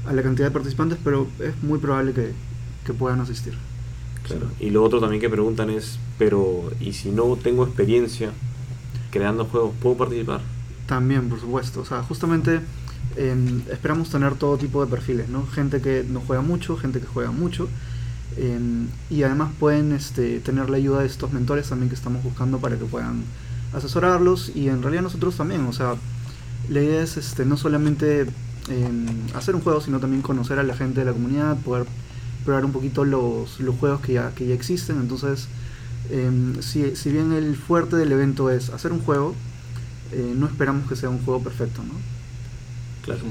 a 0.07 0.13
la 0.13 0.23
cantidad 0.23 0.47
de 0.47 0.51
participantes, 0.51 0.97
pero 1.03 1.27
es 1.39 1.61
muy 1.61 1.77
probable 1.77 2.13
que, 2.13 2.31
que 2.89 2.93
puedan 2.97 3.21
asistir. 3.21 3.53
Claro. 4.23 4.47
Y 4.59 4.71
lo 4.71 4.83
otro 4.83 4.99
también 4.99 5.21
que 5.21 5.29
preguntan 5.29 5.69
es, 5.69 5.99
pero 6.17 6.71
¿y 6.79 6.93
si 6.93 7.09
no 7.11 7.35
tengo 7.35 7.63
experiencia 7.63 8.31
creando 9.11 9.45
juegos, 9.45 9.73
puedo 9.79 9.95
participar? 9.97 10.41
También, 10.87 11.29
por 11.29 11.39
supuesto. 11.39 11.81
O 11.81 11.85
sea, 11.85 12.01
justamente 12.01 12.61
em, 13.15 13.61
esperamos 13.71 14.09
tener 14.09 14.33
todo 14.35 14.57
tipo 14.57 14.83
de 14.83 14.89
perfiles, 14.89 15.29
¿no? 15.29 15.45
Gente 15.45 15.81
que 15.81 16.03
no 16.07 16.19
juega 16.25 16.41
mucho, 16.41 16.77
gente 16.77 16.99
que 16.99 17.05
juega 17.05 17.31
mucho. 17.31 17.67
em, 18.37 18.87
y 19.09 19.23
además 19.23 19.51
pueden 19.59 19.91
este, 19.91 20.39
tener 20.39 20.69
la 20.69 20.77
ayuda 20.77 21.01
de 21.01 21.07
estos 21.07 21.31
mentores 21.33 21.69
también 21.69 21.89
que 21.89 21.95
estamos 21.95 22.23
buscando 22.23 22.57
para 22.59 22.77
que 22.77 22.85
puedan 22.85 23.23
asesorarlos. 23.73 24.51
Y 24.55 24.69
en 24.69 24.81
realidad 24.81 25.03
nosotros 25.03 25.35
también, 25.35 25.65
o 25.65 25.73
sea, 25.73 25.95
la 26.69 26.81
idea 26.81 27.03
es 27.03 27.17
este, 27.17 27.45
no 27.45 27.55
solamente 27.57 28.21
em, 28.69 29.05
hacer 29.35 29.55
un 29.55 29.61
juego, 29.61 29.81
sino 29.81 29.99
también 29.99 30.21
conocer 30.21 30.57
a 30.59 30.63
la 30.63 30.75
gente 30.75 31.01
de 31.01 31.05
la 31.05 31.13
comunidad, 31.13 31.57
poder 31.57 31.85
probar 32.49 32.65
un 32.65 32.71
poquito 32.71 33.05
los, 33.05 33.59
los 33.59 33.75
juegos 33.75 34.01
que 34.01 34.13
ya, 34.13 34.31
que 34.33 34.47
ya 34.47 34.55
existen. 34.55 34.97
Entonces, 34.99 35.47
em, 36.09 36.59
si, 36.63 36.95
si 36.95 37.11
bien 37.11 37.31
el 37.31 37.55
fuerte 37.55 37.95
del 37.95 38.11
evento 38.11 38.49
es 38.49 38.71
hacer 38.71 38.91
un 38.91 39.01
juego, 39.01 39.35
eh, 40.11 40.33
no 40.35 40.47
esperamos 40.47 40.89
que 40.89 40.95
sea 40.95 41.09
un 41.09 41.23
juego 41.23 41.43
perfecto, 41.43 41.83
¿no? 41.83 41.93
Claro. 43.03 43.21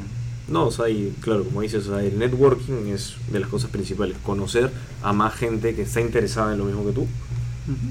No, 0.47 0.66
o 0.66 0.71
sea, 0.71 0.89
y 0.89 1.12
claro, 1.21 1.43
como 1.45 1.62
dices, 1.62 1.89
o 1.89 1.97
sea, 1.97 2.05
el 2.05 2.16
networking 2.16 2.87
es 2.87 3.16
de 3.33 3.41
las 3.41 3.49
cosas 3.49 3.71
principales. 3.71 4.16
Conocer 4.23 4.71
a 5.03 5.12
más 5.12 5.35
gente 5.35 5.75
que 5.75 5.83
está 5.83 6.01
interesada 6.01 6.53
en 6.53 6.59
lo 6.59 6.66
mismo 6.66 6.87
que 6.87 6.93
tú. 6.93 7.07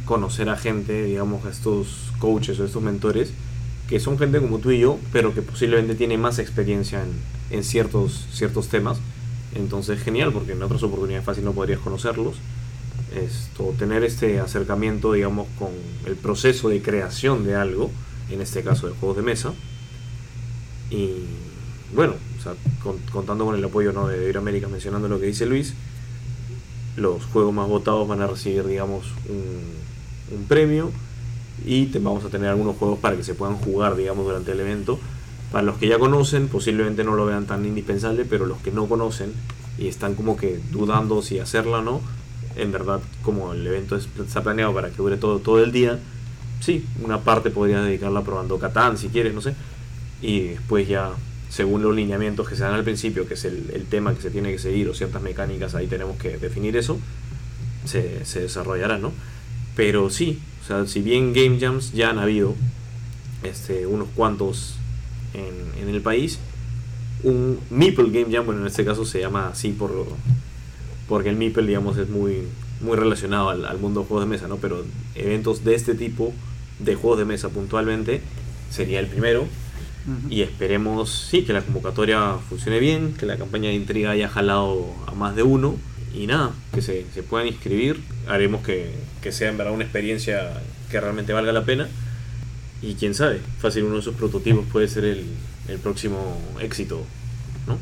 Conocer 0.05 0.47
a 0.47 0.55
gente, 0.55 1.03
digamos, 1.03 1.45
a 1.45 1.49
estos 1.49 2.13
coaches 2.19 2.57
o 2.61 2.65
estos 2.65 2.81
mentores, 2.81 3.33
que 3.89 3.99
son 3.99 4.17
gente 4.17 4.39
como 4.39 4.59
tú 4.59 4.71
y 4.71 4.79
yo, 4.79 4.97
pero 5.11 5.33
que 5.33 5.41
posiblemente 5.41 5.93
tiene 5.93 6.17
más 6.17 6.39
experiencia 6.39 7.03
en, 7.03 7.11
en 7.57 7.65
ciertos, 7.65 8.25
ciertos 8.31 8.69
temas. 8.69 8.99
Entonces, 9.55 10.01
genial, 10.01 10.31
porque 10.33 10.51
en 10.53 10.61
otras 10.61 10.83
oportunidades 10.83 11.25
fácil 11.25 11.43
no 11.45 11.53
podrías 11.53 11.79
conocerlos. 11.79 12.35
Esto, 13.15 13.73
tener 13.79 14.03
este 14.03 14.39
acercamiento, 14.39 15.13
digamos, 15.13 15.47
con 15.57 15.69
el 16.05 16.15
proceso 16.15 16.69
de 16.69 16.81
creación 16.81 17.45
de 17.45 17.55
algo, 17.55 17.89
en 18.29 18.41
este 18.41 18.61
caso 18.63 18.87
de 18.87 18.93
juegos 18.93 19.17
de 19.17 19.23
mesa. 19.23 19.53
Y 20.89 21.11
bueno, 21.95 22.13
con- 22.83 22.97
contando 23.11 23.45
con 23.45 23.55
el 23.55 23.63
apoyo 23.63 23.91
¿no? 23.93 24.07
de 24.07 24.17
Iberoamérica, 24.17 24.67
mencionando 24.67 25.07
lo 25.07 25.19
que 25.19 25.25
dice 25.27 25.45
Luis, 25.45 25.73
los 26.95 27.23
juegos 27.25 27.53
más 27.53 27.67
votados 27.67 28.07
van 28.07 28.21
a 28.21 28.27
recibir, 28.27 28.65
digamos, 28.65 29.05
un, 29.29 30.37
un 30.37 30.43
premio 30.45 30.91
y 31.65 31.85
te, 31.87 31.99
vamos 31.99 32.23
a 32.25 32.29
tener 32.29 32.49
algunos 32.49 32.75
juegos 32.77 32.99
para 32.99 33.15
que 33.15 33.23
se 33.23 33.33
puedan 33.35 33.57
jugar, 33.57 33.95
digamos, 33.95 34.25
durante 34.25 34.51
el 34.51 34.59
evento. 34.59 34.99
Para 35.51 35.63
los 35.63 35.77
que 35.77 35.87
ya 35.87 35.97
conocen, 35.97 36.47
posiblemente 36.49 37.03
no 37.03 37.15
lo 37.15 37.25
vean 37.25 37.45
tan 37.45 37.65
indispensable, 37.65 38.25
pero 38.25 38.45
los 38.45 38.57
que 38.59 38.71
no 38.71 38.87
conocen 38.87 39.33
y 39.77 39.87
están 39.87 40.15
como 40.15 40.35
que 40.35 40.59
dudando 40.71 41.21
si 41.21 41.39
hacerla 41.39 41.79
o 41.79 41.81
no, 41.81 42.01
en 42.55 42.71
verdad, 42.71 42.99
como 43.23 43.53
el 43.53 43.65
evento 43.65 43.95
es- 43.95 44.07
está 44.19 44.41
planeado 44.43 44.73
para 44.73 44.89
que 44.89 44.97
dure 44.97 45.15
todo, 45.17 45.39
todo 45.39 45.63
el 45.63 45.71
día, 45.71 45.99
sí, 46.59 46.85
una 47.03 47.19
parte 47.21 47.49
podrías 47.51 47.85
dedicarla 47.85 48.23
probando 48.23 48.57
Catán 48.59 48.97
si 48.97 49.09
quieres, 49.09 49.33
no 49.33 49.41
sé, 49.41 49.53
y 50.21 50.41
después 50.49 50.87
ya, 50.87 51.11
según 51.49 51.83
los 51.83 51.95
lineamientos 51.95 52.49
que 52.49 52.55
se 52.55 52.63
dan 52.63 52.73
al 52.73 52.83
principio, 52.83 53.27
que 53.27 53.35
es 53.35 53.45
el, 53.45 53.69
el 53.73 53.85
tema 53.85 54.13
que 54.15 54.21
se 54.21 54.31
tiene 54.31 54.51
que 54.51 54.59
seguir 54.59 54.89
o 54.89 54.93
ciertas 54.95 55.21
mecánicas, 55.21 55.75
ahí 55.75 55.87
tenemos 55.87 56.17
que 56.17 56.37
definir 56.37 56.75
eso, 56.75 56.97
se, 57.85 58.25
se 58.25 58.41
desarrollará, 58.41 58.97
¿no? 58.97 59.13
Pero 59.75 60.09
sí, 60.09 60.39
o 60.63 60.67
sea, 60.67 60.85
si 60.87 61.01
bien 61.01 61.33
Game 61.33 61.59
Jams 61.59 61.93
ya 61.93 62.09
han 62.09 62.19
habido 62.19 62.55
este, 63.43 63.85
unos 63.87 64.07
cuantos 64.15 64.73
en, 65.37 65.83
en 65.83 65.89
el 65.93 66.01
país, 66.01 66.39
un 67.23 67.59
Meeple 67.69 68.09
Game 68.11 68.33
Jam, 68.33 68.45
bueno, 68.45 68.61
en 68.61 68.67
este 68.67 68.85
caso 68.85 69.05
se 69.05 69.19
llama 69.19 69.49
así 69.49 69.69
por 69.69 70.07
porque 71.07 71.29
el 71.29 71.37
Meeple, 71.37 71.65
digamos, 71.65 71.97
es 71.97 72.09
muy, 72.09 72.43
muy 72.81 72.97
relacionado 72.97 73.49
al, 73.49 73.65
al 73.65 73.79
mundo 73.79 74.01
de 74.01 74.07
juegos 74.07 74.25
de 74.25 74.29
mesa, 74.29 74.47
¿no? 74.47 74.57
Pero 74.57 74.83
eventos 75.15 75.63
de 75.63 75.73
este 75.73 75.95
tipo, 75.95 76.33
de 76.79 76.95
juegos 76.95 77.19
de 77.19 77.25
mesa 77.25 77.49
puntualmente, 77.49 78.21
sería 78.69 78.99
el 78.99 79.07
primero. 79.07 79.45
Y 80.29 80.41
esperemos, 80.41 81.27
sí, 81.29 81.43
que 81.43 81.51
la 81.51 81.61
convocatoria 81.61 82.35
funcione 82.47 82.79
bien, 82.79 83.13
que 83.13 83.25
la 83.25 83.35
campaña 83.35 83.67
de 83.69 83.75
intriga 83.75 84.11
haya 84.11 84.29
jalado 84.29 84.85
a 85.05 85.11
más 85.13 85.35
de 85.35 85.43
uno. 85.43 85.75
Y 86.13 86.27
nada, 86.27 86.51
que 86.73 86.81
se, 86.81 87.05
se 87.13 87.23
puedan 87.23 87.47
inscribir. 87.47 87.99
Haremos 88.25 88.61
que, 88.65 88.93
que 89.21 89.33
sea 89.33 89.49
en 89.49 89.57
verdad 89.57 89.73
una 89.73 89.83
experiencia 89.83 90.61
que 90.89 91.01
realmente 91.01 91.33
valga 91.33 91.51
la 91.51 91.65
pena. 91.65 91.89
Y 92.81 92.93
quién 92.95 93.15
sabe, 93.15 93.41
fácil 93.59 93.83
uno 93.83 93.95
de 93.95 94.01
esos 94.01 94.15
prototipos 94.15 94.65
puede 94.71 94.87
ser 94.87 95.05
el, 95.05 95.25
el 95.67 95.79
próximo 95.79 96.37
éxito, 96.59 97.03
¿no? 97.67 97.77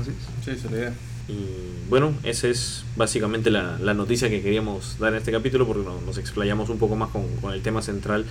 Así 0.00 0.10
es. 0.10 0.44
Sí, 0.44 0.50
esa 0.52 0.66
es 0.66 0.70
la 0.72 0.78
idea. 0.78 0.94
Y 1.28 1.88
bueno, 1.90 2.12
esa 2.22 2.48
es 2.48 2.84
básicamente 2.96 3.50
la, 3.50 3.78
la 3.78 3.94
noticia 3.94 4.30
que 4.30 4.40
queríamos 4.40 4.96
dar 4.98 5.12
en 5.12 5.18
este 5.18 5.32
capítulo 5.32 5.66
porque 5.66 5.82
no- 5.84 6.00
nos 6.00 6.18
explayamos 6.18 6.70
un 6.70 6.78
poco 6.78 6.96
más 6.96 7.10
con, 7.10 7.26
con 7.40 7.52
el 7.52 7.62
tema 7.62 7.82
central 7.82 8.24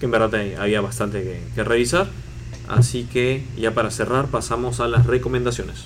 que 0.00 0.06
en 0.06 0.12
verdad 0.12 0.34
había 0.58 0.80
bastante 0.80 1.22
que, 1.22 1.40
que 1.54 1.62
revisar. 1.64 2.08
Así 2.68 3.04
que 3.04 3.44
ya 3.58 3.74
para 3.74 3.90
cerrar 3.90 4.28
pasamos 4.28 4.80
a 4.80 4.88
las 4.88 5.06
recomendaciones. 5.06 5.84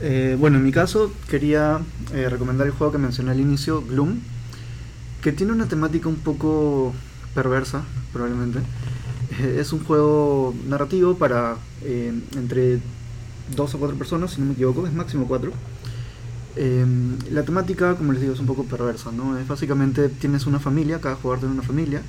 Eh, 0.00 0.36
bueno, 0.38 0.58
en 0.58 0.64
mi 0.64 0.72
caso 0.72 1.10
quería 1.28 1.80
eh, 2.12 2.28
recomendar 2.28 2.66
el 2.66 2.72
juego 2.72 2.92
que 2.92 2.98
mencioné 2.98 3.30
al 3.30 3.40
inicio, 3.40 3.82
Gloom, 3.82 4.20
que 5.22 5.32
tiene 5.32 5.52
una 5.52 5.66
temática 5.68 6.08
un 6.08 6.16
poco 6.16 6.94
perversa, 7.36 7.84
probablemente. 8.12 8.58
Eh, 9.38 9.58
es 9.60 9.72
un 9.72 9.84
juego 9.84 10.54
narrativo 10.66 11.16
para 11.16 11.56
eh, 11.82 12.12
entre 12.34 12.80
dos 13.54 13.74
o 13.74 13.78
cuatro 13.78 13.96
personas, 13.96 14.32
si 14.32 14.40
no 14.40 14.46
me 14.46 14.54
equivoco, 14.54 14.86
es 14.86 14.92
máximo 14.92 15.28
cuatro. 15.28 15.52
Eh, 16.56 16.86
la 17.30 17.44
temática, 17.44 17.94
como 17.94 18.12
les 18.12 18.22
digo, 18.22 18.32
es 18.34 18.40
un 18.40 18.46
poco 18.46 18.64
perversa, 18.64 19.12
¿no? 19.12 19.38
Es 19.38 19.46
básicamente 19.46 20.08
tienes 20.08 20.46
una 20.46 20.58
familia, 20.58 21.00
cada 21.00 21.16
jugador 21.16 21.40
tiene 21.40 21.54
una 21.54 21.62
familia, 21.62 22.00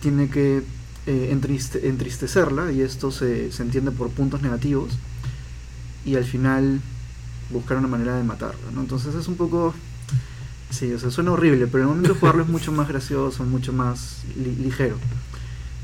tiene 0.00 0.30
que 0.30 0.62
eh, 1.06 1.34
entriste- 1.34 1.82
entristecerla 1.84 2.70
y 2.72 2.80
esto 2.80 3.10
se, 3.10 3.50
se 3.50 3.62
entiende 3.62 3.90
por 3.90 4.08
puntos 4.10 4.40
negativos 4.40 4.96
y 6.06 6.14
al 6.14 6.24
final 6.24 6.80
buscar 7.50 7.76
una 7.76 7.88
manera 7.88 8.16
de 8.16 8.22
matarla, 8.22 8.70
¿no? 8.72 8.80
Entonces 8.80 9.14
es 9.14 9.26
un 9.28 9.36
poco... 9.36 9.74
Sí, 10.74 10.92
o 10.92 10.98
sea, 10.98 11.10
suena 11.10 11.30
horrible, 11.32 11.66
pero 11.68 11.84
en 11.84 11.90
el 11.90 11.94
momento 11.96 12.14
de 12.14 12.18
jugarlo 12.20 12.42
es 12.42 12.48
mucho 12.48 12.72
más 12.72 12.88
gracioso, 12.88 13.44
mucho 13.44 13.72
más 13.72 14.22
li- 14.36 14.56
ligero. 14.56 14.96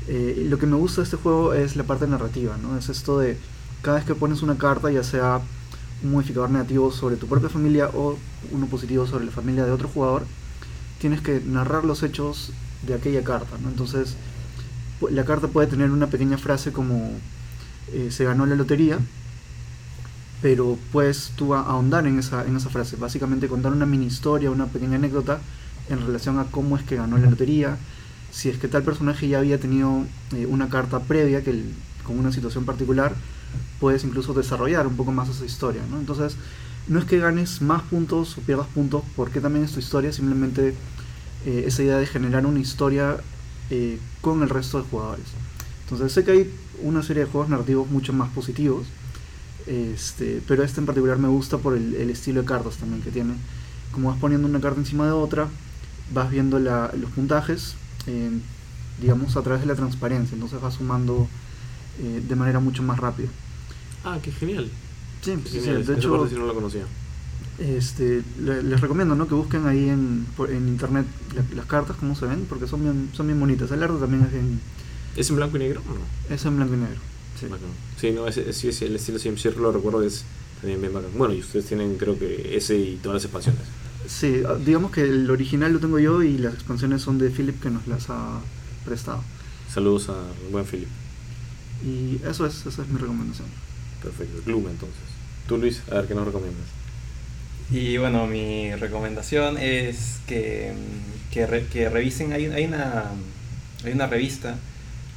Eh, 0.07 0.47
lo 0.49 0.57
que 0.57 0.65
me 0.65 0.75
gusta 0.75 1.01
de 1.01 1.05
este 1.05 1.17
juego 1.17 1.53
es 1.53 1.75
la 1.75 1.83
parte 1.83 2.07
narrativa, 2.07 2.57
¿no? 2.61 2.77
Es 2.77 2.89
esto 2.89 3.17
de 3.19 3.37
cada 3.81 3.97
vez 3.97 4.05
que 4.05 4.15
pones 4.15 4.41
una 4.41 4.57
carta, 4.57 4.91
ya 4.91 5.03
sea 5.03 5.39
un 6.03 6.11
modificador 6.11 6.49
negativo 6.49 6.91
sobre 6.91 7.15
tu 7.15 7.27
propia 7.27 7.47
familia 7.47 7.87
o 7.93 8.17
uno 8.51 8.65
positivo 8.65 9.07
sobre 9.07 9.25
la 9.25 9.31
familia 9.31 9.63
de 9.65 9.71
otro 9.71 9.87
jugador, 9.87 10.25
tienes 10.99 11.21
que 11.21 11.39
narrar 11.45 11.85
los 11.85 12.03
hechos 12.03 12.51
de 12.85 12.93
aquella 12.95 13.23
carta, 13.23 13.57
¿no? 13.61 13.69
Entonces, 13.69 14.15
la 15.09 15.23
carta 15.23 15.47
puede 15.47 15.67
tener 15.67 15.89
una 15.91 16.07
pequeña 16.07 16.37
frase 16.37 16.71
como 16.73 17.11
eh, 17.93 18.09
se 18.11 18.25
ganó 18.25 18.45
la 18.45 18.55
lotería, 18.55 18.99
pero 20.41 20.77
puedes 20.91 21.31
tú 21.35 21.53
ahondar 21.53 22.07
en 22.07 22.19
esa, 22.19 22.45
en 22.45 22.57
esa 22.57 22.69
frase, 22.69 22.95
básicamente 22.95 23.47
contar 23.47 23.71
una 23.71 23.85
mini 23.85 24.05
historia, 24.05 24.49
una 24.49 24.65
pequeña 24.65 24.95
anécdota 24.95 25.39
en 25.89 26.05
relación 26.05 26.39
a 26.39 26.45
cómo 26.45 26.77
es 26.77 26.83
que 26.83 26.95
ganó 26.95 27.17
la 27.17 27.29
lotería, 27.29 27.77
si 28.31 28.49
es 28.49 28.57
que 28.57 28.67
tal 28.67 28.83
personaje 28.83 29.27
ya 29.27 29.39
había 29.39 29.59
tenido 29.59 30.05
eh, 30.33 30.45
una 30.45 30.69
carta 30.69 30.99
previa 31.01 31.43
que 31.43 31.63
con 32.03 32.17
una 32.17 32.31
situación 32.31 32.65
particular, 32.65 33.13
puedes 33.79 34.03
incluso 34.03 34.33
desarrollar 34.33 34.87
un 34.87 34.95
poco 34.95 35.11
más 35.11 35.29
esa 35.29 35.45
historia, 35.45 35.81
¿no? 35.89 35.99
Entonces, 35.99 36.35
no 36.87 36.99
es 36.99 37.05
que 37.05 37.19
ganes 37.19 37.61
más 37.61 37.83
puntos 37.83 38.37
o 38.37 38.41
pierdas 38.41 38.67
puntos 38.67 39.03
porque 39.15 39.41
también 39.41 39.65
es 39.65 39.71
tu 39.71 39.79
historia, 39.79 40.11
simplemente 40.11 40.73
eh, 41.45 41.63
esa 41.67 41.83
idea 41.83 41.97
de 41.97 42.07
generar 42.07 42.45
una 42.45 42.59
historia 42.59 43.17
eh, 43.69 43.99
con 44.21 44.41
el 44.43 44.49
resto 44.49 44.81
de 44.81 44.87
jugadores. 44.89 45.25
Entonces 45.83 46.11
sé 46.11 46.23
que 46.23 46.31
hay 46.31 46.53
una 46.81 47.03
serie 47.03 47.25
de 47.25 47.29
juegos 47.29 47.49
narrativos 47.49 47.89
mucho 47.89 48.13
más 48.13 48.29
positivos, 48.29 48.87
este, 49.67 50.41
pero 50.47 50.63
este 50.63 50.79
en 50.79 50.85
particular 50.85 51.17
me 51.17 51.27
gusta 51.27 51.57
por 51.57 51.75
el, 51.75 51.95
el 51.95 52.09
estilo 52.09 52.41
de 52.41 52.47
cartas 52.47 52.77
también 52.77 53.01
que 53.01 53.11
tiene. 53.11 53.33
Como 53.91 54.09
vas 54.09 54.19
poniendo 54.19 54.47
una 54.47 54.61
carta 54.61 54.79
encima 54.79 55.05
de 55.05 55.11
otra, 55.11 55.47
vas 56.13 56.29
viendo 56.31 56.59
la- 56.59 56.91
los 56.99 57.11
puntajes, 57.11 57.75
eh, 58.07 58.31
digamos, 59.01 59.35
a 59.37 59.41
través 59.41 59.61
de 59.61 59.67
la 59.67 59.75
transparencia, 59.75 60.35
entonces 60.35 60.61
vas 60.61 60.75
sumando 60.75 61.27
eh, 62.01 62.21
de 62.27 62.35
manera 62.35 62.59
mucho 62.59 62.83
más 62.83 62.99
rápida. 62.99 63.29
Ah, 64.03 64.17
qué 64.21 64.31
genial. 64.31 64.69
Sí, 65.21 65.35
sí, 65.45 65.49
sí, 65.49 65.59
Genial, 65.59 65.85
de 65.85 65.93
esa 65.93 65.93
hecho, 65.93 66.27
sí 66.29 66.35
no 66.35 66.47
la 66.47 66.53
conocía. 66.53 66.85
este, 67.59 68.23
le- 68.39 68.63
les 68.63 68.81
recomiendo 68.81 69.15
¿no? 69.15 69.27
que 69.27 69.35
busquen 69.35 69.67
ahí 69.67 69.89
en, 69.89 70.25
por- 70.35 70.49
en 70.51 70.67
internet 70.67 71.05
la- 71.35 71.55
las 71.55 71.65
cartas, 71.65 71.95
cómo 71.99 72.15
se 72.15 72.25
ven, 72.25 72.45
porque 72.49 72.67
son 72.67 72.81
bien, 72.81 73.09
son 73.13 73.27
bien 73.27 73.39
bonitas. 73.39 73.71
El 73.71 73.83
arte 73.83 73.97
también 73.99 74.23
es, 74.23 74.31
bien, 74.31 74.59
¿Es 75.15 75.29
en 75.29 75.35
blanco 75.35 75.57
y 75.57 75.59
negro 75.59 75.81
o 75.89 75.93
no? 75.93 76.35
es 76.35 76.45
en 76.45 76.55
blanco 76.57 76.73
y 76.73 76.77
negro. 76.77 76.99
Sí. 77.47 77.47
Sí, 77.99 78.11
no, 78.11 78.27
ese, 78.27 78.49
ese- 78.49 78.69
ese- 78.69 78.85
el 78.85 78.95
estilo 78.95 79.19
Sim 79.19 79.37
Circle 79.37 79.61
lo 79.63 79.71
recuerdo 79.71 80.03
es 80.03 80.23
también 80.59 80.81
bien 80.81 80.93
bacán. 80.93 81.11
Bueno, 81.17 81.33
y 81.33 81.39
ustedes 81.39 81.65
tienen 81.65 81.97
creo 81.97 82.17
que 82.17 82.55
ese 82.55 82.77
y 82.77 82.95
todas 82.97 83.15
las 83.15 83.23
expansiones. 83.25 83.61
Sí, 84.07 84.43
ah, 84.47 84.55
digamos 84.63 84.91
que 84.91 85.01
el 85.03 85.29
original 85.29 85.73
lo 85.73 85.79
tengo 85.79 85.99
yo 85.99 86.23
y 86.23 86.37
las 86.37 86.53
expansiones 86.53 87.01
son 87.01 87.17
de 87.17 87.29
Philip 87.29 87.61
que 87.61 87.69
nos 87.69 87.87
las 87.87 88.09
ha 88.09 88.41
prestado. 88.85 89.23
Saludos 89.71 90.09
al 90.09 90.51
buen 90.51 90.65
Philip. 90.65 90.87
Y 91.85 92.19
eso 92.27 92.45
es, 92.45 92.65
esa 92.65 92.81
es 92.83 92.87
mi 92.89 92.99
recomendación. 92.99 93.47
Perfecto, 94.01 94.41
Gloom 94.45 94.67
entonces. 94.69 94.99
Tú 95.47 95.57
Luis, 95.57 95.81
a 95.91 95.95
ver 95.95 96.07
qué 96.07 96.15
nos 96.15 96.25
recomiendas. 96.25 96.65
Y 97.71 97.97
bueno, 97.97 98.27
mi 98.27 98.73
recomendación 98.75 99.57
es 99.57 100.19
que, 100.27 100.73
que, 101.31 101.47
re- 101.47 101.67
que 101.67 101.89
revisen, 101.89 102.33
hay, 102.33 102.45
hay, 102.47 102.65
una, 102.65 103.05
hay 103.83 103.91
una 103.93 104.07
revista 104.07 104.57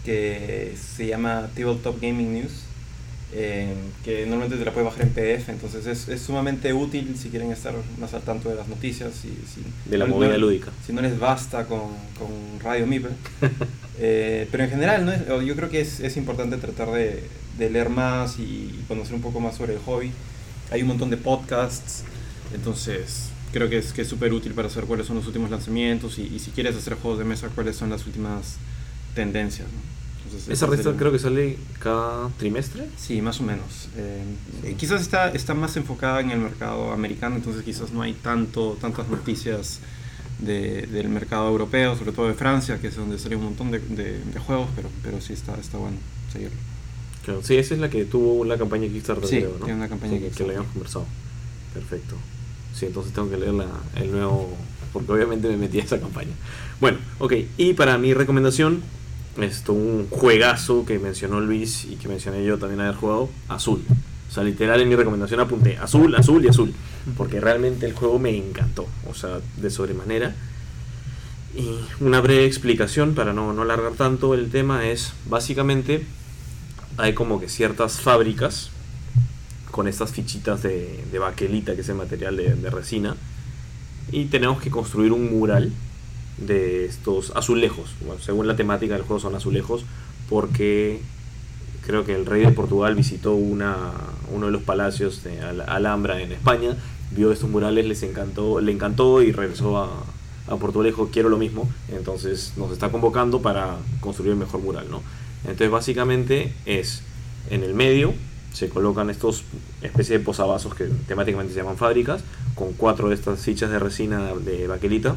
que 0.05 0.75
se 0.97 1.07
llama 1.07 1.49
Tabletop 1.55 2.01
Gaming 2.01 2.35
News, 2.35 2.53
eh, 3.37 3.75
que 4.05 4.27
normalmente 4.27 4.57
te 4.57 4.65
la 4.65 4.73
puedes 4.73 4.87
bajar 4.89 5.03
en 5.03 5.11
PDF, 5.11 5.49
entonces 5.49 5.87
es, 5.87 6.09
es 6.09 6.21
sumamente 6.23 6.73
útil 6.73 7.17
si 7.21 7.31
quieren 7.31 7.51
estar 7.51 7.75
más 7.99 8.15
al 8.15 8.23
tanto 8.23 8.49
de 8.49 8.55
las 8.55 8.69
noticias. 8.69 9.13
Y, 9.25 9.29
si, 9.29 9.63
De 9.91 9.99
la 9.99 10.07
no- 10.07 10.15
movida 10.15 10.33
no- 10.33 10.39
lúdica. 10.39 10.71
Si 10.87 10.93
no 10.93 11.01
les 11.03 11.19
basta 11.19 11.67
con, 11.67 11.81
con 12.19 12.29
Radio 12.63 12.87
Mipe. 12.87 13.09
Eh, 13.97 14.49
pero 14.51 14.65
en 14.65 14.71
general, 14.71 15.07
¿no? 15.07 15.41
Yo 15.41 15.55
creo 15.55 15.71
que 15.71 15.81
es, 15.81 16.01
es 16.01 16.17
importante 16.17 16.57
tratar 16.57 16.91
de, 16.91 17.23
de 17.59 17.71
leer 17.71 17.89
más 17.89 18.41
y 18.41 18.81
conocer 18.89 19.15
un 19.15 19.21
poco 19.23 19.39
más 19.39 19.55
sobre 19.57 19.75
el 19.75 19.79
hobby. 19.79 20.11
Hay 20.73 20.83
un 20.83 20.89
montón 20.89 21.11
de 21.11 21.17
podcasts, 21.17 22.03
entonces 22.53 23.29
creo 23.53 23.69
que 23.71 23.79
es 23.79 23.93
que 23.93 24.03
es 24.03 24.09
súper 24.09 24.33
útil 24.33 24.53
para 24.53 24.69
saber 24.69 24.87
cuáles 24.89 25.07
son 25.07 25.15
los 25.15 25.29
últimos 25.29 25.49
lanzamientos 25.49 26.19
y, 26.19 26.23
y 26.23 26.41
si 26.41 26.51
quieres 26.51 26.75
hacer 26.75 26.95
juegos 26.95 27.21
de 27.21 27.25
mesa, 27.25 27.49
cuáles 27.55 27.77
son 27.77 27.89
las 27.91 28.05
últimas 28.05 28.57
tendencias. 29.15 29.69
¿no? 29.69 29.95
Entonces, 30.27 30.49
Esa 30.51 30.67
revista 30.67 30.93
creo 30.97 31.13
que 31.13 31.19
sale 31.19 31.59
cada 31.79 32.29
trimestre. 32.39 32.87
Sí, 32.97 33.21
más 33.23 33.41
o 33.41 33.45
menos. 33.45 33.89
Eh, 33.97 34.75
quizás 34.79 35.01
está, 35.03 35.31
está 35.31 35.55
más 35.55 35.77
enfocada 35.77 36.21
en 36.21 36.31
el 36.31 36.39
mercado 36.41 36.93
americano, 36.93 37.37
entonces 37.37 37.63
quizás 37.63 37.93
no 37.93 38.03
hay 38.03 38.15
tanto, 38.15 38.77
tantas 38.81 39.09
noticias 39.09 39.81
de- 40.41 40.87
del 40.89 41.09
mercado 41.09 41.49
europeo, 41.49 41.97
sobre 41.97 42.13
todo 42.13 42.27
de 42.29 42.35
Francia, 42.35 42.81
que 42.81 42.89
es 42.89 42.97
donde 42.97 43.19
sale 43.19 43.37
un 43.37 43.45
montón 43.45 43.71
de, 43.71 43.79
de- 43.79 44.19
de 44.25 44.41
juegos, 44.41 44.69
pero, 44.75 44.89
pero 45.03 45.21
sí 45.21 45.33
está, 45.35 45.55
está 45.61 45.79
bueno 45.79 45.97
seguirlo. 46.33 46.57
Claro, 47.25 47.41
sí, 47.43 47.57
esa 47.57 47.75
es 47.75 47.81
la 47.81 47.89
que 47.89 48.05
tuvo 48.05 48.45
la 48.45 48.59
campaña 48.59 48.87
Kickstarter, 48.89 49.29
Sí, 49.29 49.37
creo, 49.39 49.57
¿no? 49.59 49.65
tiene 49.65 49.75
una 49.79 49.89
campaña 49.89 50.19
Sí, 50.19 50.31
que, 50.37 50.43
lo 50.43 50.49
habíamos 50.51 50.73
conversado. 50.73 51.07
Perfecto. 51.73 52.17
Sí, 52.75 52.87
entonces 52.87 53.13
tengo 53.13 53.31
que 53.31 53.37
leer 53.37 53.55
la- 53.55 53.69
el 53.97 54.11
nuevo, 54.11 54.55
porque 54.93 55.13
obviamente 55.13 55.49
me 55.49 55.57
metí 55.57 55.81
a 55.81 55.85
esa 55.85 56.01
campaña. 56.01 56.33
Bueno, 56.81 56.99
ok, 57.21 57.33
y 57.57 57.75
para 57.75 57.97
mi 57.99 58.13
recomendación, 58.15 58.83
esto, 59.43 59.73
un 59.73 60.09
juegazo 60.11 60.85
que 60.87 60.99
mencionó 60.99 61.41
Luis 61.41 61.85
y 61.85 61.97
que 61.97 62.09
mencioné 62.09 62.45
yo 62.45 62.59
también 62.59 62.81
haber 62.81 62.95
jugado, 62.95 63.29
Azul. 63.49 63.83
O 64.29 64.33
sea, 64.33 64.45
literal 64.45 64.81
en 64.81 64.89
mi 64.89 64.97
recomendación 64.97 65.41
apunté 65.41 65.77
Azul, 65.79 66.15
Azul 66.15 66.45
y 66.45 66.49
Azul, 66.49 66.75
porque 67.17 67.41
realmente 67.41 67.87
el 67.87 67.95
juego 67.95 68.19
me 68.19 68.37
encantó, 68.37 68.87
o 69.09 69.15
sea, 69.15 69.41
de 69.57 69.71
sobremanera. 69.71 70.35
Y 71.57 71.69
una 72.01 72.21
breve 72.21 72.47
explicación 72.47 73.15
para 73.15 73.33
no, 73.33 73.53
no 73.53 73.63
alargar 73.63 73.93
tanto 73.93 74.35
el 74.35 74.51
tema 74.51 74.87
es, 74.87 75.13
básicamente, 75.27 76.05
hay 76.97 77.15
como 77.15 77.41
que 77.41 77.49
ciertas 77.49 78.01
fábricas 78.01 78.71
con 79.71 79.89
estas 79.89 80.13
fichitas 80.13 80.63
de, 80.63 81.05
de 81.11 81.19
baquelita, 81.19 81.75
que 81.75 81.83
es 81.83 81.89
el 81.89 81.97
material 81.97 82.37
de, 82.37 82.55
de 82.55 82.71
resina, 82.71 83.17
y 84.11 84.27
tenemos 84.27 84.61
que 84.61 84.71
construir 84.71 85.13
un 85.13 85.31
mural 85.37 85.73
de 86.39 86.85
estos 86.85 87.33
azulejos. 87.35 87.91
Según 88.21 88.47
la 88.47 88.57
temática 88.57 88.95
del 88.95 89.03
juego 89.03 89.21
son 89.21 89.35
azulejos, 89.35 89.85
porque 90.29 91.01
creo 91.87 92.05
que 92.05 92.15
el 92.15 92.27
rey 92.27 92.43
de 92.45 92.51
Portugal 92.53 92.95
visitó 92.95 93.35
una, 93.35 93.77
uno 94.33 94.47
de 94.47 94.53
los 94.53 94.63
palacios 94.63 95.23
de 95.23 95.41
Al- 95.41 95.61
Alhambra 95.69 96.21
en 96.21 96.33
España, 96.33 96.77
vio 97.11 97.31
estos 97.31 97.51
murales, 97.51 97.87
les 97.87 98.03
encantó, 98.03 98.61
le 98.61 98.73
encantó 98.73 99.23
y 99.23 99.33
regresó 99.33 99.79
a, 99.79 99.91
a 100.49 100.57
Portugal 100.57 100.87
y 100.87 100.91
dijo 100.91 101.11
quiero 101.13 101.29
lo 101.29 101.37
mismo, 101.37 101.69
entonces 101.93 102.55
nos 102.57 102.73
está 102.73 102.91
convocando 102.91 103.43
para 103.43 103.77
construir 104.01 104.33
el 104.33 104.39
mejor 104.39 104.61
mural, 104.61 104.87
¿no? 104.91 105.03
Entonces 105.43 105.71
básicamente 105.71 106.53
es 106.65 107.03
en 107.51 107.63
el 107.63 107.75
medio 107.75 108.15
se 108.55 108.69
colocan 108.69 109.11
estos 109.11 109.43
especie 109.83 110.19
de 110.19 110.25
posavasos 110.25 110.75
que 110.75 110.85
temáticamente 111.07 111.53
se 111.53 111.61
llaman 111.61 111.77
fábricas, 111.77 112.23
con 112.55 112.73
cuatro 112.73 113.09
de 113.09 113.17
estas 113.17 113.41
fichas 113.41 113.71
de 113.71 113.79
resina 113.79 114.33
de 114.35 114.67
baquelita, 114.69 115.17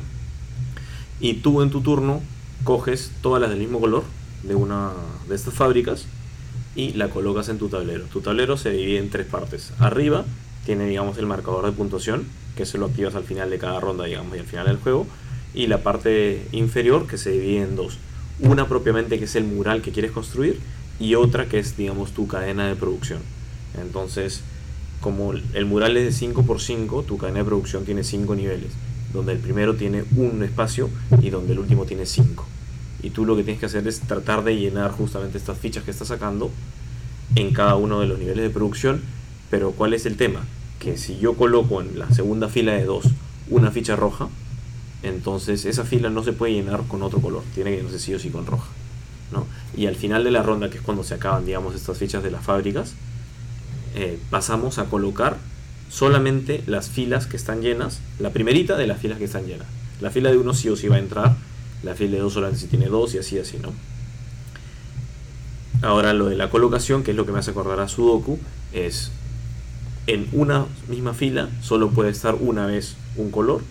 y 1.20 1.36
tú 1.36 1.62
en 1.62 1.70
tu 1.70 1.82
turno 1.82 2.22
coges 2.64 3.12
todas 3.22 3.42
las 3.42 3.50
del 3.50 3.60
mismo 3.60 3.80
color 3.80 4.04
de 4.44 4.56
una 4.56 4.92
de 5.28 5.36
estas 5.36 5.54
fábricas 5.54 6.06
y 6.76 6.94
la 6.94 7.10
colocas 7.10 7.50
en 7.50 7.58
tu 7.58 7.70
tablero. 7.70 8.06
Tu 8.06 8.22
tablero 8.22 8.58
se 8.58 8.70
divide 8.70 9.00
en 9.00 9.10
tres 9.10 9.26
partes. 9.26 9.74
Arriba 9.80 10.26
tiene, 10.66 10.86
digamos, 10.86 11.18
el 11.18 11.26
marcador 11.26 11.66
de 11.66 11.72
puntuación, 11.72 12.26
que 12.56 12.66
se 12.66 12.78
lo 12.78 12.86
activas 12.86 13.16
al 13.16 13.24
final 13.24 13.50
de 13.50 13.58
cada 13.58 13.80
ronda, 13.80 14.06
digamos, 14.06 14.36
y 14.36 14.40
al 14.40 14.46
final 14.46 14.68
del 14.68 14.78
juego. 14.78 15.08
Y 15.54 15.68
la 15.68 15.82
parte 15.82 16.46
inferior, 16.52 17.08
que 17.08 17.18
se 17.18 17.32
divide 17.32 17.64
en 17.64 17.76
dos. 17.76 17.98
Una 18.40 18.68
propiamente 18.68 19.18
que 19.18 19.26
es 19.26 19.36
el 19.36 19.46
mural 19.46 19.82
que 19.82 19.92
quieres 19.92 20.12
construir 20.12 20.60
y 21.00 21.16
otra 21.16 21.48
que 21.48 21.58
es, 21.58 21.78
digamos, 21.78 22.12
tu 22.12 22.28
cadena 22.28 22.68
de 22.68 22.76
producción. 22.76 23.22
Entonces, 23.82 24.44
como 25.02 25.32
el 25.32 25.66
mural 25.66 25.98
es 25.98 26.06
de 26.06 26.12
5 26.12 26.44
por 26.44 26.60
5 26.60 27.04
tu 27.04 27.18
cadena 27.18 27.40
de 27.40 27.46
producción 27.46 27.86
tiene 27.86 28.04
5 28.04 28.36
niveles, 28.36 28.72
donde 29.14 29.34
el 29.34 29.40
primero 29.40 29.76
tiene 29.76 30.04
un 30.16 30.44
espacio 30.44 30.90
y 31.22 31.30
donde 31.30 31.54
el 31.54 31.60
último 31.60 31.86
tiene 31.86 32.06
5. 32.06 32.46
Y 33.04 33.12
tú 33.12 33.26
lo 33.26 33.36
que 33.36 33.44
tienes 33.44 33.60
que 33.60 33.68
hacer 33.68 33.88
es 33.88 34.02
tratar 34.02 34.44
de 34.44 34.56
llenar 34.56 34.92
justamente 34.92 35.38
estas 35.38 35.58
fichas 35.58 35.84
que 35.84 35.92
estás 35.92 36.08
sacando 36.10 36.52
en 37.36 37.54
cada 37.54 37.76
uno 37.76 38.00
de 38.00 38.08
los 38.08 38.20
niveles 38.20 38.44
de 38.44 38.50
producción. 38.50 39.02
Pero 39.50 39.72
¿cuál 39.72 39.94
es 39.94 40.06
el 40.06 40.18
tema? 40.18 40.46
Que 40.80 40.98
si 40.98 41.18
yo 41.20 41.36
coloco 41.36 41.82
en 41.82 42.00
la 42.00 42.10
segunda 42.12 42.50
fila 42.50 42.74
de 42.74 42.86
2 42.86 43.06
una 43.50 43.72
ficha 43.72 43.96
roja, 43.96 44.28
entonces 45.04 45.66
esa 45.66 45.84
fila 45.84 46.10
no 46.10 46.24
se 46.24 46.34
puede 46.34 46.54
llenar 46.54 46.84
con 46.88 47.04
otro 47.04 47.22
color, 47.22 47.44
tiene 47.54 47.72
que 47.72 47.78
llenarse 47.78 48.00
sí 48.00 48.14
o 48.14 48.20
sí 48.20 48.30
con 48.30 48.46
roja. 48.46 48.68
¿no? 49.32 49.46
Y 49.76 49.86
al 49.86 49.96
final 49.96 50.24
de 50.24 50.32
la 50.32 50.44
ronda, 50.44 50.70
que 50.70 50.78
es 50.78 50.84
cuando 50.84 51.04
se 51.04 51.14
acaban, 51.14 51.46
digamos, 51.46 51.76
estas 51.76 51.98
fichas 51.98 52.24
de 52.24 52.32
las 52.32 52.44
fábricas, 52.44 52.94
eh, 53.96 54.20
pasamos 54.30 54.80
a 54.80 54.86
colocar 54.86 55.38
solamente 55.90 56.64
las 56.68 56.90
filas 56.90 57.28
que 57.28 57.38
están 57.38 57.62
llenas, 57.62 58.02
la 58.20 58.32
primerita 58.32 58.78
de 58.78 58.88
las 58.88 59.00
filas 59.00 59.18
que 59.18 59.26
están 59.26 59.46
llenas. 59.46 59.68
La 60.02 60.12
fila 60.12 60.32
de 60.32 60.38
uno 60.38 60.54
sí 60.54 60.70
o 60.70 60.76
sí 60.76 60.88
va 60.88 60.98
a 60.98 61.00
entrar, 61.00 61.36
la 61.84 61.96
fila 61.96 62.14
de 62.14 62.20
dos 62.22 62.34
solamente 62.34 62.62
si 62.62 62.68
tiene 62.68 62.88
dos 62.88 63.14
y 63.16 63.20
así, 63.20 63.40
así, 63.40 63.58
¿no? 63.58 63.74
Ahora 65.82 66.14
lo 66.14 66.26
de 66.26 66.36
la 66.36 66.50
colocación, 66.50 67.04
que 67.04 67.12
es 67.12 67.18
lo 67.18 67.26
que 67.26 67.32
me 67.32 67.40
hace 67.40 67.52
acordar 67.52 67.80
a 67.80 67.88
Sudoku, 67.88 68.40
es 68.74 69.12
en 70.08 70.28
una 70.32 70.66
misma 70.88 71.14
fila 71.14 71.50
solo 71.62 71.90
puede 71.90 72.10
estar 72.10 72.36
una 72.36 72.66
vez 72.66 72.96
un 73.18 73.30
color 73.30 73.62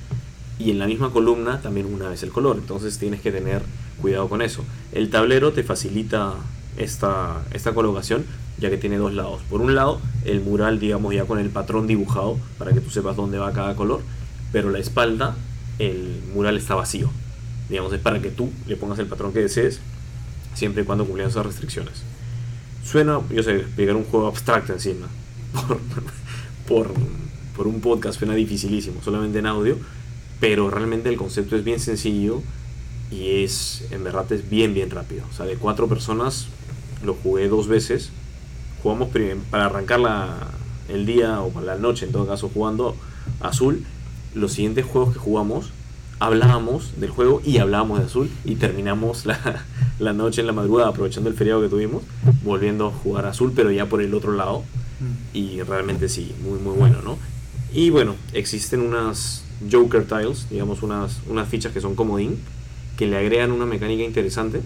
y 0.59 0.71
en 0.71 0.79
la 0.79 0.87
misma 0.87 1.11
columna 1.11 1.61
también 1.63 1.93
una 1.93 2.09
vez 2.09 2.23
el 2.23 2.31
color. 2.31 2.57
Entonces 2.59 2.99
tienes 2.99 3.21
que 3.21 3.33
tener 3.33 3.63
cuidado 4.01 4.29
con 4.29 4.43
eso. 4.43 4.63
El 4.93 5.11
tablero 5.11 5.53
te 5.53 5.65
facilita 5.65 6.35
esta, 6.77 7.43
esta 7.53 7.73
colocación 7.73 8.25
ya 8.59 8.71
que 8.71 8.79
tiene 8.79 8.97
dos 8.97 9.13
lados. 9.13 9.43
Por 9.51 9.61
un 9.61 9.75
lado, 9.75 10.01
el 10.25 10.41
mural, 10.41 10.79
digamos, 10.79 11.15
ya 11.15 11.25
con 11.25 11.39
el 11.39 11.51
patrón 11.51 11.87
dibujado 11.87 12.39
para 12.59 12.73
que 12.73 12.81
tú 12.81 12.91
sepas 12.91 13.17
dónde 13.17 13.39
va 13.39 13.53
cada 13.53 13.75
color, 13.77 14.01
pero 14.53 14.71
la 14.71 14.79
espalda, 14.79 15.37
el 15.79 16.23
mural 16.35 16.57
está 16.57 16.75
vacío. 16.75 17.11
Digamos, 17.69 17.93
es 17.93 18.01
para 18.01 18.23
que 18.23 18.31
tú 18.31 18.51
le 18.67 18.77
pongas 18.77 18.99
el 18.99 19.07
patrón 19.07 19.33
que 19.33 19.41
desees, 19.41 19.81
siempre 20.55 20.83
y 20.83 20.87
cuando 20.87 21.05
cumplieran 21.05 21.31
esas 21.31 21.45
restricciones. 21.45 22.03
Suena, 22.85 23.21
yo 23.31 23.43
sé, 23.43 23.57
explicar 23.57 23.97
un 23.97 24.05
juego 24.05 24.29
abstracto 24.29 24.73
encima. 24.73 25.07
Por, 26.67 26.89
por, 26.91 26.91
por 27.57 27.67
un 27.69 27.81
podcast 27.81 28.19
suena 28.19 28.35
dificilísimo, 28.35 29.01
solamente 29.03 29.39
en 29.39 29.47
audio, 29.47 29.79
pero 30.41 30.69
realmente 30.69 31.09
el 31.09 31.17
concepto 31.17 31.55
es 31.55 31.63
bien 31.63 31.79
sencillo 31.79 32.43
y 33.11 33.45
es, 33.45 33.85
en 33.93 34.03
verdad, 34.03 34.31
es 34.33 34.51
bien, 34.51 34.75
bien 34.75 34.91
rápido. 34.91 35.25
O 35.31 35.33
sea, 35.33 35.47
de 35.47 35.55
cuatro 35.55 35.87
personas 35.87 36.49
lo 37.05 37.15
jugué 37.15 37.49
dos 37.49 37.69
veces. 37.69 38.11
Jugamos 38.83 39.09
para 39.51 39.67
arrancar 39.67 40.01
la, 40.01 40.37
el 40.89 41.07
día 41.07 41.41
o 41.41 41.51
para 41.51 41.67
la 41.67 41.77
noche, 41.77 42.07
en 42.07 42.13
todo 42.13 42.27
caso, 42.27 42.51
jugando 42.53 42.97
azul. 43.41 43.85
Los 44.35 44.53
siguientes 44.53 44.85
juegos 44.85 45.15
que 45.15 45.19
jugamos, 45.19 45.71
hablábamos 46.19 47.01
del 47.01 47.11
juego 47.11 47.41
y 47.45 47.59
hablábamos 47.59 47.99
de 47.99 48.05
azul 48.07 48.31
y 48.45 48.57
terminamos 48.57 49.27
la, 49.27 49.65
la 49.99 50.13
noche 50.13 50.41
en 50.41 50.47
la 50.47 50.53
madrugada, 50.53 50.91
aprovechando 50.91 51.31
el 51.31 51.37
feriado 51.37 51.63
que 51.63 51.69
tuvimos, 51.69 52.03
volviendo 52.45 52.89
a 52.89 52.91
jugar 52.91 53.27
azul, 53.27 53.53
pero 53.55 53.71
ya 53.71 53.87
por 53.87 54.03
el 54.03 54.15
otro 54.15 54.33
lado 54.33 54.63
y 55.33 55.61
realmente 55.63 56.09
sí, 56.09 56.35
muy 56.43 56.59
muy 56.59 56.75
bueno, 56.75 57.03
¿no? 57.03 57.19
Y 57.73 57.91
bueno, 57.91 58.15
existen 58.33 58.81
unas 58.81 59.45
Joker 59.71 60.07
Tiles, 60.07 60.49
digamos 60.49 60.83
unas, 60.83 61.21
unas 61.29 61.49
fichas 61.49 61.73
que 61.73 61.81
son 61.81 61.95
comodín, 61.95 62.39
que 62.97 63.07
le 63.07 63.17
agregan 63.19 63.53
una 63.53 63.67
mecánica 63.67 64.03
interesante, 64.03 64.63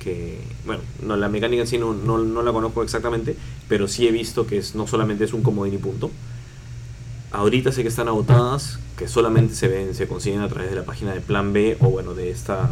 que, 0.00 0.40
bueno, 0.66 0.82
no, 1.02 1.16
la 1.16 1.28
mecánica 1.28 1.62
en 1.62 1.68
sí 1.68 1.78
no, 1.78 1.94
no, 1.94 2.18
no 2.18 2.42
la 2.42 2.52
conozco 2.52 2.82
exactamente, 2.82 3.36
pero 3.68 3.86
sí 3.86 4.08
he 4.08 4.10
visto 4.10 4.46
que 4.46 4.58
es, 4.58 4.74
no 4.74 4.86
solamente 4.88 5.24
es 5.24 5.32
un 5.32 5.42
comodín 5.42 5.74
y 5.74 5.78
punto. 5.78 6.10
Ahorita 7.32 7.70
sé 7.70 7.82
que 7.82 7.88
están 7.88 8.08
agotadas, 8.08 8.80
que 8.98 9.06
solamente 9.06 9.54
se 9.54 9.68
ven, 9.68 9.94
se 9.94 10.08
consiguen 10.08 10.40
a 10.40 10.48
través 10.48 10.70
de 10.70 10.76
la 10.76 10.84
página 10.84 11.14
de 11.14 11.20
Plan 11.20 11.52
B 11.52 11.76
o 11.80 11.88
bueno, 11.90 12.14
de 12.14 12.30
esta 12.30 12.68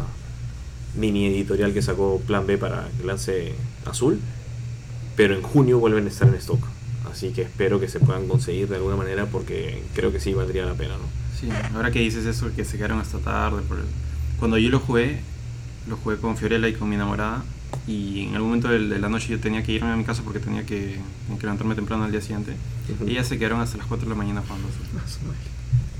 mini 0.95 1.27
editorial 1.27 1.73
que 1.73 1.81
sacó 1.81 2.19
Plan 2.27 2.45
B 2.45 2.57
para 2.57 2.87
que 2.97 3.05
lance 3.05 3.53
azul 3.85 4.19
pero 5.15 5.35
en 5.35 5.41
junio 5.41 5.79
vuelven 5.79 6.05
a 6.05 6.09
estar 6.09 6.27
en 6.29 6.35
stock. 6.35 6.59
Así 7.11 7.31
que 7.31 7.41
espero 7.41 7.79
que 7.79 7.89
se 7.89 7.99
puedan 7.99 8.27
conseguir 8.27 8.69
de 8.69 8.77
alguna 8.77 8.95
manera 8.95 9.25
porque 9.25 9.83
creo 9.93 10.11
que 10.11 10.19
sí 10.19 10.33
valdría 10.33 10.65
la 10.65 10.75
pena, 10.75 10.95
¿no? 10.95 11.03
Sí, 11.39 11.49
ahora 11.75 11.91
que 11.91 11.99
dices 11.99 12.25
eso, 12.25 12.49
que 12.55 12.63
se 12.63 12.77
quedaron 12.77 12.99
hasta 12.99 13.17
tarde. 13.19 13.57
El- 13.69 14.39
Cuando 14.39 14.57
yo 14.57 14.69
lo 14.69 14.79
jugué, 14.79 15.19
lo 15.87 15.97
jugué 15.97 16.17
con 16.17 16.37
Fiorella 16.37 16.67
y 16.67 16.73
con 16.73 16.89
mi 16.89 16.95
enamorada. 16.95 17.43
Y 17.87 18.27
en 18.27 18.35
algún 18.35 18.49
momento 18.49 18.67
de, 18.67 18.79
la 18.79 19.09
noche 19.09 19.29
yo 19.29 19.39
tenía 19.39 19.63
que 19.63 19.71
irme 19.71 19.89
a 19.89 19.95
mi 19.95 20.03
casa 20.03 20.23
porque 20.23 20.39
tenía 20.39 20.65
que, 20.65 20.99
tenía 21.25 21.39
que 21.39 21.43
levantarme 21.43 21.75
temprano 21.75 22.03
al 22.03 22.11
día 22.11 22.21
siguiente. 22.21 22.55
Y 23.05 23.11
ellas 23.11 23.27
se 23.27 23.37
quedaron 23.37 23.61
hasta 23.61 23.77
las 23.77 23.87
4 23.87 24.05
de 24.05 24.09
la 24.09 24.15
mañana 24.15 24.41
jugando. 24.41 24.67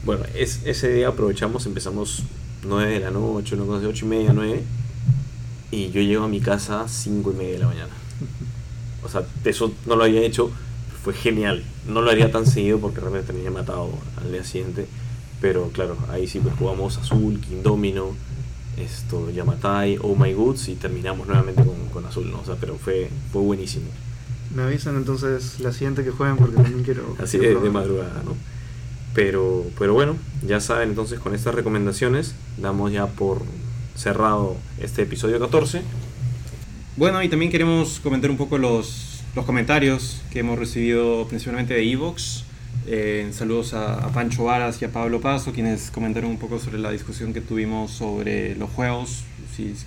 Bueno, 0.05 0.23
es, 0.35 0.61
ese 0.65 0.91
día 0.93 1.09
aprovechamos, 1.09 1.65
empezamos 1.65 2.23
9 2.63 2.91
de 2.91 2.99
la 2.99 3.11
noche, 3.11 3.55
no 3.55 3.79
sé, 3.79 3.85
8 3.85 4.05
y 4.05 4.09
media, 4.09 4.33
9. 4.33 4.63
Y 5.71 5.91
yo 5.91 6.01
llego 6.01 6.23
a 6.23 6.27
mi 6.27 6.39
casa 6.39 6.87
5 6.87 7.31
y 7.31 7.35
media 7.35 7.53
de 7.53 7.59
la 7.59 7.67
mañana. 7.67 7.93
O 9.03 9.09
sea, 9.09 9.23
eso 9.45 9.73
no 9.85 9.95
lo 9.95 10.03
había 10.03 10.21
hecho, 10.21 10.51
fue 11.03 11.13
genial. 11.13 11.63
No 11.87 12.01
lo 12.01 12.11
haría 12.11 12.31
tan 12.31 12.45
seguido 12.45 12.79
porque 12.79 12.99
realmente 12.99 13.33
me 13.33 13.39
había 13.39 13.51
matado 13.51 13.89
al 14.21 14.31
día 14.31 14.43
siguiente. 14.43 14.87
Pero 15.41 15.69
claro, 15.69 15.97
ahí 16.09 16.27
sí 16.27 16.39
pues 16.39 16.55
jugamos 16.55 16.97
Azul, 16.97 17.39
King 17.39 17.63
Domino, 17.63 18.15
esto, 18.81 19.29
Yamatai, 19.29 19.97
Oh 20.01 20.15
My 20.15 20.33
Goods 20.33 20.69
y 20.69 20.75
terminamos 20.75 21.27
nuevamente 21.27 21.63
con, 21.63 21.75
con 21.91 22.05
Azul, 22.05 22.31
¿no? 22.31 22.41
O 22.41 22.45
sea, 22.45 22.55
pero 22.55 22.75
fue, 22.75 23.09
fue 23.31 23.41
buenísimo. 23.41 23.87
Me 24.55 24.63
avisan 24.63 24.95
entonces 24.95 25.59
la 25.59 25.71
siguiente 25.71 26.03
que 26.03 26.11
jueguen 26.11 26.37
porque 26.37 26.55
también 26.55 26.83
quiero. 26.83 27.15
Así 27.19 27.37
quiero 27.37 27.59
de, 27.59 27.65
de 27.65 27.71
madrugada, 27.71 28.21
¿no? 28.25 28.35
Pero, 29.13 29.65
pero 29.77 29.93
bueno, 29.93 30.15
ya 30.45 30.59
saben, 30.59 30.89
entonces 30.89 31.19
con 31.19 31.33
estas 31.33 31.55
recomendaciones 31.55 32.35
damos 32.57 32.91
ya 32.91 33.07
por 33.07 33.41
cerrado 33.95 34.55
este 34.79 35.01
episodio 35.01 35.39
14. 35.39 35.81
Bueno, 36.95 37.21
y 37.23 37.29
también 37.29 37.51
queremos 37.51 37.99
comentar 38.01 38.29
un 38.29 38.37
poco 38.37 38.57
los, 38.57 39.21
los 39.35 39.45
comentarios 39.45 40.21
que 40.31 40.39
hemos 40.39 40.59
recibido 40.59 41.27
principalmente 41.27 41.73
de 41.73 41.91
Evox. 41.91 42.43
Eh, 42.87 43.29
saludos 43.33 43.73
a, 43.73 44.11
Pancho 44.13 44.45
Varas 44.45 44.81
y 44.81 44.85
a 44.85 44.91
Pablo 44.91 45.21
Paso, 45.21 45.51
quienes 45.51 45.91
comentaron 45.91 46.31
un 46.31 46.37
poco 46.37 46.59
sobre 46.59 46.79
la 46.79 46.91
discusión 46.91 47.33
que 47.33 47.41
tuvimos 47.41 47.91
sobre 47.91 48.55
los 48.55 48.69
juegos, 48.71 49.23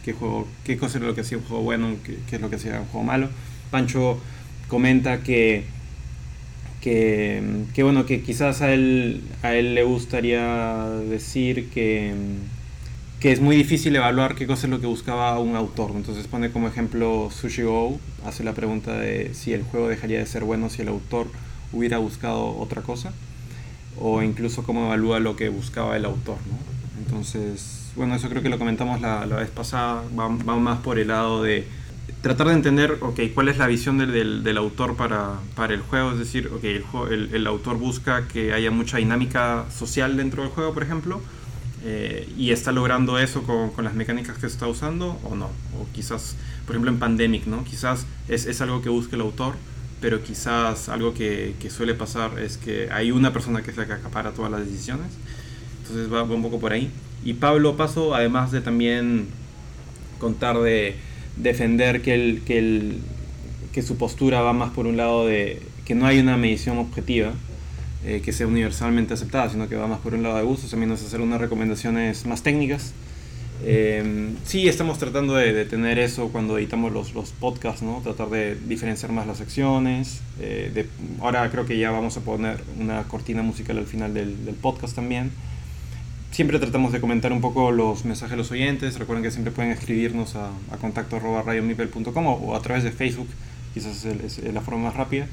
qué, 0.05 0.13
juego, 0.13 0.47
qué 0.65 0.77
cosa 0.77 0.99
era 0.99 1.07
lo 1.07 1.15
que 1.15 1.23
hacía 1.23 1.39
un 1.39 1.45
juego 1.45 1.63
bueno, 1.63 1.97
qué, 2.05 2.19
qué 2.29 2.37
es 2.37 2.43
lo 2.43 2.51
que 2.51 2.57
hacía 2.57 2.81
un 2.81 2.87
juego 2.87 3.05
malo. 3.05 3.29
Pancho 3.71 4.21
comenta 4.69 5.23
que, 5.23 5.65
que, 6.81 7.43
que, 7.75 7.83
bueno, 7.83 8.07
que 8.07 8.23
quizás 8.23 8.61
a 8.61 8.73
él, 8.73 9.23
a 9.43 9.55
él 9.55 9.75
le 9.75 9.83
gustaría 9.83 10.87
decir 11.09 11.71
que, 11.71 12.13
que 13.19 13.33
es 13.33 13.41
muy 13.41 13.57
difícil 13.57 13.97
evaluar 13.97 14.35
qué 14.35 14.47
cosa 14.47 14.67
es 14.67 14.71
lo 14.71 14.81
que 14.81 14.87
buscaba 14.87 15.39
un 15.39 15.57
autor. 15.57 15.93
Entonces 15.95 16.27
pone 16.27 16.51
como 16.51 16.69
ejemplo 16.69 17.31
Sushi 17.31 17.63
Go, 17.63 17.99
hace 18.27 18.45
la 18.45 18.53
pregunta 18.53 18.99
de 18.99 19.33
si 19.35 19.53
el 19.53 19.63
juego 19.63 19.89
dejaría 19.89 20.19
de 20.19 20.27
ser 20.27 20.45
bueno 20.45 20.69
si 20.69 20.83
el 20.83 20.89
autor 20.89 21.29
hubiera 21.73 21.99
buscado 21.99 22.57
otra 22.59 22.83
cosa, 22.83 23.13
o 23.99 24.23
incluso 24.23 24.63
cómo 24.63 24.87
evalúa 24.87 25.21
lo 25.21 25.37
que 25.37 25.49
buscaba 25.49 25.97
el 25.97 26.05
autor. 26.05 26.37
¿no? 26.47 27.03
Entonces, 27.05 27.91
bueno, 27.97 28.15
eso 28.15 28.29
creo 28.29 28.43
que 28.43 28.49
lo 28.49 28.59
comentamos 28.59 29.01
la, 29.01 29.27
la 29.27 29.37
vez 29.37 29.51
pasada, 29.51 30.03
va, 30.19 30.29
va, 30.29 30.57
más 30.57 30.81
por 30.81 30.99
el 30.99 31.09
lado 31.09 31.43
de 31.43 31.67
tratar 32.21 32.49
de 32.49 32.55
entender, 32.55 32.99
ok, 33.01 33.21
cuál 33.35 33.49
es 33.49 33.59
la 33.59 33.67
visión 33.67 33.99
del, 33.99 34.13
del, 34.13 34.43
del 34.45 34.57
autor 34.57 34.97
para, 34.97 35.41
para, 35.55 35.75
el 35.75 35.81
juego, 35.81 36.13
es 36.13 36.19
decir, 36.19 36.51
ok, 36.55 36.65
el, 36.65 36.85
el, 37.11 37.35
el 37.35 37.47
autor 37.47 37.79
busca 37.79 38.29
que 38.29 38.53
haya 38.53 38.71
mucha 38.71 38.99
dinámica 38.99 39.67
social 39.77 40.17
dentro 40.17 40.43
del 40.43 40.53
juego, 40.53 40.73
por 40.73 40.83
ejemplo, 40.83 41.21
eh, 41.85 42.33
y 42.39 42.53
está 42.53 42.71
logrando 42.71 43.19
eso 43.19 43.43
con, 43.43 43.71
con, 43.71 43.85
las 43.85 43.95
mecánicas 43.95 44.39
que 44.39 44.47
está 44.47 44.69
usando 44.69 45.19
o 45.25 45.35
no. 45.35 45.47
O 45.47 45.87
quizás, 45.93 46.37
por 46.65 46.77
ejemplo, 46.77 46.93
en 46.93 46.99
Pandemic, 46.99 47.47
¿no? 47.47 47.65
Quizás 47.65 48.07
es, 48.29 48.47
es 48.47 48.61
algo 48.61 48.83
que 48.83 48.89
busca 48.89 49.17
el 49.17 49.23
autor, 49.23 49.55
pero 50.03 50.23
quizás 50.23 50.91
algo 50.91 51.15
que, 51.15 51.55
que, 51.61 51.71
suele 51.71 51.95
pasar 51.95 52.39
es 52.41 52.59
que 52.59 52.91
hay 52.91 53.13
una 53.13 53.33
persona 53.33 53.63
que 53.63 53.71
es 53.71 53.77
la 53.77 53.87
que 53.87 53.95
acapara 53.95 54.33
todas 54.33 54.51
las 54.51 54.67
decisiones. 54.67 55.07
Entonces 55.81 56.13
va, 56.13 56.25
va 56.25 56.35
un 56.35 56.43
poco 56.43 56.59
por 56.61 56.73
ahí. 56.73 56.91
Y 57.25 57.35
Pablo 57.35 57.77
Paso, 57.77 58.15
además 58.15 58.51
de 58.51 58.61
también 58.61 59.29
contar 60.19 60.59
de 60.59 60.97
defender 61.37 62.03
que, 62.03 62.15
el, 62.15 62.43
que, 62.45 62.59
el, 62.59 62.99
que 63.73 63.83
su 63.83 63.97
postura 63.97 64.43
va 64.43 64.53
más 64.53 64.71
por 64.71 64.87
un 64.87 64.97
lado 64.97 65.25
de 65.27 65.63
que 65.85 65.95
no 65.95 66.07
hay 66.07 66.19
una 66.19 66.37
medición 66.37 66.79
objetiva, 66.79 67.33
eh, 68.05 68.23
que 68.25 68.33
sea 68.33 68.49
universalmente 68.49 69.15
aceptada, 69.15 69.51
sino 69.51 69.69
que 69.69 69.77
va 69.77 69.87
más 69.87 70.01
por 70.01 70.15
un 70.15 70.25
lado 70.25 70.37
de 70.37 70.43
gustos, 70.43 70.71
también 70.71 70.91
nos 70.91 71.03
hacer 71.03 71.21
unas 71.21 71.41
recomendaciones 71.41 72.27
más 72.27 72.43
técnicas. 72.43 72.93
Eh, 73.65 74.35
sí, 74.45 74.69
estamos 74.69 74.99
tratando 74.99 75.35
de, 75.35 75.53
de, 75.53 75.65
tener 75.65 75.99
eso 76.01 76.31
cuando 76.31 76.59
editamos 76.59 76.91
los, 76.91 77.15
los 77.15 77.31
podcasts, 77.31 77.83
¿no? 77.83 78.01
tratar 78.03 78.29
de 78.29 78.57
diferenciar 78.57 79.13
más 79.13 79.27
las 79.27 79.39
secciones. 79.39 80.21
Eh, 80.41 80.71
de, 80.75 80.87
ahora 81.21 81.49
creo 81.51 81.65
que 81.65 81.79
ya 81.79 81.93
vamos 81.93 82.17
a 82.17 82.23
poner 82.23 82.61
una 82.81 83.05
cortina 83.05 83.43
musical 83.43 83.79
al 83.79 83.87
final 83.87 84.15
del, 84.15 84.45
del, 84.45 84.55
podcast 84.57 84.97
también. 84.97 85.31
Siempre 86.33 86.59
tratamos 86.59 86.93
de 86.93 87.01
comentar 87.01 87.33
un 87.33 87.41
poco 87.41 87.71
los 87.71 88.05
mensajes 88.05 88.33
de 88.33 88.37
los 88.39 88.51
oyentes. 88.51 88.99
Recuerden 88.99 89.23
que 89.23 89.31
siempre 89.31 89.53
pueden 89.53 89.71
escribirnos 89.71 90.35
a, 90.35 90.51
a 90.71 90.77
contacto 90.79 91.21
radiomipel.com 91.21 92.27
o, 92.27 92.33
o, 92.33 92.57
a 92.57 92.63
través 92.63 92.83
de 92.83 92.91
Facebook, 92.91 93.29
quizás 93.75 94.05
es, 94.05 94.39
es 94.39 94.55
la 94.55 94.61
forma 94.61 94.85
más 94.85 94.97
rápida. 94.97 95.29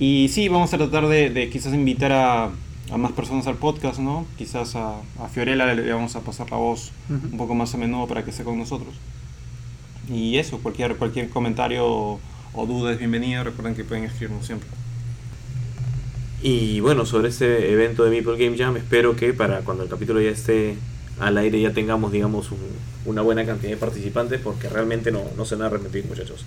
Y 0.00 0.28
sí, 0.30 0.48
vamos 0.48 0.74
a 0.74 0.78
tratar 0.78 1.06
de, 1.06 1.30
de 1.30 1.48
quizás 1.48 1.74
invitar 1.74 2.10
a, 2.12 2.50
a, 2.92 2.96
más 2.96 3.12
personas 3.12 3.46
al 3.46 3.56
podcast, 3.56 3.98
¿no? 3.98 4.26
Quizás 4.36 4.76
a, 4.76 4.96
a, 5.20 5.28
Fiorella 5.28 5.74
le 5.74 5.92
vamos 5.92 6.16
a 6.16 6.20
pasar 6.20 6.50
la 6.50 6.56
voz 6.56 6.92
uh 7.08 7.14
-huh. 7.14 7.32
un 7.32 7.38
poco 7.38 7.54
más 7.54 7.74
a 7.74 7.78
menudo 7.78 8.06
para 8.06 8.24
que 8.24 8.30
esté 8.30 8.44
con 8.44 8.58
nosotros. 8.58 8.94
Y 10.08 10.38
eso, 10.38 10.58
cualquier, 10.58 10.96
cualquier 10.96 11.28
comentario 11.28 11.86
o, 11.86 12.20
o 12.54 12.66
duda 12.66 12.92
es 12.92 12.98
bienvenido. 12.98 13.44
Recuerden 13.44 13.74
que 13.74 13.84
pueden 13.84 14.04
escribirnos 14.04 14.46
siempre. 14.46 14.68
Y 16.42 16.80
bueno, 16.80 17.06
sobre 17.06 17.28
este 17.28 17.72
evento 17.72 18.04
de 18.04 18.10
Meeple 18.10 18.36
Game 18.36 18.58
Jam, 18.58 18.76
espero 18.76 19.14
que 19.14 19.32
para 19.32 19.60
cuando 19.60 19.84
el 19.84 19.88
capítulo 19.88 20.20
ya 20.20 20.30
esté 20.30 20.76
al 21.20 21.38
aire 21.38 21.60
ya 21.60 21.72
tengamos, 21.72 22.10
digamos, 22.10 22.50
un, 22.50 22.58
una 23.04 23.22
buena 23.22 23.46
cantidad 23.46 23.70
de 23.70 23.76
participantes, 23.76 24.40
porque 24.40 24.68
realmente 24.68 25.12
no, 25.12 25.22
no 25.36 25.44
se 25.44 25.54
van 25.54 25.64
a 25.64 25.66
arrepentir, 25.66 26.04
muchachos. 26.06 26.44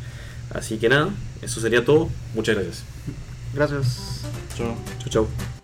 Así 0.54 0.78
que 0.78 0.90
nada, 0.90 1.10
eso 1.42 1.62
sería 1.62 1.86
todo. 1.86 2.10
Muchas 2.34 2.56
gracias. 2.56 2.84
Gracias. 3.54 4.22
Chao. 4.58 4.76
Chao, 5.00 5.10
chao. 5.10 5.55